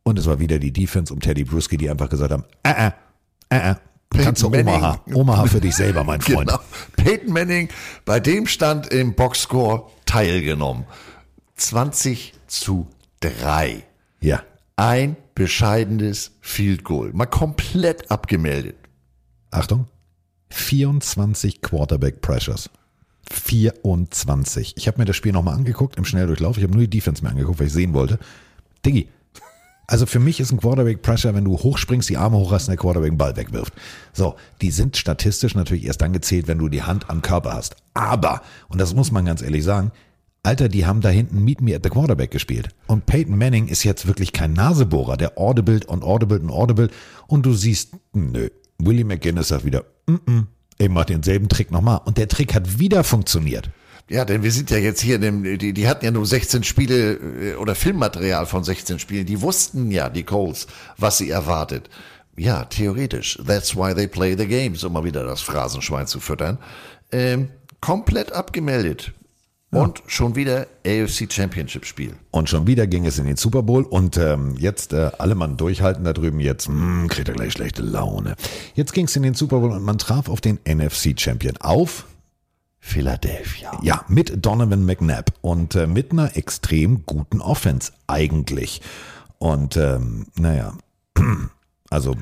[0.05, 2.91] Und es war wieder die Defense um Teddy Bruschi, die einfach gesagt haben, äh,
[3.51, 3.75] äh, äh,
[4.15, 4.23] äh.
[4.25, 5.15] Kannst du Peyton Omaha, Manning.
[5.21, 6.49] Omaha für dich selber, mein Freund.
[6.49, 6.61] Genau.
[6.97, 7.69] Peyton Manning,
[8.05, 10.85] bei dem stand im Boxscore teilgenommen.
[11.57, 12.89] 20 zu
[13.21, 13.85] 3.
[14.21, 14.43] Ja.
[14.77, 17.11] Ein bescheidenes Field Goal.
[17.13, 18.77] Mal komplett abgemeldet.
[19.51, 19.87] Achtung.
[20.51, 22.71] 24 Quarterback Pressures.
[23.31, 24.77] 24.
[24.77, 26.57] Ich habe mir das Spiel nochmal angeguckt im Schnelldurchlauf.
[26.57, 28.19] Ich habe nur die Defense mir angeguckt, weil ich sehen wollte.
[28.85, 29.09] Diggi,
[29.91, 32.73] also für mich ist ein Quarterback Pressure, wenn du hochspringst, die Arme hoch hast und
[32.73, 33.75] der Quarterback den Ball wegwirft.
[34.13, 37.75] So, die sind statistisch natürlich erst dann gezählt, wenn du die Hand am Körper hast.
[37.93, 39.91] Aber, und das muss man ganz ehrlich sagen,
[40.45, 42.69] Alter, die haben da hinten Meet Me at the Quarterback gespielt.
[42.87, 46.89] Und Peyton Manning ist jetzt wirklich kein Nasebohrer, der audible und audible und audible.
[47.27, 50.47] Und du siehst, nö, Willie McGinnis sagt wieder, mm -mm,
[50.79, 52.01] ich mach denselben Trick nochmal.
[52.05, 53.71] Und der Trick hat wieder funktioniert.
[54.11, 56.65] Ja, denn wir sind ja jetzt hier, in dem, die, die hatten ja nur 16
[56.65, 59.25] Spiele äh, oder Filmmaterial von 16 Spielen.
[59.25, 60.67] Die wussten ja, die Coles,
[60.99, 61.89] was sie erwartet.
[62.37, 63.39] Ja, theoretisch.
[63.47, 66.59] That's why they play the games, um mal wieder das Phrasenschwein zu füttern.
[67.13, 69.13] Ähm, komplett abgemeldet.
[69.73, 72.17] Und schon wieder AFC Championship Spiel.
[72.33, 75.57] Und schon wieder ging es in den Super Bowl und ähm, jetzt äh, alle Mann
[75.57, 78.35] durchhalten da drüben jetzt, mh, kriegt er gleich schlechte Laune.
[78.75, 82.07] Jetzt ging es in den Super Bowl und man traf auf den NFC Champion auf
[82.91, 83.79] Philadelphia.
[83.83, 88.83] Ja, mit Donovan McNabb und äh, mit einer extrem guten Offense eigentlich.
[89.39, 90.75] Und ähm, naja,
[91.91, 92.17] also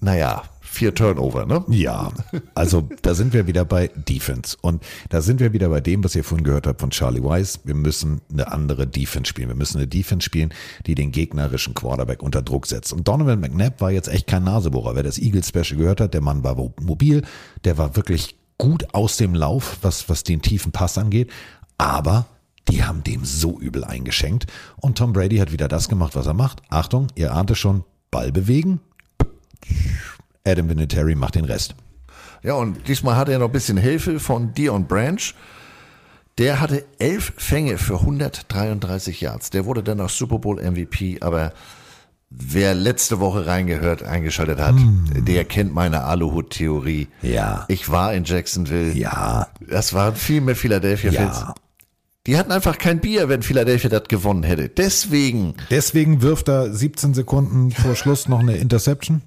[0.00, 1.64] naja, vier Turnover, ne?
[1.68, 2.12] Ja,
[2.54, 4.56] also da sind wir wieder bei Defense.
[4.60, 7.60] Und da sind wir wieder bei dem, was ihr vorhin gehört habt von Charlie Weiss.
[7.64, 9.48] Wir müssen eine andere Defense spielen.
[9.48, 10.54] Wir müssen eine Defense spielen,
[10.86, 12.92] die den gegnerischen Quarterback unter Druck setzt.
[12.92, 14.94] Und Donovan McNabb war jetzt echt kein Nasebohrer.
[14.94, 17.22] Wer das Eagle Special gehört hat, der Mann war mobil,
[17.64, 21.32] der war wirklich gut aus dem Lauf, was, was den tiefen Pass angeht.
[21.78, 22.26] Aber
[22.68, 24.46] die haben dem so übel eingeschenkt.
[24.76, 26.62] Und Tom Brady hat wieder das gemacht, was er macht.
[26.70, 27.82] Achtung, ihr ahnt es schon,
[28.12, 28.78] Ball bewegen.
[30.46, 31.74] Adam Vinatieri macht den Rest.
[32.44, 35.34] Ja, und diesmal hatte er noch ein bisschen Hilfe von Dion Branch.
[36.38, 39.50] Der hatte elf Fänge für 133 Yards.
[39.50, 41.52] Der wurde dann auch Super Bowl MVP, aber
[42.38, 45.24] wer letzte Woche reingehört, eingeschaltet hat, mm.
[45.24, 47.08] der kennt meine Aluhut-Theorie.
[47.22, 47.64] Ja.
[47.68, 48.92] Ich war in Jacksonville.
[48.92, 49.48] Ja.
[49.60, 51.40] Das waren viel mehr Philadelphia Fans.
[51.40, 51.54] Ja.
[52.26, 54.68] Die hatten einfach kein Bier, wenn Philadelphia das gewonnen hätte.
[54.68, 55.54] Deswegen.
[55.70, 59.22] Deswegen wirft er 17 Sekunden vor Schluss noch eine Interception?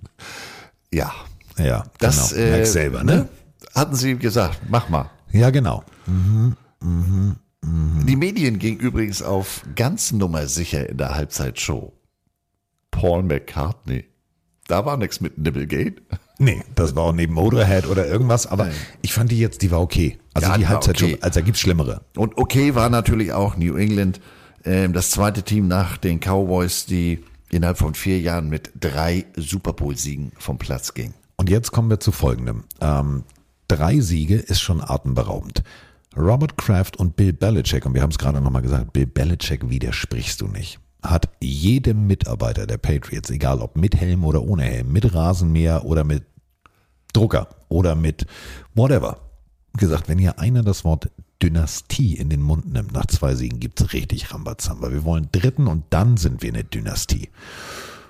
[0.94, 1.12] Ja.
[1.58, 2.50] Ja, das genau.
[2.52, 3.28] Merkst selber, ne?
[3.74, 5.10] Hatten sie gesagt, mach mal.
[5.32, 5.84] Ja, genau.
[6.06, 8.06] Mhm, mhm, mhm.
[8.06, 11.94] Die Medien gingen übrigens auf ganz nummer sicher in der Halbzeitshow.
[12.96, 14.06] Paul McCartney.
[14.68, 16.02] Da war nichts mit Nibblegate.
[16.38, 18.76] Nee, das war auch neben Motorhead oder irgendwas, aber Nein.
[19.02, 20.20] ich fand die jetzt, die war okay.
[20.34, 21.12] Also ja, die Halbzeit okay.
[21.12, 22.02] schon, also da gibt's schlimmere.
[22.18, 24.20] Und okay war natürlich auch New England,
[24.66, 29.72] ähm, das zweite Team nach den Cowboys, die innerhalb von vier Jahren mit drei Super
[29.72, 31.14] Bowl-Siegen vom Platz ging.
[31.38, 32.66] Und jetzt kommen wir zu folgendem.
[32.82, 33.24] Ähm,
[33.70, 35.64] drei Siege ist schon atemberaubend.
[36.18, 40.42] Robert Kraft und Bill Belichick, und wir haben es gerade nochmal gesagt, Bill Belichick widersprichst
[40.42, 45.14] du nicht hat jedem Mitarbeiter der Patriots, egal ob mit Helm oder ohne Helm, mit
[45.14, 46.24] Rasenmäher oder mit
[47.14, 48.26] Drucker oder mit
[48.74, 49.20] whatever,
[49.74, 51.10] gesagt, wenn hier einer das Wort
[51.42, 54.92] Dynastie in den Mund nimmt, nach zwei Siegen gibt es richtig Rambazamba.
[54.92, 57.30] Wir wollen dritten und dann sind wir eine Dynastie.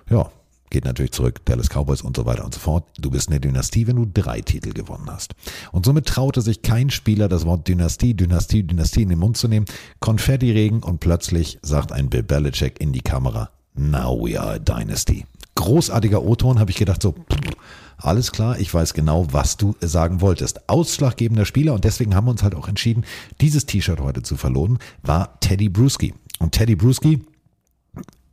[0.09, 0.31] Ja,
[0.69, 2.85] geht natürlich zurück, Dallas Cowboys und so weiter und so fort.
[2.99, 5.33] Du bist eine Dynastie, wenn du drei Titel gewonnen hast.
[5.71, 9.47] Und somit traute sich kein Spieler, das Wort Dynastie, Dynastie, Dynastie in den Mund zu
[9.47, 9.65] nehmen.
[9.99, 15.25] Konfetti-Regen und plötzlich sagt ein Bill Belichick in die Kamera, now we are a dynasty.
[15.55, 17.15] Großartiger O-Ton, habe ich gedacht so,
[17.97, 20.69] alles klar, ich weiß genau, was du sagen wolltest.
[20.69, 23.05] Ausschlaggebender Spieler und deswegen haben wir uns halt auch entschieden,
[23.39, 26.13] dieses T-Shirt heute zu verlosen, war Teddy Bruschi.
[26.39, 27.25] Und Teddy Bruschi,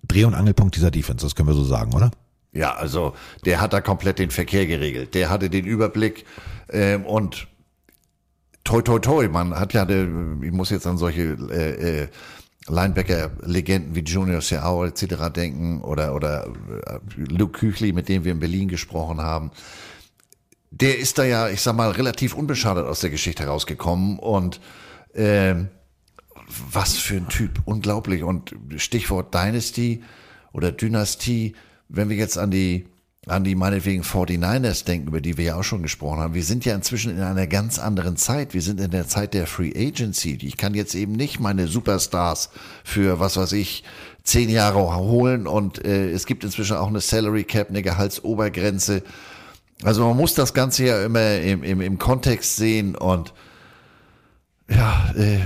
[0.09, 2.11] Dreh- und Angelpunkt dieser Defense, das können wir so sagen, oder?
[2.53, 3.15] Ja, also
[3.45, 5.15] der hat da komplett den Verkehr geregelt.
[5.15, 6.27] Der hatte den Überblick
[6.71, 7.49] ähm, und
[8.65, 12.09] toi toi toi, man hat ja, eine, ich muss jetzt an solche äh, äh,
[12.69, 15.31] Linebacker-Legenden wie Junior Seau etc.
[15.35, 19.51] denken oder oder äh, Luke Küchli, mit dem wir in Berlin gesprochen haben.
[20.71, 24.61] Der ist da ja, ich sag mal, relativ unbeschadet aus der Geschichte herausgekommen und
[25.15, 25.69] ähm,
[26.71, 28.23] was für ein Typ, unglaublich.
[28.23, 30.03] Und Stichwort Dynasty
[30.53, 31.55] oder Dynastie,
[31.93, 32.87] wenn wir jetzt an die,
[33.27, 36.65] an die meinetwegen 49ers denken, über die wir ja auch schon gesprochen haben, wir sind
[36.65, 38.55] ja inzwischen in einer ganz anderen Zeit.
[38.55, 40.39] Wir sind in der Zeit der Free Agency.
[40.43, 42.51] Ich kann jetzt eben nicht meine Superstars
[42.83, 43.85] für, was weiß ich,
[44.25, 49.03] zehn Jahre holen und äh, es gibt inzwischen auch eine Salary Cap, eine Gehaltsobergrenze.
[49.83, 53.35] Also man muss das Ganze ja immer im, im, im Kontext sehen und
[54.71, 55.41] ja, äh,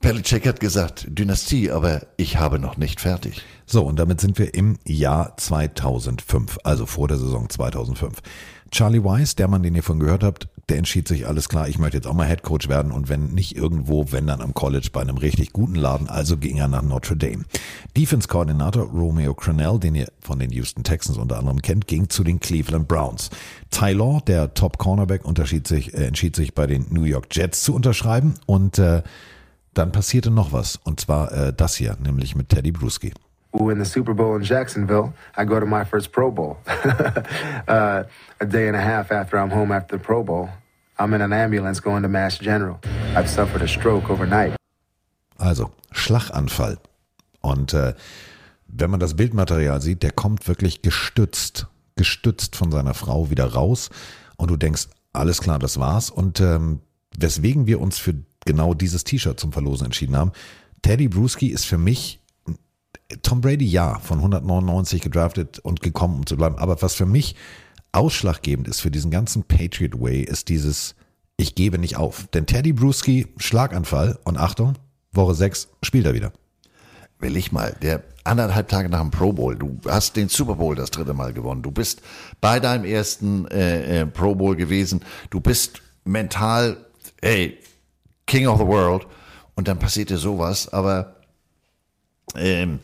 [0.00, 3.42] Belichick hat gesagt, Dynastie, aber ich habe noch nicht fertig.
[3.66, 8.20] So, und damit sind wir im Jahr 2005, also vor der Saison 2005.
[8.70, 11.78] Charlie Weiss, der Mann, den ihr von gehört habt, der entschied sich, alles klar, ich
[11.78, 14.88] möchte jetzt auch mal Head Coach werden und wenn nicht irgendwo, wenn dann am College
[14.92, 17.44] bei einem richtig guten Laden, also ging er nach Notre Dame.
[17.96, 22.40] Defense-Koordinator Romeo Crennel, den ihr von den Houston Texans unter anderem kennt, ging zu den
[22.40, 23.30] Cleveland Browns.
[23.70, 25.22] Ty Law, der Top-Cornerback,
[25.66, 29.02] sich, äh, entschied sich bei den New York Jets zu unterschreiben und äh,
[29.74, 33.12] dann passierte noch was und zwar äh, das hier, nämlich mit Teddy Bruschi.
[33.62, 36.58] Win the Super Bowl in Jacksonville, I go to my first Pro Bowl.
[36.66, 38.04] uh,
[38.40, 40.48] a day and a half after I'm home after the Pro Bowl,
[40.98, 42.80] I'm in an ambulance going to Mass General.
[43.16, 44.56] I've suffered a stroke overnight.
[45.38, 46.78] Also Schlaganfall.
[47.40, 47.94] Und äh,
[48.66, 51.66] wenn man das Bildmaterial sieht, der kommt wirklich gestützt,
[51.96, 53.90] gestützt von seiner Frau wieder raus.
[54.36, 56.10] Und du denkst, alles klar, das war's.
[56.10, 56.80] Und ähm,
[57.16, 60.32] weswegen wir uns für genau dieses T-Shirt zum Verlosen entschieden haben,
[60.82, 62.20] Teddy Bruschi ist für mich
[63.22, 66.56] Tom Brady ja, von 199 gedraftet und gekommen, um zu bleiben.
[66.58, 67.36] Aber was für mich
[67.92, 70.94] ausschlaggebend ist für diesen ganzen Patriot Way, ist dieses,
[71.36, 72.26] ich gebe nicht auf.
[72.34, 74.74] Denn Teddy Bruschi, Schlaganfall und Achtung,
[75.12, 76.32] Woche 6 spielt er wieder.
[77.20, 80.74] Will ich mal, der anderthalb Tage nach dem Pro Bowl, du hast den Super Bowl
[80.74, 82.02] das dritte Mal gewonnen, du bist
[82.40, 86.76] bei deinem ersten äh, äh, Pro Bowl gewesen, du bist mental,
[87.20, 87.58] ey,
[88.26, 89.06] King of the World
[89.54, 91.16] und dann passiert dir sowas, aber
[92.34, 92.80] ähm,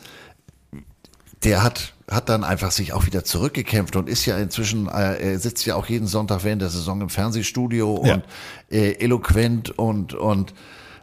[1.44, 5.39] der hat, hat dann einfach sich auch wieder zurückgekämpft und ist ja inzwischen, äh, er
[5.39, 8.15] sitzt ja auch jeden Sonntag während der Saison im Fernsehstudio Ja.
[8.15, 8.25] und
[8.70, 10.55] äh, eloquent und, und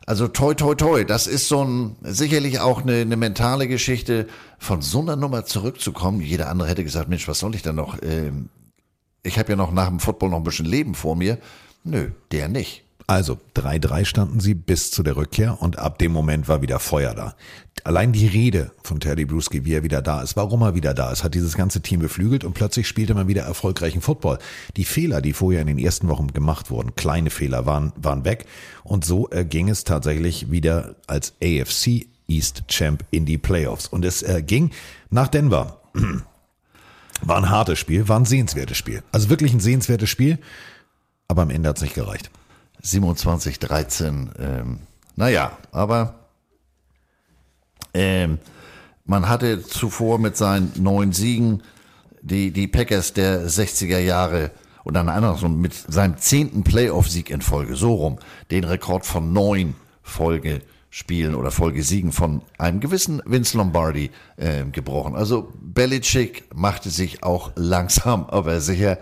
[0.05, 4.81] also toi toi toi, das ist so ein sicherlich auch eine, eine mentale Geschichte, von
[4.81, 6.21] so einer Nummer zurückzukommen.
[6.21, 7.97] Jeder andere hätte gesagt, Mensch, was soll ich da noch?
[8.01, 8.49] Ähm,
[9.23, 11.37] ich habe ja noch nach dem Football noch ein bisschen Leben vor mir.
[11.83, 12.83] Nö, der nicht.
[13.09, 17.13] Also 3-3 standen sie bis zu der Rückkehr und ab dem Moment war wieder Feuer
[17.13, 17.35] da.
[17.85, 21.09] Allein die Rede von Teddy Bruschi, wie er wieder da ist, warum er wieder da
[21.13, 24.39] ist, hat dieses ganze Team beflügelt und plötzlich spielte man wieder erfolgreichen Football.
[24.75, 28.45] Die Fehler, die vorher in den ersten Wochen gemacht wurden, kleine Fehler, waren, waren weg
[28.83, 33.87] und so äh, ging es tatsächlich wieder als AFC East Champ in die Playoffs.
[33.87, 34.71] Und es äh, ging
[35.09, 35.79] nach Denver.
[37.21, 39.01] War ein hartes Spiel, war ein sehenswertes Spiel.
[39.11, 40.37] Also wirklich ein sehenswertes Spiel,
[41.27, 42.29] aber am Ende hat es nicht gereicht.
[42.81, 44.31] 27, 13.
[44.39, 44.79] Ähm,
[45.15, 46.15] naja, aber
[47.93, 48.39] ähm,
[49.05, 51.63] man hatte zuvor mit seinen neun Siegen
[52.21, 54.51] die, die Packers der 60er Jahre
[54.83, 58.19] und dann andersrum mit seinem zehnten Playoff-Sieg in Folge, so rum,
[58.51, 65.15] den Rekord von neun Folgespielen oder Folgesiegen von einem gewissen Vince Lombardi äh, gebrochen.
[65.15, 68.97] Also Belichick machte sich auch langsam, aber sicher,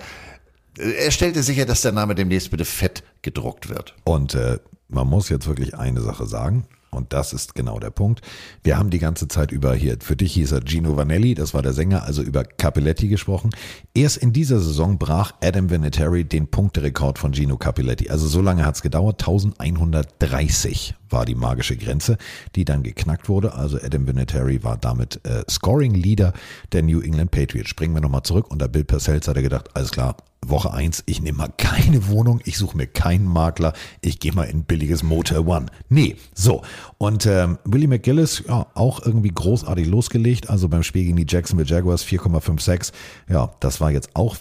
[0.77, 3.95] er stellte sicher, dass der Name demnächst bitte fett gedruckt wird.
[4.03, 6.65] Und äh, man muss jetzt wirklich eine Sache sagen.
[6.91, 8.21] Und das ist genau der Punkt.
[8.63, 11.61] Wir haben die ganze Zeit über hier, für dich hieß er Gino Vanelli, das war
[11.61, 13.49] der Sänger, also über Capelletti gesprochen.
[13.93, 18.09] Erst in dieser Saison brach Adam Vinatieri den Punkterekord von Gino Capelletti.
[18.09, 22.17] Also so lange hat es gedauert, 1130 war die magische Grenze,
[22.55, 23.53] die dann geknackt wurde.
[23.53, 26.33] Also Adam Vinatieri war damit äh, Scoring Leader
[26.71, 27.69] der New England Patriots.
[27.69, 28.49] Springen wir nochmal zurück.
[28.49, 30.17] Unter Bill Parcells hat er gedacht, alles klar,
[30.49, 34.43] Woche eins, ich nehme mal keine Wohnung, ich suche mir keinen Makler, ich gehe mal
[34.43, 35.67] in billiges Motel One.
[35.89, 36.61] Nee, so.
[36.97, 40.49] Und ähm, Willie McGillis, ja, auch irgendwie großartig losgelegt.
[40.49, 42.91] Also beim Spiel gegen die Jacksonville Jaguars 4,56.
[43.29, 44.35] Ja, das war jetzt auch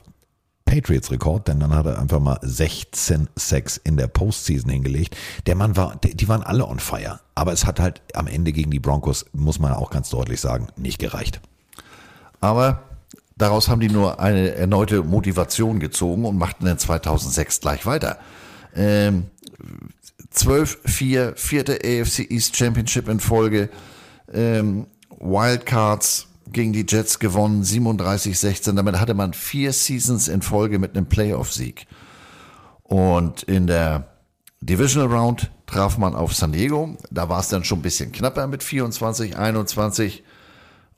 [0.64, 5.16] Patriots-Rekord, denn dann hat er einfach mal 16 Sacks in der Postseason hingelegt.
[5.46, 7.20] Der Mann war, die waren alle on fire.
[7.34, 10.68] Aber es hat halt am Ende gegen die Broncos, muss man auch ganz deutlich sagen,
[10.76, 11.40] nicht gereicht.
[12.40, 12.82] Aber
[13.36, 18.18] daraus haben die nur eine erneute Motivation gezogen und machten dann 2006 gleich weiter.
[18.74, 19.26] Ähm,
[20.34, 23.68] 12-4, vierte AFC East Championship in Folge.
[24.32, 24.86] Ähm,
[25.20, 28.74] Wildcards gegen die Jets gewonnen, 37-16.
[28.74, 31.86] Damit hatte man vier Seasons in Folge mit einem Playoff-Sieg.
[32.82, 34.08] Und in der
[34.60, 36.96] Divisional Round traf man auf San Diego.
[37.10, 40.22] Da war es dann schon ein bisschen knapper mit 24, 21.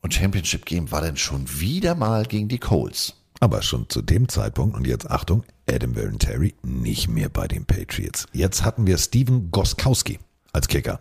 [0.02, 3.14] Und Championship Game war dann schon wieder mal gegen die Colts.
[3.40, 8.26] Aber schon zu dem Zeitpunkt, und jetzt Achtung, Adam Vinatieri nicht mehr bei den Patriots.
[8.32, 10.18] Jetzt hatten wir Steven Goskowski
[10.52, 11.00] als Kicker.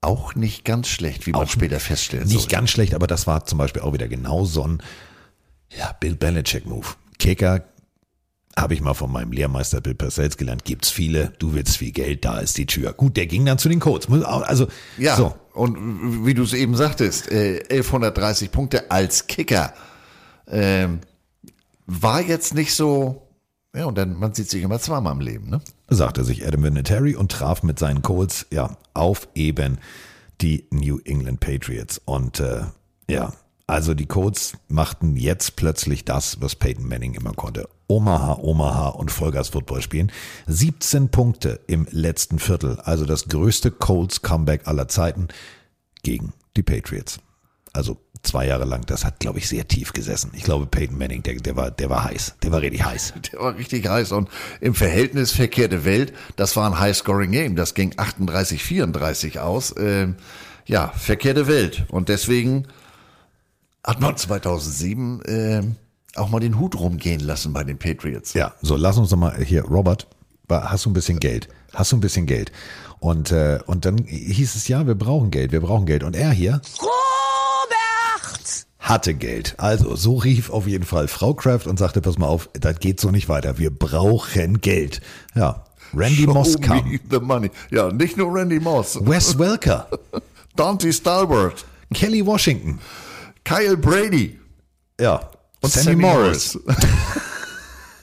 [0.00, 2.26] Auch nicht ganz schlecht, wie man Auch später feststellt.
[2.28, 4.82] Nicht ganz schlecht, aber das war zum Beispiel auch wieder genau so ein
[5.76, 6.86] ja, Bill Belichick-Move.
[7.18, 7.64] Kicker
[8.56, 10.64] habe ich mal von meinem Lehrmeister Bill Parcells gelernt.
[10.64, 12.92] Gibt's viele, du willst viel Geld, da ist die Tür.
[12.92, 14.08] Gut, der ging dann zu den Colts.
[14.08, 14.68] Auch- Also,
[14.98, 15.34] Ja, so.
[15.52, 19.74] und wie du es eben sagtest, äh, 1130 Punkte als Kicker.
[20.48, 21.00] Ähm,
[21.86, 23.28] war jetzt nicht so,
[23.74, 25.60] ja, und dann, man sieht sich immer zweimal im Leben, ne?
[25.88, 29.78] Sagte sich Adam Vinatieri und traf mit seinen Colts ja auf eben
[30.40, 32.00] die New England Patriots.
[32.04, 32.62] Und äh,
[33.08, 33.32] ja,
[33.68, 37.68] Also die Colts machten jetzt plötzlich das, was Peyton Manning immer konnte.
[37.86, 40.10] Omaha, Omaha und Vollgas Football spielen.
[40.46, 45.28] 17 Punkte im letzten Viertel, also das größte Colts Comeback aller Zeiten
[46.02, 47.18] gegen die Patriots.
[47.78, 50.32] Also zwei Jahre lang, das hat, glaube ich, sehr tief gesessen.
[50.34, 52.34] Ich glaube, Peyton Manning, der, der, war, der war heiß.
[52.42, 53.14] Der war richtig heiß.
[53.32, 54.10] Der war richtig heiß.
[54.10, 54.28] Und
[54.60, 57.54] im Verhältnis verkehrte Welt, das war ein High-Scoring-Game.
[57.54, 59.72] Das ging 38, 34 aus.
[59.78, 60.16] Ähm,
[60.66, 61.84] ja, verkehrte Welt.
[61.88, 62.66] Und deswegen
[63.84, 65.76] hat man 2007 ähm,
[66.16, 68.34] auch mal den Hut rumgehen lassen bei den Patriots.
[68.34, 70.08] Ja, so lass uns doch mal hier, Robert,
[70.48, 71.48] hast du ein bisschen Geld?
[71.72, 72.50] Hast du ein bisschen Geld?
[72.98, 76.02] Und, äh, und dann hieß es ja, wir brauchen Geld, wir brauchen Geld.
[76.02, 76.97] Und er hier Robert!
[78.88, 79.54] Hatte Geld.
[79.58, 83.00] Also so rief auf jeden Fall Frau Kraft und sagte, pass mal auf, das geht
[83.00, 83.58] so nicht weiter.
[83.58, 85.00] Wir brauchen Geld.
[85.34, 86.88] Ja, Randy Show Moss kam.
[86.88, 87.50] me the money.
[87.70, 88.98] Ja, nicht nur Randy Moss.
[89.02, 89.88] Wes Welker.
[90.56, 91.64] Dante Stalbert.
[91.94, 92.80] Kelly Washington.
[93.44, 94.38] Kyle Brady.
[95.00, 95.30] Ja.
[95.60, 96.58] Und Sammy Sammy Morris.
[96.64, 96.76] Morris.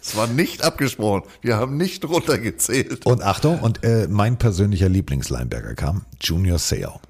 [0.08, 1.24] Es war nicht abgesprochen.
[1.42, 3.08] Wir haben nicht runtergezählt.
[3.08, 7.02] Und Achtung, und äh, mein persönlicher Lieblingslineberger kam, Junior Seau.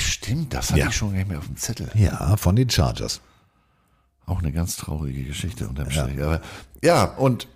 [0.00, 0.88] Stimmt, das hatte Ja.
[0.88, 1.90] ich schon gar nicht mehr auf dem Zettel.
[1.94, 3.20] Ja, von den Chargers.
[4.26, 6.22] Auch eine ganz traurige Geschichte unterm Strich.
[6.22, 6.40] Aber,
[6.82, 7.48] ja, und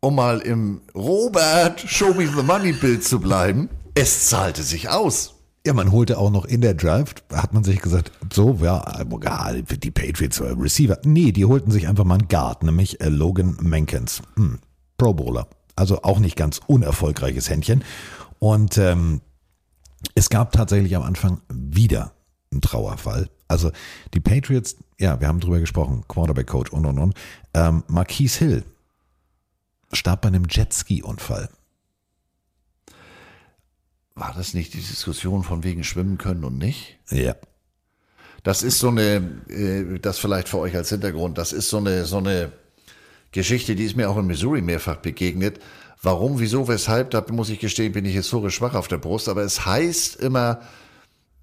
[0.00, 5.34] um mal im Robert Show Me the Money Bild zu bleiben, es zahlte sich aus.
[5.64, 9.62] Ja, man holte auch noch in der Draft, hat man sich gesagt, so, ja, egal,
[9.62, 10.98] die Patriots äh, Receiver.
[11.04, 14.58] Nee, die holten sich einfach mal einen Guard, nämlich äh, Logan Mankins, hm,
[14.98, 15.46] Pro Bowler.
[15.76, 17.84] Also auch nicht ganz unerfolgreiches Händchen.
[18.40, 19.20] Und ähm,
[20.14, 22.12] es gab tatsächlich am Anfang wieder
[22.50, 23.28] einen Trauerfall.
[23.48, 23.70] Also
[24.14, 27.14] die Patriots, ja, wir haben drüber gesprochen, Quarterback-Coach und und und.
[27.54, 28.64] Ähm, Marquise Hill
[29.92, 31.48] starb bei einem Jetski-Unfall.
[34.14, 36.98] War das nicht die Diskussion von wegen schwimmen können und nicht?
[37.10, 37.34] Ja.
[38.42, 42.04] Das ist so eine, äh, das vielleicht für euch als Hintergrund, das ist so eine,
[42.04, 42.52] so eine
[43.30, 45.60] Geschichte, die ist mir auch in Missouri mehrfach begegnet.
[46.02, 49.42] Warum, wieso, weshalb, da muss ich gestehen, bin ich historisch schwach auf der Brust, aber
[49.42, 50.60] es heißt immer,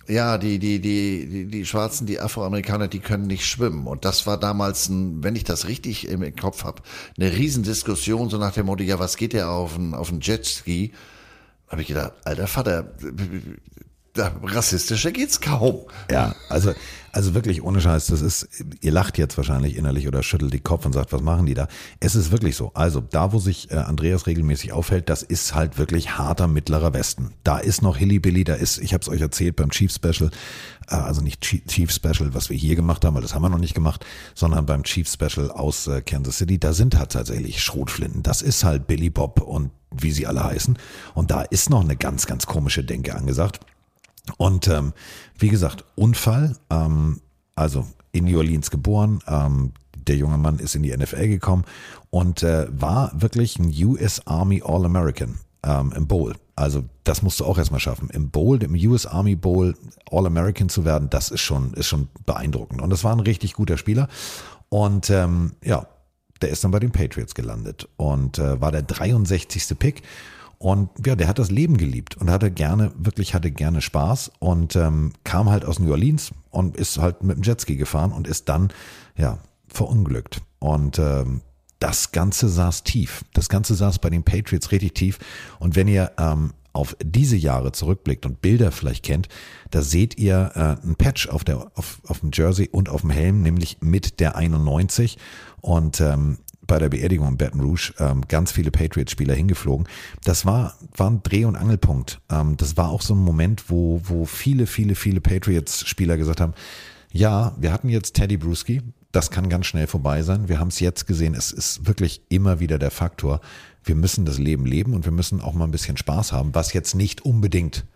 [0.06, 3.88] ja, die, die, die, die, die Schwarzen, die Afroamerikaner, die können nicht schwimmen.
[3.88, 6.82] Und das war damals, ein, wenn ich das richtig im Kopf habe,
[7.18, 10.92] eine Riesendiskussion, so nach dem Motto, ja, was geht der auf einen, auf Jetski?
[11.70, 12.92] Habe ich gedacht, alter Vater,
[14.18, 15.86] rassistischer geht's kaum.
[16.12, 16.74] Ja, also,
[17.12, 18.48] also wirklich ohne Scheiß, das ist,
[18.82, 21.68] ihr lacht jetzt wahrscheinlich innerlich oder schüttelt die Kopf und sagt, was machen die da?
[22.00, 22.72] Es ist wirklich so.
[22.74, 27.34] Also da, wo sich äh, Andreas regelmäßig aufhält, das ist halt wirklich harter mittlerer Westen.
[27.44, 30.32] Da ist noch Hillybilly, da ist, ich habe es euch erzählt beim Chief Special,
[30.90, 33.58] äh, also nicht Chief Special, was wir hier gemacht haben, weil das haben wir noch
[33.58, 34.06] nicht gemacht,
[34.36, 38.24] sondern beim Chief Special aus äh, Kansas City, da sind halt tatsächlich Schrotflinten.
[38.24, 40.78] Das ist halt Billy Bob und wie sie alle heißen.
[41.16, 43.62] Und da ist noch eine ganz, ganz komische Denke angesagt.
[44.38, 44.94] Und ähm,
[45.38, 47.22] wie gesagt, Unfall, ähm,
[47.56, 51.66] also in New Orleans geboren, ähm, der junge Mann ist in die NFL gekommen
[52.10, 56.36] und äh, war wirklich ein US Army All-American ähm, im Bowl.
[56.56, 58.10] Also das musst du auch erstmal schaffen.
[58.10, 59.76] Im Bowl, im US Army Bowl
[60.12, 62.82] All-American zu werden, das ist schon, ist schon beeindruckend.
[62.82, 64.08] Und das war ein richtig guter Spieler.
[64.70, 65.88] Und ähm, ja,
[66.42, 69.78] der ist dann bei den Patriots gelandet und äh, war der 63.
[69.78, 70.04] Pick.
[70.60, 74.76] Und ja, der hat das Leben geliebt und hatte gerne, wirklich hatte gerne Spaß und
[74.76, 78.50] ähm, kam halt aus New Orleans und ist halt mit dem Jetski gefahren und ist
[78.50, 78.70] dann,
[79.16, 79.40] ja,
[79.70, 80.42] verunglückt.
[80.60, 81.42] Und ähm,
[81.80, 83.24] das Ganze saß tief.
[83.34, 85.20] Das Ganze saß bei den Patriots richtig tief.
[85.60, 89.30] Und wenn ihr ähm, auf diese Jahre zurückblickt und Bilder vielleicht kennt,
[89.72, 93.12] da seht ihr äh, ein Patch auf, der, auf, auf dem Jersey und auf dem
[93.12, 95.18] Helm, nämlich mit der 91.
[95.62, 99.88] Und ähm, bei der Beerdigung in Baton Rouge ähm, ganz viele Patriots-Spieler hingeflogen.
[100.24, 102.22] Das war, war ein Dreh- und Angelpunkt.
[102.32, 106.54] Ähm, das war auch so ein Moment, wo, wo viele, viele, viele Patriots-Spieler gesagt haben,
[107.12, 110.48] ja, wir hatten jetzt Teddy Bruschi, das kann ganz schnell vorbei sein.
[110.48, 113.42] Wir haben es jetzt gesehen, es ist wirklich immer wieder der Faktor.
[113.84, 116.74] Wir müssen das Leben leben und wir müssen auch mal ein bisschen Spaß haben, was
[116.74, 117.88] jetzt nicht unbedingt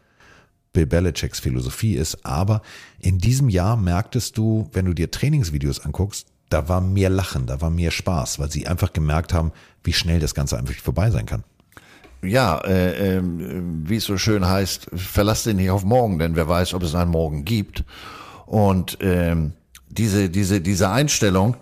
[0.74, 2.26] Bill Belichicks Philosophie ist.
[2.26, 2.64] Aber
[2.98, 7.62] in diesem Jahr merktest du, wenn du dir Trainingsvideos anguckst, da war mehr Lachen, da
[7.62, 9.52] war mehr Spaß, weil sie einfach gemerkt haben,
[9.84, 11.44] wie schnell das Ganze einfach vorbei sein kann.
[12.22, 16.48] Ja, äh, ähm, wie es so schön heißt, verlass dich nicht auf morgen, denn wer
[16.48, 17.84] weiß, ob es einen Morgen gibt.
[18.46, 19.54] Und ähm,
[19.90, 21.58] diese, diese, diese Einstellung,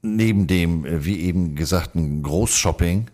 [0.00, 3.10] neben dem, äh, wie eben gesagten Großshopping,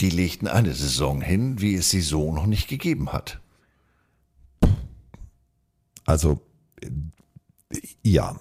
[0.00, 3.40] die legten eine Saison hin, wie es sie so noch nicht gegeben hat.
[6.06, 6.40] Also,
[6.80, 6.88] äh,
[8.04, 8.36] ja.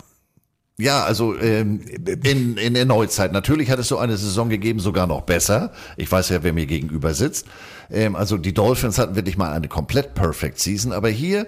[0.78, 1.82] Ja, also ähm,
[2.24, 3.32] in, in der Neuzeit.
[3.32, 5.72] Natürlich hat es so eine Saison gegeben, sogar noch besser.
[5.95, 7.48] Ich weiß ja, wer mir gegenüber sitzt.
[7.90, 11.48] Ähm, also die Dolphins hatten wirklich mal eine komplett perfect Season, aber hier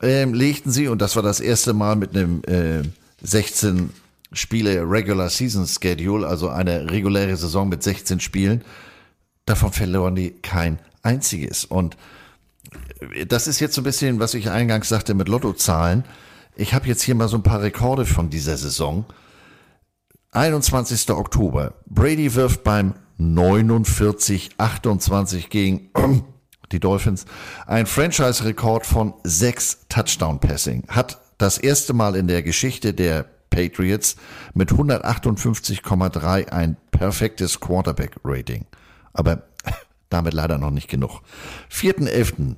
[0.00, 2.82] ähm, legten sie, und das war das erste Mal mit einem äh,
[3.22, 3.90] 16
[4.32, 8.62] Spiele Regular Season Schedule, also eine reguläre Saison mit 16 Spielen.
[9.44, 11.66] Davon verloren die kein einziges.
[11.66, 11.98] Und
[13.28, 16.04] das ist jetzt so ein bisschen, was ich eingangs sagte mit Lottozahlen.
[16.56, 19.04] Ich habe jetzt hier mal so ein paar Rekorde von dieser Saison.
[20.30, 21.10] 21.
[21.10, 21.74] Oktober.
[21.86, 25.90] Brady wirft beim 49-28 gegen
[26.72, 27.26] die Dolphins
[27.66, 30.84] ein Franchise-Rekord von sechs Touchdown-Passing.
[30.88, 34.14] Hat das erste Mal in der Geschichte der Patriots
[34.54, 38.64] mit 158,3 ein perfektes Quarterback-Rating.
[39.12, 39.42] Aber
[40.08, 41.20] damit leider noch nicht genug.
[41.72, 42.56] 4.11.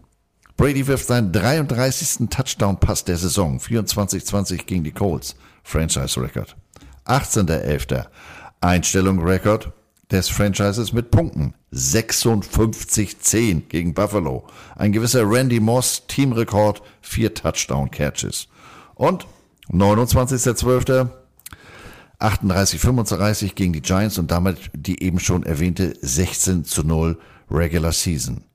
[0.57, 2.29] Brady wirft seinen 33.
[2.31, 5.37] Touchdown-Pass der Saison, 24-20 gegen die Colts.
[5.63, 6.57] Franchise-Record.
[7.05, 8.07] 18.11.
[8.61, 9.73] Einstellung-Record
[10.11, 11.55] des Franchises mit Punkten.
[11.75, 14.47] 56-10 gegen Buffalo.
[14.77, 18.49] Ein gewisser Randy Moss, Teamrekord, vier Touchdown-Catches.
[18.95, 19.27] Und
[19.71, 21.09] 29.12.
[22.19, 27.19] 38-35 gegen die Giants und damit die eben schon erwähnte 16 zu 0
[27.51, 28.46] Regular Season.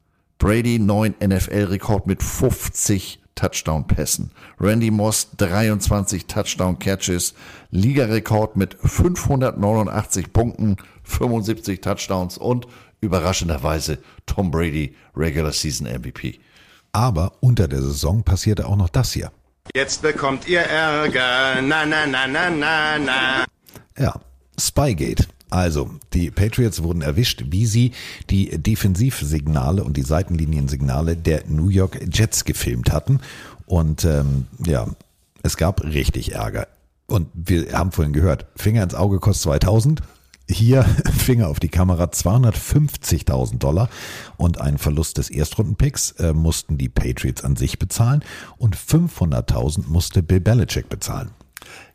[0.41, 4.31] Brady neun NFL-Rekord mit 50 Touchdown-Pässen.
[4.59, 7.35] Randy Moss 23 Touchdown-Catches.
[7.69, 12.65] Ligarekord mit 589 Punkten, 75 Touchdowns und
[13.01, 16.39] überraschenderweise Tom Brady Regular Season MVP.
[16.91, 19.31] Aber unter der Saison passierte auch noch das hier.
[19.75, 21.61] Jetzt bekommt ihr Ärger.
[21.61, 23.45] Na, na, na, na, na, na.
[23.95, 24.19] Ja,
[24.59, 25.27] Spygate.
[25.51, 27.91] Also, die Patriots wurden erwischt, wie sie
[28.29, 33.19] die Defensivsignale und die Seitenliniensignale der New York Jets gefilmt hatten.
[33.65, 34.87] Und ähm, ja,
[35.43, 36.67] es gab richtig Ärger.
[37.05, 40.01] Und wir haben vorhin gehört, Finger ins Auge kostet 2000.
[40.49, 40.83] Hier
[41.17, 43.89] Finger auf die Kamera 250.000 Dollar
[44.37, 48.23] und einen Verlust des Erstrundenpicks äh, mussten die Patriots an sich bezahlen
[48.57, 51.31] und 500.000 musste Bill Belichick bezahlen.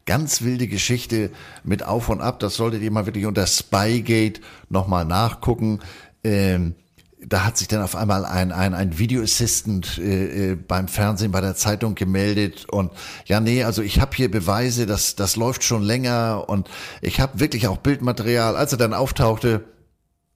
[0.06, 1.30] Ganz wilde Geschichte
[1.64, 2.38] mit Auf und Ab.
[2.40, 5.80] Das solltet ihr mal wirklich unter Spygate nochmal nachgucken.
[6.24, 6.74] Ähm,
[7.18, 11.40] da hat sich dann auf einmal ein, ein, ein Video äh, äh, beim Fernsehen bei
[11.40, 12.92] der Zeitung gemeldet und
[13.24, 16.68] ja, nee, also ich habe hier Beweise, das, das läuft schon länger und
[17.00, 18.56] ich habe wirklich auch Bildmaterial.
[18.56, 19.64] Als er dann auftauchte,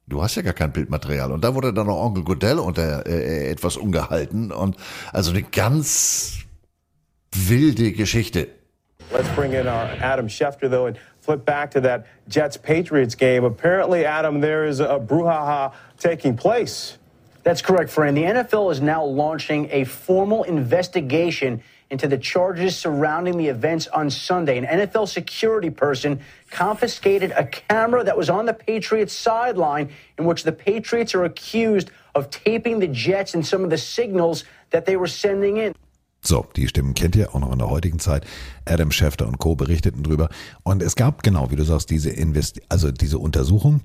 [0.08, 1.30] du hast ja gar kein Bildmaterial.
[1.30, 4.76] Und da wurde dann noch Onkel Godell unter äh, äh etwas ungehalten und
[5.12, 6.38] also eine ganz
[7.32, 8.48] wilde Geschichte.
[9.12, 13.42] Let's bring in our Adam Schefter, though, and flip back to that Jets Patriots game.
[13.42, 16.96] Apparently, Adam, there is a brouhaha taking place.
[17.42, 18.14] That's correct, Fran.
[18.14, 24.10] The NFL is now launching a formal investigation into the charges surrounding the events on
[24.10, 24.58] Sunday.
[24.58, 26.20] An NFL security person
[26.52, 31.90] confiscated a camera that was on the Patriots sideline in which the Patriots are accused
[32.14, 35.74] of taping the Jets and some of the signals that they were sending in.
[36.22, 38.26] So, die Stimmen kennt ihr auch noch in der heutigen Zeit.
[38.66, 39.56] Adam Schefter und Co.
[39.56, 40.28] berichteten drüber.
[40.62, 43.80] Und es gab genau, wie du sagst, diese Investi also diese Untersuchung.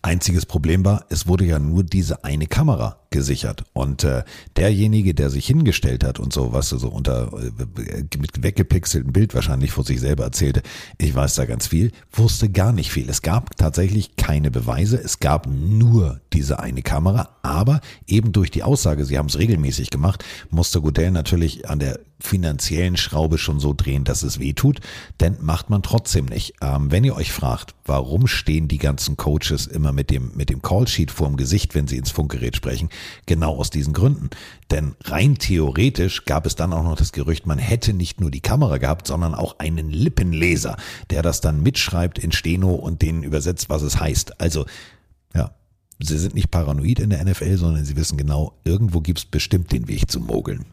[0.00, 3.64] Einziges Problem war, es wurde ja nur diese eine Kamera gesichert.
[3.72, 4.24] Und äh,
[4.56, 9.70] derjenige, der sich hingestellt hat und so, was so unter äh, mit weggepixeltem Bild wahrscheinlich
[9.70, 10.62] vor sich selber erzählte,
[10.98, 13.08] ich weiß da ganz viel, wusste gar nicht viel.
[13.08, 18.64] Es gab tatsächlich keine Beweise, es gab nur diese eine Kamera, aber eben durch die
[18.64, 23.74] Aussage, sie haben es regelmäßig gemacht, musste Godell natürlich an der finanziellen Schraube schon so
[23.76, 24.80] drehen, dass es weh tut,
[25.20, 26.54] denn macht man trotzdem nicht.
[26.62, 30.62] Ähm, wenn ihr euch fragt, warum stehen die ganzen Coaches immer mit dem, mit dem
[30.62, 32.88] Callsheet vorm Gesicht, wenn sie ins Funkgerät sprechen,
[33.26, 34.30] Genau aus diesen Gründen.
[34.70, 38.40] Denn rein theoretisch gab es dann auch noch das Gerücht, man hätte nicht nur die
[38.40, 40.76] Kamera gehabt, sondern auch einen Lippenleser,
[41.10, 44.40] der das dann mitschreibt in Steno und denen übersetzt, was es heißt.
[44.40, 44.66] Also,
[45.34, 45.54] ja,
[46.00, 49.72] sie sind nicht paranoid in der NFL, sondern sie wissen genau, irgendwo gibt es bestimmt
[49.72, 50.64] den Weg zum Mogeln.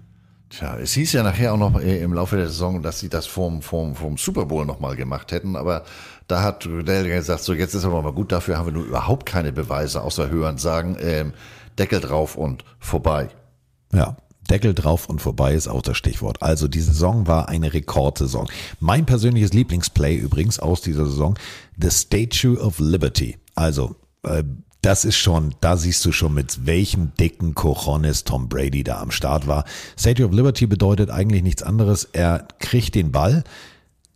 [0.52, 3.26] Tja, es hieß ja nachher auch noch äh, im Laufe der Saison, dass sie das
[3.26, 5.86] vorm, vorm, vorm Super Bowl nochmal gemacht hätten, aber
[6.28, 9.26] da hat Dell gesagt, so jetzt ist aber mal gut, dafür haben wir nur überhaupt
[9.26, 11.32] keine Beweise, außer Hören sagen, ähm,
[11.82, 13.30] Deckel drauf und vorbei.
[13.92, 14.16] Ja.
[14.52, 16.44] Deckel drauf und vorbei ist auch das Stichwort.
[16.44, 18.48] Also die Saison war eine Rekordsaison.
[18.80, 21.40] Mein persönliches Lieblingsplay übrigens aus dieser Saison,
[21.82, 23.38] The Statue of Liberty.
[23.56, 24.44] Also äh,
[24.84, 29.10] das ist schon, da siehst du schon, mit welchem dicken Cojones Tom Brady da am
[29.10, 29.66] Start war.
[29.98, 32.04] Statue of Liberty bedeutet eigentlich nichts anderes.
[32.14, 33.44] Er kriegt den Ball,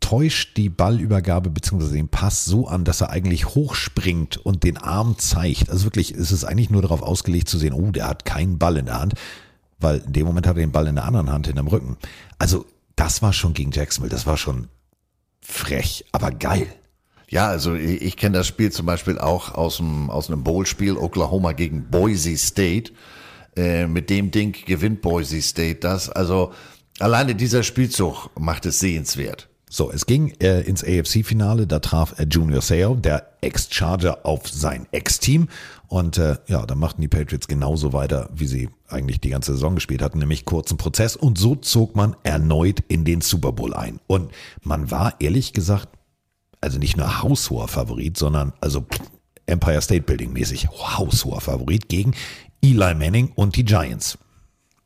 [0.06, 1.96] täuscht die Ballübergabe bzw.
[1.96, 5.72] den Pass so an, dass er eigentlich hochspringt und den Arm zeigt.
[5.72, 8.78] Also wirklich ist es eigentlich nur darauf ausgelegt zu sehen, oh, der hat keinen Ball
[8.78, 9.16] in der Hand,
[9.80, 11.98] weil in dem Moment hat er den Ball in der anderen Hand hinterm Rücken.
[12.38, 14.68] Also das war schon gegen Jacksonville, das war schon
[15.42, 16.68] frech, aber geil.
[17.28, 20.98] Ja, also ich, ich kenne das Spiel zum Beispiel auch aus einem, aus einem Bowl-Spiel,
[20.98, 22.92] Oklahoma gegen Boise State.
[23.58, 26.10] Äh, mit dem Ding gewinnt Boise State das.
[26.10, 26.54] Also
[27.00, 29.50] Alleine dieser Spielzug macht es sehenswert.
[29.76, 34.88] So, es ging äh, ins AFC-Finale, da traf äh, Junior Seau, der Ex-Charger, auf sein
[34.94, 35.50] Ex-Team.
[35.90, 39.76] Und äh, ja, da machten die Patriots genauso weiter, wie sie eigentlich die ganze Saison
[39.76, 41.18] gespielt hatten, nämlich kurzen Prozess.
[41.18, 44.00] Und so zog man erneut in den Super Bowl ein.
[44.08, 44.32] Und
[44.64, 45.90] man war ehrlich gesagt,
[46.62, 48.86] also nicht nur haushoher Favorit, sondern also
[49.46, 52.14] Empire State Building mäßig haushoher Favorit gegen
[52.64, 54.18] Eli Manning und die Giants.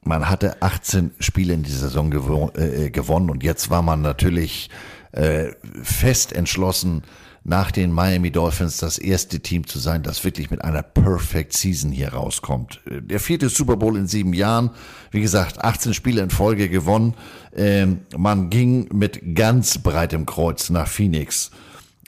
[0.03, 4.69] Man hatte 18 Spiele in dieser Saison gewo äh, gewonnen und jetzt war man natürlich
[5.11, 5.51] äh,
[5.83, 7.03] fest entschlossen,
[7.43, 11.91] nach den Miami Dolphins das erste Team zu sein, das wirklich mit einer Perfect Season
[11.91, 12.81] hier rauskommt.
[12.85, 14.71] Der vierte Super Bowl in sieben Jahren,
[15.11, 17.15] wie gesagt, 18 Spiele in Folge gewonnen.
[17.55, 21.51] Ähm, man ging mit ganz breitem Kreuz nach Phoenix,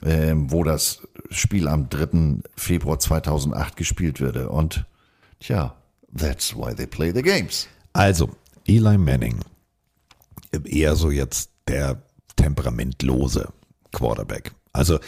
[0.04, 2.42] ähm, wo das Spiel am 3.
[2.56, 4.48] Februar 2008 gespielt würde.
[4.48, 4.84] Und
[5.40, 5.74] tja,
[6.16, 7.68] that's why they play the games.
[7.92, 8.30] Also,
[8.66, 9.40] Eli Manning,
[10.64, 12.02] eher so jetzt der
[12.36, 13.48] temperamentlose
[13.92, 14.52] Quarterback.
[14.72, 14.98] Also,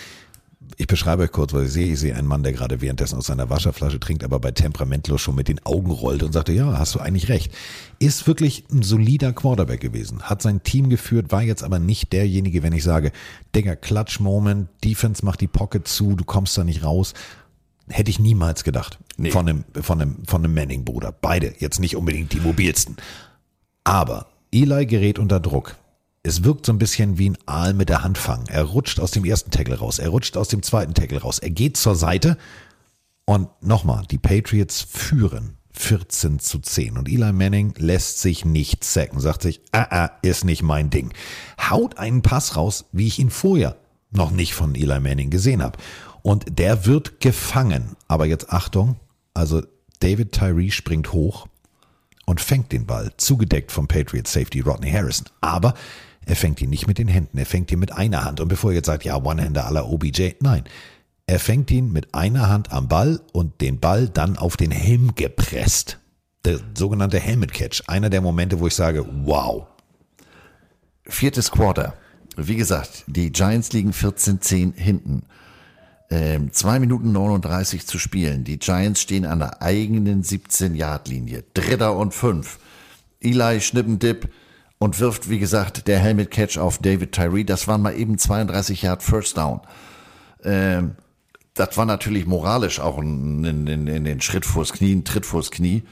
[0.76, 1.92] ich beschreibe euch kurz, was ich sehe.
[1.92, 5.34] Ich sehe einen Mann, der gerade währenddessen aus seiner Wasserflasche trinkt, aber bei temperamentlos schon
[5.34, 7.52] mit den Augen rollt und sagte, ja, hast du eigentlich recht.
[7.98, 12.62] Ist wirklich ein solider Quarterback gewesen, hat sein Team geführt, war jetzt aber nicht derjenige,
[12.62, 13.12] wenn ich sage,
[13.54, 17.14] Digga, Clutch-Moment, Defense macht die Pocket zu, du kommst da nicht raus.
[17.88, 18.98] Hätte ich niemals gedacht.
[19.16, 19.30] Nee.
[19.30, 21.12] Von einem, von einem, von einem Manning-Bruder.
[21.12, 21.54] Beide.
[21.58, 22.96] Jetzt nicht unbedingt die mobilsten.
[23.84, 25.76] Aber Eli gerät unter Druck.
[26.22, 28.46] Es wirkt so ein bisschen wie ein Aal mit der Hand fangen.
[28.48, 29.98] Er rutscht aus dem ersten Tackle raus.
[29.98, 31.38] Er rutscht aus dem zweiten Tackle raus.
[31.38, 32.38] Er geht zur Seite.
[33.26, 36.96] Und nochmal, die Patriots führen 14 zu 10.
[36.96, 39.20] Und Eli Manning lässt sich nicht sacken.
[39.20, 41.12] Sagt sich, ah, ah, ist nicht mein Ding.
[41.60, 43.76] Haut einen Pass raus, wie ich ihn vorher
[44.10, 45.78] noch nicht von Eli Manning gesehen habe.
[46.22, 47.96] Und der wird gefangen.
[48.08, 48.96] Aber jetzt Achtung,
[49.34, 49.62] also
[50.00, 51.46] David Tyree springt hoch
[52.26, 55.26] und fängt den Ball, zugedeckt vom Patriot Safety Rodney Harrison.
[55.40, 55.74] Aber
[56.26, 58.40] er fängt ihn nicht mit den Händen, er fängt ihn mit einer Hand.
[58.40, 60.64] Und bevor ihr jetzt sagt, ja, One-Hander la OBJ, nein.
[61.26, 65.14] Er fängt ihn mit einer Hand am Ball und den Ball dann auf den Helm
[65.14, 65.98] gepresst.
[66.44, 67.82] Der sogenannte Helmet Catch.
[67.86, 69.66] Einer der Momente, wo ich sage, wow.
[71.06, 71.94] Viertes Quarter.
[72.36, 75.22] Wie gesagt, die Giants liegen 14-10 hinten.
[76.16, 78.44] Ähm, 2 Minuten 39 zu spielen.
[78.44, 81.42] Die Giants stehen an der eigenen 17-Yard-Linie.
[81.54, 82.60] Dritter und fünf.
[83.20, 84.28] Eli Schnippendip
[84.78, 87.42] und wirft, wie gesagt, der Helmet Catch auf David Tyree.
[87.42, 89.60] Das waren mal eben 32 Yard First Down.
[90.44, 90.94] Ähm,
[91.54, 95.26] das war natürlich moralisch auch ein, in, in, in den Schritt vors Knie, ein Tritt
[95.26, 95.82] vors Knie.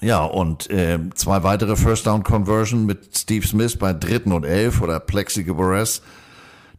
[0.00, 4.80] Ja, und äh, zwei weitere First Down Conversion mit Steve Smith bei dritten und elf
[4.80, 6.00] oder Plexi Gabores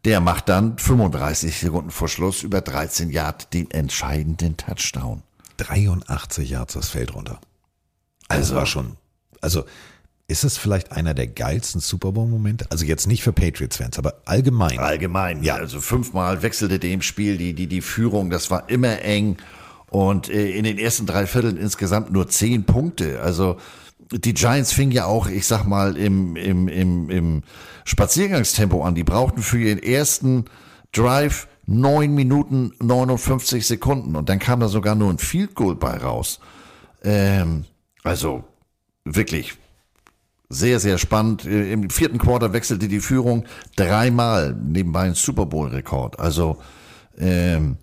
[0.08, 5.22] der macht dann 35 Sekunden vor Schluss über 13 Yard den entscheidenden Touchdown.
[5.58, 7.42] 83 Yards das Feld runter.
[8.30, 8.96] Also war schon,
[9.42, 9.66] also
[10.30, 12.68] ist es vielleicht einer der geilsten Super Bowl-Momente?
[12.70, 14.80] Also jetzt nicht für Patriots-Fans, aber allgemein.
[14.80, 15.56] Allgemein, ja.
[15.56, 19.36] Also fünfmal wechselte dem Spiel die, die, die Führung, das war immer eng.
[19.90, 23.20] Und äh, in den ersten drei Vierteln insgesamt nur zehn Punkte.
[23.20, 23.58] Also
[24.12, 27.44] die Giants fingen ja auch, ich sag mal, im, im, im, im
[27.86, 28.96] Spaziergangstempo an.
[28.96, 30.46] Die brauchten für ihren ersten
[30.92, 35.98] Drive neun Minuten 59 Sekunden und dann kam da sogar nur ein Field Goal bei
[35.98, 36.40] raus.
[37.04, 37.66] Ähm,
[38.04, 38.46] also
[39.04, 39.58] wirklich
[40.50, 41.44] sehr, sehr spannend.
[41.46, 43.46] Im vierten Quarter wechselte die Führung
[43.76, 46.20] dreimal, nebenbei ein Super Bowl-Rekord.
[46.20, 46.58] Also
[47.18, 47.78] ähm,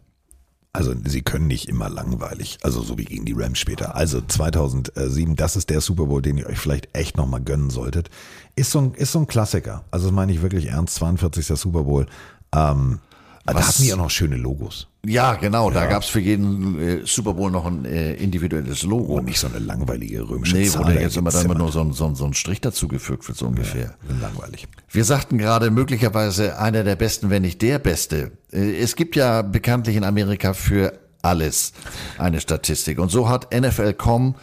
[0.74, 3.94] also sie können nicht immer langweilig, also so wie gegen die Rams später.
[3.94, 8.10] Also 2007, das ist der Super Bowl, den ihr euch vielleicht echt nochmal gönnen solltet.
[8.56, 9.84] Ist so, ein, ist so ein Klassiker.
[9.92, 11.46] Also das meine ich wirklich ernst, 42.
[11.46, 12.06] Super Bowl.
[12.52, 12.98] Ähm,
[13.46, 14.88] da hatten die auch noch schöne Logos.
[15.04, 15.70] Ja, genau.
[15.70, 19.18] Da gab's für jeden äh, Super Bowl noch ein äh, individuelles Logo.
[19.18, 20.82] Und nicht so eine langweilige römische nee, Zahl.
[20.82, 23.28] Nee, wurde jetzt immer dann immer nur so ein, so, ein, so ein Strich dazugefügt
[23.28, 23.96] wird, so ungefähr.
[24.08, 24.66] Ja, langweilig.
[24.88, 28.32] Wir sagten gerade möglicherweise einer der besten, wenn nicht der beste.
[28.50, 31.72] Äh, es gibt ja bekanntlich in Amerika für alles
[32.16, 32.98] eine Statistik.
[32.98, 34.36] Und so hat NFL.com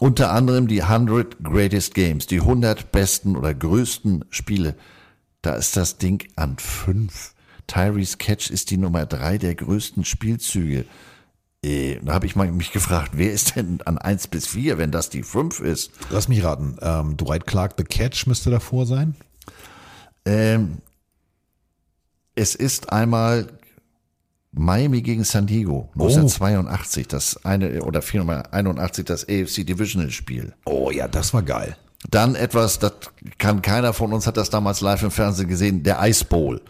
[0.00, 4.74] unter anderem die 100 Greatest Games, die 100 besten oder größten Spiele.
[5.42, 7.34] Da ist das Ding an fünf.
[7.70, 10.86] Tyrese Catch ist die Nummer drei der größten Spielzüge.
[11.64, 14.90] Äh, da habe ich mal mich gefragt, wer ist denn an eins bis vier, wenn
[14.90, 15.92] das die fünf ist?
[16.10, 16.76] Lass mich raten.
[16.80, 19.14] Ähm, Dwight Clark, The Catch müsste davor sein?
[20.24, 20.78] Ähm,
[22.34, 23.46] es ist einmal
[24.52, 27.08] Miami gegen San Diego, 1982, oh.
[27.08, 30.54] das eine oder 481, das AFC Divisional Spiel.
[30.64, 31.76] Oh ja, das war geil.
[32.10, 32.94] Dann etwas, das
[33.38, 36.60] kann keiner von uns hat das damals live im Fernsehen gesehen, der Ice Bowl.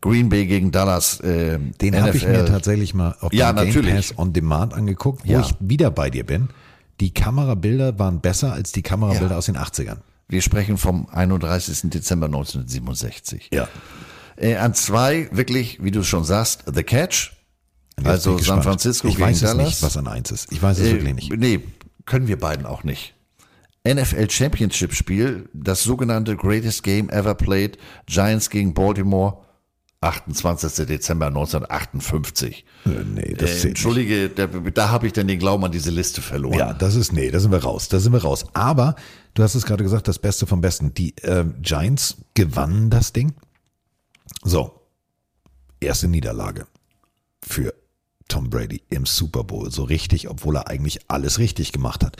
[0.00, 1.20] Green Bay gegen Dallas.
[1.20, 3.86] Äh, Den habe ich mir tatsächlich mal auf ja, natürlich.
[3.86, 5.40] Game Pass on Demand angeguckt, wo Ja.
[5.40, 6.48] ich wieder bei dir bin.
[7.00, 9.36] Die Kamerabilder waren besser als die Kamerabilder Ja.
[9.38, 9.98] aus den 80ern.
[10.28, 11.90] Wir sprechen vom 31.
[11.90, 13.48] Dezember 1967.
[13.52, 13.68] Ja.
[14.36, 17.32] Äh, an zwei, wirklich, wie du schon sagst, The Catch.
[18.04, 18.64] Also San gespannt.
[18.64, 19.66] Francisco Ich gegen weiß Dallas.
[19.66, 20.52] nicht, was an eins ist.
[20.52, 21.36] Ich weiß es Äh, wirklich nicht.
[21.36, 21.60] Nee,
[22.06, 23.14] können wir beiden auch nicht.
[23.84, 29.38] NFL Championship Spiel, das sogenannte Greatest Game Ever Played, Giants gegen Baltimore,
[30.00, 30.86] 28.
[30.86, 32.64] Dezember 1958.
[32.84, 36.58] nee, das äh, Entschuldige, da, da habe ich dann den Glauben an diese Liste verloren.
[36.58, 37.88] Ja, das ist, nee, da sind wir raus.
[37.88, 38.46] Da sind wir raus.
[38.52, 38.94] Aber
[39.34, 40.94] du hast es gerade gesagt, das Beste vom Besten.
[40.94, 43.34] Die äh, Giants gewannen das Ding.
[44.44, 44.80] So,
[45.80, 46.66] erste Niederlage
[47.42, 47.74] für
[48.28, 49.70] Tom Brady im Super Bowl.
[49.72, 52.16] So richtig, obwohl er eigentlich alles richtig gemacht hat.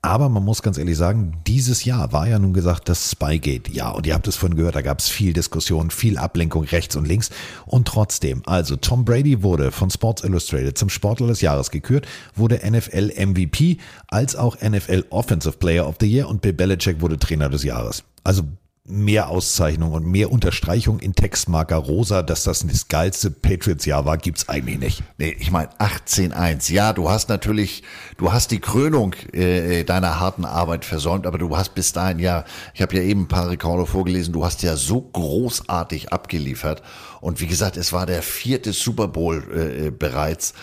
[0.00, 3.72] Aber man muss ganz ehrlich sagen, dieses Jahr war ja nun gesagt das Spygate.
[3.72, 6.94] Ja, und ihr habt es vorhin gehört, da gab es viel Diskussion, viel Ablenkung rechts
[6.94, 7.30] und links.
[7.66, 12.60] Und trotzdem, also Tom Brady wurde von Sports Illustrated zum Sportler des Jahres gekürt, wurde
[12.64, 17.48] NFL MVP als auch NFL Offensive Player of the Year und Bill Belichick wurde Trainer
[17.48, 18.04] des Jahres.
[18.22, 18.44] Also
[18.88, 24.48] mehr Auszeichnung und mehr Unterstreichung in Textmarker rosa, dass das das geilste Patriots-Jahr war, gibt's
[24.48, 25.02] eigentlich nicht.
[25.18, 26.72] Nee, ich meine 18-1.
[26.72, 27.82] Ja, du hast natürlich,
[28.16, 32.44] du hast die Krönung äh, deiner harten Arbeit versäumt, aber du hast bis dahin ja,
[32.74, 36.82] ich habe ja eben ein paar Rekorde vorgelesen, du hast ja so großartig abgeliefert.
[37.20, 40.54] Und wie gesagt, es war der vierte Super Bowl äh, bereits.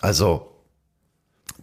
[0.00, 0.52] Also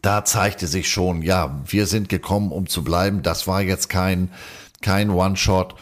[0.02, 3.24] da zeigte sich schon, ja, wir sind gekommen, um zu bleiben.
[3.24, 4.30] Das war jetzt kein,
[4.82, 5.76] kein One-Shot.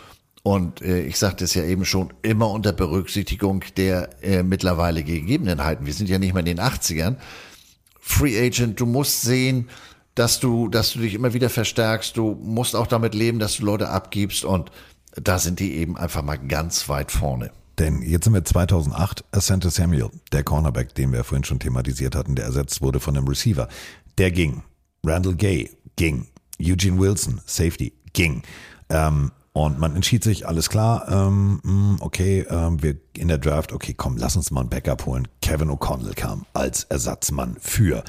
[0.44, 5.86] Und äh, ich sagte es ja eben schon, immer unter Berücksichtigung der äh, mittlerweile Gegebenheiten.
[5.86, 7.18] Wir sind ja nicht mehr in den 80ern.
[8.00, 9.70] Free Agent, du musst sehen,
[10.16, 12.18] dass du, dass du dich immer wieder verstärkst.
[12.18, 14.44] Du musst auch damit leben, dass du Leute abgibst.
[14.44, 14.72] Und
[15.16, 17.52] da sind die eben einfach mal ganz weit vorne.
[17.78, 22.36] Denn jetzt sind wir 2008, Asante Samuel, der Cornerback, den wir vorhin schon thematisiert hatten,
[22.36, 23.68] der ersetzt wurde von einem Receiver,
[24.18, 24.64] der ging.
[25.06, 26.28] Randall Gay ging.
[26.62, 28.44] Eugene Wilson, Safety, ging.
[28.90, 33.74] Ähm, und man entschied sich, alles klar, ähm, mh, okay, ähm, wir in der Draft,
[33.74, 35.28] okay, komm, lass uns mal ein Backup holen.
[35.42, 38.04] Kevin O'Connell kam als Ersatzmann für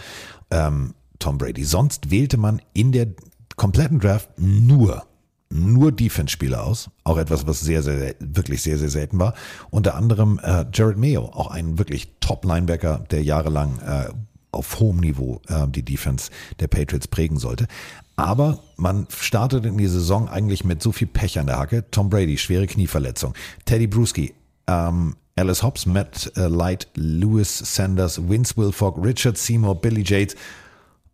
[0.50, 1.64] ähm, Tom Brady.
[1.64, 3.08] Sonst wählte man in der
[3.56, 5.04] kompletten Draft nur
[5.54, 6.90] nur Defense-Spieler aus.
[7.04, 9.34] Auch etwas, was sehr, sehr, wirklich sehr, sehr selten war.
[9.68, 14.08] Unter anderem äh, Jared Mayo, auch ein wirklich Top-Linebacker, der jahrelang äh,
[14.50, 16.30] auf hohem Niveau äh, die Defense
[16.60, 17.66] der Patriots prägen sollte.
[18.16, 21.84] Aber man startete in die Saison eigentlich mit so viel Pech an der Hacke.
[21.91, 23.34] Tom Brady, schwere Knieverletzung.
[23.65, 24.34] Teddy Bruschi,
[24.66, 30.36] ähm, Alice Hobbs, Matt äh, Light, Lewis Sanders, Vince Wilfork, Richard Seymour, Billy Yates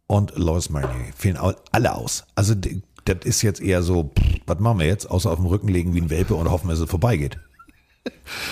[0.08, 1.12] und Lois Marnier.
[1.16, 1.38] Fehlen
[1.70, 2.24] alle aus.
[2.34, 4.10] Also das ist jetzt eher so,
[4.46, 5.10] was machen wir jetzt?
[5.10, 7.38] Außer auf dem Rücken legen wie ein Welpe und hoffen, dass es vorbeigeht.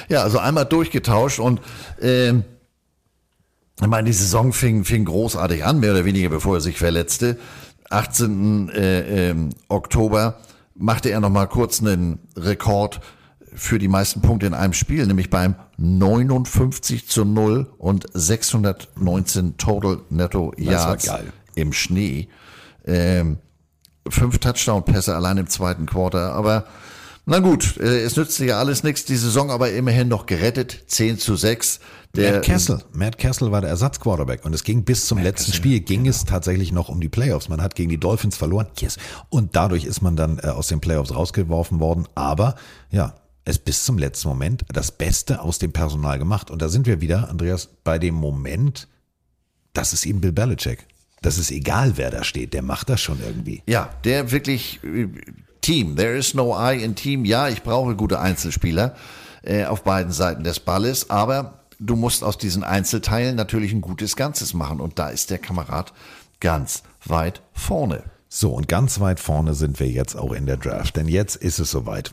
[0.08, 1.62] Ja, also einmal durchgetauscht und
[2.02, 2.44] ähm,
[3.80, 7.38] ich meine, die Saison fing, fing großartig an, mehr oder weniger, bevor er sich verletzte.
[7.90, 8.68] 18.
[8.70, 10.38] Äh, ähm, Oktober
[10.74, 13.00] machte er nochmal kurz einen Rekord
[13.54, 20.00] für die meisten Punkte in einem Spiel, nämlich beim 59 zu 0 und 619 Total
[20.10, 21.10] Netto Yards
[21.54, 22.28] im Schnee.
[22.84, 23.38] Ähm,
[24.08, 26.66] fünf Touchdown-Pässe allein im zweiten Quarter, aber
[27.24, 31.18] na gut, äh, es nützte ja alles nichts, die Saison aber immerhin noch gerettet, 10
[31.18, 31.80] zu 6.
[32.16, 32.82] Der, Matt Kessel.
[32.92, 36.72] Matt Kessel war der Ersatzquarterback und es ging bis zum letzten Spiel, ging es tatsächlich
[36.72, 37.48] noch um die Playoffs.
[37.48, 38.66] Man hat gegen die Dolphins verloren.
[38.78, 38.96] Yes.
[39.28, 42.08] Und dadurch ist man dann äh, aus den Playoffs rausgeworfen worden.
[42.14, 42.56] Aber
[42.90, 43.14] ja,
[43.44, 46.50] es bis zum letzten Moment das Beste aus dem Personal gemacht.
[46.50, 48.88] Und da sind wir wieder, Andreas, bei dem Moment,
[49.72, 50.86] das ist eben Bill Belichick.
[51.22, 53.62] Das ist egal, wer da steht, der macht das schon irgendwie.
[53.66, 55.08] Ja, der wirklich äh,
[55.60, 55.96] Team.
[55.96, 57.24] There is no I in Team.
[57.24, 58.94] Ja, ich brauche gute Einzelspieler
[59.42, 64.16] äh, auf beiden Seiten des Balles, aber du musst aus diesen Einzelteilen natürlich ein gutes
[64.16, 64.80] Ganzes machen.
[64.80, 65.92] Und da ist der Kamerad
[66.40, 68.04] ganz weit vorne.
[68.28, 71.58] So, und ganz weit vorne sind wir jetzt auch in der Draft, denn jetzt ist
[71.58, 72.12] es soweit.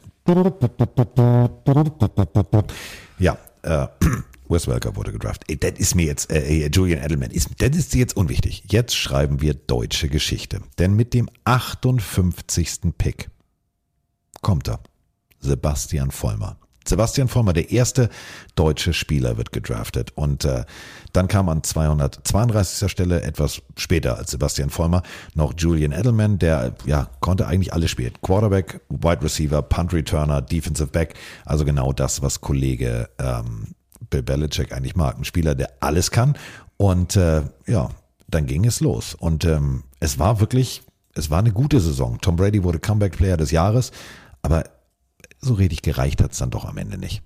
[3.20, 3.88] Ja, äh,
[4.50, 5.64] Wes Welker wurde gedraftet.
[5.64, 8.64] Das ist mir jetzt, äh, Julian Edelman, ist, das ist jetzt unwichtig.
[8.68, 10.62] Jetzt schreiben wir deutsche Geschichte.
[10.78, 12.94] Denn mit dem 58.
[12.98, 13.30] Pick
[14.42, 14.80] kommt er.
[15.40, 16.58] Sebastian Vollmer.
[16.88, 18.10] Sebastian Vollmer, der erste
[18.56, 20.12] deutsche Spieler, wird gedraftet.
[20.16, 20.66] Und äh,
[21.14, 22.92] dann kam an 232.
[22.92, 25.04] Stelle, etwas später als Sebastian Vollmer,
[25.36, 28.14] noch Julian Edelman, der ja konnte eigentlich alles spielen.
[28.22, 31.16] Quarterback, Wide Receiver, Punt Returner, Defensive Back.
[31.46, 33.76] Also genau das, was Kollege ähm,
[34.10, 35.18] Bill Belichick eigentlich mag.
[35.18, 36.36] Ein Spieler, der alles kann.
[36.78, 37.90] Und äh, ja,
[38.28, 39.16] dann ging es los.
[39.16, 42.20] Und ähm, es war wirklich, es war eine gute Saison.
[42.22, 43.92] Tom Brady wurde Comeback Player des Jahres,
[44.42, 44.64] aber
[45.44, 47.22] so richtig gereicht hat es dann doch am Ende nicht.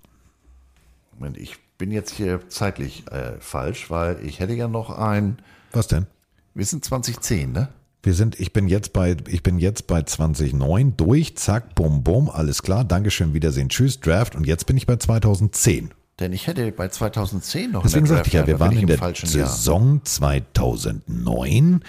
[1.14, 5.38] Moment, ich bin jetzt hier zeitlich äh, falsch, weil ich hätte ja noch ein.
[5.72, 6.08] Was denn?
[6.54, 7.70] Wir sind 2010, ne?
[8.04, 12.30] Wir sind, ich bin jetzt bei, ich bin jetzt bei 2009 durch, zack, bum, bum,
[12.30, 15.92] alles klar, Dankeschön, Wiedersehen, tschüss, Draft und jetzt bin ich bei 2010.
[16.20, 19.30] Denn ich hätte bei 2010 noch Deswegen sagte ich ja, wir waren in der falschen
[19.30, 19.48] Jahr.
[19.48, 21.84] Saison 2009.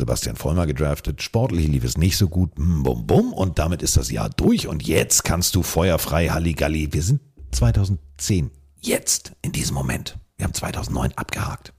[0.00, 3.98] Sebastian Vollmer gedraftet, sportlich lief es nicht so gut, bum, bum, bum, und damit ist
[3.98, 6.88] das Jahr durch und jetzt kannst du feuerfrei Halligalli.
[6.92, 7.20] Wir sind
[7.52, 10.18] 2010, jetzt, in diesem Moment.
[10.38, 11.74] Wir haben 2009 abgehakt.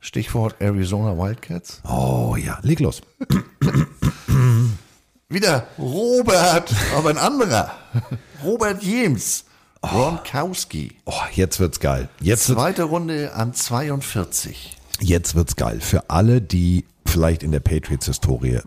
[0.00, 1.82] Stichwort Arizona Wildcats.
[1.86, 3.02] Oh ja, leg los.
[5.28, 7.70] Wieder Robert, aber ein anderer.
[8.42, 9.44] Robert James.
[9.82, 10.96] Gronkowski.
[11.04, 12.08] Oh, jetzt wird's geil.
[12.20, 14.74] Jetzt wird's, Zweite Runde an 42.
[15.00, 15.80] jetzt wird's geil.
[15.82, 18.60] Für alle, die vielleicht in der Patriots-Historie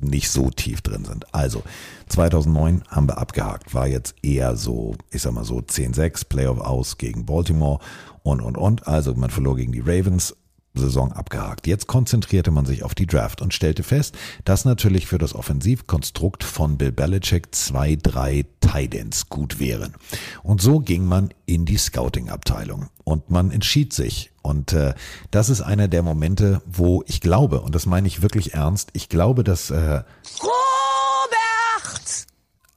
[0.00, 1.32] nicht so tief drin sind.
[1.34, 1.62] Also,
[2.08, 3.74] 2009 haben wir abgehakt.
[3.74, 7.80] War jetzt eher so, ich sag mal so 10-6, Playoff aus gegen Baltimore
[8.22, 8.86] und, und, und.
[8.86, 10.34] Also, man verlor gegen die Ravens.
[10.74, 11.66] Saison abgehakt.
[11.66, 16.44] Jetzt konzentrierte man sich auf die Draft und stellte fest, dass natürlich für das Offensivkonstrukt
[16.44, 19.94] von Bill Belichick zwei, drei Tidents gut wären.
[20.42, 24.30] Und so ging man in die Scouting-Abteilung und man entschied sich.
[24.42, 24.94] Und äh,
[25.30, 29.08] das ist einer der Momente, wo ich glaube, und das meine ich wirklich ernst, ich
[29.08, 30.02] glaube, dass äh!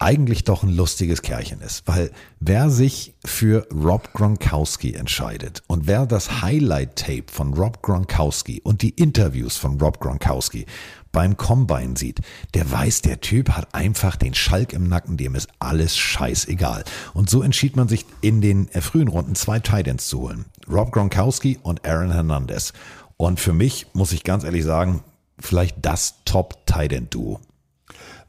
[0.03, 6.05] Eigentlich doch ein lustiges Kerlchen ist, weil wer sich für Rob Gronkowski entscheidet und wer
[6.05, 10.65] das Highlight-Tape von Rob Gronkowski und die Interviews von Rob Gronkowski
[11.13, 12.19] beim Combine sieht,
[12.53, 16.83] der weiß, der Typ hat einfach den Schalk im Nacken, dem ist alles scheißegal.
[17.13, 20.45] Und so entschied man sich in den frühen Runden zwei Titans zu holen.
[20.69, 22.73] Rob Gronkowski und Aaron Hernandez.
[23.15, 25.01] Und für mich, muss ich ganz ehrlich sagen,
[25.39, 27.39] vielleicht das Top-Titan-Duo.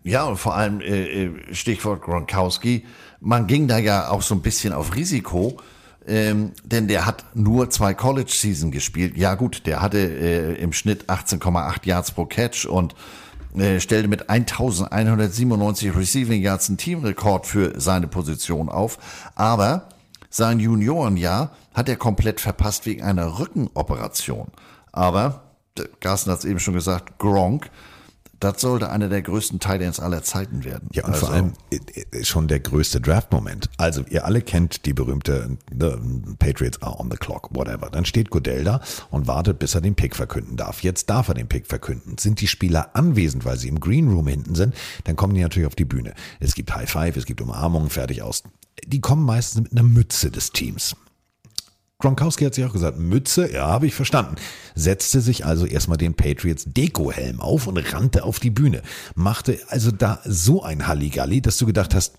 [0.05, 2.85] Ja, und vor allem äh, äh, Stichwort Gronkowski.
[3.21, 5.57] Man ging da ja auch so ein bisschen auf Risiko,
[6.07, 9.17] ähm, denn der hat nur zwei College-Season gespielt.
[9.17, 12.95] Ja gut, der hatte äh, im Schnitt 18,8 Yards pro Catch und
[13.57, 18.99] äh, stellte mit 1197 Receiving Yards einen Teamrekord für seine Position auf.
[19.37, 19.89] Aber
[20.29, 24.49] sein Juniorenjahr hat er komplett verpasst wegen einer Rückenoperation.
[24.93, 25.45] Aber,
[26.01, 27.71] Carsten hat es eben schon gesagt, Gronk,
[28.45, 30.89] das sollte einer der größten Titans aller Zeiten werden.
[30.93, 31.79] Ja, und Also, vor allem äh,
[32.13, 33.71] äh, schon der größte Draft-Moment.
[33.79, 35.93] Also ihr alle kennt die berühmte the
[36.39, 37.89] Patriots are on the clock, whatever.
[37.91, 40.83] Dann steht Goodell da und wartet, bis er den Pick verkünden darf.
[40.83, 42.19] Jetzt darf er den Pick verkünden.
[42.19, 44.75] Sind die Spieler anwesend, weil sie im Green Room hinten sind,
[45.05, 46.15] dann kommen die natürlich auf die Bühne.
[46.39, 48.43] Es gibt High Five, es gibt Umarmungen, fertig aus.
[48.87, 50.95] Die kommen meistens mit einer Mütze des Teams.
[52.01, 54.35] Gronkowski hat sich auch gesagt, Mütze, ja, habe ich verstanden.
[54.75, 58.83] Setzte sich also erstmal den Patriots Deko-Helm auf und rannte auf die Bühne.
[59.15, 62.17] Machte also da so ein Halligalli, dass du gedacht hast,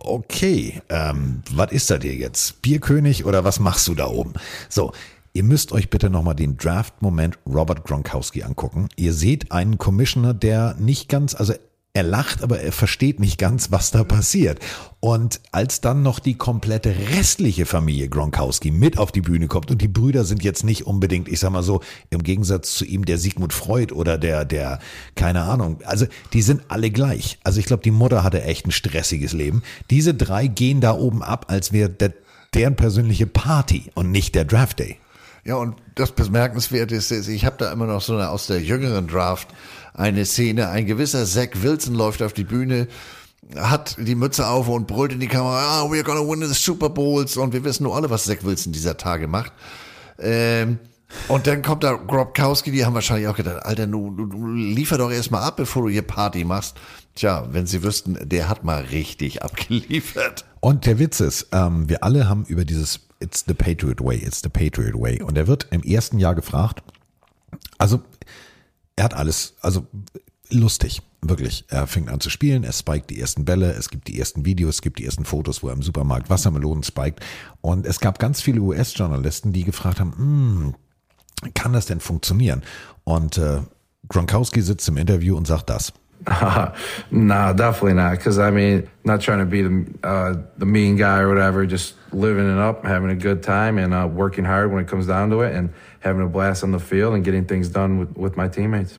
[0.00, 2.62] okay, ähm, was ist das hier jetzt?
[2.62, 4.32] Bierkönig oder was machst du da oben?
[4.68, 4.92] So.
[5.34, 8.88] Ihr müsst euch bitte nochmal den Draft-Moment Robert Gronkowski angucken.
[8.96, 11.54] Ihr seht einen Commissioner, der nicht ganz, also
[11.94, 14.60] er lacht, aber er versteht nicht ganz, was da passiert.
[15.00, 19.82] Und als dann noch die komplette restliche Familie Gronkowski mit auf die Bühne kommt und
[19.82, 23.18] die Brüder sind jetzt nicht unbedingt, ich sag mal so, im Gegensatz zu ihm der
[23.18, 24.78] Sigmund Freud oder der, der,
[25.16, 27.38] keine Ahnung, also die sind alle gleich.
[27.44, 29.62] Also ich glaube, die Mutter hatte echt ein stressiges Leben.
[29.90, 32.14] Diese drei gehen da oben ab, als wäre der,
[32.54, 34.96] deren persönliche Party und nicht der Draft Day.
[35.44, 38.62] Ja, und das Bemerkenswerte ist, ist, ich habe da immer noch so eine aus der
[38.62, 39.48] jüngeren Draft
[39.94, 40.68] eine Szene.
[40.68, 42.88] Ein gewisser Zach Wilson läuft auf die Bühne,
[43.56, 46.88] hat die Mütze auf und brüllt in die Kamera, ah, we're gonna win the Super
[46.88, 47.36] Bowls.
[47.36, 49.52] Und wir wissen nur alle, was Zach Wilson dieser Tage macht.
[50.18, 50.78] Ähm,
[51.28, 54.98] und dann kommt da Grobkowski, die haben wahrscheinlich auch gedacht, Alter, du, du, du liefer
[54.98, 56.76] doch erstmal ab, bevor du hier Party machst.
[57.14, 60.44] Tja, wenn sie wüssten, der hat mal richtig abgeliefert.
[60.60, 64.40] Und der Witz ist, ähm, wir alle haben über dieses It's the Patriot Way, it's
[64.42, 65.22] the Patriot Way.
[65.22, 66.82] Und er wird im ersten Jahr gefragt,
[67.78, 68.00] also
[69.02, 69.86] er hat alles, also
[70.48, 71.64] lustig, wirklich.
[71.68, 74.76] Er fängt an zu spielen, er spiked die ersten Bälle, es gibt die ersten Videos,
[74.76, 77.18] es gibt die ersten Fotos, wo er im Supermarkt Wassermelonen spiked.
[77.60, 80.74] Und es gab ganz viele US-Journalisten, die gefragt haben, "Hm,
[81.52, 82.62] kann das denn funktionieren?
[83.02, 83.62] Und äh,
[84.08, 85.92] Gronkowski sitzt im Interview und sagt das.
[87.10, 88.12] nah, definitely not.
[88.12, 91.66] Because I mean, not trying to be the uh, the mean guy or whatever.
[91.66, 95.08] Just living it up, having a good time, and uh, working hard when it comes
[95.08, 95.70] down to it, and
[96.02, 98.98] having a blast on the field and getting things done with with my teammates.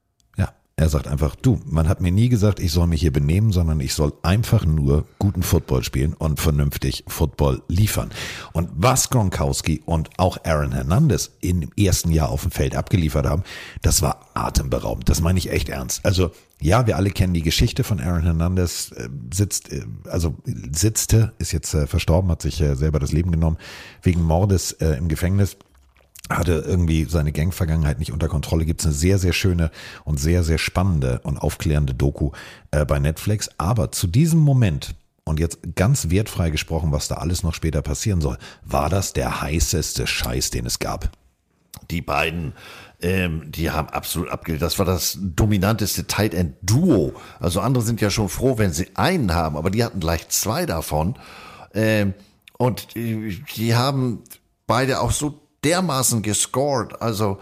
[0.75, 3.79] Er sagt einfach, du, man hat mir nie gesagt, ich soll mich hier benehmen, sondern
[3.79, 8.09] ich soll einfach nur guten Football spielen und vernünftig Football liefern.
[8.53, 13.43] Und was Gronkowski und auch Aaron Hernandez im ersten Jahr auf dem Feld abgeliefert haben,
[13.83, 15.09] das war atemberaubend.
[15.09, 16.03] Das meine ich echt ernst.
[16.03, 20.35] Also ja, wir alle kennen die Geschichte von Aaron Hernandez, äh, sitzt, äh, also
[20.71, 23.57] sitzte, ist jetzt äh, verstorben, hat sich selber das Leben genommen,
[24.01, 25.57] wegen Mordes im Gefängnis
[26.29, 28.65] hatte irgendwie seine Gang-Vergangenheit nicht unter Kontrolle.
[28.65, 29.71] Gibt es eine sehr, sehr schöne
[30.05, 32.31] und sehr, sehr spannende und aufklärende Doku
[32.71, 33.49] äh, bei Netflix.
[33.57, 34.95] Aber zu diesem Moment,
[35.25, 39.41] und jetzt ganz wertfrei gesprochen, was da alles noch später passieren soll, war das der
[39.41, 41.09] heißeste Scheiß, den es gab.
[41.89, 42.53] Die beiden,
[43.01, 44.61] ähm, die haben absolut abgelehnt.
[44.61, 47.13] Das war das dominanteste Tight End Duo.
[47.39, 50.65] Also andere sind ja schon froh, wenn sie einen haben, aber die hatten gleich zwei
[50.65, 51.15] davon.
[51.73, 52.13] Ähm,
[52.57, 54.23] und die, die haben
[54.67, 57.01] beide auch so dermaßen gescored.
[57.01, 57.39] Also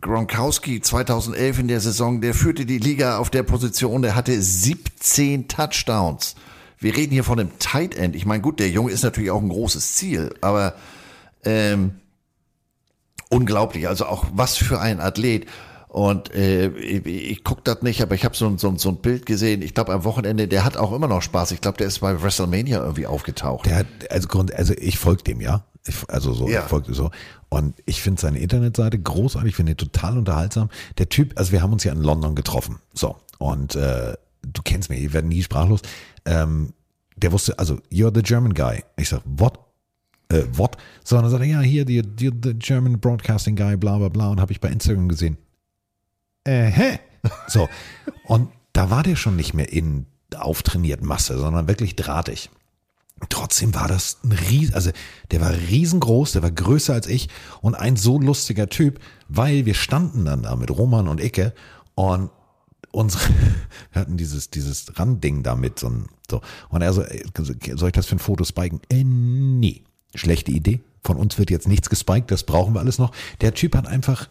[0.00, 5.48] Gronkowski 2011 in der Saison, der führte die Liga auf der Position, der hatte 17
[5.48, 6.34] Touchdowns.
[6.78, 8.14] Wir reden hier von einem Tight End.
[8.16, 10.74] Ich meine, gut, der Junge ist natürlich auch ein großes Ziel, aber
[11.44, 11.92] ähm,
[13.30, 13.88] unglaublich.
[13.88, 15.46] Also auch was für ein Athlet.
[15.88, 19.26] Und äh, ich, ich gucke das nicht, aber ich habe so, so, so ein Bild
[19.26, 19.62] gesehen.
[19.62, 21.52] Ich glaube am Wochenende, der hat auch immer noch Spaß.
[21.52, 23.66] Ich glaube, der ist bei WrestleMania irgendwie aufgetaucht.
[23.66, 25.64] Der hat, also, also ich folge dem, ja.
[26.08, 26.60] Also so, Ja.
[26.62, 27.10] ich folge so.
[27.48, 30.70] Und ich finde seine Internetseite großartig, ich finde ihn total unterhaltsam.
[30.98, 32.78] Der Typ, also wir haben uns ja in London getroffen.
[32.94, 33.16] So.
[33.38, 35.80] Und äh, du kennst mich, ich werde nie sprachlos.
[36.24, 36.72] Ähm,
[37.16, 38.82] der wusste, also, you're the German guy.
[38.96, 39.58] Ich sag, what?
[40.30, 40.76] Äh, what?
[41.04, 44.08] So, und dann sagt er, ja, hier, the, the, the German Broadcasting Guy, bla bla
[44.08, 44.30] bla.
[44.30, 45.36] Und habe ich bei Instagram gesehen.
[46.44, 46.98] Äh, hä?
[47.46, 47.68] So.
[48.26, 50.06] Und da war der schon nicht mehr in
[50.36, 52.50] auftrainiert Masse, sondern wirklich drahtig.
[53.28, 54.90] Trotzdem war das ein Ries, also
[55.30, 57.28] der war riesengroß, der war größer als ich
[57.60, 61.54] und ein so lustiger Typ, weil wir standen dann da mit Roman und Icke
[61.94, 62.30] und
[62.94, 63.22] unsere,
[63.92, 65.90] wir hatten dieses, dieses Randding da mit so,
[66.30, 66.40] so.
[66.68, 67.04] Und er so,
[67.74, 68.80] soll ich das für ein Foto spiken?
[68.90, 69.84] Äh, nee.
[70.14, 70.80] Schlechte Idee.
[71.02, 73.12] Von uns wird jetzt nichts gespiked, das brauchen wir alles noch.
[73.40, 74.28] Der Typ hat einfach,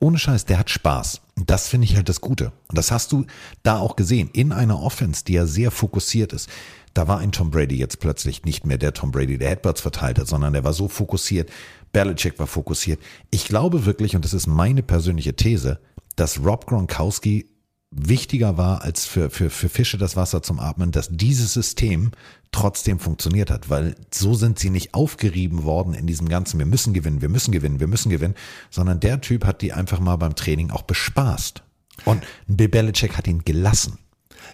[0.00, 1.20] ohne Scheiß, der hat Spaß.
[1.36, 2.52] Und das finde ich halt das Gute.
[2.68, 3.26] Und das hast du
[3.62, 4.30] da auch gesehen.
[4.32, 6.48] In einer Offense, die ja sehr fokussiert ist.
[6.96, 10.18] Da war ein Tom Brady jetzt plötzlich nicht mehr der Tom Brady, der Headbutts verteilt
[10.18, 11.50] hat, sondern der war so fokussiert.
[11.92, 13.00] Belichick war fokussiert.
[13.30, 15.78] Ich glaube wirklich, und das ist meine persönliche These,
[16.16, 17.50] dass Rob Gronkowski
[17.90, 22.12] wichtiger war als für, für, für Fische das Wasser zum Atmen, dass dieses System
[22.50, 26.94] trotzdem funktioniert hat, weil so sind sie nicht aufgerieben worden in diesem ganzen, wir müssen
[26.94, 28.36] gewinnen, wir müssen gewinnen, wir müssen gewinnen,
[28.70, 31.62] sondern der Typ hat die einfach mal beim Training auch bespaßt.
[32.06, 33.98] Und Bill Belichick hat ihn gelassen.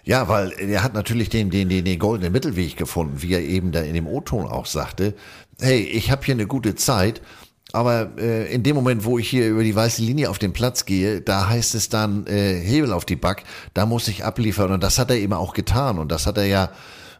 [0.03, 3.71] Ja, weil er hat natürlich den, den, den, den goldenen Mittelweg gefunden, wie er eben
[3.71, 5.13] da in dem O-Ton auch sagte.
[5.59, 7.21] Hey, ich habe hier eine gute Zeit,
[7.71, 10.85] aber äh, in dem Moment, wo ich hier über die weiße Linie auf den Platz
[10.85, 14.71] gehe, da heißt es dann äh, Hebel auf die Back, da muss ich abliefern.
[14.71, 15.97] Und das hat er eben auch getan.
[15.97, 16.69] Und das hat er ja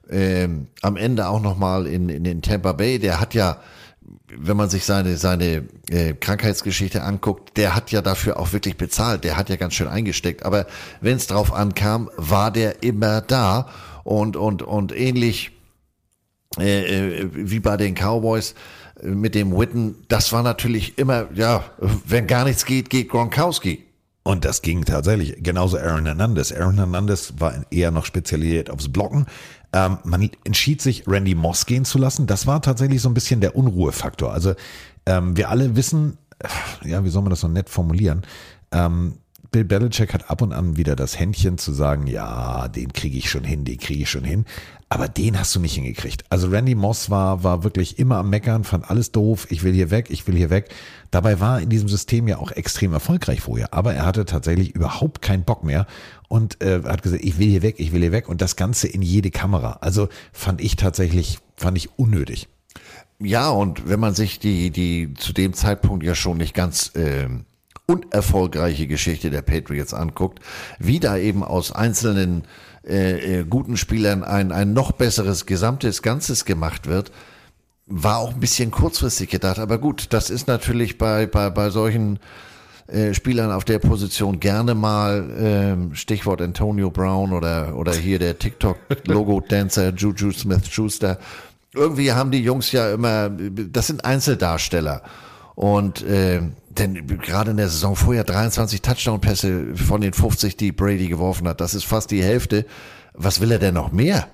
[0.10, 3.60] ähm, am Ende auch nochmal in, in den Tampa Bay, der hat ja
[4.28, 9.24] wenn man sich seine, seine äh, Krankheitsgeschichte anguckt, der hat ja dafür auch wirklich bezahlt,
[9.24, 10.44] der hat ja ganz schön eingesteckt.
[10.44, 10.66] Aber
[11.02, 13.70] wenn es drauf ankam, war der immer da
[14.04, 15.52] und, und, und ähnlich
[16.60, 18.54] äh, äh, wie bei den Cowboys
[19.02, 21.64] äh, mit dem Witten, das war natürlich immer, ja,
[22.06, 23.84] wenn gar nichts geht, geht Gronkowski.
[24.26, 25.36] Und das ging tatsächlich.
[25.40, 26.54] Genauso Aaron Hernandez.
[26.54, 29.26] Aaron Hernandez war eher noch spezialisiert aufs Blocken.
[29.74, 32.28] Ähm, man entschied sich, Randy Moss gehen zu lassen.
[32.28, 34.32] Das war tatsächlich so ein bisschen der Unruhefaktor.
[34.32, 34.54] Also
[35.06, 36.18] ähm, wir alle wissen,
[36.84, 38.22] ja, wie soll man das so nett formulieren?
[38.72, 39.18] Ähm,
[39.54, 43.30] Bill Belichick hat ab und an wieder das Händchen zu sagen, ja, den kriege ich
[43.30, 44.46] schon hin, den kriege ich schon hin.
[44.90, 46.26] Aber den hast du nicht hingekriegt.
[46.30, 49.92] Also Randy Moss war, war wirklich immer am Meckern, fand alles doof, ich will hier
[49.92, 50.70] weg, ich will hier weg.
[51.12, 53.74] Dabei war er in diesem System ja auch extrem erfolgreich vorher.
[53.74, 55.86] Aber er hatte tatsächlich überhaupt keinen Bock mehr
[56.30, 58.28] und äh, hat gesagt, ich will hier weg, ich will hier weg.
[58.28, 59.78] Und das Ganze in jede Kamera.
[59.82, 62.48] Also fand ich tatsächlich, fand ich unnötig.
[63.20, 66.92] Ja, und wenn man sich die, die zu dem Zeitpunkt ja schon nicht ganz
[67.88, 70.40] ähm, unerfolgreiche Geschichte der Patriots anguckt,
[70.80, 72.44] wie da eben aus einzelnen
[72.86, 77.12] äh, äh, guten Spielern ein, ein noch besseres gesamtes Ganzes gemacht wird,
[77.86, 79.60] war auch ein bisschen kurzfristig gedacht.
[79.60, 82.20] Aber gut, das ist natürlich bei, bei, bei solchen
[82.88, 88.38] äh, Spielern auf der Position gerne mal ähm, Stichwort Antonio Brown oder, oder hier der
[88.40, 91.20] TikTok-Logo-Dancer Juju Smith-Schuster.
[91.74, 95.02] Irgendwie haben die Jungs ja immer, das sind Einzeldarsteller.
[95.56, 96.42] Und äh,
[96.80, 101.62] denn gerade in der Saison vorher 23 Touchdown-Pässe von den 50, die Brady geworfen hat,
[101.62, 102.66] das ist fast die Hälfte.
[103.14, 104.28] Was will er denn noch mehr?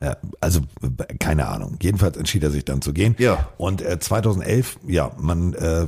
[0.00, 0.60] Ja, also
[1.18, 1.78] keine Ahnung.
[1.80, 3.14] Jedenfalls entschied er sich dann zu gehen.
[3.18, 3.48] Ja.
[3.56, 5.86] Und äh, 2011, ja, man, äh,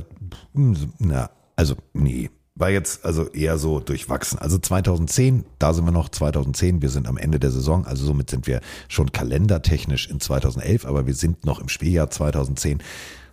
[0.53, 4.39] hm, na, also nee, war jetzt also eher so durchwachsen.
[4.39, 8.29] Also 2010, da sind wir noch 2010, wir sind am Ende der Saison, also somit
[8.29, 12.81] sind wir schon kalendertechnisch in 2011, aber wir sind noch im Spieljahr 2010.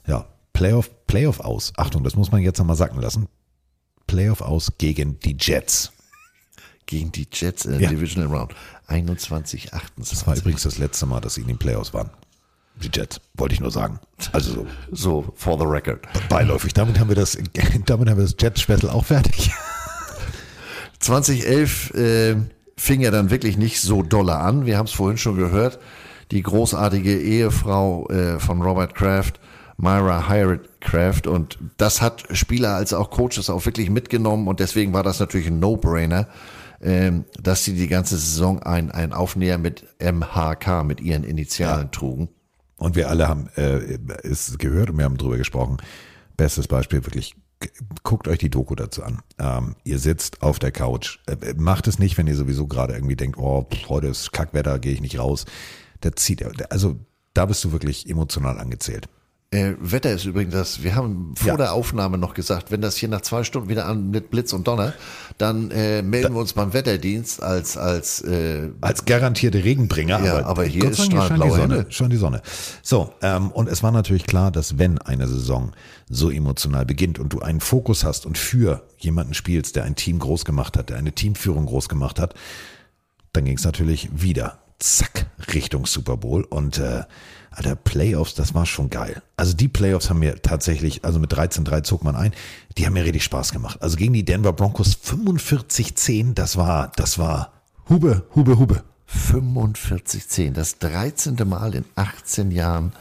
[0.06, 1.72] Ja, Playoff, Playoff aus.
[1.76, 3.28] Achtung, das muss man jetzt nochmal sacken lassen.
[4.06, 5.92] Playoff aus gegen die Jets.
[6.86, 7.88] Gegen die Jets in der Ja.
[7.88, 8.54] Divisional Round.
[8.88, 10.18] 21, 28.
[10.18, 12.10] Das war übrigens das letzte Mal, dass sie in den Playoffs waren.
[12.82, 13.98] Die Jets, wollte ich nur sagen.
[14.32, 14.66] Also so.
[14.92, 16.06] So, for the record.
[16.28, 16.74] Beiläufig.
[16.74, 17.38] Damit haben wir das,
[17.86, 19.50] damit haben wir das Jet-Special auch fertig.
[21.00, 22.36] 2011 äh,
[22.76, 24.66] fing er dann wirklich nicht so dolle an.
[24.66, 25.78] Wir haben es vorhin schon gehört.
[26.30, 29.38] Die großartige Ehefrau äh, von Robert Kraft,
[29.76, 31.26] Myra Hired Kraft.
[31.26, 34.48] Und das hat Spieler als auch Coaches auch wirklich mitgenommen.
[34.48, 36.28] Und deswegen war das natürlich ein No-Brainer,
[36.80, 42.28] ähm, dass sie die ganze Saison ein, ein Aufnäher mit MHK, mit ihren Initialen trugen.
[42.76, 45.78] Und wir alle haben äh, es gehört und wir haben drüber gesprochen.
[46.36, 47.36] Bestes Beispiel wirklich.
[48.02, 49.22] Guckt euch die Doku dazu an.
[49.38, 51.18] Ähm, ihr sitzt auf der Couch.
[51.26, 54.78] Äh, macht es nicht, wenn ihr sowieso gerade irgendwie denkt, oh, pff, heute ist Kackwetter,
[54.78, 55.46] gehe ich nicht raus.
[56.00, 56.98] Da zieht, also
[57.32, 59.08] da bist du wirklich emotional angezählt.
[59.54, 61.56] Äh, Wetter ist übrigens das, wir haben vor Ja.
[61.56, 64.66] der Aufnahme noch gesagt, wenn das hier nach zwei Stunden wieder an mit Blitz und
[64.66, 64.94] Donner,
[65.38, 70.24] dann äh, melden wir uns beim Wetterdienst als als äh, als garantierte Regenbringer.
[70.24, 72.42] Ja, aber, hier Gott ist die strahlblaue Sonne, schon die Sonne.
[72.82, 75.72] So, ähm, und es war natürlich klar, dass wenn eine Saison
[76.08, 80.18] so emotional beginnt und du einen Fokus hast und für jemanden spielst, der ein Team
[80.18, 82.34] groß gemacht hat, der eine Teamführung groß gemacht hat,
[83.32, 87.02] dann ging es natürlich wieder zack Richtung Super Bowl und äh,
[87.56, 89.22] Alter, Playoffs, das war schon geil.
[89.36, 92.32] Also die Playoffs haben mir tatsächlich, also mit 13-3 zog man ein,
[92.76, 93.82] die haben mir richtig Spaß gemacht.
[93.82, 97.52] Also gegen die Denver Broncos 45-10, das war, das war
[97.88, 98.82] Hube, Hube, Hube.
[99.08, 101.36] 45-10, das 13.
[101.46, 102.92] Mal in 18 Jahren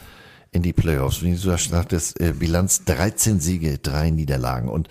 [0.52, 1.22] in die Playoffs.
[1.24, 4.70] Wie du sagtest, äh, Bilanz 13 Siege, drei Niederlagen.
[4.70, 4.90] Und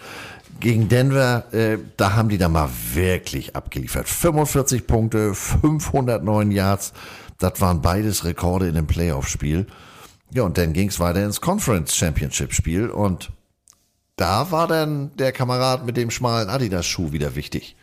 [0.61, 4.09] gegen Denver, äh, da haben die da mal wirklich abgeliefert.
[4.09, 6.93] 45 Punkte, 509 Yards.
[7.39, 9.67] Das waren beides Rekorde in dem Playoff-Spiel.
[10.33, 12.89] Ja, und dann ging es weiter ins Conference Championship-Spiel.
[12.89, 13.31] Und
[14.17, 17.77] da war dann der Kamerad mit dem schmalen Adidas-Schuh wieder wichtig.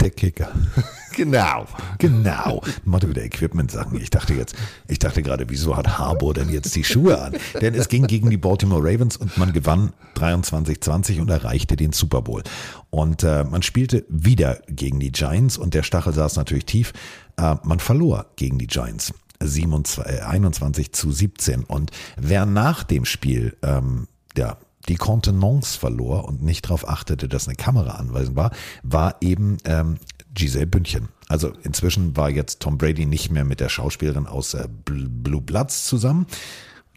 [0.00, 0.50] Der Kicker.
[1.16, 1.66] Genau.
[1.98, 2.62] Genau.
[2.84, 4.00] Motto wieder Equipment-Sachen.
[4.00, 4.54] Ich dachte jetzt,
[4.86, 7.34] ich dachte gerade, wieso hat Harbour denn jetzt die Schuhe an?
[7.60, 12.22] Denn es ging gegen die Baltimore Ravens und man gewann 23-20 und erreichte den Super
[12.22, 12.44] Bowl.
[12.90, 16.92] Und äh, man spielte wieder gegen die Giants und der Stachel saß natürlich tief.
[17.38, 19.14] Äh, man verlor gegen die Giants.
[19.40, 21.62] 27, äh, 21 zu 17.
[21.64, 24.56] Und wer nach dem Spiel ähm, ja,
[24.88, 28.50] die Kontenance verlor und nicht darauf achtete, dass eine Kamera anweisend war,
[28.82, 29.98] war eben ähm,
[30.34, 31.08] Giselle Bündchen.
[31.28, 35.40] Also inzwischen war jetzt Tom Brady nicht mehr mit der Schauspielerin aus äh, Bl- Blue
[35.40, 36.26] Bloods zusammen.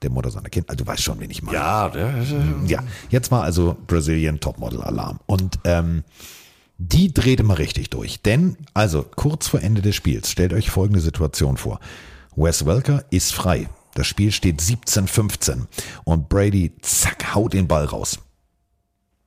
[0.01, 0.69] Der Mutter seiner Kinder.
[0.69, 1.57] Also du weißt schon, wen ich meine.
[1.57, 1.91] Ja,
[2.65, 2.79] Ja,
[3.09, 5.19] jetzt war also Brazilian Topmodel Alarm.
[5.27, 6.03] Und ähm,
[6.87, 8.21] die drehte mal richtig durch.
[8.21, 11.79] Denn, also kurz vor Ende des Spiels, stellt euch folgende Situation vor.
[12.35, 13.69] Wes Welker ist frei.
[13.93, 15.67] Das Spiel steht 17-15
[16.05, 18.19] und Brady, zack, haut den Ball raus.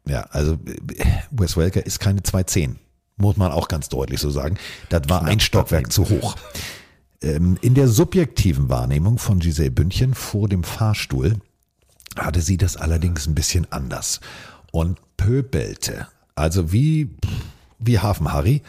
[0.06, 0.58] Ja, also
[1.30, 2.76] Wes Welker ist keine 2-10.
[3.16, 4.58] Muss man auch ganz deutlich so sagen.
[4.88, 6.34] Das war ein Stockwerk zu hoch.
[7.22, 11.36] Ähm, In der subjektiven Wahrnehmung von Giselle Bündchen vor dem Fahrstuhl
[12.16, 14.20] hatte sie das allerdings ein bisschen anders
[14.72, 16.08] und pöbelte.
[16.34, 17.10] Also wie,
[17.78, 18.62] wie Hafen Harry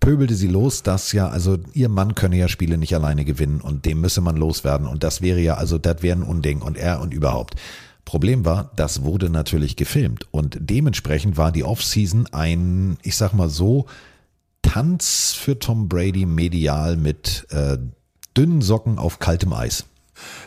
[0.00, 3.86] pöbelte sie los, dass ja, also ihr Mann könne ja Spiele nicht alleine gewinnen und
[3.86, 7.00] dem müsse man loswerden und das wäre ja, also das wäre ein Unding und er
[7.00, 7.54] und überhaupt.
[8.04, 13.48] Problem war, das wurde natürlich gefilmt und dementsprechend war die Offseason ein, ich sag mal
[13.48, 13.86] so,
[14.62, 17.78] Tanz für Tom Brady medial mit äh,
[18.36, 19.84] dünnen Socken auf kaltem Eis.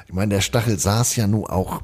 [0.08, 1.82] Ich meine, der Stachel saß ja nun auch.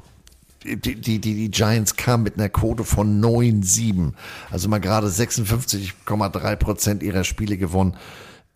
[0.64, 4.12] Die, die, die, Giants kamen mit einer Quote von 9-7.
[4.50, 7.96] Also mal gerade 56,3 Prozent ihrer Spiele gewonnen.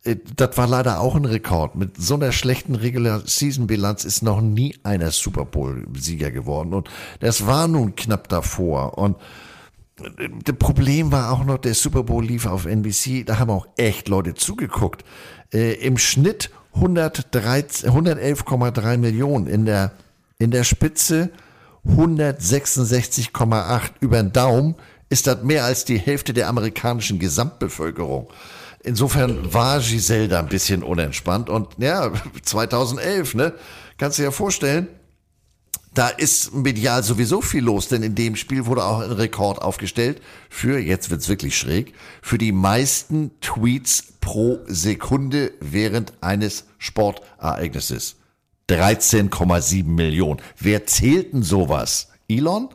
[0.04, 1.74] Äh, Das war leider auch ein Rekord.
[1.74, 6.74] Mit so einer schlechten Regular-Season-Bilanz ist noch nie einer Super Bowl-Sieger geworden.
[6.74, 6.88] Und
[7.20, 8.98] das war nun knapp davor.
[8.98, 9.16] Und
[10.00, 13.24] äh, das Problem war auch noch, der Super Bowl lief auf NBC.
[13.24, 15.04] Da haben auch echt Leute zugeguckt.
[15.52, 19.46] Äh, Im Schnitt 113 111,3 Millionen.
[19.46, 19.92] In der,
[20.38, 21.30] in der Spitze
[21.88, 24.74] 166,8 über den Daumen
[25.08, 28.28] ist das mehr als die Hälfte der amerikanischen Gesamtbevölkerung.
[28.82, 33.54] Insofern war Giselle da ein bisschen unentspannt und ja, 2011, ne,
[33.98, 34.88] kannst du dir ja vorstellen,
[35.94, 40.20] da ist medial sowieso viel los, denn in dem Spiel wurde auch ein Rekord aufgestellt
[40.50, 48.16] für, jetzt wird's wirklich schräg, für die meisten Tweets pro Sekunde während eines Sportereignisses.
[48.68, 50.40] 13,7 Millionen.
[50.58, 52.08] Wer zählt denn sowas?
[52.28, 52.68] Elon?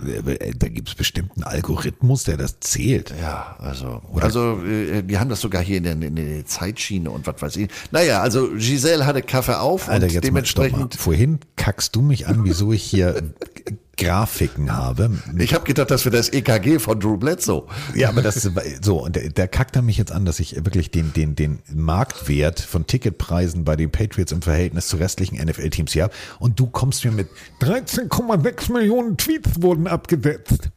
[0.00, 3.12] Da gibt's bestimmt einen Algorithmus, der das zählt.
[3.20, 7.26] Ja, also, also äh, die haben das sogar hier in der, in der Zeitschiene und
[7.26, 7.68] was weiß ich.
[7.90, 12.28] Naja, also Giselle hatte Kaffee auf Alter, und jetzt mal, dementsprechend Vorhin kackst du mich
[12.28, 13.34] an, wieso ich hier
[13.98, 15.10] Grafiken habe.
[15.38, 17.66] Ich habe gedacht, das wäre das EKG von Drew Bledsoe.
[17.94, 18.48] Ja, aber das
[18.80, 21.58] so und der, der kackt er mich jetzt an, dass ich wirklich den den den
[21.74, 26.68] Marktwert von Ticketpreisen bei den Patriots im Verhältnis zu restlichen NFL-Teams hier habe und du
[26.68, 27.28] kommst mir mit
[27.60, 30.70] 13,6 Millionen Tweets wurden abgesetzt.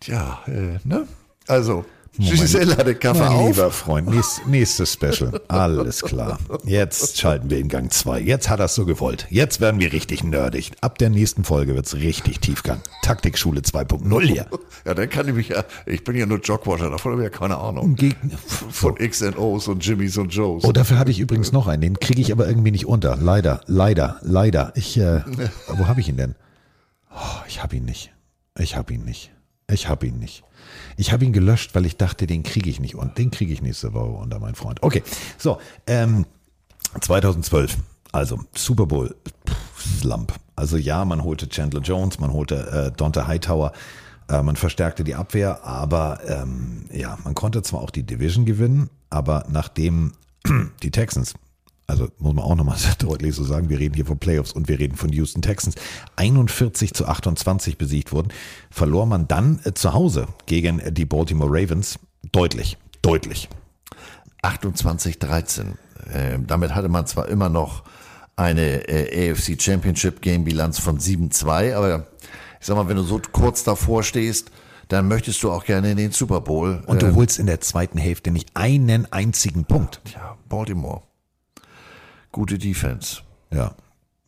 [0.00, 1.06] Tja, äh, ne?
[1.46, 1.84] Also
[2.18, 3.48] Giselle hatte Kaffee mein auf.
[3.48, 5.40] lieber Freund, nächst, nächstes Special.
[5.48, 6.38] Alles klar.
[6.64, 8.20] Jetzt schalten wir in Gang 2.
[8.20, 9.26] Jetzt hat er es so gewollt.
[9.30, 10.72] Jetzt werden wir richtig nerdig.
[10.80, 12.80] Ab der nächsten Folge wird's richtig Tiefgang.
[13.02, 14.46] Taktikschule 2.0 hier.
[14.84, 17.36] Ja, dann kann ich mich ja, ich bin ja nur Jogwasher, davon habe ich ja
[17.36, 17.94] keine Ahnung.
[17.96, 18.38] Gegner.
[18.70, 20.64] Von XNOs und Jimmys und Joes.
[20.64, 21.82] Oh, dafür hatte ich übrigens noch einen.
[21.82, 23.16] Den kriege ich aber irgendwie nicht unter.
[23.16, 24.72] Leider, leider, leider.
[24.76, 25.22] Ich, äh,
[25.68, 26.34] wo habe ich ihn denn?
[27.10, 28.12] Oh, ich habe ihn nicht.
[28.58, 29.33] Ich habe ihn nicht.
[29.68, 30.44] Ich habe ihn nicht.
[30.96, 33.62] Ich habe ihn gelöscht, weil ich dachte, den kriege ich nicht und den kriege ich
[33.62, 34.82] nächste Woche unter mein Freund.
[34.82, 35.02] Okay,
[35.38, 36.26] so, ähm,
[37.00, 37.76] 2012,
[38.12, 39.14] also Super Bowl
[39.48, 40.32] pff, Slump.
[40.56, 43.72] Also ja, man holte Chandler Jones, man holte äh, Dante Hightower,
[44.28, 48.90] äh, man verstärkte die Abwehr, aber ähm, ja, man konnte zwar auch die Division gewinnen,
[49.10, 50.12] aber nachdem
[50.82, 51.34] die Texans
[51.86, 54.78] also muss man auch nochmal deutlich so sagen, wir reden hier von Playoffs und wir
[54.78, 55.74] reden von Houston Texans,
[56.16, 58.28] 41 zu 28 besiegt wurden,
[58.70, 61.98] verlor man dann äh, zu Hause gegen äh, die Baltimore Ravens
[62.32, 63.48] deutlich, deutlich.
[64.42, 65.60] 28-13.
[66.12, 67.84] Äh, damit hatte man zwar immer noch
[68.36, 72.06] eine äh, AFC Championship Game Bilanz von 7-2, aber
[72.60, 74.50] ich sag mal, wenn du so kurz davor stehst,
[74.88, 76.82] dann möchtest du auch gerne in den Super Bowl.
[76.86, 80.00] Und du Ähm, holst in der zweiten Hälfte nicht einen einzigen Punkt.
[80.14, 81.02] Ja, Baltimore.
[82.34, 83.22] Gute Defense.
[83.52, 83.76] Ja.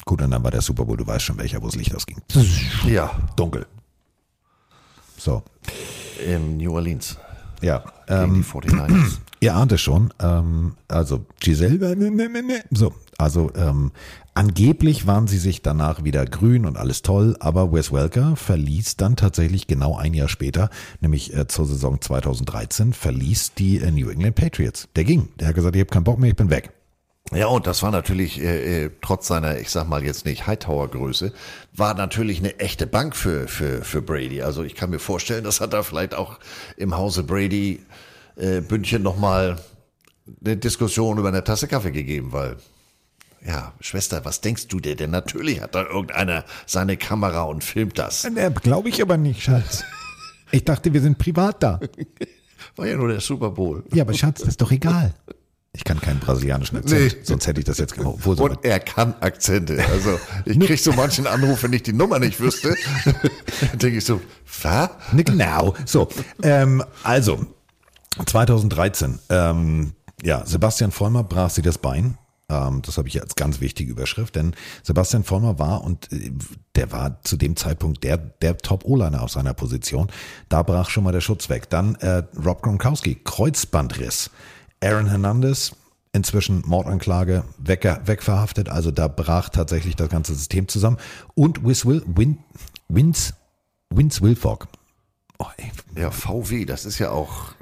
[0.05, 2.23] Gut, und dann war der Super Bowl, du weißt schon welcher, wo das Licht ausging.
[2.87, 3.11] Ja.
[3.35, 3.67] Dunkel.
[5.19, 5.43] So.
[6.25, 7.19] In New Orleans.
[7.61, 7.83] Ja.
[8.07, 9.19] Gegen die 49ers.
[9.41, 10.15] Ihr ahnt es schon.
[10.21, 12.63] Ähm, also Giselle, ne, ne, ne, ne.
[12.71, 13.91] so, also ähm,
[14.35, 19.17] angeblich waren sie sich danach wieder grün und alles toll, aber Wes Welker verließ dann
[19.17, 20.71] tatsächlich genau ein Jahr später,
[21.01, 24.87] nämlich äh, zur Saison 2013, verließ die äh, New England Patriots.
[24.95, 25.31] Der ging.
[25.41, 26.76] Der hat gesagt, ich habe keinen Bock mehr, ich bin weg.
[27.33, 31.33] Ja, und das war natürlich, äh, äh, trotz seiner, ich sag mal jetzt nicht Hightower-Größe,
[31.75, 34.43] war natürlich eine echte Bank für, für, für Brady.
[34.43, 36.39] Also ich kann mir vorstellen, das hat da vielleicht auch
[36.77, 37.85] im Hause Brady
[38.37, 39.59] äh, Bündchen nochmal
[40.45, 42.57] eine Diskussion über eine Tasse Kaffee gegeben, weil,
[43.45, 45.11] ja, Schwester, was denkst du dir denn?
[45.11, 48.25] Natürlich hat da irgendeiner seine Kamera und filmt das.
[48.25, 49.85] Äh, Glaube ich aber nicht, Schatz.
[50.53, 51.81] Ich dachte, wir sind privat da.
[52.77, 53.83] War ja nur der Super Bowl.
[53.93, 55.13] Ja, aber Schatz, das ist doch egal.
[55.77, 57.21] Ich kann keinen brasilianischen Akzent, Nee.
[57.23, 58.15] sonst hätte ich das jetzt gemacht.
[58.15, 59.79] Obwohl so Und er kann Akzente.
[59.93, 62.75] Also ich krieg so manchen Anruf, wenn ich die Nummer nicht wüsste.
[63.05, 64.21] Dann denke ich so,
[64.63, 64.91] was?
[65.13, 65.75] Ne, Genau.
[65.85, 66.09] So,
[66.43, 67.47] ähm, also
[68.25, 69.19] 2013.
[69.29, 72.17] Ähm, ja, Sebastian Vollmer brach sich das Bein.
[72.49, 76.31] Ähm, das habe ich als ganz wichtige Überschrift, denn Sebastian Vollmer war und äh,
[76.77, 80.09] der war zu dem Zeitpunkt der der Top O-Liner auf seiner Position.
[80.49, 81.69] Da brach schon mal der Schutz weg.
[81.71, 84.31] Dann äh, Rob Gronkowski, Kreuzbandriss.
[84.83, 85.73] Aaron Hernandez,
[86.13, 88.69] inzwischen Mordanklage weg, wegverhaftet.
[88.69, 90.99] Also da brach tatsächlich das ganze System zusammen.
[91.35, 92.39] Und Will, Win,
[92.89, 93.35] Vince,
[93.91, 94.69] Vince Wilfork.
[95.39, 95.47] Oh,
[95.97, 97.53] Ja, VW, das ist ja auch.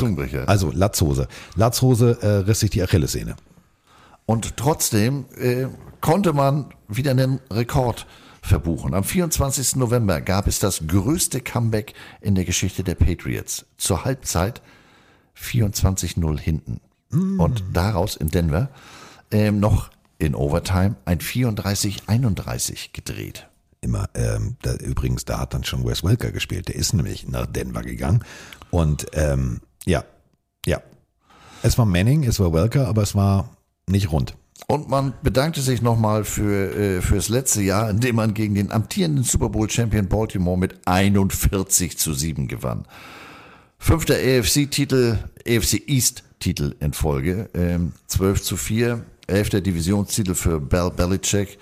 [0.00, 0.48] Zungenbrecher.
[0.48, 1.28] Also Latzhose.
[1.54, 3.36] Latzhose äh, riss sich die Achillessehne.
[4.26, 5.66] Und trotzdem äh,
[6.00, 8.06] konnte man wieder einen Rekord
[8.42, 8.92] verbuchen.
[8.94, 9.76] Am 24.
[9.76, 13.64] November gab es das größte Comeback in der Geschichte der Patriots.
[13.78, 14.60] Zur Halbzeit
[15.40, 16.80] 24-0 hinten.
[17.38, 18.68] Und daraus in Denver
[19.30, 23.48] ähm, noch in Overtime ein 34-31 gedreht.
[23.80, 26.68] Immer, ähm, da, übrigens, da hat dann schon Wes Welker gespielt.
[26.68, 28.24] Der ist nämlich nach Denver gegangen.
[28.70, 30.04] Und ähm, ja,
[30.66, 30.80] ja.
[31.62, 33.50] Es war Manning, es war Welker, aber es war
[33.86, 34.34] nicht rund.
[34.66, 38.72] Und man bedankte sich nochmal für, äh, fürs letzte Jahr, in dem man gegen den
[38.72, 42.86] amtierenden Super Bowl Champion Baltimore mit 41 zu 7 gewann.
[43.78, 51.58] Fünfter AFC-Titel, AFC East-Titel in Folge, ähm, 12 zu 4, elfter Divisionstitel für Bell Belichick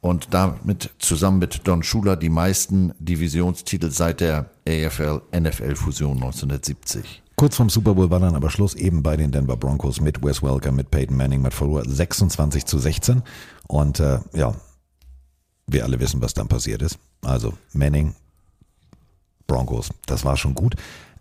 [0.00, 7.22] und damit zusammen mit Don Shula die meisten Divisionstitel seit der AFL-NFL-Fusion 1970.
[7.36, 10.42] Kurz vorm Super Bowl war dann aber Schluss eben bei den Denver Broncos mit Wes
[10.42, 13.22] Welker, mit Peyton Manning, mit Fuller 26 zu 16.
[13.68, 14.54] Und äh, ja,
[15.68, 16.98] wir alle wissen, was dann passiert ist.
[17.22, 18.14] Also Manning,
[19.46, 20.74] Broncos, das war schon gut.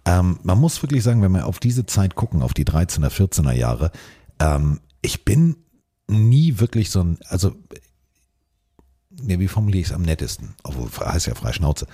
[0.06, 3.53] Ähm, man muss wirklich sagen, wenn wir auf diese Zeit gucken, auf die 13er, 14er
[3.53, 3.92] Jahre,
[4.40, 5.58] ähm, ich bin
[6.08, 7.56] nie wirklich so ein, also,
[9.11, 10.56] ne, wie formuliere ich es am nettesten?
[10.64, 11.88] Obwohl, heißt ja frei Schnauze.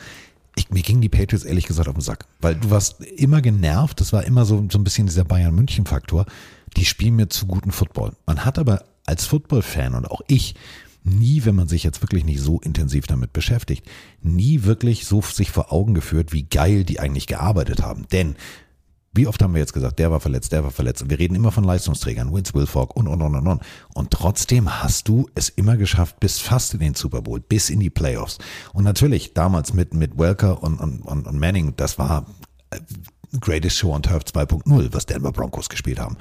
[0.56, 4.00] Ich, mir gingen die Patriots ehrlich gesagt auf den Sack, weil du warst immer genervt,
[4.00, 6.26] das war immer so, so ein bisschen dieser Bayern-München-Faktor.
[6.78, 8.14] Die spielen mir zu guten Football.
[8.28, 10.56] Man hat aber als Football-Fan und auch ich
[11.04, 13.86] nie, wenn man sich jetzt wirklich nicht so intensiv damit beschäftigt,
[14.22, 18.08] nie wirklich so sich vor Augen geführt, wie geil die eigentlich gearbeitet haben.
[18.12, 18.36] Denn
[19.16, 21.04] wie oft haben wir jetzt gesagt, der war verletzt, der war verletzt.
[21.04, 23.62] Und wir reden immer von Leistungsträgern, Vince Wilfork und, und, und, und, und.
[23.94, 27.80] Und trotzdem hast du es immer geschafft, bis fast in den Super Bowl, bis in
[27.80, 28.40] die Playoffs.
[28.74, 32.26] Und natürlich, damals mit, mit Welker und, und, und, und Manning, das war
[32.72, 32.80] äh,
[33.40, 36.18] Greatest Show on Turf 2.0, was Denver Broncos gespielt haben.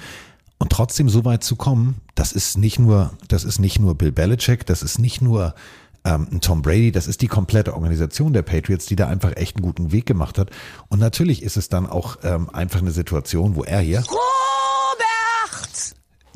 [0.62, 4.12] Und trotzdem so weit zu kommen, das ist nicht nur, das ist nicht nur Bill
[4.12, 5.56] Belichick, das ist nicht nur
[6.04, 9.64] ähm, Tom Brady, das ist die komplette Organisation der Patriots, die da einfach echt einen
[9.64, 10.50] guten Weg gemacht hat.
[10.86, 14.14] Und natürlich ist es dann auch ähm, einfach eine Situation, wo er hier Robert!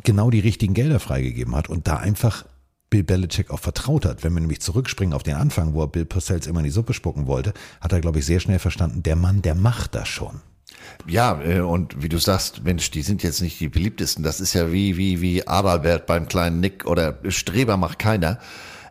[0.02, 2.46] genau die richtigen Gelder freigegeben hat und da einfach
[2.90, 4.24] Bill Belichick auch vertraut hat.
[4.24, 6.94] Wenn wir nämlich zurückspringen auf den Anfang, wo er Bill Parcells immer in die Suppe
[6.94, 10.40] spucken wollte, hat er, glaube ich, sehr schnell verstanden, der Mann, der macht das schon.
[11.06, 14.24] Ja, äh, und wie du sagst, Mensch, die sind jetzt nicht die beliebtesten.
[14.24, 18.38] Das ist ja wie, wie, wie Adalbert beim kleinen Nick oder Streber macht keiner.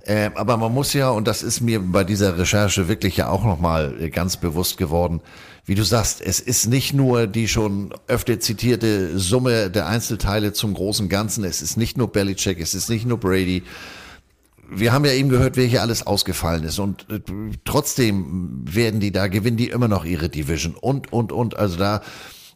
[0.06, 3.44] Äh, aber man muss ja, und das ist mir bei dieser Recherche wirklich ja auch
[3.44, 5.20] nochmal ganz bewusst geworden,
[5.66, 10.76] wie du sagst, es ist nicht nur die schon öfter zitierte Summe der Einzelteile zum
[10.76, 13.64] großen Ganzen, es ist nicht nur Belichick, es ist nicht nur Brady.
[14.70, 17.20] Wir haben ja eben gehört, wer hier alles ausgefallen ist und äh,
[17.66, 21.58] trotzdem werden die da, gewinnen die immer noch ihre Division und, und, und.
[21.58, 22.02] Also da,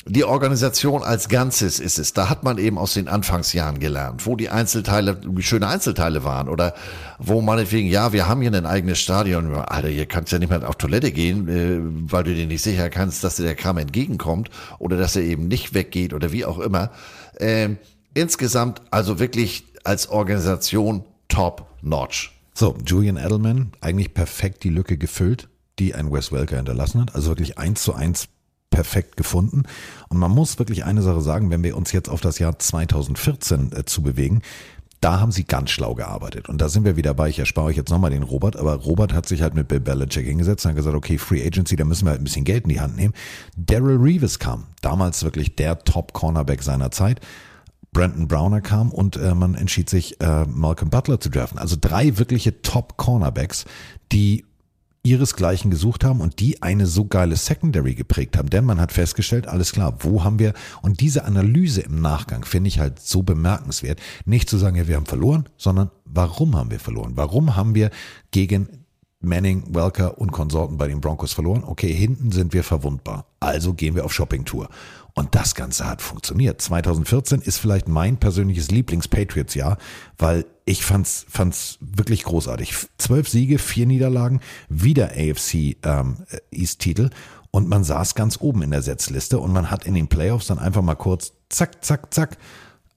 [0.05, 2.13] die Organisation als Ganzes ist es.
[2.13, 6.73] Da hat man eben aus den Anfangsjahren gelernt, wo die Einzelteile, schöne Einzelteile waren oder
[7.19, 9.53] wo meinetwegen, ja, wir haben hier ein eigenes Stadion.
[9.53, 12.89] Alter, hier kannst ja nicht mehr auf Toilette gehen, äh, weil du dir nicht sicher
[12.89, 16.59] kannst, dass dir der Kram entgegenkommt oder dass er eben nicht weggeht oder wie auch
[16.59, 16.91] immer.
[17.39, 17.77] Ähm,
[18.13, 22.31] insgesamt also wirklich als Organisation top notch.
[22.53, 25.47] So, Julian Edelman, eigentlich perfekt die Lücke gefüllt,
[25.79, 27.15] die ein Wes Welker hinterlassen hat.
[27.15, 28.27] Also wirklich eins zu eins
[28.69, 29.63] perfekt gefunden.
[30.09, 33.71] Und man muss wirklich eine Sache sagen, wenn wir uns jetzt auf das Jahr 2014
[33.71, 34.41] äh, zu bewegen,
[35.01, 36.49] da haben sie ganz schlau gearbeitet.
[36.49, 39.13] Und da sind wir wieder bei, ich erspare euch jetzt nochmal den Robert, aber Robert
[39.13, 42.05] hat sich halt mit Bill Belichick hingesetzt und hat gesagt, okay, Free Agency, da müssen
[42.05, 43.13] wir halt ein bisschen Geld in die Hand nehmen.
[43.55, 47.21] Daryl Reeves kam, damals wirklich der Top-Cornerback seiner Zeit.
[47.91, 51.59] Brandon Browner kam und äh, man entschied sich, äh, Malcolm Butler zu draften.
[51.59, 53.65] Also drei wirkliche Top-Cornerbacks,
[54.11, 54.45] die
[55.03, 58.49] ihresgleichen gesucht haben und die eine so geile Secondary geprägt haben.
[58.49, 62.67] Denn man hat festgestellt, alles klar, wo haben wir, und diese Analyse im Nachgang finde
[62.67, 66.79] ich halt so bemerkenswert, nicht zu sagen, ja, wir haben verloren, sondern warum haben wir
[66.79, 67.13] verloren?
[67.15, 67.91] Warum haben wir
[68.31, 68.67] gegen
[69.21, 71.63] Manning, Welker und Konsorten bei den Broncos verloren?
[71.65, 73.25] Okay, hinten sind wir verwundbar.
[73.39, 74.69] Also gehen wir auf Shoppingtour.
[75.19, 76.61] Und das Ganze hat funktioniert.
[76.61, 79.77] 2014 ist vielleicht mein persönliches Lieblings-Patriots-Jahr,
[80.17, 82.73] weil ich fand's, fand's wirklich großartig.
[82.97, 84.39] Zwölf Siege, vier Niederlagen,
[84.69, 86.19] wieder AFC ähm,
[86.51, 87.09] East-Titel
[87.51, 90.57] und man saß ganz oben in der Setzliste und man hat in den Playoffs dann
[90.57, 92.37] einfach mal kurz zack, zack, zack,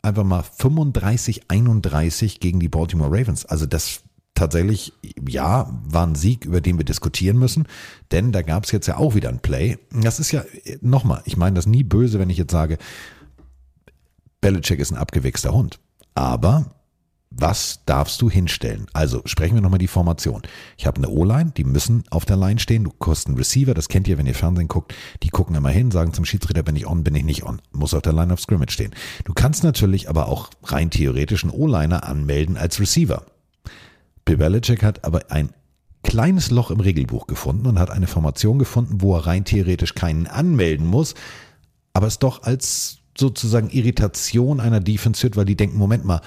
[0.01, 3.47] einfach mal 35, 31 gegen die Baltimore Ravens.
[3.47, 4.03] Also das
[4.35, 4.93] tatsächlich,
[5.29, 7.67] ja, war ein Sieg, über den wir diskutieren müssen,
[8.11, 9.79] denn da gab es jetzt ja auch wieder ein Play.
[9.93, 10.45] Das ist ja,
[10.81, 12.79] nochmal, ich meine das nie böse, wenn ich jetzt sage,
[14.41, 15.79] Belichick ist ein abgewichster Hund.
[16.15, 16.67] Aber
[17.31, 18.87] was darfst du hinstellen?
[18.93, 20.43] Also sprechen wir nochmal die Formation.
[20.77, 22.85] Ich habe eine O-Line, die müssen auf der Line stehen.
[22.85, 24.95] Du kostet einen Receiver, das kennt ihr, wenn ihr Fernsehen guckt.
[25.23, 27.63] Die gucken immer hin, sagen zum Schiedsrichter, bin ich on, bin ich nicht on.
[27.73, 28.95] Muss auf der Line of Scrimmage stehen.
[29.25, 33.25] Du kannst natürlich aber auch rein theoretisch einen O-Liner anmelden als Receiver.
[34.25, 35.51] Belichick hat aber ein
[36.03, 40.27] kleines Loch im Regelbuch gefunden und hat eine Formation gefunden, wo er rein theoretisch keinen
[40.27, 41.15] anmelden muss,
[41.93, 46.21] aber es doch als sozusagen Irritation einer Defense führt, weil die denken, Moment mal,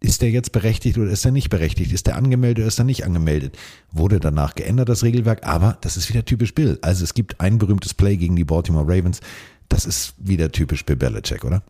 [0.00, 1.92] ist der jetzt berechtigt oder ist er nicht berechtigt?
[1.92, 3.58] Ist der angemeldet oder ist er nicht angemeldet?
[3.92, 6.78] Wurde danach geändert, das Regelwerk, aber das ist wieder typisch Bill.
[6.80, 9.20] Also es gibt ein berühmtes Play gegen die Baltimore Ravens.
[9.68, 11.62] Das ist wieder typisch Bill Belichick, oder?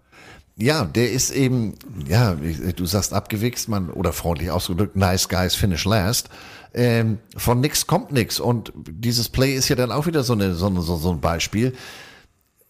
[0.60, 1.74] Ja, der ist eben,
[2.06, 6.28] ja, du sagst abgewichst, man, oder freundlich ausgedrückt, nice guys finish last.
[6.74, 8.38] Ähm, von nix kommt nix.
[8.38, 11.72] Und dieses Play ist ja dann auch wieder so, eine, so, so, so ein Beispiel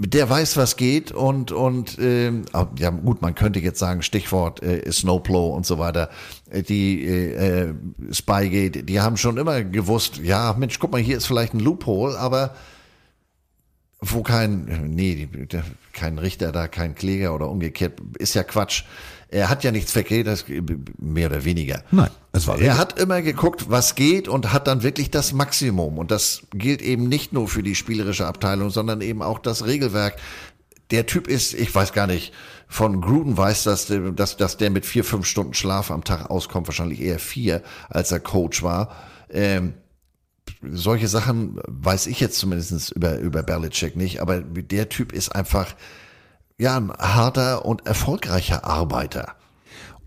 [0.06, 2.44] der weiß, was geht und und ähm,
[2.78, 6.08] ja gut, man könnte jetzt sagen Stichwort äh, Snowplow und so weiter.
[6.48, 7.74] Äh, die äh, äh,
[8.10, 12.18] Spygate, die haben schon immer gewusst, ja Mensch, guck mal, hier ist vielleicht ein Loophole,
[12.18, 12.54] aber
[14.00, 14.64] wo kein,
[14.94, 15.28] nee,
[15.92, 18.84] kein Richter da, kein Kläger oder umgekehrt, ist ja Quatsch.
[19.28, 20.44] Er hat ja nichts verkehrt,
[20.98, 21.84] mehr oder weniger.
[21.90, 25.98] Nein, es war Er hat immer geguckt, was geht und hat dann wirklich das Maximum.
[25.98, 30.16] Und das gilt eben nicht nur für die spielerische Abteilung, sondern eben auch das Regelwerk.
[30.90, 32.32] Der Typ ist, ich weiß gar nicht,
[32.66, 36.66] von Gruden weiß, dass, dass, dass der mit vier, fünf Stunden Schlaf am Tag auskommt,
[36.66, 38.96] wahrscheinlich eher vier, als er Coach war.
[39.28, 39.74] Ähm,
[40.62, 45.74] solche Sachen weiß ich jetzt zumindest über, über Berlicek nicht, aber der Typ ist einfach,
[46.58, 49.34] ja, ein harter und erfolgreicher Arbeiter.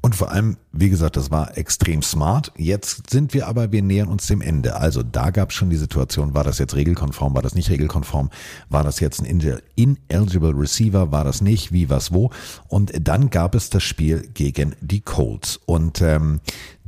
[0.05, 2.51] Und vor allem, wie gesagt, das war extrem smart.
[2.57, 4.75] Jetzt sind wir aber, wir nähern uns dem Ende.
[4.75, 8.29] Also da gab es schon die Situation, war das jetzt regelkonform, war das nicht regelkonform,
[8.67, 12.31] war das jetzt ein ineligible Receiver, war das nicht, wie, was, wo.
[12.67, 15.57] Und dann gab es das Spiel gegen die Colts.
[15.65, 16.41] Und ähm,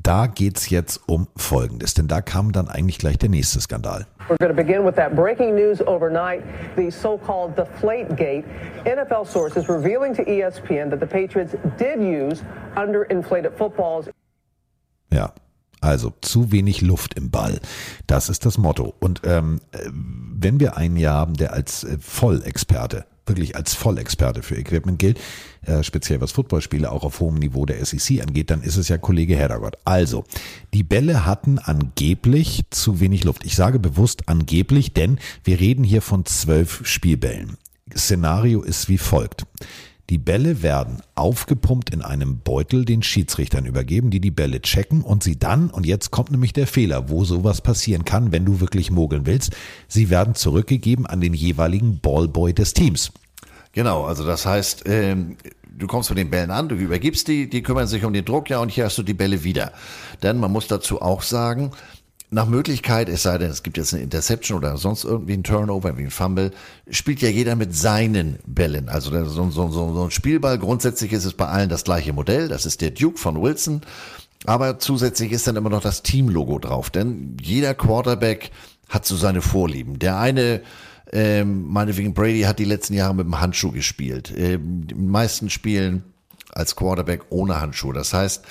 [0.05, 4.05] da geht's jetzt um Folgendes, denn da kam dann eigentlich gleich der nächste Skandal.
[4.29, 6.43] We're going to begin with that breaking news overnight,
[6.75, 8.45] the so-called Deflate Gate.
[8.85, 12.43] NFL sources revealing to ESPN that the Patriots did use
[12.75, 14.09] underinflated footballs.
[15.11, 15.33] Ja,
[15.81, 17.59] also zu wenig Luft im Ball.
[18.05, 18.93] Das ist das Motto.
[18.99, 24.55] Und ähm, wenn wir einen hier haben, der als äh, Vollexperte wirklich als Vollexperte für
[24.55, 25.19] Equipment gilt,
[25.65, 28.97] äh, speziell was Footballspiele auch auf hohem Niveau der SEC angeht, dann ist es ja
[28.97, 29.77] Kollege Heddergott.
[29.85, 30.23] Also,
[30.73, 33.45] die Bälle hatten angeblich zu wenig Luft.
[33.45, 37.57] Ich sage bewusst angeblich, denn wir reden hier von zwölf Spielbällen.
[37.95, 39.45] Szenario ist wie folgt.
[40.11, 45.23] Die Bälle werden aufgepumpt in einem Beutel den Schiedsrichtern übergeben, die die Bälle checken und
[45.23, 48.91] sie dann, und jetzt kommt nämlich der Fehler, wo sowas passieren kann, wenn du wirklich
[48.91, 49.55] mogeln willst,
[49.87, 53.11] sie werden zurückgegeben an den jeweiligen Ballboy des Teams.
[53.71, 55.37] Genau, also das heißt, ähm,
[55.75, 58.49] du kommst mit den Bällen an, du übergibst die, die kümmern sich um den Druck,
[58.49, 59.73] ja, und hier hast du die Bälle wieder.
[60.21, 61.71] Denn man muss dazu auch sagen,
[62.31, 65.97] nach Möglichkeit, es sei denn, es gibt jetzt eine Interception oder sonst irgendwie ein Turnover,
[65.97, 66.51] wie ein Fumble,
[66.89, 68.89] spielt ja jeder mit seinen Bällen.
[68.89, 72.65] Also so, so, so, ein Spielball, grundsätzlich ist es bei allen das gleiche Modell, das
[72.65, 73.81] ist der Duke von Wilson.
[74.45, 78.51] Aber zusätzlich ist dann immer noch das Team-Logo drauf, denn jeder Quarterback
[78.89, 79.97] hat so seine Vorlieben.
[79.97, 80.61] Der eine,
[81.11, 84.33] ähm, meinetwegen Brady hat die letzten Jahre mit dem Handschuh gespielt.
[84.35, 86.03] Ähm, die meisten spielen
[86.51, 87.91] als Quarterback ohne Handschuh.
[87.91, 88.43] Das heißt,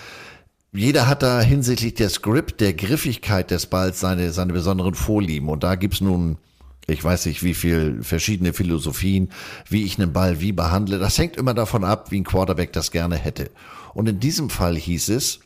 [0.74, 5.48] jeder hat da hinsichtlich der Script, der Griffigkeit des Balls seine, seine besonderen Vorlieben.
[5.48, 6.38] Und da gibt's nun,
[6.86, 9.30] ich weiß nicht, wie viel verschiedene Philosophien,
[9.68, 10.98] wie ich einen Ball wie behandle.
[10.98, 13.50] Das hängt immer davon ab, wie ein Quarterback das gerne hätte.
[13.94, 15.40] Und in diesem Fall hieß es,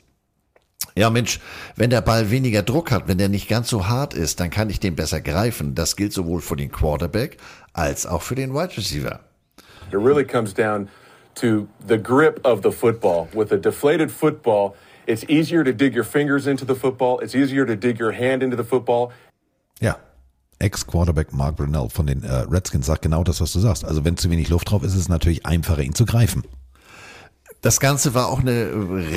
[0.97, 1.41] ja Mensch,
[1.77, 4.71] wenn der Ball weniger Druck hat, wenn der nicht ganz so hart ist, dann kann
[4.71, 5.75] ich den besser greifen.
[5.75, 7.37] Das gilt sowohl für den Quarterback
[7.73, 9.21] als auch für den Wide Receiver.
[9.91, 10.89] It really comes down
[11.37, 13.29] to the grip of the football.
[13.33, 14.75] With a deflated football,
[15.09, 17.21] It's easier to dig your fingers into the football.
[17.23, 19.11] It's easier to dig your hand into the football.
[19.81, 19.97] Ja.
[20.59, 23.85] Ex-Quarterback Mark Brunell von den äh, Redskins sagt genau das, was du sagst.
[23.85, 26.43] Also wenn zu wenig Luft drauf ist, ist es natürlich einfacher, ihn zu greifen.
[27.63, 28.71] Das Ganze war auch eine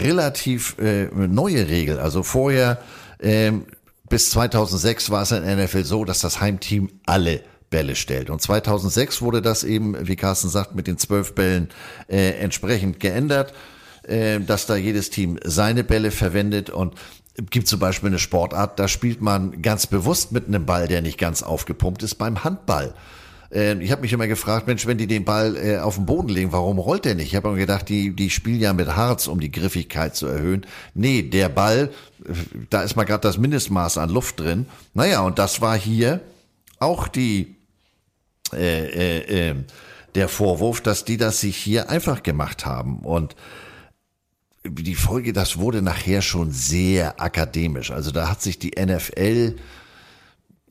[0.03, 1.99] relativ äh, neue Regel.
[1.99, 2.77] Also vorher,
[3.19, 3.65] ähm,
[4.07, 8.29] bis 2006 war es in der NFL so, dass das Heimteam alle Bälle stellt.
[8.29, 11.69] Und 2006 wurde das eben, wie Carsten sagt, mit den zwölf Bällen
[12.07, 13.53] äh, entsprechend geändert.
[14.03, 16.95] Äh, dass da jedes Team seine Bälle verwendet und
[17.49, 21.17] gibt zum Beispiel eine Sportart, da spielt man ganz bewusst mit einem Ball, der nicht
[21.17, 22.95] ganz aufgepumpt ist, beim Handball.
[23.53, 26.29] Äh, ich habe mich immer gefragt, Mensch, wenn die den Ball äh, auf den Boden
[26.29, 27.27] legen, warum rollt der nicht?
[27.27, 30.65] Ich habe mir gedacht, die, die spielen ja mit Harz, um die Griffigkeit zu erhöhen.
[30.93, 31.91] Nee, der Ball,
[32.69, 34.65] da ist mal gerade das Mindestmaß an Luft drin.
[34.93, 36.21] Naja, und das war hier
[36.79, 37.55] auch die
[38.53, 39.55] äh, äh, äh,
[40.15, 42.99] der Vorwurf, dass die das sich hier einfach gemacht haben.
[42.99, 43.35] Und
[44.63, 47.91] die Folge, das wurde nachher schon sehr akademisch.
[47.91, 49.55] Also da hat sich die NFL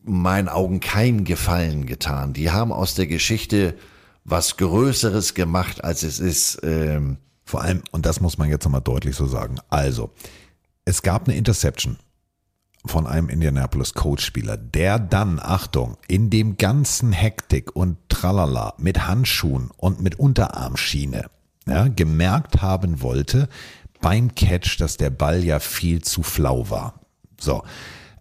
[0.07, 2.33] in meinen Augen keinen Gefallen getan.
[2.33, 3.75] Die haben aus der Geschichte
[4.25, 6.61] was Größeres gemacht, als es ist.
[6.63, 9.57] Ähm Vor allem, und das muss man jetzt nochmal deutlich so sagen.
[9.71, 10.11] Also,
[10.85, 11.97] es gab eine Interception
[12.87, 19.71] von einem Indianapolis Coach-Spieler, der dann, Achtung, in dem ganzen Hektik und Tralala mit Handschuhen
[19.77, 21.27] und mit Unterarmschiene
[21.67, 23.49] ja, gemerkt haben wollte,
[24.01, 26.95] beim Catch, dass der Ball ja viel zu flau war.
[27.39, 27.63] So,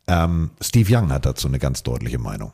[0.08, 2.51] ähm, Steve Young hat dazu eine ganz deutliche Meinung.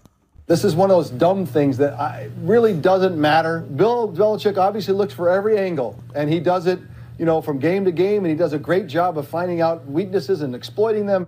[0.47, 3.63] This is one of those dumb things that I, really doesn't matter.
[3.75, 6.79] Bill Belichick obviously looks for every angle, and he does it,
[7.17, 9.81] you know, from game to game, and he does a great job of finding out
[9.87, 11.25] weaknesses and exploiting them.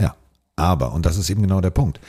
[0.00, 0.16] Ja,
[0.56, 2.00] aber, und das ist eben genau der Punkt,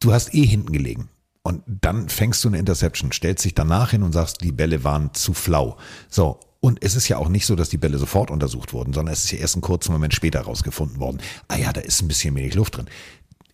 [0.00, 1.08] du hast eh hinten gelegen.
[1.42, 5.14] Und dann fängst du eine Interception, stellst dich danach hin und sagst, die Bälle waren
[5.14, 5.76] zu flau.
[6.10, 9.12] So, und es ist ja auch nicht so, dass die Bälle sofort untersucht wurden, sondern
[9.12, 11.18] es ist ja erst einen kurzen Moment später rausgefunden worden.
[11.46, 12.86] Ah ja, da ist ein bisschen wenig Luft drin.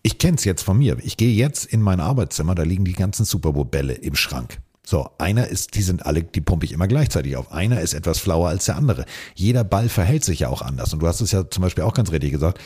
[0.01, 0.97] Ich kenne es jetzt von mir.
[1.03, 4.59] Ich gehe jetzt in mein Arbeitszimmer, da liegen die ganzen Super Bowl Bälle im Schrank.
[4.85, 7.51] So, einer ist, die sind alle, die pumpe ich immer gleichzeitig auf.
[7.51, 9.05] Einer ist etwas flauer als der andere.
[9.33, 10.93] Jeder Ball verhält sich ja auch anders.
[10.93, 12.59] Und du hast es ja zum Beispiel auch ganz richtig gesagt.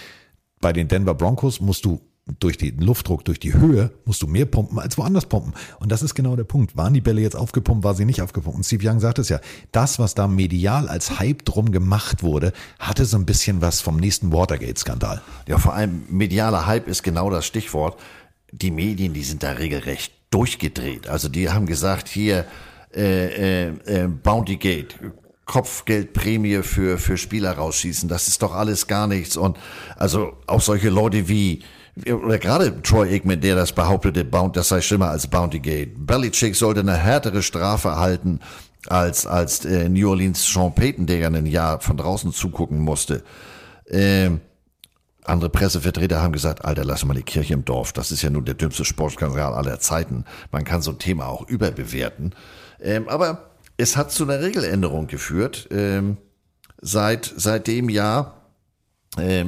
[0.60, 2.02] Bei den Denver Broncos musst du
[2.40, 5.54] durch den Luftdruck, durch die Höhe, musst du mehr pumpen als woanders pumpen.
[5.80, 6.78] Und das ist genau der Punkt.
[6.78, 8.58] Waren die Bälle jetzt aufgepumpt, war sie nicht aufgepumpt?
[8.58, 9.40] Und Steve Young sagt es ja.
[9.72, 13.98] Das, was da medial als Hype drum gemacht wurde, hatte so ein bisschen was vom
[13.98, 15.22] nächsten Watergate-Skandal.
[15.48, 18.00] Ja, vor allem medialer Hype ist genau das Stichwort.
[18.52, 21.08] Die Medien, die sind da regelrecht durchgedreht.
[21.08, 22.46] Also die haben gesagt, hier,
[22.94, 24.96] äh, äh, äh, Bounty Gate,
[25.46, 28.08] Kopfgeldprämie für, für Spieler rausschießen.
[28.08, 29.36] Das ist doch alles gar nichts.
[29.38, 29.58] Und
[29.96, 31.64] also auch solche Leute wie,
[32.06, 36.06] oder gerade Troy Aikman, der das behauptete, das sei schlimmer als Bounty Gate.
[36.06, 38.40] Belichick sollte eine härtere Strafe erhalten
[38.88, 43.24] als, als äh, New Orleans Sean Payton, der ja ein Jahr von draußen zugucken musste.
[43.90, 44.42] Ähm,
[45.24, 47.94] andere Pressevertreter haben gesagt, Alter, lass mal die Kirche im Dorf.
[47.94, 50.26] Das ist ja nun der dümmste Sportskandal aller Zeiten.
[50.52, 52.34] Man kann so ein Thema auch überbewerten.
[52.82, 55.68] Ähm, aber es hat zu einer Regeländerung geführt.
[55.72, 56.18] Ähm,
[56.82, 58.39] seit, seit dem Jahr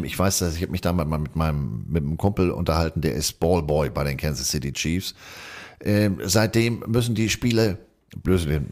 [0.04, 3.14] ich weiß, dass ich habe mich damals mal mit meinem mit einem Kumpel unterhalten, der
[3.14, 5.16] ist Ballboy bei den Kansas City Chiefs.
[5.84, 7.78] Ähm, seitdem müssen die Spiele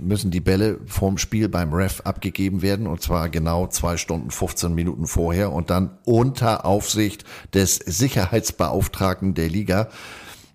[0.02, 4.74] müssen die Bälle vorm Spiel beim Ref abgegeben werden und zwar genau zwei Stunden 15
[4.74, 9.88] Minuten vorher und dann unter Aufsicht des Sicherheitsbeauftragten der Liga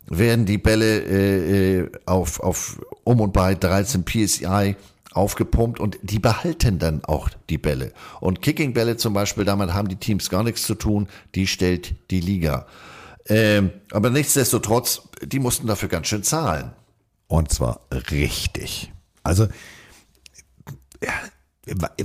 [0.06, 4.76] werden die Bälle äh, äh auf, auf um und bei 13 PSI
[5.14, 7.92] aufgepumpt und die behalten dann auch die Bälle.
[8.20, 12.20] Und Kicking-Bälle zum Beispiel, damit haben die Teams gar nichts zu tun, die stellt die
[12.20, 12.66] Liga.
[13.26, 16.72] Ähm, aber nichtsdestotrotz, die mussten dafür ganz schön zahlen.
[17.26, 18.92] Und zwar richtig.
[19.22, 19.48] Also,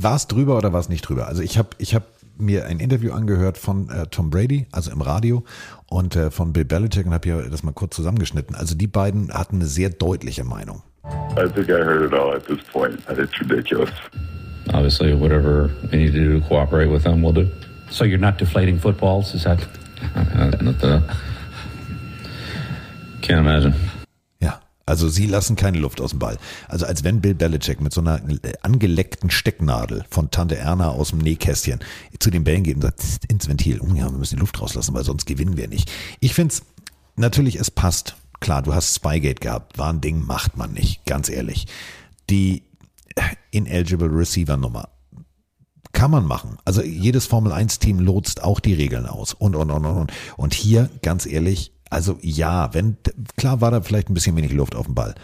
[0.02, 1.28] war es drüber oder war es nicht drüber?
[1.28, 2.08] Also ich habe ich hab
[2.38, 5.44] mir ein Interview angehört von äh, Tom Brady, also im Radio,
[5.88, 8.56] und äh, von Bill Belichick und habe hier das mal kurz zusammengeschnitten.
[8.56, 10.82] Also die beiden hatten eine sehr deutliche Meinung.
[11.38, 13.92] I think I heard it all at this point, and it's ridiculous.
[14.74, 17.50] Obviously, whatever we need to do to cooperate with them, we'll do.
[17.90, 19.60] So you're not deflating footballs, is that?
[20.16, 21.04] Uh, not the,
[23.22, 23.74] can't imagine.
[24.42, 26.38] Ja, also sie lassen keine Luft aus dem Ball.
[26.68, 28.22] Also als wenn Bill Belichick mit so einer
[28.62, 31.80] angeleckten Stecknadel von Tante Erna aus dem Nähkästchen
[32.20, 34.94] zu den Bällen geht und sagt, ins Ventil, oh ja, wir müssen die Luft rauslassen,
[34.94, 35.92] weil sonst gewinnen wir nicht.
[36.22, 36.64] Ich finde es,
[37.18, 38.16] natürlich, es passt.
[38.40, 41.68] Klar, du hast Spygate gehabt, war ein Ding, macht man nicht, ganz ehrlich.
[42.30, 42.64] Die
[43.52, 44.90] Ineligible Receiver Nummer
[45.92, 46.58] kann man machen.
[46.66, 50.54] Also jedes Formel 1 Team lotst auch die Regeln aus und und und und und
[50.54, 52.98] hier ganz ehrlich, also ja, wenn
[53.38, 55.16] klar war da vielleicht ein bisschen wenig Luft auf dem Ball.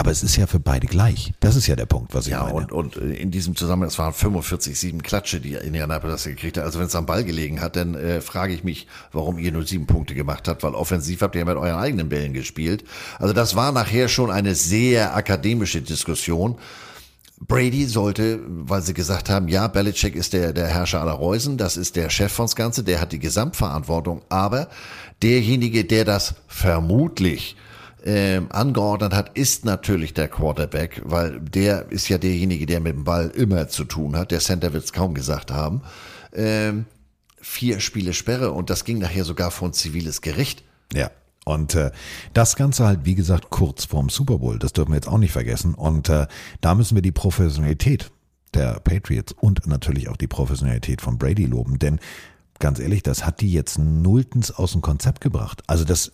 [0.00, 1.34] Aber es ist ja für beide gleich.
[1.40, 2.54] Das ist ja der Punkt, was ich ja, meine.
[2.54, 6.64] Und, und in diesem Zusammenhang, es waren 45, 7 Klatsche, die Indianapolis gekriegt hat.
[6.64, 9.66] Also wenn es am Ball gelegen hat, dann äh, frage ich mich, warum ihr nur
[9.66, 12.82] sieben Punkte gemacht habt, weil offensiv habt ihr ja mit euren eigenen Bällen gespielt.
[13.18, 16.56] Also das war nachher schon eine sehr akademische Diskussion.
[17.38, 21.76] Brady sollte, weil sie gesagt haben, ja, Belichick ist der, der Herrscher aller Reusen, das
[21.76, 24.68] ist der Chef von's Ganze, der hat die Gesamtverantwortung, aber
[25.20, 27.54] derjenige, der das vermutlich
[28.04, 33.04] ähm, angeordnet hat, ist natürlich der Quarterback, weil der ist ja derjenige, der mit dem
[33.04, 34.30] Ball immer zu tun hat.
[34.30, 35.82] Der Center wird es kaum gesagt haben.
[36.32, 36.86] Ähm,
[37.40, 40.64] vier Spiele Sperre und das ging nachher sogar vor ein ziviles Gericht.
[40.92, 41.10] Ja.
[41.44, 41.90] Und äh,
[42.34, 44.58] das Ganze halt, wie gesagt, kurz vorm Super Bowl.
[44.58, 45.74] Das dürfen wir jetzt auch nicht vergessen.
[45.74, 46.26] Und äh,
[46.60, 48.10] da müssen wir die Professionalität
[48.54, 51.78] der Patriots und natürlich auch die Professionalität von Brady loben.
[51.78, 51.98] Denn
[52.58, 55.62] ganz ehrlich, das hat die jetzt nulltens aus dem Konzept gebracht.
[55.66, 56.12] Also das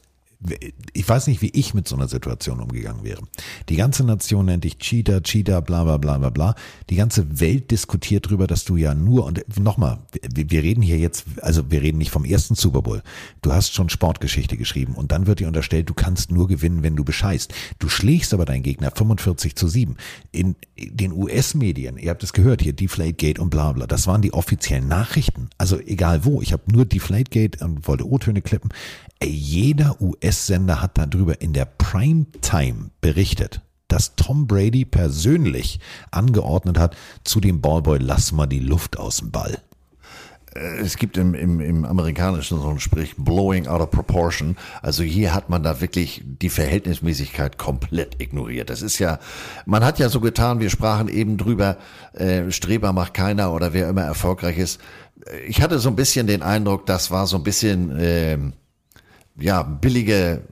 [0.92, 3.22] ich weiß nicht, wie ich mit so einer Situation umgegangen wäre.
[3.68, 6.54] Die ganze Nation nennt dich Cheater, Cheater, bla bla bla bla bla.
[6.90, 9.98] Die ganze Welt diskutiert darüber, dass du ja nur, und nochmal,
[10.34, 13.02] wir, reden hier jetzt, also wir reden nicht vom ersten Super Bowl.
[13.40, 16.96] Du hast schon Sportgeschichte geschrieben und dann wird dir unterstellt, du kannst nur gewinnen, wenn
[16.96, 17.52] du bescheißt.
[17.78, 19.96] Du schlägst aber deinen Gegner 45 zu 7.
[20.32, 24.34] In den US-Medien, ihr habt es gehört, hier Deflategate und bla bla, das waren die
[24.34, 25.48] offiziellen Nachrichten.
[25.56, 28.70] Also egal wo, ich habe nur Deflategate und wollte O-Töne klippen.
[29.22, 35.80] Jeder US-Sender hat darüber in der Primetime berichtet, dass Tom Brady persönlich
[36.10, 39.58] angeordnet hat zu dem Ballboy, lass mal die Luft aus dem Ball.
[40.54, 44.56] Äh, es gibt im, im, im Amerikanischen so ein Sprich, blowing out of proportion.
[44.82, 48.70] Also hier hat man da wirklich die Verhältnismäßigkeit komplett ignoriert.
[48.70, 49.18] Das ist ja,
[49.64, 51.78] man hat ja so getan, wir sprachen eben drüber,
[52.12, 54.80] äh, Streber macht keiner oder wer immer erfolgreich ist.
[55.46, 57.96] Ich hatte so ein bisschen den Eindruck, das war so ein bisschen...
[57.98, 58.38] Äh,
[59.38, 60.42] ja, billige,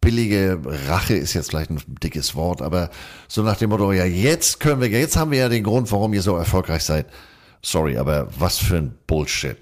[0.00, 2.90] billige Rache ist jetzt vielleicht ein dickes Wort, aber
[3.28, 6.14] so nach dem Motto, ja, jetzt können wir, jetzt haben wir ja den Grund, warum
[6.14, 7.06] ihr so erfolgreich seid.
[7.62, 9.56] Sorry, aber was für ein Bullshit.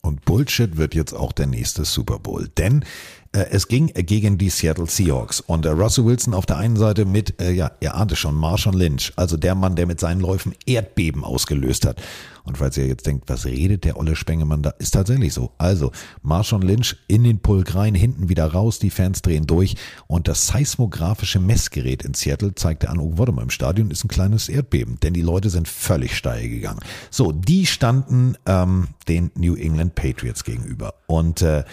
[0.00, 2.48] Und Bullshit wird jetzt auch der nächste Super Bowl.
[2.58, 2.84] Denn
[3.32, 7.40] es ging gegen die Seattle Seahawks und äh, Russell Wilson auf der einen Seite mit,
[7.40, 11.24] äh, ja, ihr ahnte schon, Marshawn Lynch, also der Mann, der mit seinen Läufen Erdbeben
[11.24, 12.00] ausgelöst hat.
[12.44, 15.52] Und falls ihr jetzt denkt, was redet der olle Spengemann da, ist tatsächlich so.
[15.58, 19.76] Also, Marshawn Lynch in den Pulk rein, hinten wieder raus, die Fans drehen durch
[20.08, 24.08] und das seismografische Messgerät in Seattle zeigte an, oh, warte mal, im Stadion ist ein
[24.08, 26.80] kleines Erdbeben, denn die Leute sind völlig steil gegangen.
[27.10, 31.64] So, die standen ähm, den New England Patriots gegenüber und äh,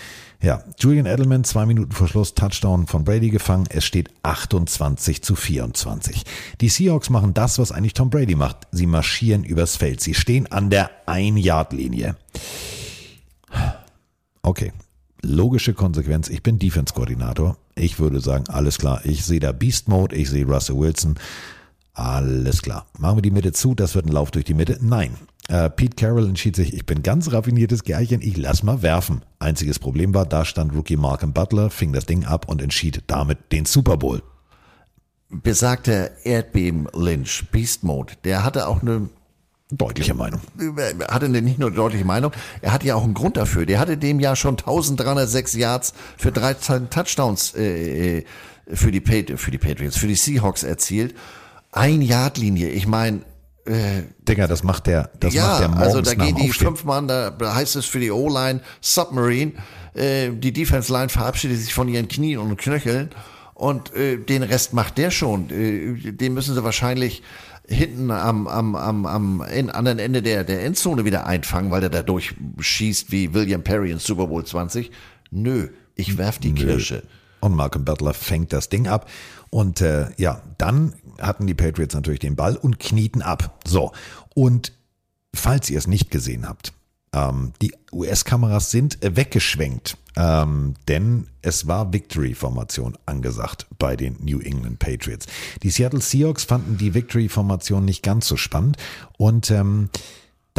[0.42, 3.66] ja, Julian Edelman zwei Minuten vor Schluss Touchdown von Brady gefangen.
[3.69, 6.24] Es steht 28 zu 24.
[6.61, 8.68] Die Seahawks machen das, was eigentlich Tom Brady macht.
[8.72, 10.00] Sie marschieren übers Feld.
[10.00, 12.16] Sie stehen an der Ein-Yard-Linie.
[14.42, 14.72] Okay,
[15.22, 16.30] logische Konsequenz.
[16.30, 17.58] Ich bin Defense-Koordinator.
[17.76, 19.01] Ich würde sagen, alles klar.
[19.03, 21.16] Ich sehe da Beast Mode, ich sehe Russell Wilson.
[21.93, 22.85] Alles klar.
[22.98, 24.77] Machen wir die Mitte zu, das wird ein Lauf durch die Mitte?
[24.80, 25.18] Nein.
[25.50, 29.24] Äh, Pete Carroll entschied sich, ich bin ganz raffiniertes Gerlchen, ich lass mal werfen.
[29.40, 33.52] Einziges Problem war, da stand Rookie Malcolm Butler, fing das Ding ab und entschied damit
[33.52, 34.22] den Super Bowl.
[35.30, 39.10] Besagter Erdbeben-Lynch, Beast Mode, der hatte auch eine
[39.72, 40.40] deutliche Meinung.
[41.08, 43.66] Hatte nicht nur eine deutliche Meinung, er hatte ja auch einen Grund dafür.
[43.66, 48.24] Der hatte dem Jahr schon 1306 Yards für 13 Touchdowns äh,
[48.72, 49.02] für, die
[49.36, 51.16] für die Patriots, für die Seahawks erzielt.
[51.72, 53.22] Ein Yard-Linie, ich meine,
[53.69, 56.67] äh, Digga, das macht der, das ja, macht der morgens also da gehen die Aufstehen.
[56.67, 59.53] fünf Mann, da heißt es für die O-Line Submarine,
[59.93, 63.09] äh, die Defense-Line verabschiedet sich von ihren Knien und Knöcheln
[63.53, 65.49] und äh, den Rest macht der schon.
[65.49, 67.22] Äh, den müssen sie wahrscheinlich
[67.67, 71.89] hinten am, am, am, am in, anderen Ende der, der Endzone wieder einfangen, weil der
[71.89, 74.89] da durchschießt wie William Perry in Super Bowl 20.
[75.30, 76.65] Nö, ich werf die Nö.
[76.65, 77.03] Kirsche.
[77.41, 79.07] Und Malcolm Butler fängt das Ding ab.
[79.50, 83.60] Und äh, ja, dann hatten die Patriots natürlich den Ball und knieten ab.
[83.66, 83.92] So.
[84.36, 84.74] Und
[85.34, 86.74] falls ihr es nicht gesehen habt,
[87.14, 94.40] ähm, die US-Kameras sind äh, weggeschwenkt, ähm, denn es war Victory-Formation angesagt bei den New
[94.40, 95.26] England Patriots.
[95.64, 98.78] Die Seattle Seahawks fanden die Victory-Formation nicht ganz so spannend
[99.18, 99.90] und ähm,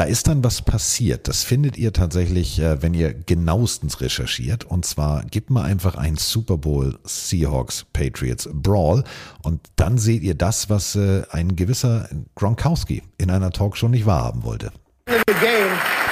[0.00, 1.28] da ist dann was passiert.
[1.28, 4.64] Das findet ihr tatsächlich, äh, wenn ihr genauestens recherchiert.
[4.64, 9.04] Und zwar gebt mal einfach ein Super Bowl Seahawks Patriots Brawl
[9.42, 14.42] und dann seht ihr das, was äh, ein gewisser Gronkowski in einer Talkshow nicht wahrhaben
[14.42, 14.72] wollte.
[15.06, 16.09] in the game,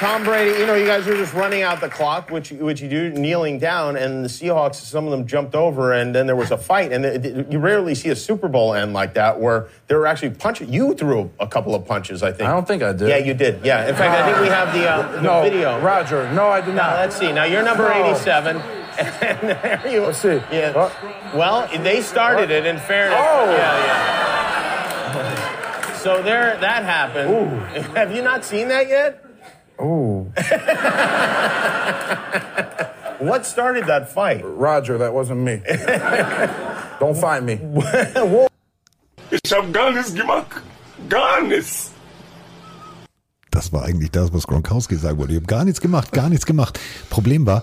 [0.00, 2.88] Tom Brady, you know, you guys were just running out the clock, which which you
[2.88, 6.50] do, kneeling down, and the Seahawks, some of them jumped over, and then there was
[6.50, 9.68] a fight, and it, it- you rarely see a Super Bowl end like that where
[9.88, 10.72] they were actually punching.
[10.72, 12.48] You threw a couple of punches, I think.
[12.48, 13.08] I don't think I did.
[13.10, 13.62] Yeah, you did.
[13.62, 15.78] Yeah, in fact, I think we have the, uh, the No, video.
[15.82, 17.00] Roger, no, I did Now not.
[17.00, 17.30] let's see.
[17.30, 18.06] Now you're number No.
[18.10, 18.56] 87.
[19.00, 20.00] And there you.
[20.02, 20.40] Let's see.
[20.52, 20.90] Yeah.
[21.34, 22.66] Well, they started it.
[22.66, 23.18] In fairness.
[23.20, 23.50] Oh.
[23.50, 23.84] Yeah,
[25.14, 25.92] yeah.
[25.98, 27.60] So there, that happened.
[27.96, 29.24] Have you not seen that yet?
[29.80, 30.26] Ooh.
[33.20, 34.42] What started that fight?
[34.44, 35.62] Roger, that wasn't me.
[36.98, 37.58] Don't find me.
[39.30, 40.62] Ich hab gar nichts gemacht.
[41.08, 41.90] Gar nichts.
[43.50, 45.32] Das war eigentlich das, was Gronkowski sagen wollte.
[45.32, 46.78] Ich habe gar nichts gemacht, gar nichts gemacht.
[47.10, 47.62] Problem war,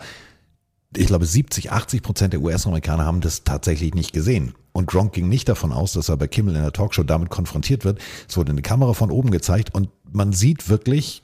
[0.96, 4.54] ich glaube 70, 80 Prozent der US-Amerikaner haben das tatsächlich nicht gesehen.
[4.74, 7.84] Und Gronk ging nicht davon aus, dass er bei Kimmel in der Talkshow damit konfrontiert
[7.84, 8.00] wird.
[8.28, 11.24] Es wurde eine Kamera von oben gezeigt und man sieht wirklich,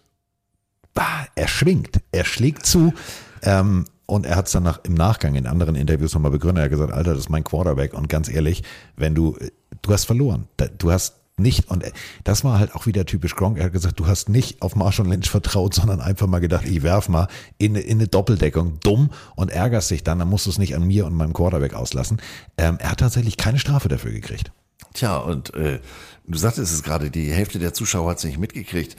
[0.94, 2.94] bah, er schwingt, er schlägt zu.
[3.42, 6.62] Ähm, und er hat es dann nach, im Nachgang in anderen Interviews nochmal begründet.
[6.62, 7.94] Er hat gesagt, Alter, das ist mein Quarterback.
[7.94, 8.64] Und ganz ehrlich,
[8.96, 9.38] wenn du,
[9.82, 10.48] du hast verloren.
[10.78, 11.84] Du hast nicht, und
[12.24, 13.58] das war halt auch wieder typisch Gronk.
[13.58, 16.84] Er hat gesagt, du hast nicht auf Marshall Lynch vertraut, sondern einfach mal gedacht, ich
[16.84, 18.80] werf mal in, in eine Doppeldeckung.
[18.82, 21.74] Dumm und ärgerst dich dann, dann musst du es nicht an mir und meinem Quarterback
[21.74, 22.22] auslassen.
[22.58, 24.52] Ähm, er hat tatsächlich keine Strafe dafür gekriegt.
[24.94, 25.80] Tja, und äh,
[26.28, 28.96] du sagtest es gerade, die Hälfte der Zuschauer hat es nicht mitgekriegt.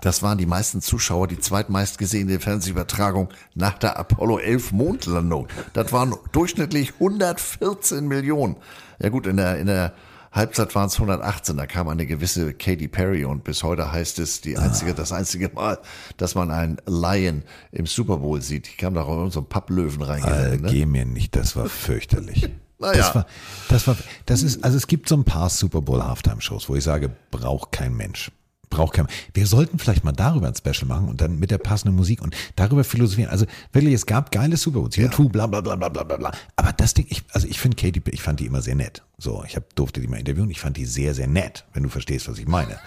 [0.00, 5.48] Das waren die meisten Zuschauer, die zweitmeist gesehene Fernsehübertragung nach der Apollo 11 Mondlandung.
[5.72, 8.56] Das waren durchschnittlich 114 Millionen.
[9.00, 9.92] Ja gut, in der, in der
[10.30, 14.40] Halbzeit waren es 118, da kam eine gewisse Katy Perry und bis heute heißt es
[14.40, 15.78] die einzige, das einzige Mal,
[16.16, 18.68] dass man einen Lion im Super Bowl sieht.
[18.68, 20.60] Die kam da auch in so einen Papplöwen Äh, reingegangen.
[20.62, 20.68] ne?
[20.70, 22.48] geh mir nicht, das war fürchterlich.
[22.80, 22.92] Naja.
[22.98, 23.26] Das war,
[23.70, 23.96] das war,
[24.26, 27.10] das ist, also es gibt so ein paar Super Bowl Halftime Shows, wo ich sage,
[27.32, 28.30] braucht kein Mensch.
[28.70, 31.96] Braucht kein, wir sollten vielleicht mal darüber ein Special machen und dann mit der passenden
[31.96, 33.30] Musik und darüber philosophieren.
[33.30, 36.32] Also wirklich, es gab geile Super Bowls, U2, bla, bla, bla, bla, bla, bla, bla.
[36.56, 39.02] Aber das Ding, ich, also ich finde Katy, Perry, ich fand die immer sehr nett.
[39.18, 41.88] So, ich hab, durfte die mal interviewen, ich fand die sehr, sehr nett, wenn du
[41.88, 42.78] verstehst, was ich meine.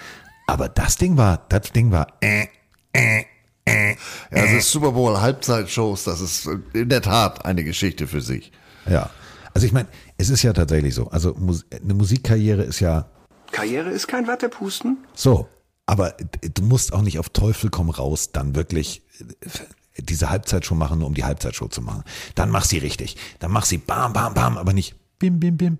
[0.47, 2.47] Aber das Ding war, das Ding war, äh,
[2.93, 3.23] äh,
[3.65, 3.97] äh, Ja,
[4.31, 8.51] also Super Bowl Halbzeitshows, das ist in der Tat eine Geschichte für sich.
[8.89, 9.09] Ja.
[9.53, 9.87] Also ich meine,
[10.17, 11.09] es ist ja tatsächlich so.
[11.09, 13.05] Also eine Musikkarriere ist ja
[13.51, 14.97] Karriere ist kein Wattepusten.
[15.13, 15.47] so.
[15.91, 20.99] Aber du musst auch nicht auf Teufel komm raus dann wirklich äh, diese Halbzeitshow machen,
[20.99, 22.05] nur um die Halbzeitshow zu machen.
[22.33, 23.17] Dann mach sie richtig.
[23.39, 25.79] Dann mach sie bam, bam, bam, aber nicht bim, bim, bim.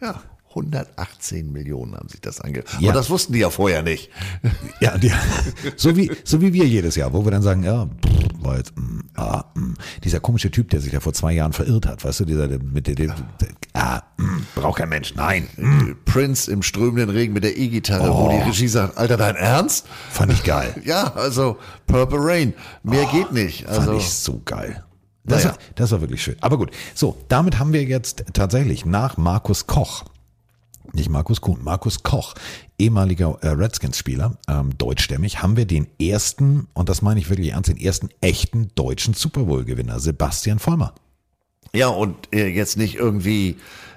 [0.00, 0.22] Ja,
[0.54, 2.68] 118 Millionen haben sich das angehört.
[2.80, 2.90] Ja.
[2.90, 4.10] Aber das wussten die ja vorher nicht.
[4.80, 5.10] Ja, die,
[5.76, 7.88] so, wie, so wie wir jedes Jahr, wo wir dann sagen, ja,
[8.38, 9.74] war jetzt, mm, ah, mm.
[10.04, 12.58] dieser komische Typ, der sich da vor zwei Jahren verirrt hat, weißt du, dieser der,
[12.62, 15.48] mit der, der, der ah, mm, braucht kein Mensch, nein.
[15.56, 15.92] Mm.
[16.04, 18.30] Prince im strömenden Regen mit der E-Gitarre, wo Oh.
[18.30, 19.86] die Regie sagt, Alter, dein Ernst?
[20.10, 20.74] Fand ich geil.
[20.84, 23.66] Ja, also Purple Rain, mehr geht nicht.
[23.66, 24.84] Also Fand ich so geil.
[25.24, 25.56] Das, Naja.
[25.56, 26.36] war, das war wirklich schön.
[26.42, 26.70] Aber gut.
[26.94, 30.04] So, damit haben wir jetzt tatsächlich nach Markus Koch,
[30.94, 32.34] nicht Markus Kuhn, Markus Koch,
[32.78, 37.70] ehemaliger äh, Redskins-Spieler, ähm, deutschstämmig, haben wir den ersten, und das meine ich wirklich ernst,
[37.70, 40.94] den ersten echten deutschen Super Bowl-Gewinner, Sebastian Vollmer.
[41.74, 43.56] Ja, und äh, jetzt nicht irgendwie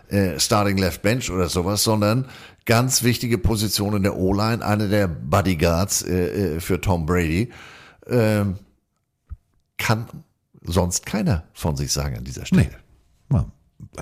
[0.09, 2.25] äh, Starting Left Bench oder sowas, sondern
[2.65, 7.51] ganz wichtige Position in der O-Line, eine der Bodyguards äh, äh, für Tom Brady.
[8.07, 8.57] Ähm,
[9.77, 10.07] kann
[10.63, 12.63] sonst keiner von sich sagen an dieser Stelle.
[12.63, 12.69] Nee.
[13.29, 13.45] Mal,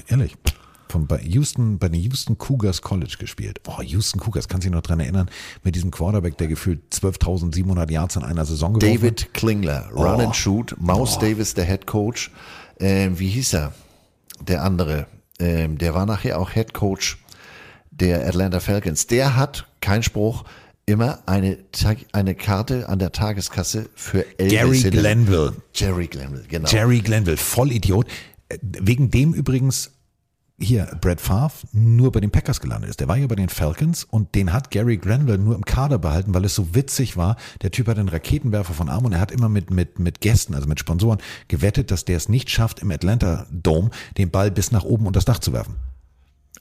[0.07, 0.35] ehrlich.
[0.95, 3.59] Von bei Houston, bei den Houston Cougars College gespielt.
[3.67, 5.29] Oh, Houston Cougars, kannst du dich noch dran erinnern?
[5.61, 9.01] Mit diesem Quarterback, der gefühlt 12.700 Yards in einer Saison geworfen hat?
[9.03, 10.23] David Klingler, Run Oh.
[10.23, 12.31] and Shoot, Mouse Davis, der Head Coach.
[12.79, 13.73] Ähm, wie hieß er?
[14.47, 15.07] Der andere.
[15.37, 17.17] Ähm, der war nachher auch Head Coach
[17.91, 19.05] der Atlanta Falcons.
[19.07, 20.45] Der hat, kein Spruch,
[20.85, 21.57] immer eine,
[22.13, 24.91] eine Karte an der Tageskasse für Elvis Gary Hillary.
[25.01, 25.53] Glenville.
[25.73, 26.69] Jerry Glenville, genau.
[26.69, 28.07] Jerry Glenville, Vollidiot.
[28.47, 29.91] Äh, Wegen dem übrigens
[30.57, 32.99] hier Brett Favre nur bei den Packers gelandet ist.
[32.99, 36.33] Der war ja bei den Falcons und den hat Gary Grenville nur im Kader behalten,
[36.33, 37.35] weil es so witzig war.
[37.61, 40.55] Der Typ hat einen Raketenwerfer von Arm und er hat immer mit, mit, mit Gästen,
[40.55, 44.71] also mit Sponsoren, gewettet, dass der es nicht schafft, im Atlanta Dome den Ball bis
[44.71, 45.75] nach oben unter das Dach zu werfen.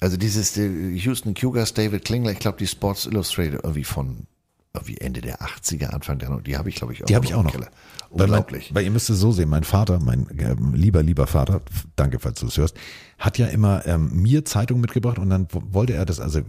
[0.00, 4.26] Also dieses äh, Houston Cougars, David Klingler, ich glaube die Sports Illustrated irgendwie von
[4.74, 7.34] irgendwie Ende der 80er, Anfang der, die habe ich glaube ich auch Die habe ich
[7.34, 7.52] auch noch.
[7.52, 7.68] Keller.
[8.10, 8.70] Unglaublich.
[8.70, 11.60] Weil, weil ihr müsst es so sehen, mein Vater, mein ähm, lieber, lieber Vater,
[11.96, 12.76] danke, falls du es hörst,
[13.18, 16.40] hat ja immer ähm, mir Zeitung mitgebracht und dann wollte er das, also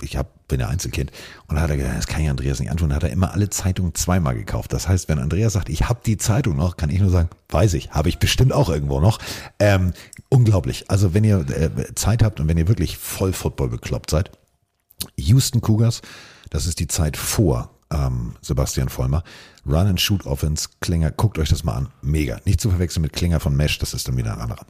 [0.00, 1.10] ich hab, bin ja Einzelkind
[1.48, 3.50] und dann hat er gesagt, das kann ich Andreas nicht antun, hat er immer alle
[3.50, 4.72] Zeitungen zweimal gekauft.
[4.72, 7.74] Das heißt, wenn Andreas sagt, ich habe die Zeitung noch, kann ich nur sagen, weiß
[7.74, 9.18] ich, habe ich bestimmt auch irgendwo noch.
[9.58, 9.92] Ähm,
[10.28, 10.88] unglaublich.
[10.88, 14.30] Also wenn ihr äh, Zeit habt und wenn ihr wirklich voll Football bekloppt seid,
[15.16, 16.00] Houston Cougars,
[16.52, 19.24] das ist die Zeit vor ähm, Sebastian Vollmer.
[19.66, 21.88] Run and Shoot Offense, Klinger, guckt euch das mal an.
[22.02, 22.38] Mega.
[22.44, 24.66] Nicht zu verwechseln mit Klinger von Mesh, das ist dann wieder ein anderer.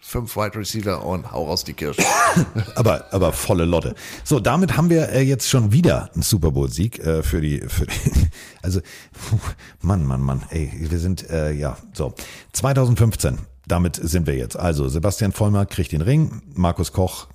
[0.00, 2.02] Fünf Wide Receiver und hau raus die Kirsche.
[2.76, 3.96] aber, aber volle Lotte.
[4.22, 7.86] So, damit haben wir äh, jetzt schon wieder einen Super Bowl-Sieg äh, für die, für
[7.86, 7.92] die,
[8.62, 8.80] also,
[9.12, 9.38] puh,
[9.80, 12.14] Mann, Mann, Mann, ey, wir sind, äh, ja, so.
[12.52, 14.56] 2015, damit sind wir jetzt.
[14.56, 17.26] Also, Sebastian Vollmer kriegt den Ring, Markus Koch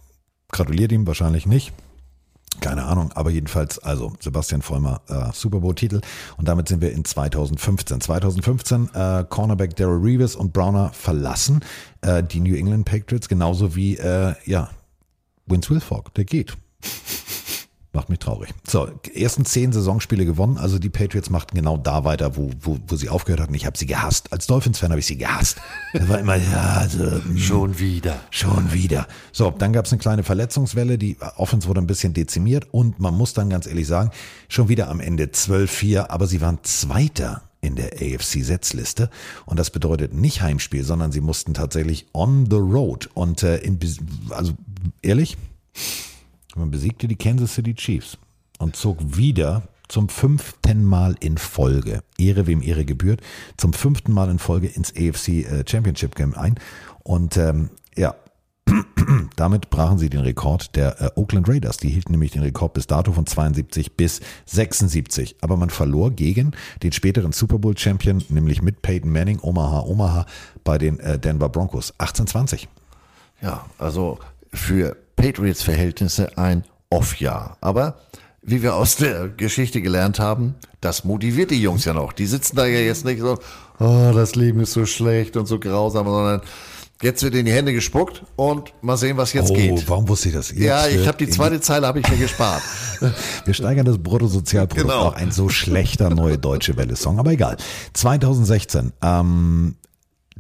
[0.49, 1.73] gratuliert ihm wahrscheinlich nicht.
[2.61, 5.99] Keine Ahnung, aber jedenfalls, also Sebastian Vollmer, äh, Super Bowl-Titel.
[6.37, 8.01] Und damit sind wir in 2015.
[8.01, 11.61] 2015, äh, Cornerback Daryl Reeves und Browner verlassen
[12.01, 14.69] äh, die New England Patriots, genauso wie, äh, ja,
[15.47, 16.55] Vince Wilfork, der geht.
[17.93, 18.51] Macht mich traurig.
[18.65, 20.57] So, ersten zehn Saisonspiele gewonnen.
[20.57, 23.53] Also die Patriots machten genau da weiter, wo, wo, wo sie aufgehört hatten.
[23.53, 24.31] Ich habe sie gehasst.
[24.31, 25.57] Als Dolphins-Fan habe ich sie gehasst.
[25.93, 28.21] Das war immer, ja, also, mm, Schon wieder.
[28.29, 29.07] Schon wieder.
[29.33, 30.97] So, dann gab es eine kleine Verletzungswelle.
[30.97, 32.65] Die Offense wurde ein bisschen dezimiert.
[32.71, 34.11] Und man muss dann ganz ehrlich sagen,
[34.47, 36.09] schon wieder am Ende 12-4.
[36.09, 39.09] Aber sie waren Zweiter in der AFC-Setzliste.
[39.45, 43.09] Und das bedeutet nicht Heimspiel, sondern sie mussten tatsächlich on the road.
[43.13, 43.77] Und äh, in,
[44.29, 44.53] also
[45.01, 45.35] ehrlich,
[46.55, 48.17] man besiegte die Kansas City Chiefs
[48.59, 53.21] und zog wieder zum fünften Mal in Folge, Ehre wem Ehre gebührt,
[53.57, 56.55] zum fünften Mal in Folge ins AFC äh, Championship Game ein.
[57.03, 58.15] Und ähm, ja,
[59.35, 61.77] damit brachen sie den Rekord der äh, Oakland Raiders.
[61.77, 65.35] Die hielten nämlich den Rekord bis dato von 72 bis 76.
[65.41, 66.51] Aber man verlor gegen
[66.83, 70.25] den späteren Super Bowl Champion, nämlich mit Peyton Manning, Omaha, Omaha,
[70.63, 71.91] bei den äh, Denver Broncos.
[71.97, 72.69] 1820.
[73.41, 74.19] Ja, also
[74.53, 77.57] für Patriots-Verhältnisse ein Off-Jahr.
[77.61, 77.99] Aber
[78.41, 82.11] wie wir aus der Geschichte gelernt haben, das motiviert die Jungs ja noch.
[82.11, 83.37] Die sitzen da ja jetzt nicht so,
[83.79, 86.41] oh, das Leben ist so schlecht und so grausam, sondern
[87.03, 89.87] jetzt wird in die Hände gespuckt und mal sehen, was jetzt oh, geht.
[89.87, 90.49] warum wusste ich das?
[90.49, 92.63] Jetzt ja, ich habe die zweite Zeile habe ich mir gespart.
[93.45, 94.89] Wir steigern das Bruttosozialprodukt.
[94.89, 95.07] Genau.
[95.07, 97.57] Auch ein so schlechter neue deutsche Welle-Song, aber egal.
[97.93, 99.75] 2016, ähm,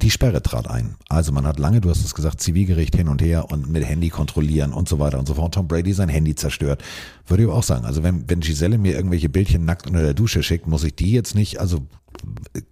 [0.01, 0.95] die Sperre trat ein.
[1.09, 4.09] Also man hat lange, du hast es gesagt, Zivilgericht hin und her und mit Handy
[4.09, 5.53] kontrollieren und so weiter und so fort.
[5.53, 6.83] Tom Brady sein Handy zerstört.
[7.27, 7.85] Würde ich aber auch sagen.
[7.85, 11.11] Also wenn, wenn Giselle mir irgendwelche Bildchen nackt unter der Dusche schickt, muss ich die
[11.11, 11.85] jetzt nicht, also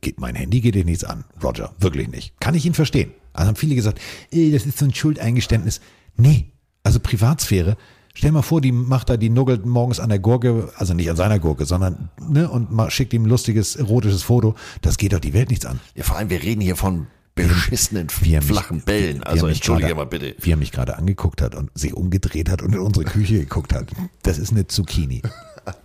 [0.01, 1.23] geht, mein Handy geht dir nichts an.
[1.43, 2.39] Roger, wirklich nicht.
[2.39, 3.11] Kann ich ihn verstehen.
[3.33, 3.99] Also haben viele gesagt,
[4.31, 5.81] ey, das ist so ein Schuldeingeständnis.
[6.17, 6.51] Nee,
[6.83, 7.77] also Privatsphäre.
[8.15, 11.15] Stell mal vor, die macht da die nuggelt morgens an der Gurke, also nicht an
[11.15, 14.55] seiner Gurke, sondern, ne, und schickt ihm ein lustiges, erotisches Foto.
[14.81, 15.79] Das geht doch die Welt nichts an.
[15.95, 19.17] Ja, vor allem, wir reden hier von beschissenen, Wie mich- flachen Bällen.
[19.17, 20.35] wie er Also mich entschuldige gerade- mal bitte.
[20.39, 23.73] Wie er mich gerade angeguckt hat und sich umgedreht hat und in unsere Küche geguckt
[23.73, 23.87] hat.
[24.23, 25.21] Das ist eine Zucchini.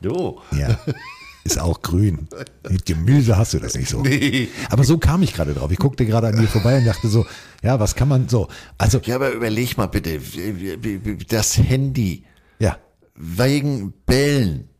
[0.00, 0.40] Du.
[0.56, 0.78] Ja.
[1.44, 2.26] Ist auch grün.
[2.70, 4.00] Mit Gemüse hast du das nicht so.
[4.00, 4.48] Nee.
[4.70, 5.70] Aber so kam ich gerade drauf.
[5.70, 7.26] Ich guckte gerade an dir vorbei und dachte so,
[7.62, 8.48] ja, was kann man so?
[8.78, 10.18] Also, Ja, aber überleg mal bitte,
[11.28, 12.24] das Handy
[12.58, 12.78] ja,
[13.14, 14.70] wegen Bällen.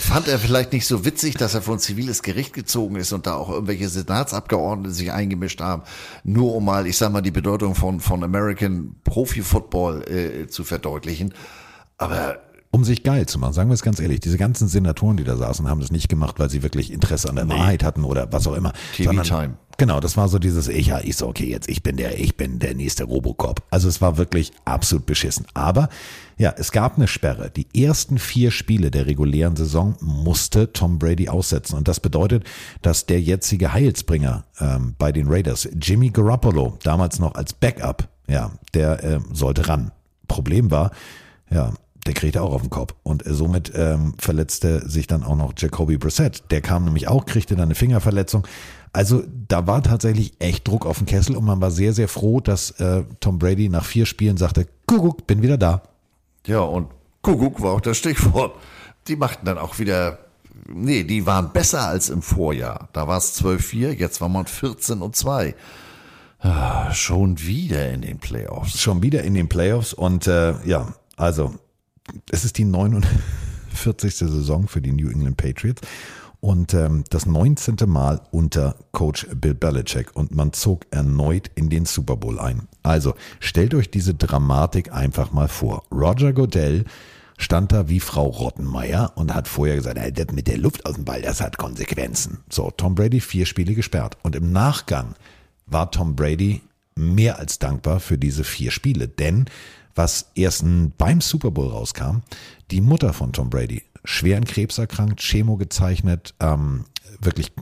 [0.00, 3.26] Fand er vielleicht nicht so witzig, dass er vor ein ziviles Gericht gezogen ist und
[3.26, 5.82] da auch irgendwelche Senatsabgeordnete sich eingemischt haben,
[6.24, 10.64] nur um mal, ich sag mal, die Bedeutung von, von American Profi Football äh, zu
[10.64, 11.34] verdeutlichen.
[11.96, 12.38] Aber
[12.72, 15.36] um sich geil zu machen, sagen wir es ganz ehrlich, diese ganzen Senatoren, die da
[15.36, 17.54] saßen, haben das nicht gemacht, weil sie wirklich Interesse an der Nee.
[17.54, 18.72] Wahrheit hatten oder was auch immer.
[18.94, 19.54] TV-Time.
[19.76, 22.36] Genau, das war so dieses, ich, ja, ich so, okay, jetzt ich bin der, ich
[22.36, 23.62] bin der nächste Robocop.
[23.70, 25.46] Also es war wirklich absolut beschissen.
[25.54, 25.88] Aber
[26.36, 27.50] ja, es gab eine Sperre.
[27.50, 31.76] Die ersten vier Spiele der regulären Saison musste Tom Brady aussetzen.
[31.76, 32.44] Und das bedeutet,
[32.82, 38.52] dass der jetzige Heilsbringer ähm, bei den Raiders, Jimmy Garoppolo, damals noch als Backup, ja,
[38.74, 39.92] der ähm, sollte ran.
[40.28, 40.90] Problem war,
[41.50, 41.72] ja,
[42.10, 42.92] der kriegte auch auf den Kopf.
[43.04, 46.42] Und äh, somit ähm, verletzte sich dann auch noch Jacoby Brissett.
[46.50, 48.48] Der kam nämlich auch, kriegte dann eine Fingerverletzung.
[48.92, 52.40] Also da war tatsächlich echt Druck auf den Kessel und man war sehr, sehr froh,
[52.40, 55.82] dass äh, Tom Brady nach vier Spielen sagte, Kuckuck, bin wieder da.
[56.46, 56.88] Ja, und
[57.22, 58.56] Kuckuck war auch das Stichwort.
[59.06, 60.18] Die machten dann auch wieder,
[60.66, 62.88] nee, die waren besser als im Vorjahr.
[62.92, 65.54] Da war es 12-4, jetzt war man 14 und 2.
[66.40, 68.80] Ah, schon wieder in den Playoffs.
[68.80, 71.54] Schon wieder in den Playoffs und äh, ja, also
[72.30, 74.14] es ist die 49.
[74.14, 75.82] Saison für die New England Patriots
[76.40, 77.76] und ähm, das 19.
[77.86, 82.62] Mal unter Coach Bill Belichick und man zog erneut in den Super Bowl ein.
[82.82, 85.84] Also stellt euch diese Dramatik einfach mal vor.
[85.92, 86.84] Roger Goodell
[87.36, 91.04] stand da wie Frau Rottenmeier und hat vorher gesagt, hey, mit der Luft aus dem
[91.04, 92.38] Ball, das hat Konsequenzen.
[92.50, 95.14] So, Tom Brady vier Spiele gesperrt und im Nachgang
[95.66, 96.62] war Tom Brady
[96.96, 99.46] mehr als dankbar für diese vier Spiele, denn
[99.94, 100.64] was erst
[100.98, 102.22] beim Super Bowl rauskam,
[102.70, 106.84] die Mutter von Tom Brady, schwer an Krebs erkrankt, Chemo gezeichnet, ähm,
[107.20, 107.52] wirklich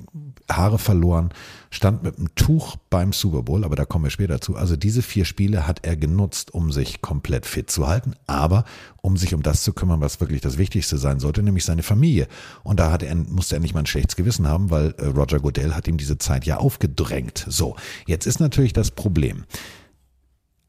[0.51, 1.31] Haare verloren,
[1.71, 4.57] stand mit einem Tuch beim Super Bowl, aber da kommen wir später zu.
[4.57, 8.65] Also diese vier Spiele hat er genutzt, um sich komplett fit zu halten, aber
[9.03, 12.29] um sich um das zu kümmern, was wirklich das Wichtigste sein sollte, nämlich seine Familie.
[12.63, 15.75] Und da er, musste er nicht mal ein schlechtes Gewissen haben, weil äh, Roger Goodell
[15.75, 17.45] hat ihm diese Zeit ja aufgedrängt.
[17.49, 17.77] So,
[18.07, 19.45] jetzt ist natürlich das Problem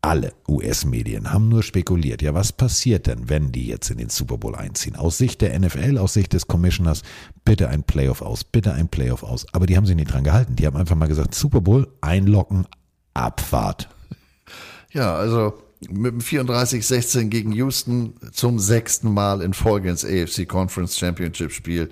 [0.02, 4.38] alle US-Medien haben nur spekuliert, ja, was passiert denn, wenn die jetzt in den Super
[4.38, 4.96] Bowl einziehen?
[4.96, 7.04] Aus Sicht der NFL, aus Sicht des Commissioners,
[7.44, 9.46] bitte ein Playoff aus, bitte ein Playoff aus.
[9.54, 10.56] Aber die haben sich nicht dran gehalten.
[10.56, 12.66] Die haben einfach mal gesagt, Super Bowl, einlocken,
[13.14, 13.90] Abfahrt.
[14.92, 15.54] Ja, also
[15.90, 21.90] mit dem 34-16 gegen Houston zum sechsten Mal in Folge ins AFC Conference Championship Spiel.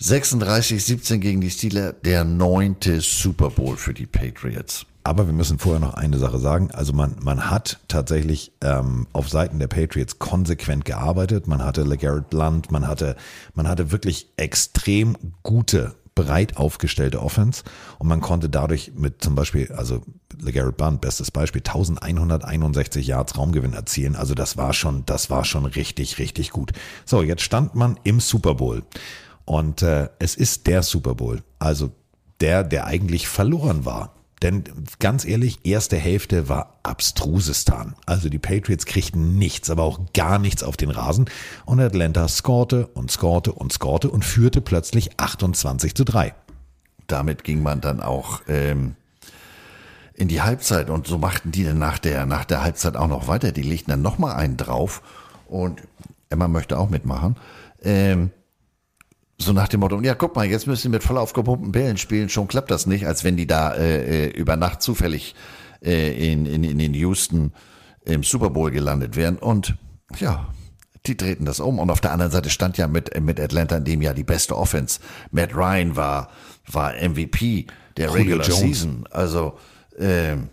[0.00, 4.86] 36-17 gegen die Steelers, der neunte Super Bowl für die Patriots.
[5.06, 6.72] Aber wir müssen vorher noch eine Sache sagen.
[6.72, 11.46] Also man, man hat tatsächlich ähm, auf Seiten der Patriots konsequent gearbeitet.
[11.46, 13.14] Man hatte LeGarrette Blunt, man hatte,
[13.54, 17.62] man hatte wirklich extrem gute, breit aufgestellte Offense
[18.00, 20.02] und man konnte dadurch mit zum Beispiel, also
[20.40, 24.16] LeGarrette Blunt, bestes Beispiel, 1161 Yards Raumgewinn erzielen.
[24.16, 26.72] Also das war schon, das war schon richtig, richtig gut.
[27.04, 28.82] So, jetzt stand man im Super Bowl
[29.44, 31.44] und äh, es ist der Super Bowl.
[31.60, 31.92] Also
[32.40, 34.15] der, der eigentlich verloren war.
[34.42, 34.64] Denn
[34.98, 37.94] ganz ehrlich, erste Hälfte war abstrusestan.
[38.04, 41.30] Also die Patriots kriegten nichts, aber auch gar nichts auf den Rasen.
[41.64, 46.34] Und Atlanta scorte und scorte und scorte und führte plötzlich 28 zu 3.
[47.06, 48.96] Damit ging man dann auch ähm,
[50.12, 53.28] in die Halbzeit und so machten die dann nach der, nach der Halbzeit auch noch
[53.28, 53.52] weiter.
[53.52, 55.02] Die legten dann nochmal einen drauf
[55.48, 55.82] und
[56.28, 57.36] Emma möchte auch mitmachen.
[57.82, 58.30] Ähm,
[59.38, 62.28] so nach dem Motto, ja, guck mal, jetzt müssen sie mit voll aufgepumpten Bällen spielen,
[62.28, 65.34] schon klappt das nicht, als wenn die da äh, über Nacht zufällig
[65.84, 67.52] äh, in, in, in den Houston
[68.04, 69.36] im Super Bowl gelandet wären.
[69.36, 69.76] Und
[70.18, 70.48] ja,
[71.06, 71.78] die drehten das um.
[71.78, 74.56] Und auf der anderen Seite stand ja mit, mit Atlanta in dem Jahr die beste
[74.56, 75.00] Offense.
[75.30, 76.30] Matt Ryan war,
[76.70, 77.66] war MVP
[77.96, 78.60] der Julio Regular Jones.
[78.60, 79.08] Season.
[79.10, 79.58] Also
[79.98, 80.48] ähm,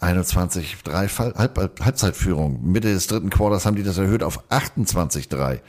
[0.00, 2.60] 21-3 Halb, Halbzeitführung.
[2.62, 5.60] Mitte des dritten Quarters haben die das erhöht auf 28-3.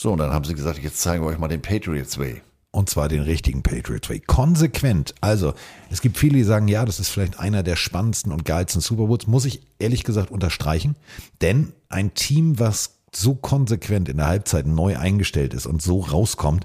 [0.00, 2.42] So, und dann haben sie gesagt, jetzt zeigen wir euch mal den Patriots Way.
[2.70, 4.20] Und zwar den richtigen Patriots Way.
[4.20, 5.12] Konsequent.
[5.20, 5.54] Also,
[5.90, 9.06] es gibt viele, die sagen, ja, das ist vielleicht einer der spannendsten und geilsten Super
[9.06, 9.26] Bowls.
[9.26, 10.94] Muss ich ehrlich gesagt unterstreichen.
[11.40, 16.64] Denn ein Team, was so konsequent in der Halbzeit neu eingestellt ist und so rauskommt,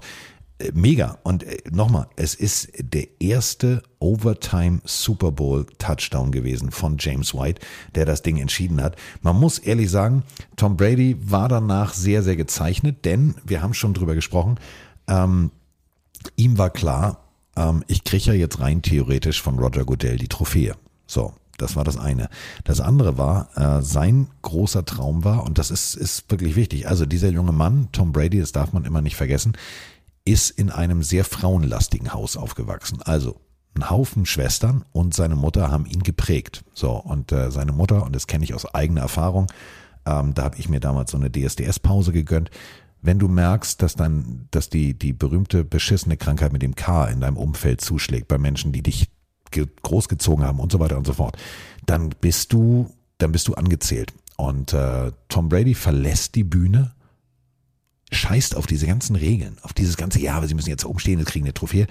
[0.73, 1.17] mega.
[1.23, 7.61] Und äh, nochmal, es ist der erste Overtime Super Bowl Touchdown gewesen von James White,
[7.95, 8.95] der das Ding entschieden hat.
[9.22, 10.23] Man muss ehrlich sagen,
[10.56, 14.59] Tom Brady war danach sehr, sehr gezeichnet, denn wir haben schon drüber gesprochen,
[15.07, 15.51] ähm,
[16.35, 17.23] ihm war klar,
[17.56, 20.75] ähm, ich kriege ja jetzt rein theoretisch von Roger Goodell die Trophäe.
[21.06, 22.30] So, das war das eine.
[22.64, 27.06] Das andere war, äh, sein großer Traum war, und das ist, ist wirklich wichtig, also
[27.06, 29.53] dieser junge Mann, Tom Brady, das darf man immer nicht vergessen,
[30.26, 33.02] ist in einem sehr frauenlastigen Haus aufgewachsen.
[33.02, 33.42] Also
[33.76, 36.64] ein Haufen Schwestern und seine Mutter haben ihn geprägt.
[36.74, 39.48] So, und äh, seine Mutter, und das kenne ich aus eigener Erfahrung,
[40.06, 42.52] ähm, da habe ich mir damals so eine DSDS-Pause gegönnt,
[43.02, 47.19] wenn du merkst, dass dann, dass die, die berühmte beschissene Krankheit mit dem K in
[47.19, 49.10] deinem Umfeld zuschlägt, bei Menschen, die dich
[49.52, 51.38] ge- großgezogen haben und so weiter und so fort,
[51.85, 54.14] dann bist du, dann bist du angezählt.
[54.38, 56.93] Und äh, Tom Brady verlässt die Bühne,
[58.14, 61.25] scheißt auf diese ganzen Regeln, auf dieses ganze, ja, aber sie müssen jetzt umstehen, sie
[61.25, 61.88] kriegen eine Trophäe.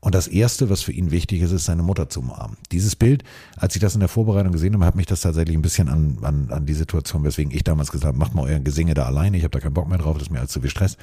[0.00, 2.56] Und das Erste, was für ihn wichtig ist, ist seine Mutter zu umarmen.
[2.72, 3.22] Dieses Bild,
[3.56, 6.18] als ich das in der Vorbereitung gesehen habe, hat mich das tatsächlich ein bisschen an,
[6.22, 9.36] an, an die Situation, weswegen ich damals gesagt habe, macht mal euren Gesinge da alleine,
[9.36, 10.96] ich habe da keinen Bock mehr drauf, das ist mir alles zu viel Stress.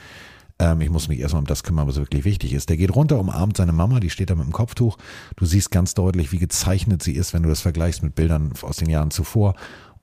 [0.58, 2.70] Ähm, ich muss mich erstmal um das kümmern, was wirklich wichtig ist.
[2.70, 4.98] Der geht runter, umarmt seine Mama, die steht da mit dem Kopftuch.
[5.36, 8.78] Du siehst ganz deutlich, wie gezeichnet sie ist, wenn du das vergleichst mit Bildern aus
[8.78, 9.56] den Jahren zuvor.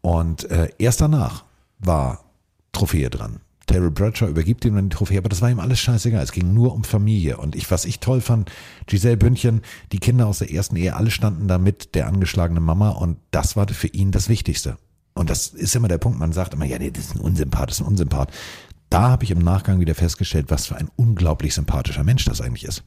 [0.03, 1.45] Und äh, erst danach
[1.81, 2.25] war
[2.73, 3.41] Trophäe dran.
[3.67, 6.23] Terry Bradshaw übergibt ihm dann die Trophäe, aber das war ihm alles scheißegal.
[6.23, 7.39] Es ging nur um Familie.
[7.39, 8.51] Und ich, was ich toll fand,
[8.87, 9.63] Giselle Bündchen,
[9.93, 13.57] die Kinder aus der ersten Ehe, alle standen da mit der angeschlagenen Mama und das
[13.57, 14.77] war für ihn das Wichtigste.
[15.15, 17.71] Und das ist immer der Punkt, man sagt immer, ja, nee, das ist ein Unsympath,
[17.71, 18.31] das ist ein Unsympath.
[18.91, 22.65] Da habe ich im Nachgang wieder festgestellt, was für ein unglaublich sympathischer Mensch das eigentlich
[22.65, 22.85] ist.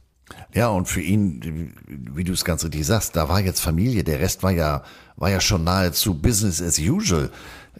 [0.54, 4.20] Ja, und für ihn, wie du es ganz richtig sagst, da war jetzt Familie, der
[4.20, 4.82] Rest war ja,
[5.16, 7.30] war ja schon nahezu Business as usual.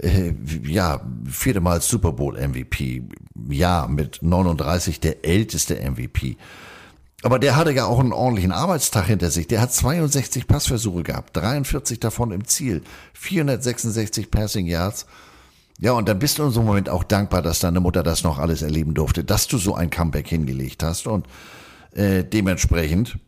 [0.00, 3.02] Äh, ja, vierte Mal Super Bowl MVP.
[3.48, 6.36] Ja, mit 39 der älteste MVP.
[7.22, 9.48] Aber der hatte ja auch einen ordentlichen Arbeitstag hinter sich.
[9.48, 12.82] Der hat 62 Passversuche gehabt, 43 davon im Ziel,
[13.14, 15.06] 466 Passing Yards.
[15.80, 18.24] Ja, und dann bist du in so einem Moment auch dankbar, dass deine Mutter das
[18.24, 21.26] noch alles erleben durfte, dass du so ein Comeback hingelegt hast und
[21.92, 23.18] äh, dementsprechend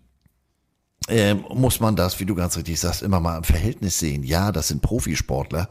[1.09, 4.23] äh, muss man das, wie du ganz richtig sagst, immer mal im Verhältnis sehen.
[4.23, 5.69] Ja, das sind Profisportler,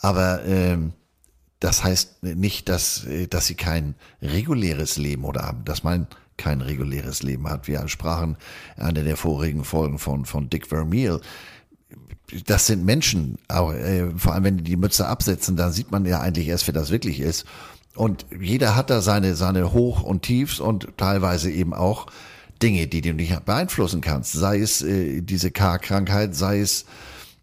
[0.00, 0.92] aber ähm,
[1.60, 6.06] das heißt nicht, dass, äh, dass sie kein reguläres Leben oder haben, dass man
[6.36, 7.68] kein reguläres Leben hat.
[7.68, 8.36] Wir sprachen
[8.76, 11.20] in einer der vorigen Folgen von, von Dick Vermeil.
[12.46, 16.06] Das sind Menschen, auch, äh, vor allem wenn die die Mütze absetzen, dann sieht man
[16.06, 17.44] ja eigentlich erst, wer das wirklich ist.
[17.94, 22.06] Und jeder hat da seine, seine Hoch- und Tiefs und teilweise eben auch
[22.62, 24.32] Dinge, die du nicht beeinflussen kannst.
[24.32, 26.86] Sei es äh, diese K-Krankheit, sei es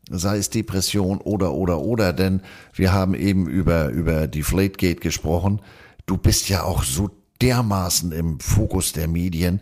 [0.09, 2.41] sei es Depression oder oder oder, denn
[2.73, 5.61] wir haben eben über über die Flategate gesprochen.
[6.05, 7.09] Du bist ja auch so
[7.41, 9.61] dermaßen im Fokus der Medien.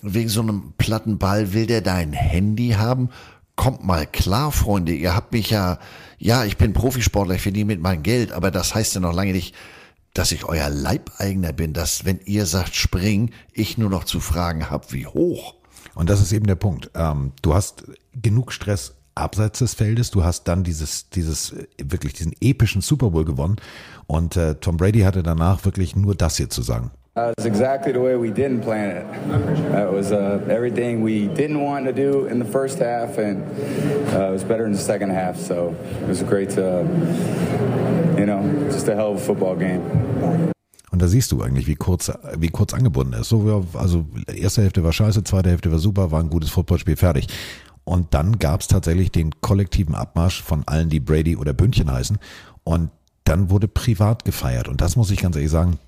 [0.00, 3.10] Wegen so einem platten Ball will der dein Handy haben.
[3.54, 4.92] Kommt mal klar, Freunde.
[4.92, 5.78] Ihr habt mich ja,
[6.18, 9.32] ja, ich bin Profisportler, ich verdiene mit meinem Geld, aber das heißt ja noch lange
[9.32, 9.54] nicht,
[10.14, 14.70] dass ich euer Leibeigener bin, dass wenn ihr sagt spring, ich nur noch zu fragen
[14.70, 15.54] habe, wie hoch.
[15.94, 16.90] Und das ist eben der Punkt.
[16.94, 20.10] Ähm, du hast genug Stress abseits des Feldes.
[20.10, 23.56] Du hast dann dieses, dieses äh, wirklich diesen epischen Super Bowl gewonnen.
[24.06, 26.90] Und äh, Tom Brady hatte danach wirklich nur das hier zu sagen.
[27.14, 29.04] That was exactly the way we didn't plan it.
[29.70, 33.42] That was uh, everything we didn't want to do in the first half, and
[34.14, 35.36] uh, it was better in the second half.
[35.36, 36.84] So it was a great, uh,
[38.16, 39.82] you know, just a hell of a football game.
[40.90, 43.28] Und da siehst du eigentlich, wie kurz, wie kurz angebunden ist.
[43.28, 47.28] So, also erste Hälfte war scheiße, zweite Hälfte war super, war ein gutes Footballspiel, fertig.
[47.84, 52.18] Und dann gab es tatsächlich den kollektiven Abmarsch von allen, die Brady oder Bündchen heißen.
[52.64, 52.90] Und
[53.24, 54.68] dann wurde privat gefeiert.
[54.68, 55.78] Und das muss ich ganz ehrlich sagen,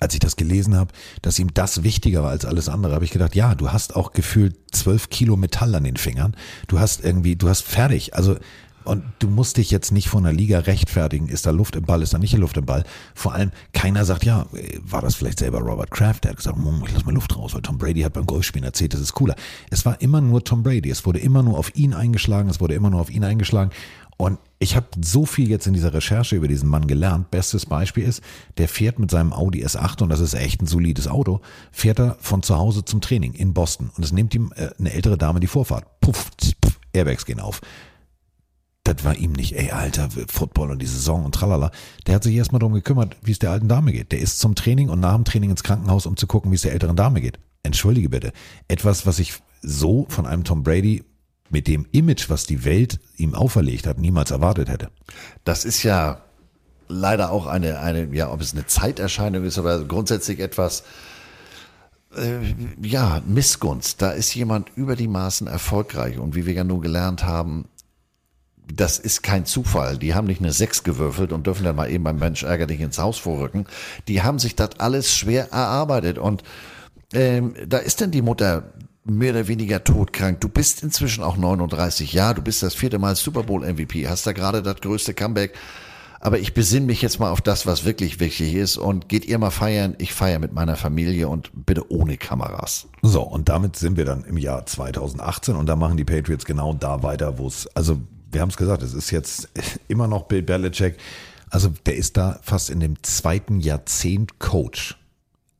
[0.00, 3.10] als ich das gelesen habe, dass ihm das wichtiger war als alles andere, habe ich
[3.10, 6.34] gedacht, ja, du hast auch gefühlt zwölf Kilo Metall an den Fingern.
[6.68, 8.14] Du hast irgendwie, du hast fertig.
[8.14, 8.36] Also
[8.84, 12.02] und du musst dich jetzt nicht von der Liga rechtfertigen, ist da Luft im Ball,
[12.02, 12.84] ist da nicht Luft im Ball.
[13.14, 14.46] Vor allem, keiner sagt, ja,
[14.82, 17.62] war das vielleicht selber Robert Kraft, der hat gesagt, ich lass mal Luft raus, weil
[17.62, 19.34] Tom Brady hat beim Golfspielen erzählt, das ist cooler.
[19.70, 22.74] Es war immer nur Tom Brady, es wurde immer nur auf ihn eingeschlagen, es wurde
[22.74, 23.70] immer nur auf ihn eingeschlagen.
[24.16, 27.30] Und ich habe so viel jetzt in dieser Recherche über diesen Mann gelernt.
[27.30, 28.22] Bestes Beispiel ist,
[28.58, 31.40] der fährt mit seinem Audi S8 und das ist echt ein solides Auto,
[31.72, 34.92] fährt er von zu Hause zum Training in Boston und es nimmt ihm äh, eine
[34.92, 36.00] ältere Dame die Vorfahrt.
[36.00, 36.30] Puff,
[36.60, 37.60] puff, Airbags gehen auf
[38.84, 41.70] das war ihm nicht, ey, Alter, Football und die Saison und tralala.
[42.06, 44.12] Der hat sich erstmal darum gekümmert, wie es der alten Dame geht.
[44.12, 46.62] Der ist zum Training und nach dem Training ins Krankenhaus, um zu gucken, wie es
[46.62, 47.38] der älteren Dame geht.
[47.62, 48.32] Entschuldige bitte.
[48.68, 51.02] Etwas, was ich so von einem Tom Brady
[51.48, 54.90] mit dem Image, was die Welt ihm auferlegt hat, niemals erwartet hätte.
[55.44, 56.20] Das ist ja
[56.88, 60.84] leider auch eine, eine, ja, ob es eine Zeiterscheinung ist, aber grundsätzlich etwas,
[62.16, 64.02] äh, ja, Missgunst.
[64.02, 67.66] Da ist jemand über die Maßen erfolgreich und wie wir ja nun gelernt haben,
[68.72, 69.98] das ist kein Zufall.
[69.98, 72.98] Die haben nicht eine Sechs gewürfelt und dürfen dann mal eben beim Mensch ärgerlich ins
[72.98, 73.66] Haus vorrücken.
[74.08, 76.18] Die haben sich das alles schwer erarbeitet.
[76.18, 76.42] Und
[77.12, 78.72] ähm, da ist denn die Mutter
[79.04, 80.40] mehr oder weniger todkrank.
[80.40, 84.26] Du bist inzwischen auch 39 Jahre, du bist das vierte Mal Super Bowl MVP, hast
[84.26, 85.54] da gerade das größte Comeback.
[86.20, 88.78] Aber ich besinne mich jetzt mal auf das, was wirklich wichtig ist.
[88.78, 89.94] Und geht ihr mal feiern?
[89.98, 92.86] Ich feiere mit meiner Familie und bitte ohne Kameras.
[93.02, 96.72] So, und damit sind wir dann im Jahr 2018 und da machen die Patriots genau
[96.72, 97.98] da weiter, wo es, also
[98.34, 99.48] wir haben es gesagt, es ist jetzt
[99.88, 100.96] immer noch Bill Belichick.
[101.50, 104.96] Also der ist da fast in dem zweiten Jahrzehnt Coach.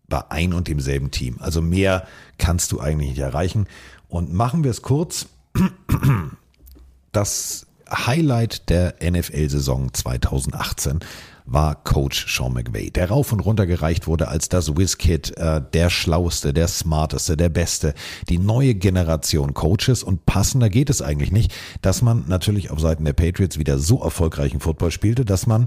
[0.08, 1.36] bei ein und demselben Team.
[1.40, 3.66] Also mehr kannst du eigentlich nicht erreichen.
[4.08, 5.26] Und machen wir es kurz.
[7.12, 10.98] Das Highlight der NFL-Saison 2018
[11.46, 15.90] war Coach Sean McVay, der rauf und runter gereicht wurde als das WizKid, äh, der
[15.90, 17.94] schlauste, der smarteste, der beste,
[18.28, 23.04] die neue Generation Coaches und passender geht es eigentlich nicht, dass man natürlich auf Seiten
[23.04, 25.66] der Patriots wieder so erfolgreichen Football spielte, dass man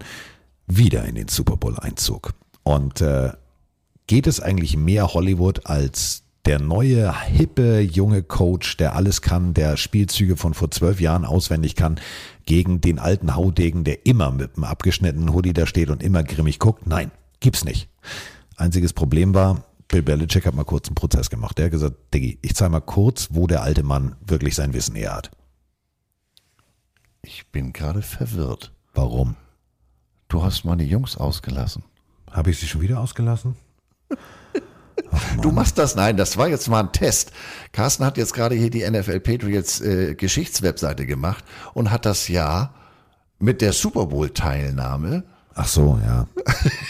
[0.65, 2.33] wieder in den Super Bowl einzog.
[2.63, 3.31] Und äh,
[4.07, 9.75] geht es eigentlich mehr Hollywood als der neue, hippe, junge Coach, der alles kann, der
[9.75, 11.99] Spielzüge von vor zwölf Jahren auswendig kann,
[12.45, 16.59] gegen den alten Haudegen, der immer mit einem abgeschnittenen Hoodie da steht und immer grimmig
[16.59, 16.87] guckt?
[16.87, 17.11] Nein,
[17.41, 17.89] gibt's nicht.
[18.55, 21.57] Einziges Problem war, Bill Belichick hat mal kurz einen Prozess gemacht.
[21.57, 24.95] Der hat gesagt, Diggi, ich zeige mal kurz, wo der alte Mann wirklich sein Wissen
[24.95, 25.31] eher hat.
[27.21, 28.71] Ich bin gerade verwirrt.
[28.93, 29.35] Warum?
[30.29, 31.83] Du hast meine Jungs ausgelassen.
[32.31, 33.55] Habe ich sie schon wieder ausgelassen?
[35.41, 37.31] Du machst das, nein, das war jetzt mal ein Test.
[37.71, 41.43] Carsten hat jetzt gerade hier die NFL Patriots äh, Geschichtswebseite gemacht
[41.73, 42.73] und hat das Jahr
[43.39, 45.23] mit der Super Bowl Teilnahme.
[45.55, 46.27] Ach so, ja.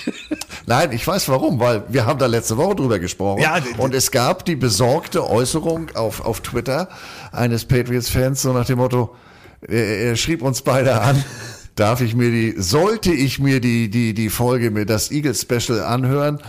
[0.65, 3.41] Nein, ich weiß warum, weil wir haben da letzte Woche drüber gesprochen.
[3.41, 6.89] Ja, und es gab die besorgte Äußerung auf, auf Twitter
[7.31, 9.15] eines Patriots-Fans, so nach dem Motto,
[9.61, 11.23] er, er schrieb uns beide an,
[11.75, 15.81] darf ich mir die, sollte ich mir die, die, die Folge mit das Eagles Special
[15.81, 16.39] anhören,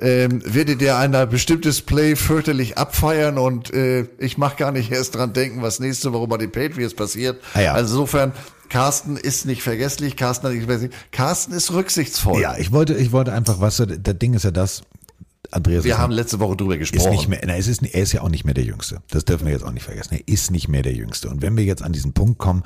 [0.00, 5.14] ähm, werdet ihr ein bestimmtes Play fürchterlich abfeiern und äh, ich mache gar nicht erst
[5.14, 7.40] dran denken, was nächste Woche bei den Patriots passiert.
[7.54, 7.72] Ah ja.
[7.72, 8.32] Also insofern,
[8.68, 10.92] Carsten ist nicht vergesslich, Carsten hat nicht vergesslich.
[11.12, 12.40] Carsten ist rücksichtsvoll.
[12.42, 14.82] Ja, ich wollte, ich wollte einfach, was weißt du, das Ding ist ja das,
[15.52, 15.84] Andreas.
[15.84, 17.12] Wir ist- haben letzte Woche drüber ist gesprochen.
[17.12, 19.00] nicht mehr, na, es ist, er ist ja auch nicht mehr der Jüngste.
[19.10, 20.14] Das dürfen wir jetzt auch nicht vergessen.
[20.14, 21.28] Er ist nicht mehr der Jüngste.
[21.30, 22.64] Und wenn wir jetzt an diesen Punkt kommen,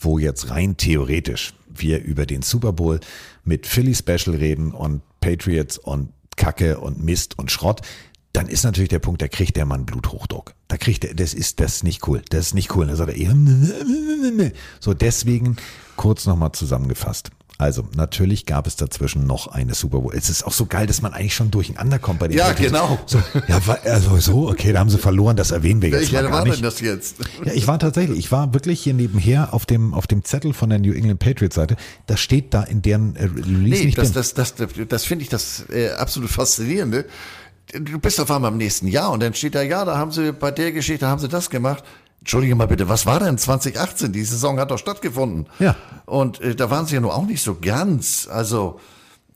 [0.00, 2.98] wo jetzt rein theoretisch wir über den Super Bowl
[3.44, 6.08] mit Philly Special reden und Patriots und
[6.42, 7.82] Kacke und Mist und Schrott,
[8.32, 10.54] dann ist natürlich der Punkt, da kriegt der Mann Bluthochdruck.
[10.66, 12.20] Da kriegt er, das ist, das ist nicht cool.
[12.30, 12.82] Das ist nicht cool.
[12.82, 15.56] Und dann sagt er so deswegen
[15.94, 17.30] kurz nochmal zusammengefasst.
[17.62, 20.12] Also, natürlich gab es dazwischen noch eine Super Bowl.
[20.14, 22.72] Es ist auch so geil, dass man eigentlich schon durcheinander kommt bei den Ja, Patriots.
[22.72, 22.98] genau.
[23.06, 26.44] So, ja, also so, okay, da haben sie verloren, das erwähnen wir jetzt Welcher war
[26.44, 26.56] nicht.
[26.56, 27.16] denn das jetzt?
[27.44, 30.68] Ja, ich war tatsächlich, ich war wirklich hier nebenher auf dem, auf dem Zettel von
[30.70, 31.76] der New England Patriots Seite.
[32.06, 34.14] Das steht da in deren äh, Release Nee, nicht das, drin.
[34.14, 37.06] das, das, das, das finde ich das äh, absolut faszinierende.
[37.72, 40.32] Du bist auf einmal im nächsten Jahr und dann steht da, ja, da haben sie
[40.32, 41.82] bei der Geschichte haben sie das gemacht.
[42.22, 44.12] Entschuldige mal bitte, was war denn 2018?
[44.12, 45.48] Die Saison hat doch stattgefunden.
[45.58, 45.74] Ja.
[46.06, 48.78] Und äh, da waren sie ja nur auch nicht so ganz, also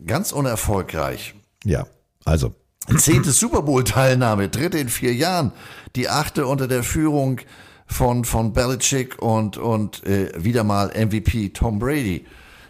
[0.04, 1.34] ganz unerfolgreich.
[1.64, 1.84] ja,
[2.24, 2.54] also.
[2.98, 5.50] Zehnte Super Bowl Teilnahme, dritte in vier Jahren,
[5.96, 7.40] die achte unter der Führung
[7.88, 12.24] von von Belichick und und äh, wieder mal MVP Tom Brady.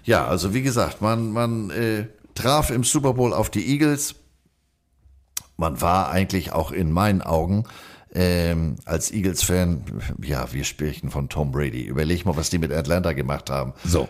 [0.05, 4.15] Ja, also wie gesagt, man man äh, traf im Super Bowl auf die Eagles.
[5.59, 7.65] Man war eigentlich auch in meinen Augen
[8.19, 9.83] ähm, als Eagles-Fan,
[10.23, 11.85] ja, wir sprechen von Tom Brady.
[11.85, 13.75] Überleg mal, was die mit Atlanta gemacht haben.
[13.85, 14.09] So.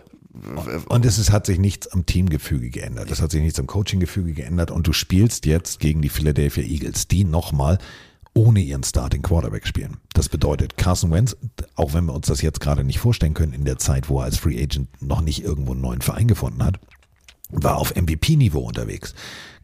[0.88, 3.10] Und es ist, hat sich nichts am Teamgefüge geändert.
[3.10, 4.70] Es hat sich nichts am Coachinggefüge geändert.
[4.70, 7.78] Und du spielst jetzt gegen die Philadelphia Eagles, die nochmal
[8.32, 9.96] ohne ihren Starting Quarterback spielen.
[10.12, 11.36] Das bedeutet, Carson Wentz,
[11.74, 14.26] auch wenn wir uns das jetzt gerade nicht vorstellen können, in der Zeit, wo er
[14.26, 16.78] als Free Agent noch nicht irgendwo einen neuen Verein gefunden hat,
[17.50, 19.14] war auf MVP-Niveau unterwegs,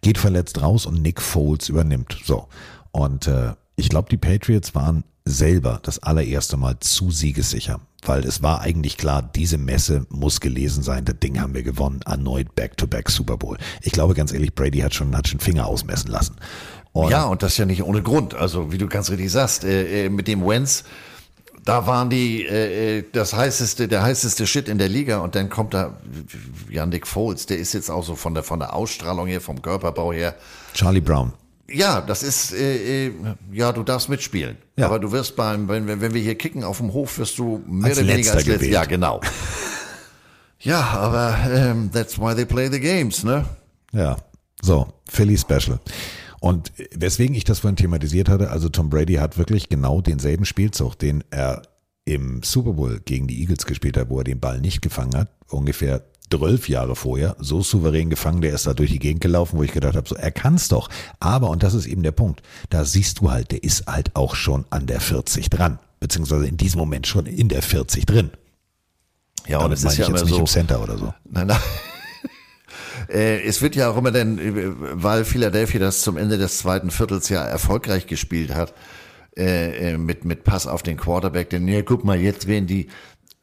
[0.01, 2.19] geht verletzt raus und Nick Foles übernimmt.
[2.25, 2.49] So.
[2.93, 8.43] Und äh, ich glaube, die Patriots waren selber das allererste Mal zu siegessicher, weil es
[8.43, 13.09] war eigentlich klar, diese Messe muss gelesen sein, das Ding haben wir gewonnen, erneut Back-to-Back
[13.09, 13.57] Super Bowl.
[13.83, 16.37] Ich glaube ganz ehrlich, Brady hat schon, hat schon Finger ausmessen lassen.
[16.93, 18.35] Und ja, und das ja nicht ohne Grund.
[18.35, 20.85] Also, wie du ganz richtig sagst, äh, äh, mit dem Wentz,
[21.65, 25.49] da waren die äh, äh, das heißeste, der heißeste Shit in der Liga und dann
[25.49, 25.97] kommt da
[26.69, 29.63] ja Nick Foles, der ist jetzt auch so von der von der Ausstrahlung her, vom
[29.63, 30.35] Körperbau her.
[30.75, 31.33] Charlie Brown.
[31.71, 33.13] Ja, das ist äh, äh,
[33.53, 34.57] ja, du darfst mitspielen.
[34.77, 34.87] Ja.
[34.87, 37.91] Aber du wirst beim wenn, wenn wir hier kicken auf dem Hof, wirst du mehr
[37.91, 38.67] Als oder weniger als letzter.
[38.67, 39.21] Ja, genau.
[40.61, 43.45] ja, aber ähm, that's why they play the games, ne?
[43.93, 44.17] Ja,
[44.61, 45.79] so, Philly Special.
[46.41, 50.99] Und weswegen ich das vorhin thematisiert hatte, also Tom Brady hat wirklich genau denselben Spielzug,
[50.99, 51.63] den er
[52.05, 55.29] im Super Bowl gegen die Eagles gespielt hat, wo er den Ball nicht gefangen hat,
[55.49, 56.03] ungefähr
[56.39, 59.73] zwölf Jahre vorher, so souverän gefangen, der ist da durch die Gegend gelaufen, wo ich
[59.73, 60.89] gedacht habe, so, er kann's doch.
[61.21, 64.35] Aber, und das ist eben der Punkt, da siehst du halt, der ist halt auch
[64.35, 68.31] schon an der 40 dran, beziehungsweise in diesem Moment schon in der 40 drin.
[69.47, 70.41] Ja, und es ist ich ja jetzt immer nicht so.
[70.41, 71.15] im Center oder so.
[71.29, 71.59] Nein, nein.
[73.09, 76.91] Äh, Es wird ja auch immer dann, äh, weil Philadelphia das zum Ende des zweiten
[76.91, 78.73] Viertels ja erfolgreich gespielt hat,
[79.37, 82.89] äh, mit, mit Pass auf den Quarterback, denn ja, guck mal, jetzt werden die,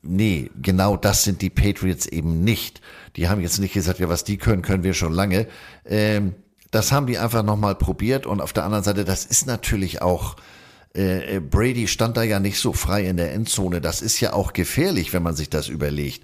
[0.02, 2.82] nee, genau das sind die Patriots eben nicht.
[3.16, 5.48] Die haben jetzt nicht gesagt, ja, was die können, können wir schon lange.
[5.86, 6.36] Ähm,
[6.72, 10.36] das haben die einfach nochmal probiert und auf der anderen Seite, das ist natürlich auch,
[10.96, 13.82] äh, äh, Brady stand da ja nicht so frei in der Endzone.
[13.82, 16.24] Das ist ja auch gefährlich, wenn man sich das überlegt.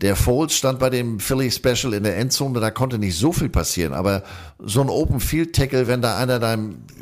[0.00, 3.48] Der Foles stand bei dem Philly Special in der Endzone, da konnte nicht so viel
[3.48, 4.22] passieren, aber
[4.58, 6.56] so ein Open Field Tackle, wenn da einer da,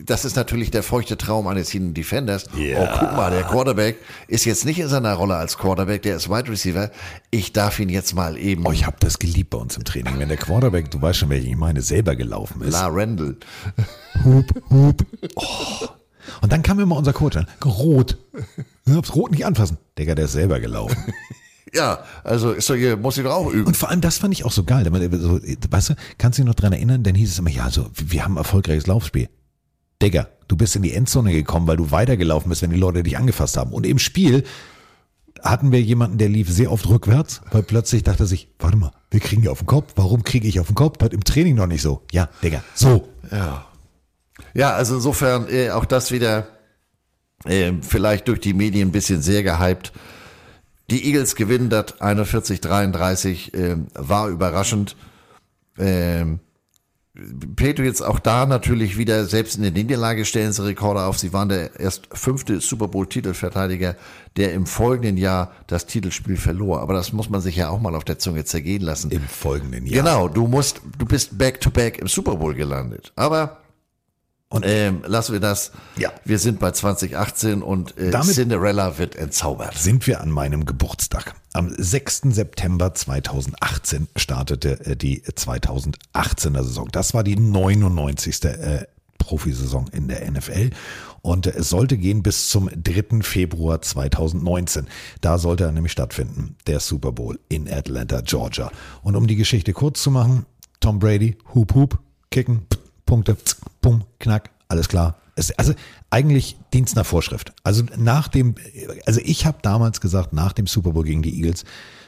[0.04, 2.46] das ist natürlich der feuchte Traum eines Hidden Defenders.
[2.56, 2.82] Ja.
[2.82, 3.96] Oh, guck mal, der Quarterback
[4.28, 6.90] ist jetzt nicht in seiner Rolle als Quarterback, der ist Wide Receiver.
[7.30, 8.66] Ich darf ihn jetzt mal eben.
[8.66, 11.30] Oh, ich habe das geliebt bei uns im Training, wenn der Quarterback, du weißt schon,
[11.30, 12.72] welchen ich meine, selber gelaufen ist.
[12.72, 13.36] La Randall.
[14.24, 15.06] Hup, hup.
[15.36, 15.88] Oh.
[16.40, 17.46] Und dann kam immer unser Coach an.
[17.64, 18.16] Rot.
[18.84, 19.78] Du darfst Rot nicht anfassen.
[19.98, 20.96] Digga, der ist selber gelaufen.
[21.74, 23.66] Ja, also ist doch hier, muss ich doch auch üben.
[23.66, 24.84] Und vor allem das fand ich auch so geil.
[25.12, 27.02] So, weißt du, kannst du dich noch dran erinnern?
[27.02, 29.28] Dann hieß es immer, ja, so, wir haben ein erfolgreiches Laufspiel.
[30.02, 33.16] Digga, du bist in die Endzone gekommen, weil du weitergelaufen bist, wenn die Leute dich
[33.16, 33.72] angefasst haben.
[33.72, 34.44] Und im Spiel
[35.42, 38.92] hatten wir jemanden, der lief sehr oft rückwärts, weil plötzlich dachte er sich, warte mal,
[39.10, 39.92] wir kriegen die auf den Kopf.
[39.96, 41.02] Warum kriege ich auf den Kopf?
[41.02, 42.02] Hat im Training noch nicht so.
[42.12, 43.08] Ja, Digga, so.
[43.30, 43.66] Ja.
[44.54, 46.48] Ja, also insofern äh, auch das wieder
[47.44, 49.92] äh, vielleicht durch die Medien ein bisschen sehr gehypt.
[50.90, 54.96] Die Eagles gewinnen das 41-33, äh, war überraschend.
[55.78, 56.40] Ähm,
[57.56, 61.18] Patriots auch da natürlich wieder, selbst in der Niederlage stellen sie Rekorde auf.
[61.18, 63.96] Sie waren der erst fünfte Super Bowl-Titelverteidiger,
[64.38, 66.80] der im folgenden Jahr das Titelspiel verlor.
[66.80, 69.10] Aber das muss man sich ja auch mal auf der Zunge zergehen lassen.
[69.10, 70.02] Im folgenden Jahr.
[70.02, 73.12] Genau, du musst, du bist back-to-back im Super Bowl gelandet.
[73.14, 73.61] Aber
[74.52, 75.72] und ähm, lassen wir das.
[75.96, 76.12] Ja.
[76.24, 79.76] Wir sind bei 2018 und äh, Damit Cinderella wird entzaubert.
[79.78, 81.34] Sind wir an meinem Geburtstag.
[81.54, 82.22] Am 6.
[82.30, 86.88] September 2018 startete äh, die 2018er Saison.
[86.92, 88.44] Das war die 99.
[88.44, 88.86] Äh,
[89.18, 90.70] Profisaison in der NFL
[91.22, 93.22] und äh, es sollte gehen bis zum 3.
[93.22, 94.88] Februar 2019.
[95.20, 98.70] Da sollte er nämlich stattfinden, der Super Bowl in Atlanta, Georgia.
[99.02, 100.44] Und um die Geschichte kurz zu machen,
[100.80, 102.00] Tom Brady, Hup Hup,
[102.30, 102.66] Kicken,
[103.06, 103.36] Punkte,
[103.80, 105.16] Pum, Knack, alles klar.
[105.34, 105.72] Es, also
[106.10, 107.52] eigentlich Dienst nach Vorschrift.
[107.64, 108.54] Also nach dem,
[109.06, 111.64] also ich habe damals gesagt, nach dem Super Bowl gegen die Eagles,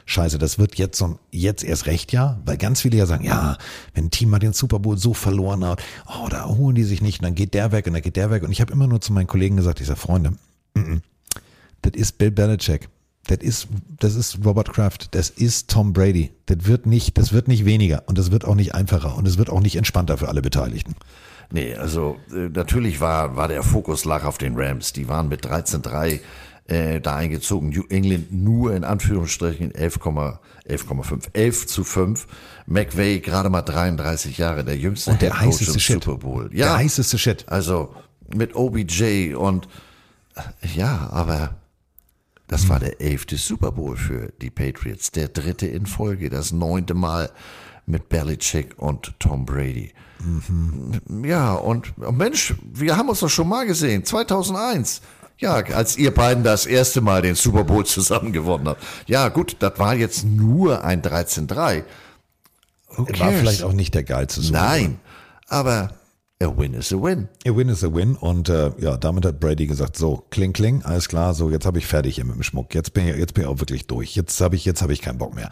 [0.07, 3.57] scheiße, das wird jetzt so, jetzt erst recht ja, weil ganz viele ja sagen, ja,
[3.95, 7.01] wenn ein Team mal den Super Bowl so verloren hat, oh, da holen die sich
[7.01, 8.43] nicht und dann geht der weg und dann geht der weg.
[8.43, 10.33] Und ich habe immer nur zu meinen Kollegen gesagt, ich sage, Freunde,
[10.75, 11.01] mm -mm,
[11.83, 12.89] das ist Bill Belichick.
[13.27, 16.33] Das ist, das ist Robert Kraft, das ist Tom Brady.
[16.47, 19.39] Das wird nicht, das wird nicht weniger und das wird auch nicht einfacher und es
[19.39, 20.95] wird auch nicht entspannter für alle Beteiligten.
[21.51, 24.93] Nee, also äh, natürlich war, war der Fokus lag auf den Rams.
[24.93, 26.21] Die waren mit 13-3
[26.67, 27.71] äh, da eingezogen.
[27.71, 32.27] New England nur in Anführungsstrichen 11,5, 11 zu 5.
[32.67, 36.05] McVay gerade mal 33 Jahre, der jüngste Und der Head Coach heißeste im Shit.
[36.05, 36.51] Super Bowl.
[36.51, 37.45] Der heißeste Shit.
[37.49, 37.95] Also
[38.35, 39.69] mit OBJ und
[40.35, 40.41] äh,
[40.75, 41.57] ja, aber
[42.47, 46.95] das war der elfte Super Bowl für die Patriots, der dritte in Folge, das neunte
[46.95, 47.31] Mal
[47.87, 49.93] mit Belichick und Tom Brady.
[51.23, 55.03] Ja, und oh Mensch, wir haben uns doch schon mal gesehen, 2001.
[55.39, 58.83] Ja, als ihr beiden das erste Mal den Super Bowl zusammen gewonnen habt.
[59.07, 61.85] Ja, gut, das war jetzt nur ein 13-3.
[62.97, 64.69] Who War vielleicht auch nicht der geilste Super Bowl.
[64.69, 65.01] Nein,
[65.49, 65.91] aber
[66.45, 67.29] a win is a win.
[67.47, 68.15] A win is a win.
[68.17, 71.79] Und äh, ja, damit hat Brady gesagt, so, kling, kling, alles klar, so, jetzt habe
[71.79, 72.75] ich fertig hier mit dem Schmuck.
[72.75, 74.15] Jetzt bin ich, jetzt bin ich auch wirklich durch.
[74.15, 75.51] Jetzt habe ich, jetzt ich keinen Bock mehr.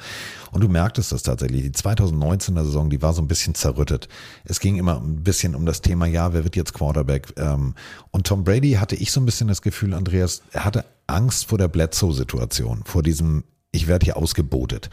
[0.52, 1.62] Und du merktest das tatsächlich.
[1.62, 4.08] Die 2019er Saison, die war so ein bisschen zerrüttet.
[4.44, 7.32] Es ging immer ein bisschen um das Thema, ja, wer wird jetzt Quarterback?
[7.38, 7.74] Ähm,
[8.10, 11.58] und Tom Brady hatte ich so ein bisschen das Gefühl, Andreas, er hatte Angst vor
[11.58, 14.90] der Bledsoe-Situation, vor diesem, ich werde hier ausgebotet.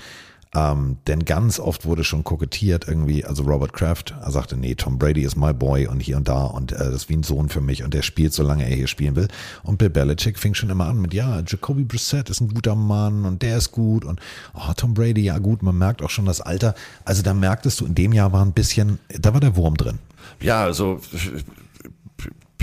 [0.56, 4.98] Ähm, denn ganz oft wurde schon kokettiert irgendwie, also Robert Kraft er sagte, nee, Tom
[4.98, 7.50] Brady ist my boy und hier und da und äh, das ist wie ein Sohn
[7.50, 9.28] für mich und der spielt, solange er hier spielen will.
[9.62, 13.26] Und Bill Belichick fing schon immer an mit, ja, Jacoby Brissett ist ein guter Mann
[13.26, 14.20] und der ist gut und
[14.56, 16.74] oh, Tom Brady, ja gut, man merkt auch schon das Alter.
[17.06, 20.00] Also da merktest du, in dem Jahr war ein bisschen, da war der Wurm drin.
[20.42, 21.00] Ja, also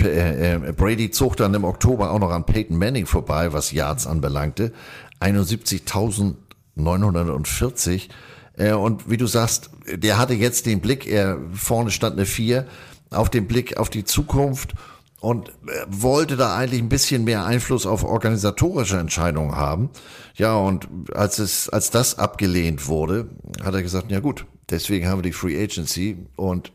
[0.01, 4.05] äh, äh, Brady zog dann im Oktober auch noch an Peyton Manning vorbei, was Yards
[4.07, 4.73] anbelangte.
[5.21, 6.35] 71.000
[6.77, 8.09] 940.
[8.57, 12.67] Äh, und wie du sagst, der hatte jetzt den Blick, er vorne stand eine 4,
[13.11, 14.73] auf den Blick auf die Zukunft
[15.19, 19.89] und äh, wollte da eigentlich ein bisschen mehr Einfluss auf organisatorische Entscheidungen haben.
[20.35, 23.29] Ja, und als es, als das abgelehnt wurde,
[23.63, 26.71] hat er gesagt, ja gut, deswegen haben wir die Free Agency und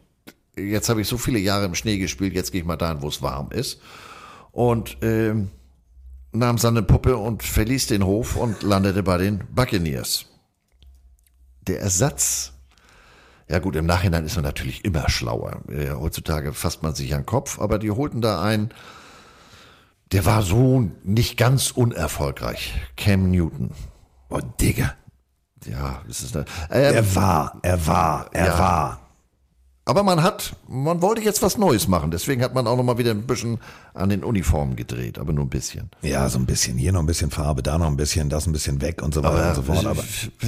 [0.57, 3.09] jetzt habe ich so viele Jahre im Schnee gespielt, jetzt gehe ich mal dahin, wo
[3.09, 3.81] es warm ist.
[4.51, 5.51] Und ähm,
[6.33, 10.27] nahm seine Puppe und verließ den Hof und landete bei den Buccaneers.
[11.67, 12.53] Der Ersatz,
[13.49, 15.61] ja gut, im Nachhinein ist man natürlich immer schlauer.
[15.69, 18.71] Heutzutage fasst man sich an den Kopf, aber die holten da einen,
[20.11, 22.75] der war so nicht ganz unerfolgreich.
[22.97, 23.71] Cam Newton.
[24.29, 24.95] Oh, Digga.
[25.65, 28.59] Ja, das ist eine, er war, er war, er ja.
[28.59, 29.02] war.
[29.85, 32.13] Aber man hat, man wollte jetzt was Neues machen.
[32.13, 33.59] Deswegen hat man auch noch mal wieder ein bisschen
[33.95, 35.91] an den Uniformen gedreht, aber nur ein bisschen.
[36.03, 36.79] Ja, so ein bisschen.
[36.79, 39.25] Hier noch ein bisschen Farbe, da noch ein bisschen, das ein bisschen weg und so
[39.25, 39.87] weiter Aber und so fort.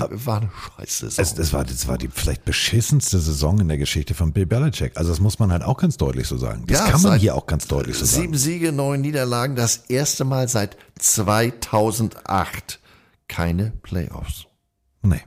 [0.01, 1.23] Aber war eine scheiße Saison.
[1.25, 4.97] es, das, war, das war die vielleicht beschissenste Saison in der Geschichte von Bill Belichick.
[4.97, 6.63] Also das muss man halt auch ganz deutlich so sagen.
[6.69, 8.23] Das Ja, kann man hier auch ganz deutlich so sagen.
[8.23, 12.79] Sieben Siege, neun Niederlagen, das erste Mal seit 2008
[13.27, 14.47] keine Playoffs.
[15.03, 15.23] Nee.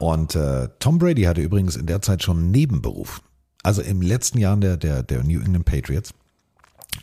[0.00, 3.20] Und äh, Tom Brady hatte übrigens in der Zeit schon einen Nebenberuf.
[3.62, 6.14] Also im letzten Jahr der, der, der New England Patriots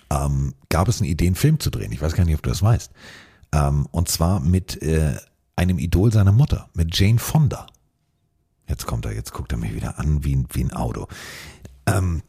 [0.10, 1.92] ähm, gab es eine Idee, einen Film zu drehen.
[1.92, 2.92] Ich weiß gar nicht, ob du das weißt.
[3.54, 5.16] Ähm, und zwar mit äh,
[5.56, 7.68] einem Idol seiner Mutter, mit Jane Fonda.
[8.68, 11.08] Jetzt kommt er, jetzt guckt er mich wieder an wie, ein- wie ein Auto.
[11.86, 12.24] Ähm,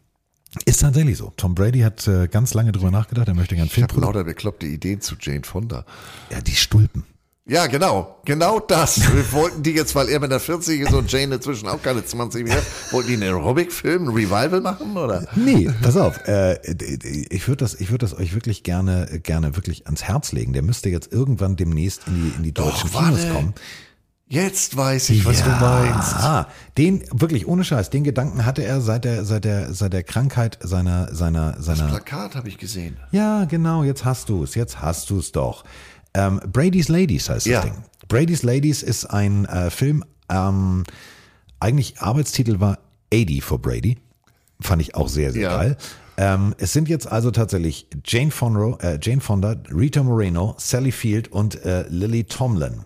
[0.66, 1.32] ist tatsächlich so.
[1.36, 4.00] Tom Brady hat äh, ganz lange drüber nachgedacht, er möchte gerne einen Ich Film habe
[4.00, 5.84] lauter bekloppte Ideen zu Jane Fonda.
[6.30, 7.04] Ja, die Stulpen.
[7.48, 8.20] Ja, genau.
[8.26, 9.00] Genau das.
[9.00, 12.04] Wir wollten die jetzt, weil er mit der 40 ist und Jane inzwischen auch keine
[12.04, 12.60] 20 mehr,
[12.90, 15.26] wollten die einen Aerobic-Film, ein Revival machen, oder?
[15.34, 16.28] Nee, pass auf.
[16.28, 16.58] Äh,
[17.30, 20.52] ich würde das, ich würde das euch wirklich gerne, gerne wirklich ans Herz legen.
[20.52, 23.54] Der müsste jetzt irgendwann demnächst in die, in die deutschen Doch, Kinos kommen.
[24.30, 26.14] Jetzt weiß ich, was du meinst.
[26.16, 30.02] Ah, den wirklich ohne Scheiß, den Gedanken hatte er seit der, seit der, seit der
[30.02, 31.88] Krankheit seiner, seiner, Das seiner.
[31.88, 32.98] Plakat habe ich gesehen.
[33.10, 33.84] Ja, genau.
[33.84, 34.54] Jetzt hast du es.
[34.54, 35.64] Jetzt hast du es doch.
[36.14, 37.60] Ähm, Brady's Ladies heißt Ja.
[37.62, 37.82] das Ding.
[38.08, 40.04] Brady's Ladies ist ein äh, Film.
[40.30, 40.84] Ähm,
[41.60, 42.78] eigentlich Arbeitstitel war
[43.12, 43.98] 80 for Brady.
[44.60, 45.56] Fand ich auch sehr, sehr Ja.
[45.56, 45.76] geil.
[46.16, 51.28] Ähm, es sind jetzt also tatsächlich Jane, Fonro, äh, Jane Fonda, Rita Moreno, Sally Field
[51.28, 52.84] und äh, Lily Tomlin.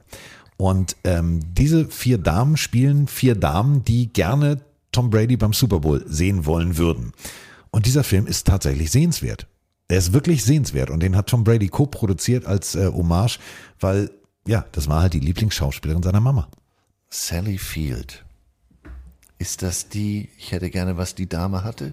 [0.59, 4.61] Und ähm, diese vier Damen spielen vier Damen, die gerne
[4.93, 7.13] Tom Brady beim Super Bowl sehen wollen würden.
[7.71, 9.47] Und dieser Film ist tatsächlich sehenswert.
[9.93, 13.39] Er ist wirklich sehenswert und den hat Tom Brady co-produziert als äh, Hommage,
[13.79, 14.11] weil
[14.49, 16.49] ja, das war halt die Lieblingsschauspielerin seiner Mama.
[17.11, 18.25] Sally Field.
[19.37, 21.93] Ist das die, ich hätte gerne, was die Dame hatte?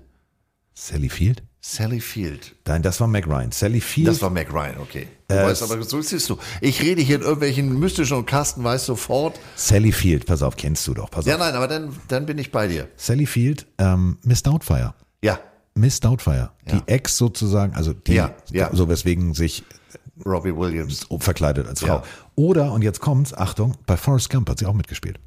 [0.73, 1.43] Sally Field?
[1.59, 2.55] Sally Field.
[2.65, 3.51] Nein, das war Mac Ryan.
[3.51, 4.07] Sally Field.
[4.07, 5.07] Das war Mac Ryan, okay.
[5.27, 6.37] Du Äh, weißt aber, so siehst du.
[6.61, 9.37] Ich rede hier in irgendwelchen mystischen und Carsten weiß sofort.
[9.57, 11.11] Sally Field, pass auf, kennst du doch.
[11.11, 11.41] Pass Ja, auf.
[11.41, 12.87] nein, aber dann, dann bin ich bei dir.
[12.95, 14.93] Sally Field, ähm, Miss Doubtfire.
[15.21, 15.37] Ja.
[15.79, 16.51] Miss Doubtfire.
[16.71, 18.69] Die Ex sozusagen, also die, Ja, ja.
[18.73, 19.63] so weswegen sich
[20.25, 21.87] Robbie Williams verkleidet als Frau.
[21.87, 22.03] Ja.
[22.35, 25.19] Oder, und jetzt kommt's, Achtung, bei Forrest Gump hat sie auch mitgespielt.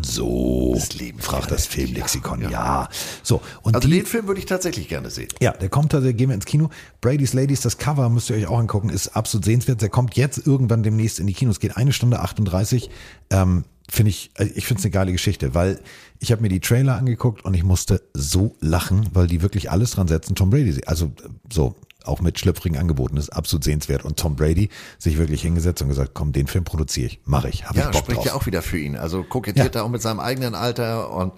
[0.00, 0.76] So,
[1.18, 2.88] fragt das Filmlexikon, ja.
[3.24, 5.28] So, und Also die, den Film würde ich tatsächlich gerne sehen.
[5.40, 6.70] Ja, der kommt tatsächlich, gehen wir ins Kino.
[7.00, 9.82] Brady's Ladies, das Cover müsst ihr euch auch angucken, ist absolut sehenswert.
[9.82, 12.90] Der kommt jetzt irgendwann demnächst in die Kinos, geht eine Stunde 38.
[13.30, 15.80] Ähm, finde ich, äh, ich finde es eine geile Geschichte, weil
[16.18, 19.92] ich habe mir die Trailer angeguckt und ich musste so lachen, weil die wirklich alles
[19.92, 20.34] dran setzen.
[20.34, 21.12] Tom Brady, also
[21.52, 24.04] so auch mit schlüpfrigen Angeboten ist absolut sehenswert.
[24.04, 27.66] Und Tom Brady sich wirklich hingesetzt und gesagt, komm, den Film produziere ich, mache ich,
[27.66, 28.26] habe Ja, ich Bock spricht drauf.
[28.26, 28.96] ja auch wieder für ihn.
[28.96, 29.80] Also kokettiert Ja.
[29.82, 31.32] er auch mit seinem eigenen Alter und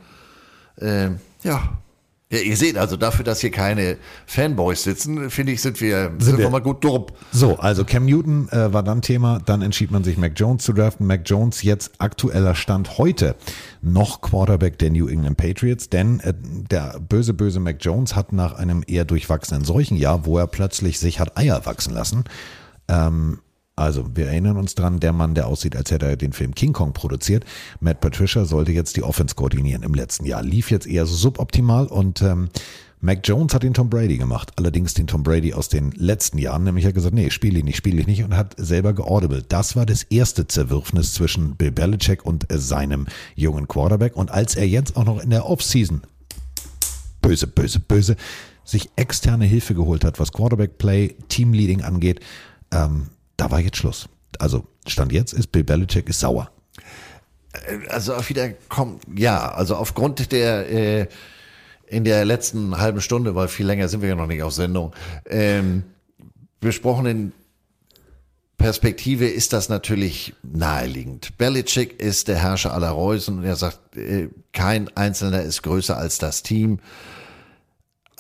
[0.79, 1.79] ähm, ja.
[2.33, 6.39] Ja, ihr seht also dafür, dass hier keine Fanboys sitzen, finde ich, sind wir, sind
[6.39, 7.07] wir wir- mal gut durch.
[7.33, 10.73] So, also Cam Newton äh, war dann Thema, dann entschied man sich Mac Jones zu
[10.73, 11.09] draften.
[11.09, 13.35] Mac Jones jetzt aktueller Stand heute
[13.83, 18.55] noch Quarterback der New England Patriots, denn äh, der böse, böse Mac Jones hat nach
[18.55, 22.23] einem eher durchwachsenen Seuchenjahr, wo er plötzlich sich hat Eier wachsen lassen,
[22.87, 23.41] ähm,
[23.81, 26.73] also, wir erinnern uns dran, der Mann, der aussieht, als hätte er den Film King
[26.73, 27.45] Kong produziert.
[27.81, 30.43] Matt Patricia sollte jetzt die Offense koordinieren im letzten Jahr.
[30.43, 32.51] Lief jetzt eher so suboptimal und ähm,
[33.01, 34.53] Mac Jones hat den Tom Brady gemacht.
[34.57, 36.65] Allerdings den Tom Brady aus den letzten Jahren.
[36.65, 39.43] Nämlich hat gesagt, nee, spiele ich nicht, spiele ich nicht und hat selber geaudible.
[39.49, 44.15] Das war das erste Zerwürfnis zwischen Bill Belichick und äh, seinem jungen Quarterback.
[44.15, 46.03] Und als er jetzt auch noch in der Offseason
[47.23, 48.17] böse, böse, böse,
[48.63, 52.21] sich externe Hilfe geholt hat, was Quarterback-Play, Teamleading angeht,
[52.73, 53.07] ähm,
[53.41, 54.09] da war jetzt Schluss.
[54.39, 56.51] Also Stand jetzt ist Bill Belichick ist sauer.
[57.89, 61.07] Also auch wieder kommt, ja, also aufgrund der äh,
[61.87, 64.93] in der letzten halben Stunde, weil viel länger sind wir ja noch nicht auf Sendung,
[65.27, 65.83] ähm,
[66.61, 67.33] besprochenen
[68.59, 71.39] Perspektive ist das natürlich naheliegend.
[71.39, 76.19] Belichick ist der Herrscher aller Reusen und er sagt, äh, kein Einzelner ist größer als
[76.19, 76.79] das Team.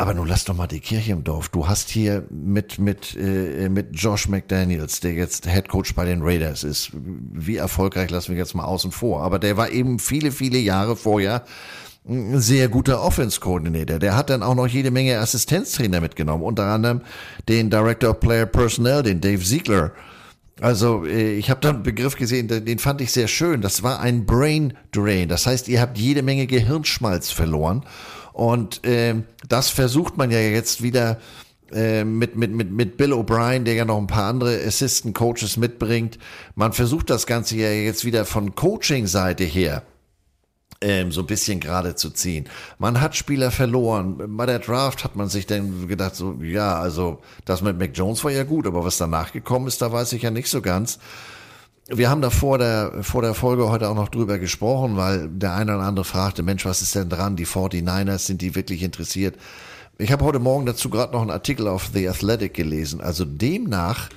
[0.00, 1.50] Aber nun lass doch mal die Kirche im Dorf.
[1.50, 6.22] Du hast hier mit, mit, äh, mit Josh McDaniels, der jetzt Head Coach bei den
[6.22, 6.92] Raiders ist.
[6.94, 9.20] Wie erfolgreich lassen wir jetzt mal außen vor.
[9.20, 11.44] Aber der war eben viele, viele Jahre vorher
[12.08, 13.98] ein sehr guter Offense-Coordinator.
[13.98, 16.44] Der hat dann auch noch jede Menge Assistenztrainer mitgenommen.
[16.44, 17.02] Unter anderem
[17.50, 19.92] den Director of Player Personnel, den Dave Ziegler.
[20.62, 23.60] Also äh, ich habe da einen Begriff gesehen, den fand ich sehr schön.
[23.60, 25.28] Das war ein Brain Drain.
[25.28, 27.84] Das heißt, ihr habt jede Menge Gehirnschmalz verloren.
[28.40, 31.18] Und ähm, das versucht man ja jetzt wieder
[31.74, 35.58] äh, mit, mit, mit, mit Bill O'Brien, der ja noch ein paar andere Assistant Coaches
[35.58, 36.18] mitbringt.
[36.54, 39.82] Man versucht das Ganze ja jetzt wieder von Coaching-Seite her
[40.80, 42.48] ähm, so ein bisschen gerade zu ziehen.
[42.78, 44.16] Man hat Spieler verloren.
[44.38, 48.24] Bei der Draft hat man sich dann gedacht, so, ja, also das mit Mac Jones
[48.24, 50.98] war ja gut, aber was danach gekommen ist, da weiß ich ja nicht so ganz.
[51.92, 55.54] Wir haben da vor der, vor der Folge heute auch noch drüber gesprochen, weil der
[55.54, 57.34] eine oder andere fragte, Mensch, was ist denn dran?
[57.34, 59.36] Die 49ers, sind die wirklich interessiert?
[59.98, 63.00] Ich habe heute Morgen dazu gerade noch einen Artikel auf The Athletic gelesen.
[63.00, 64.08] Also demnach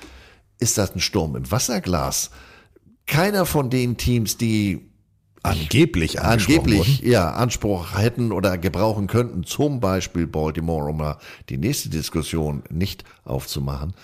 [0.60, 2.30] ist das ein Sturm im Wasserglas.
[3.06, 4.88] Keiner von den Teams, die
[5.42, 7.10] angeblich angeblich wurden.
[7.10, 13.04] ja Anspruch hätten oder gebrauchen könnten, zum Beispiel Baltimore, um mal die nächste Diskussion nicht
[13.24, 13.94] aufzumachen.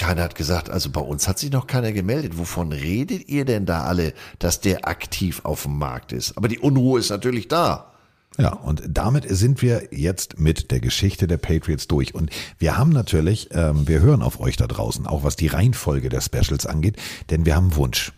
[0.00, 2.38] Keiner hat gesagt, also bei uns hat sich noch keiner gemeldet.
[2.38, 6.38] Wovon redet ihr denn da alle, dass der aktiv auf dem Markt ist?
[6.38, 7.92] Aber die Unruhe ist natürlich da.
[8.38, 12.14] Ja, und damit sind wir jetzt mit der Geschichte der Patriots durch.
[12.14, 16.08] Und wir haben natürlich, ähm, wir hören auf euch da draußen, auch was die Reihenfolge
[16.08, 16.96] der Specials angeht,
[17.28, 18.14] denn wir haben einen Wunsch.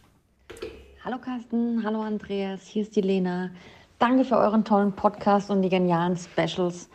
[1.04, 3.50] Hallo Carsten, hallo Andreas, hier ist die Lena.
[3.98, 6.88] Danke für euren tollen Podcast und die genialen Specials.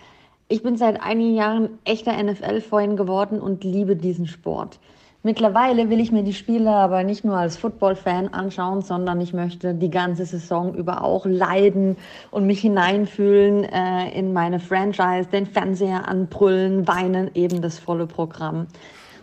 [0.50, 4.80] Ich bin seit einigen Jahren echter NFL-Freund geworden und liebe diesen Sport.
[5.22, 9.74] Mittlerweile will ich mir die Spiele aber nicht nur als Football-Fan anschauen, sondern ich möchte
[9.74, 11.98] die ganze Saison über auch leiden
[12.32, 18.68] und mich hineinfühlen äh, in meine Franchise, den Fernseher anbrüllen, weinen, eben das volle Programm.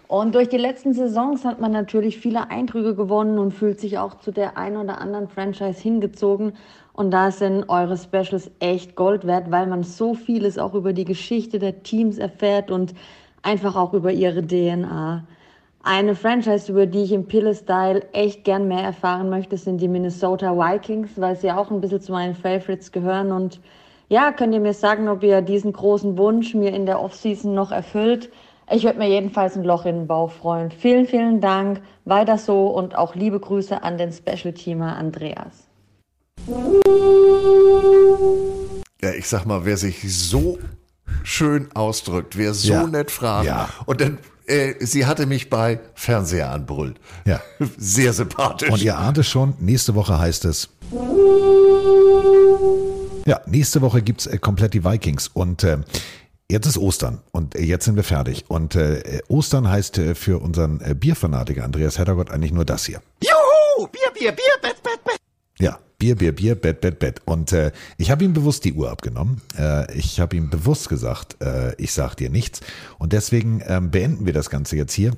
[0.08, 4.18] Und durch die letzten Saisons hat man natürlich viele Eindrücke gewonnen und fühlt sich auch
[4.18, 6.52] zu der ein oder anderen Franchise hingezogen.
[6.94, 11.04] Und da sind eure Specials echt Gold wert, weil man so vieles auch über die
[11.04, 12.94] Geschichte der Teams erfährt und
[13.42, 15.24] einfach auch über ihre DNA.
[15.82, 20.56] Eine Franchise, über die ich im Pille-Style echt gern mehr erfahren möchte, sind die Minnesota
[20.56, 23.32] Vikings, weil sie auch ein bisschen zu meinen Favorites gehören.
[23.32, 23.60] Und
[24.08, 27.72] ja, könnt ihr mir sagen, ob ihr diesen großen Wunsch mir in der Offseason noch
[27.72, 28.30] erfüllt?
[28.70, 30.70] Ich würde mir jedenfalls ein Loch in den Bauch freuen.
[30.70, 31.82] Vielen, vielen Dank.
[32.04, 35.63] Weiter so und auch liebe Grüße an den Special-Teamer Andreas.
[39.02, 40.58] Ja, ich sag mal, wer sich so
[41.22, 42.86] schön ausdrückt, wer so ja.
[42.86, 43.68] nett fragt ja.
[43.86, 46.98] und dann äh, sie hatte mich bei Fernseher anbrüllt.
[47.24, 47.40] Ja.
[47.78, 48.70] Sehr sympathisch.
[48.70, 50.68] Und ihr ahnt es schon, nächste Woche heißt es.
[53.26, 55.78] Ja, nächste Woche gibt's äh, komplett die Vikings und äh,
[56.50, 58.44] Jetzt ist Ostern und jetzt sind wir fertig.
[58.48, 63.00] Und äh, Ostern heißt äh, für unseren äh, Bierfanatiker Andreas Heddergott eigentlich nur das hier.
[63.22, 63.88] Juhu!
[63.88, 65.16] Bier, Bier, Bier, Bett, Bett, Bett.
[65.58, 67.22] Ja, Bier, Bier, Bier, Bett, Bett, Bett.
[67.24, 69.40] Und äh, ich habe ihm bewusst die Uhr abgenommen.
[69.56, 72.60] Äh, ich habe ihm bewusst gesagt, äh, ich sage dir nichts.
[72.98, 75.12] Und deswegen ähm, beenden wir das Ganze jetzt hier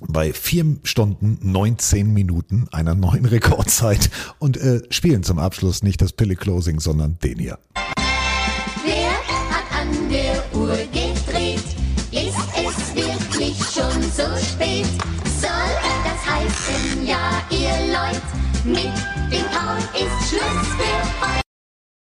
[0.00, 6.12] bei vier Stunden 19 Minuten einer neuen Rekordzeit und äh, spielen zum Abschluss nicht das
[6.12, 7.60] Pille Closing, sondern den hier.
[8.84, 11.62] Wer hat an der Uhr gedreht?
[12.10, 14.86] Ist es wirklich schon so spät?
[15.40, 18.92] Soll das heißen, ja, ihr Leute, mit
[19.30, 19.37] dem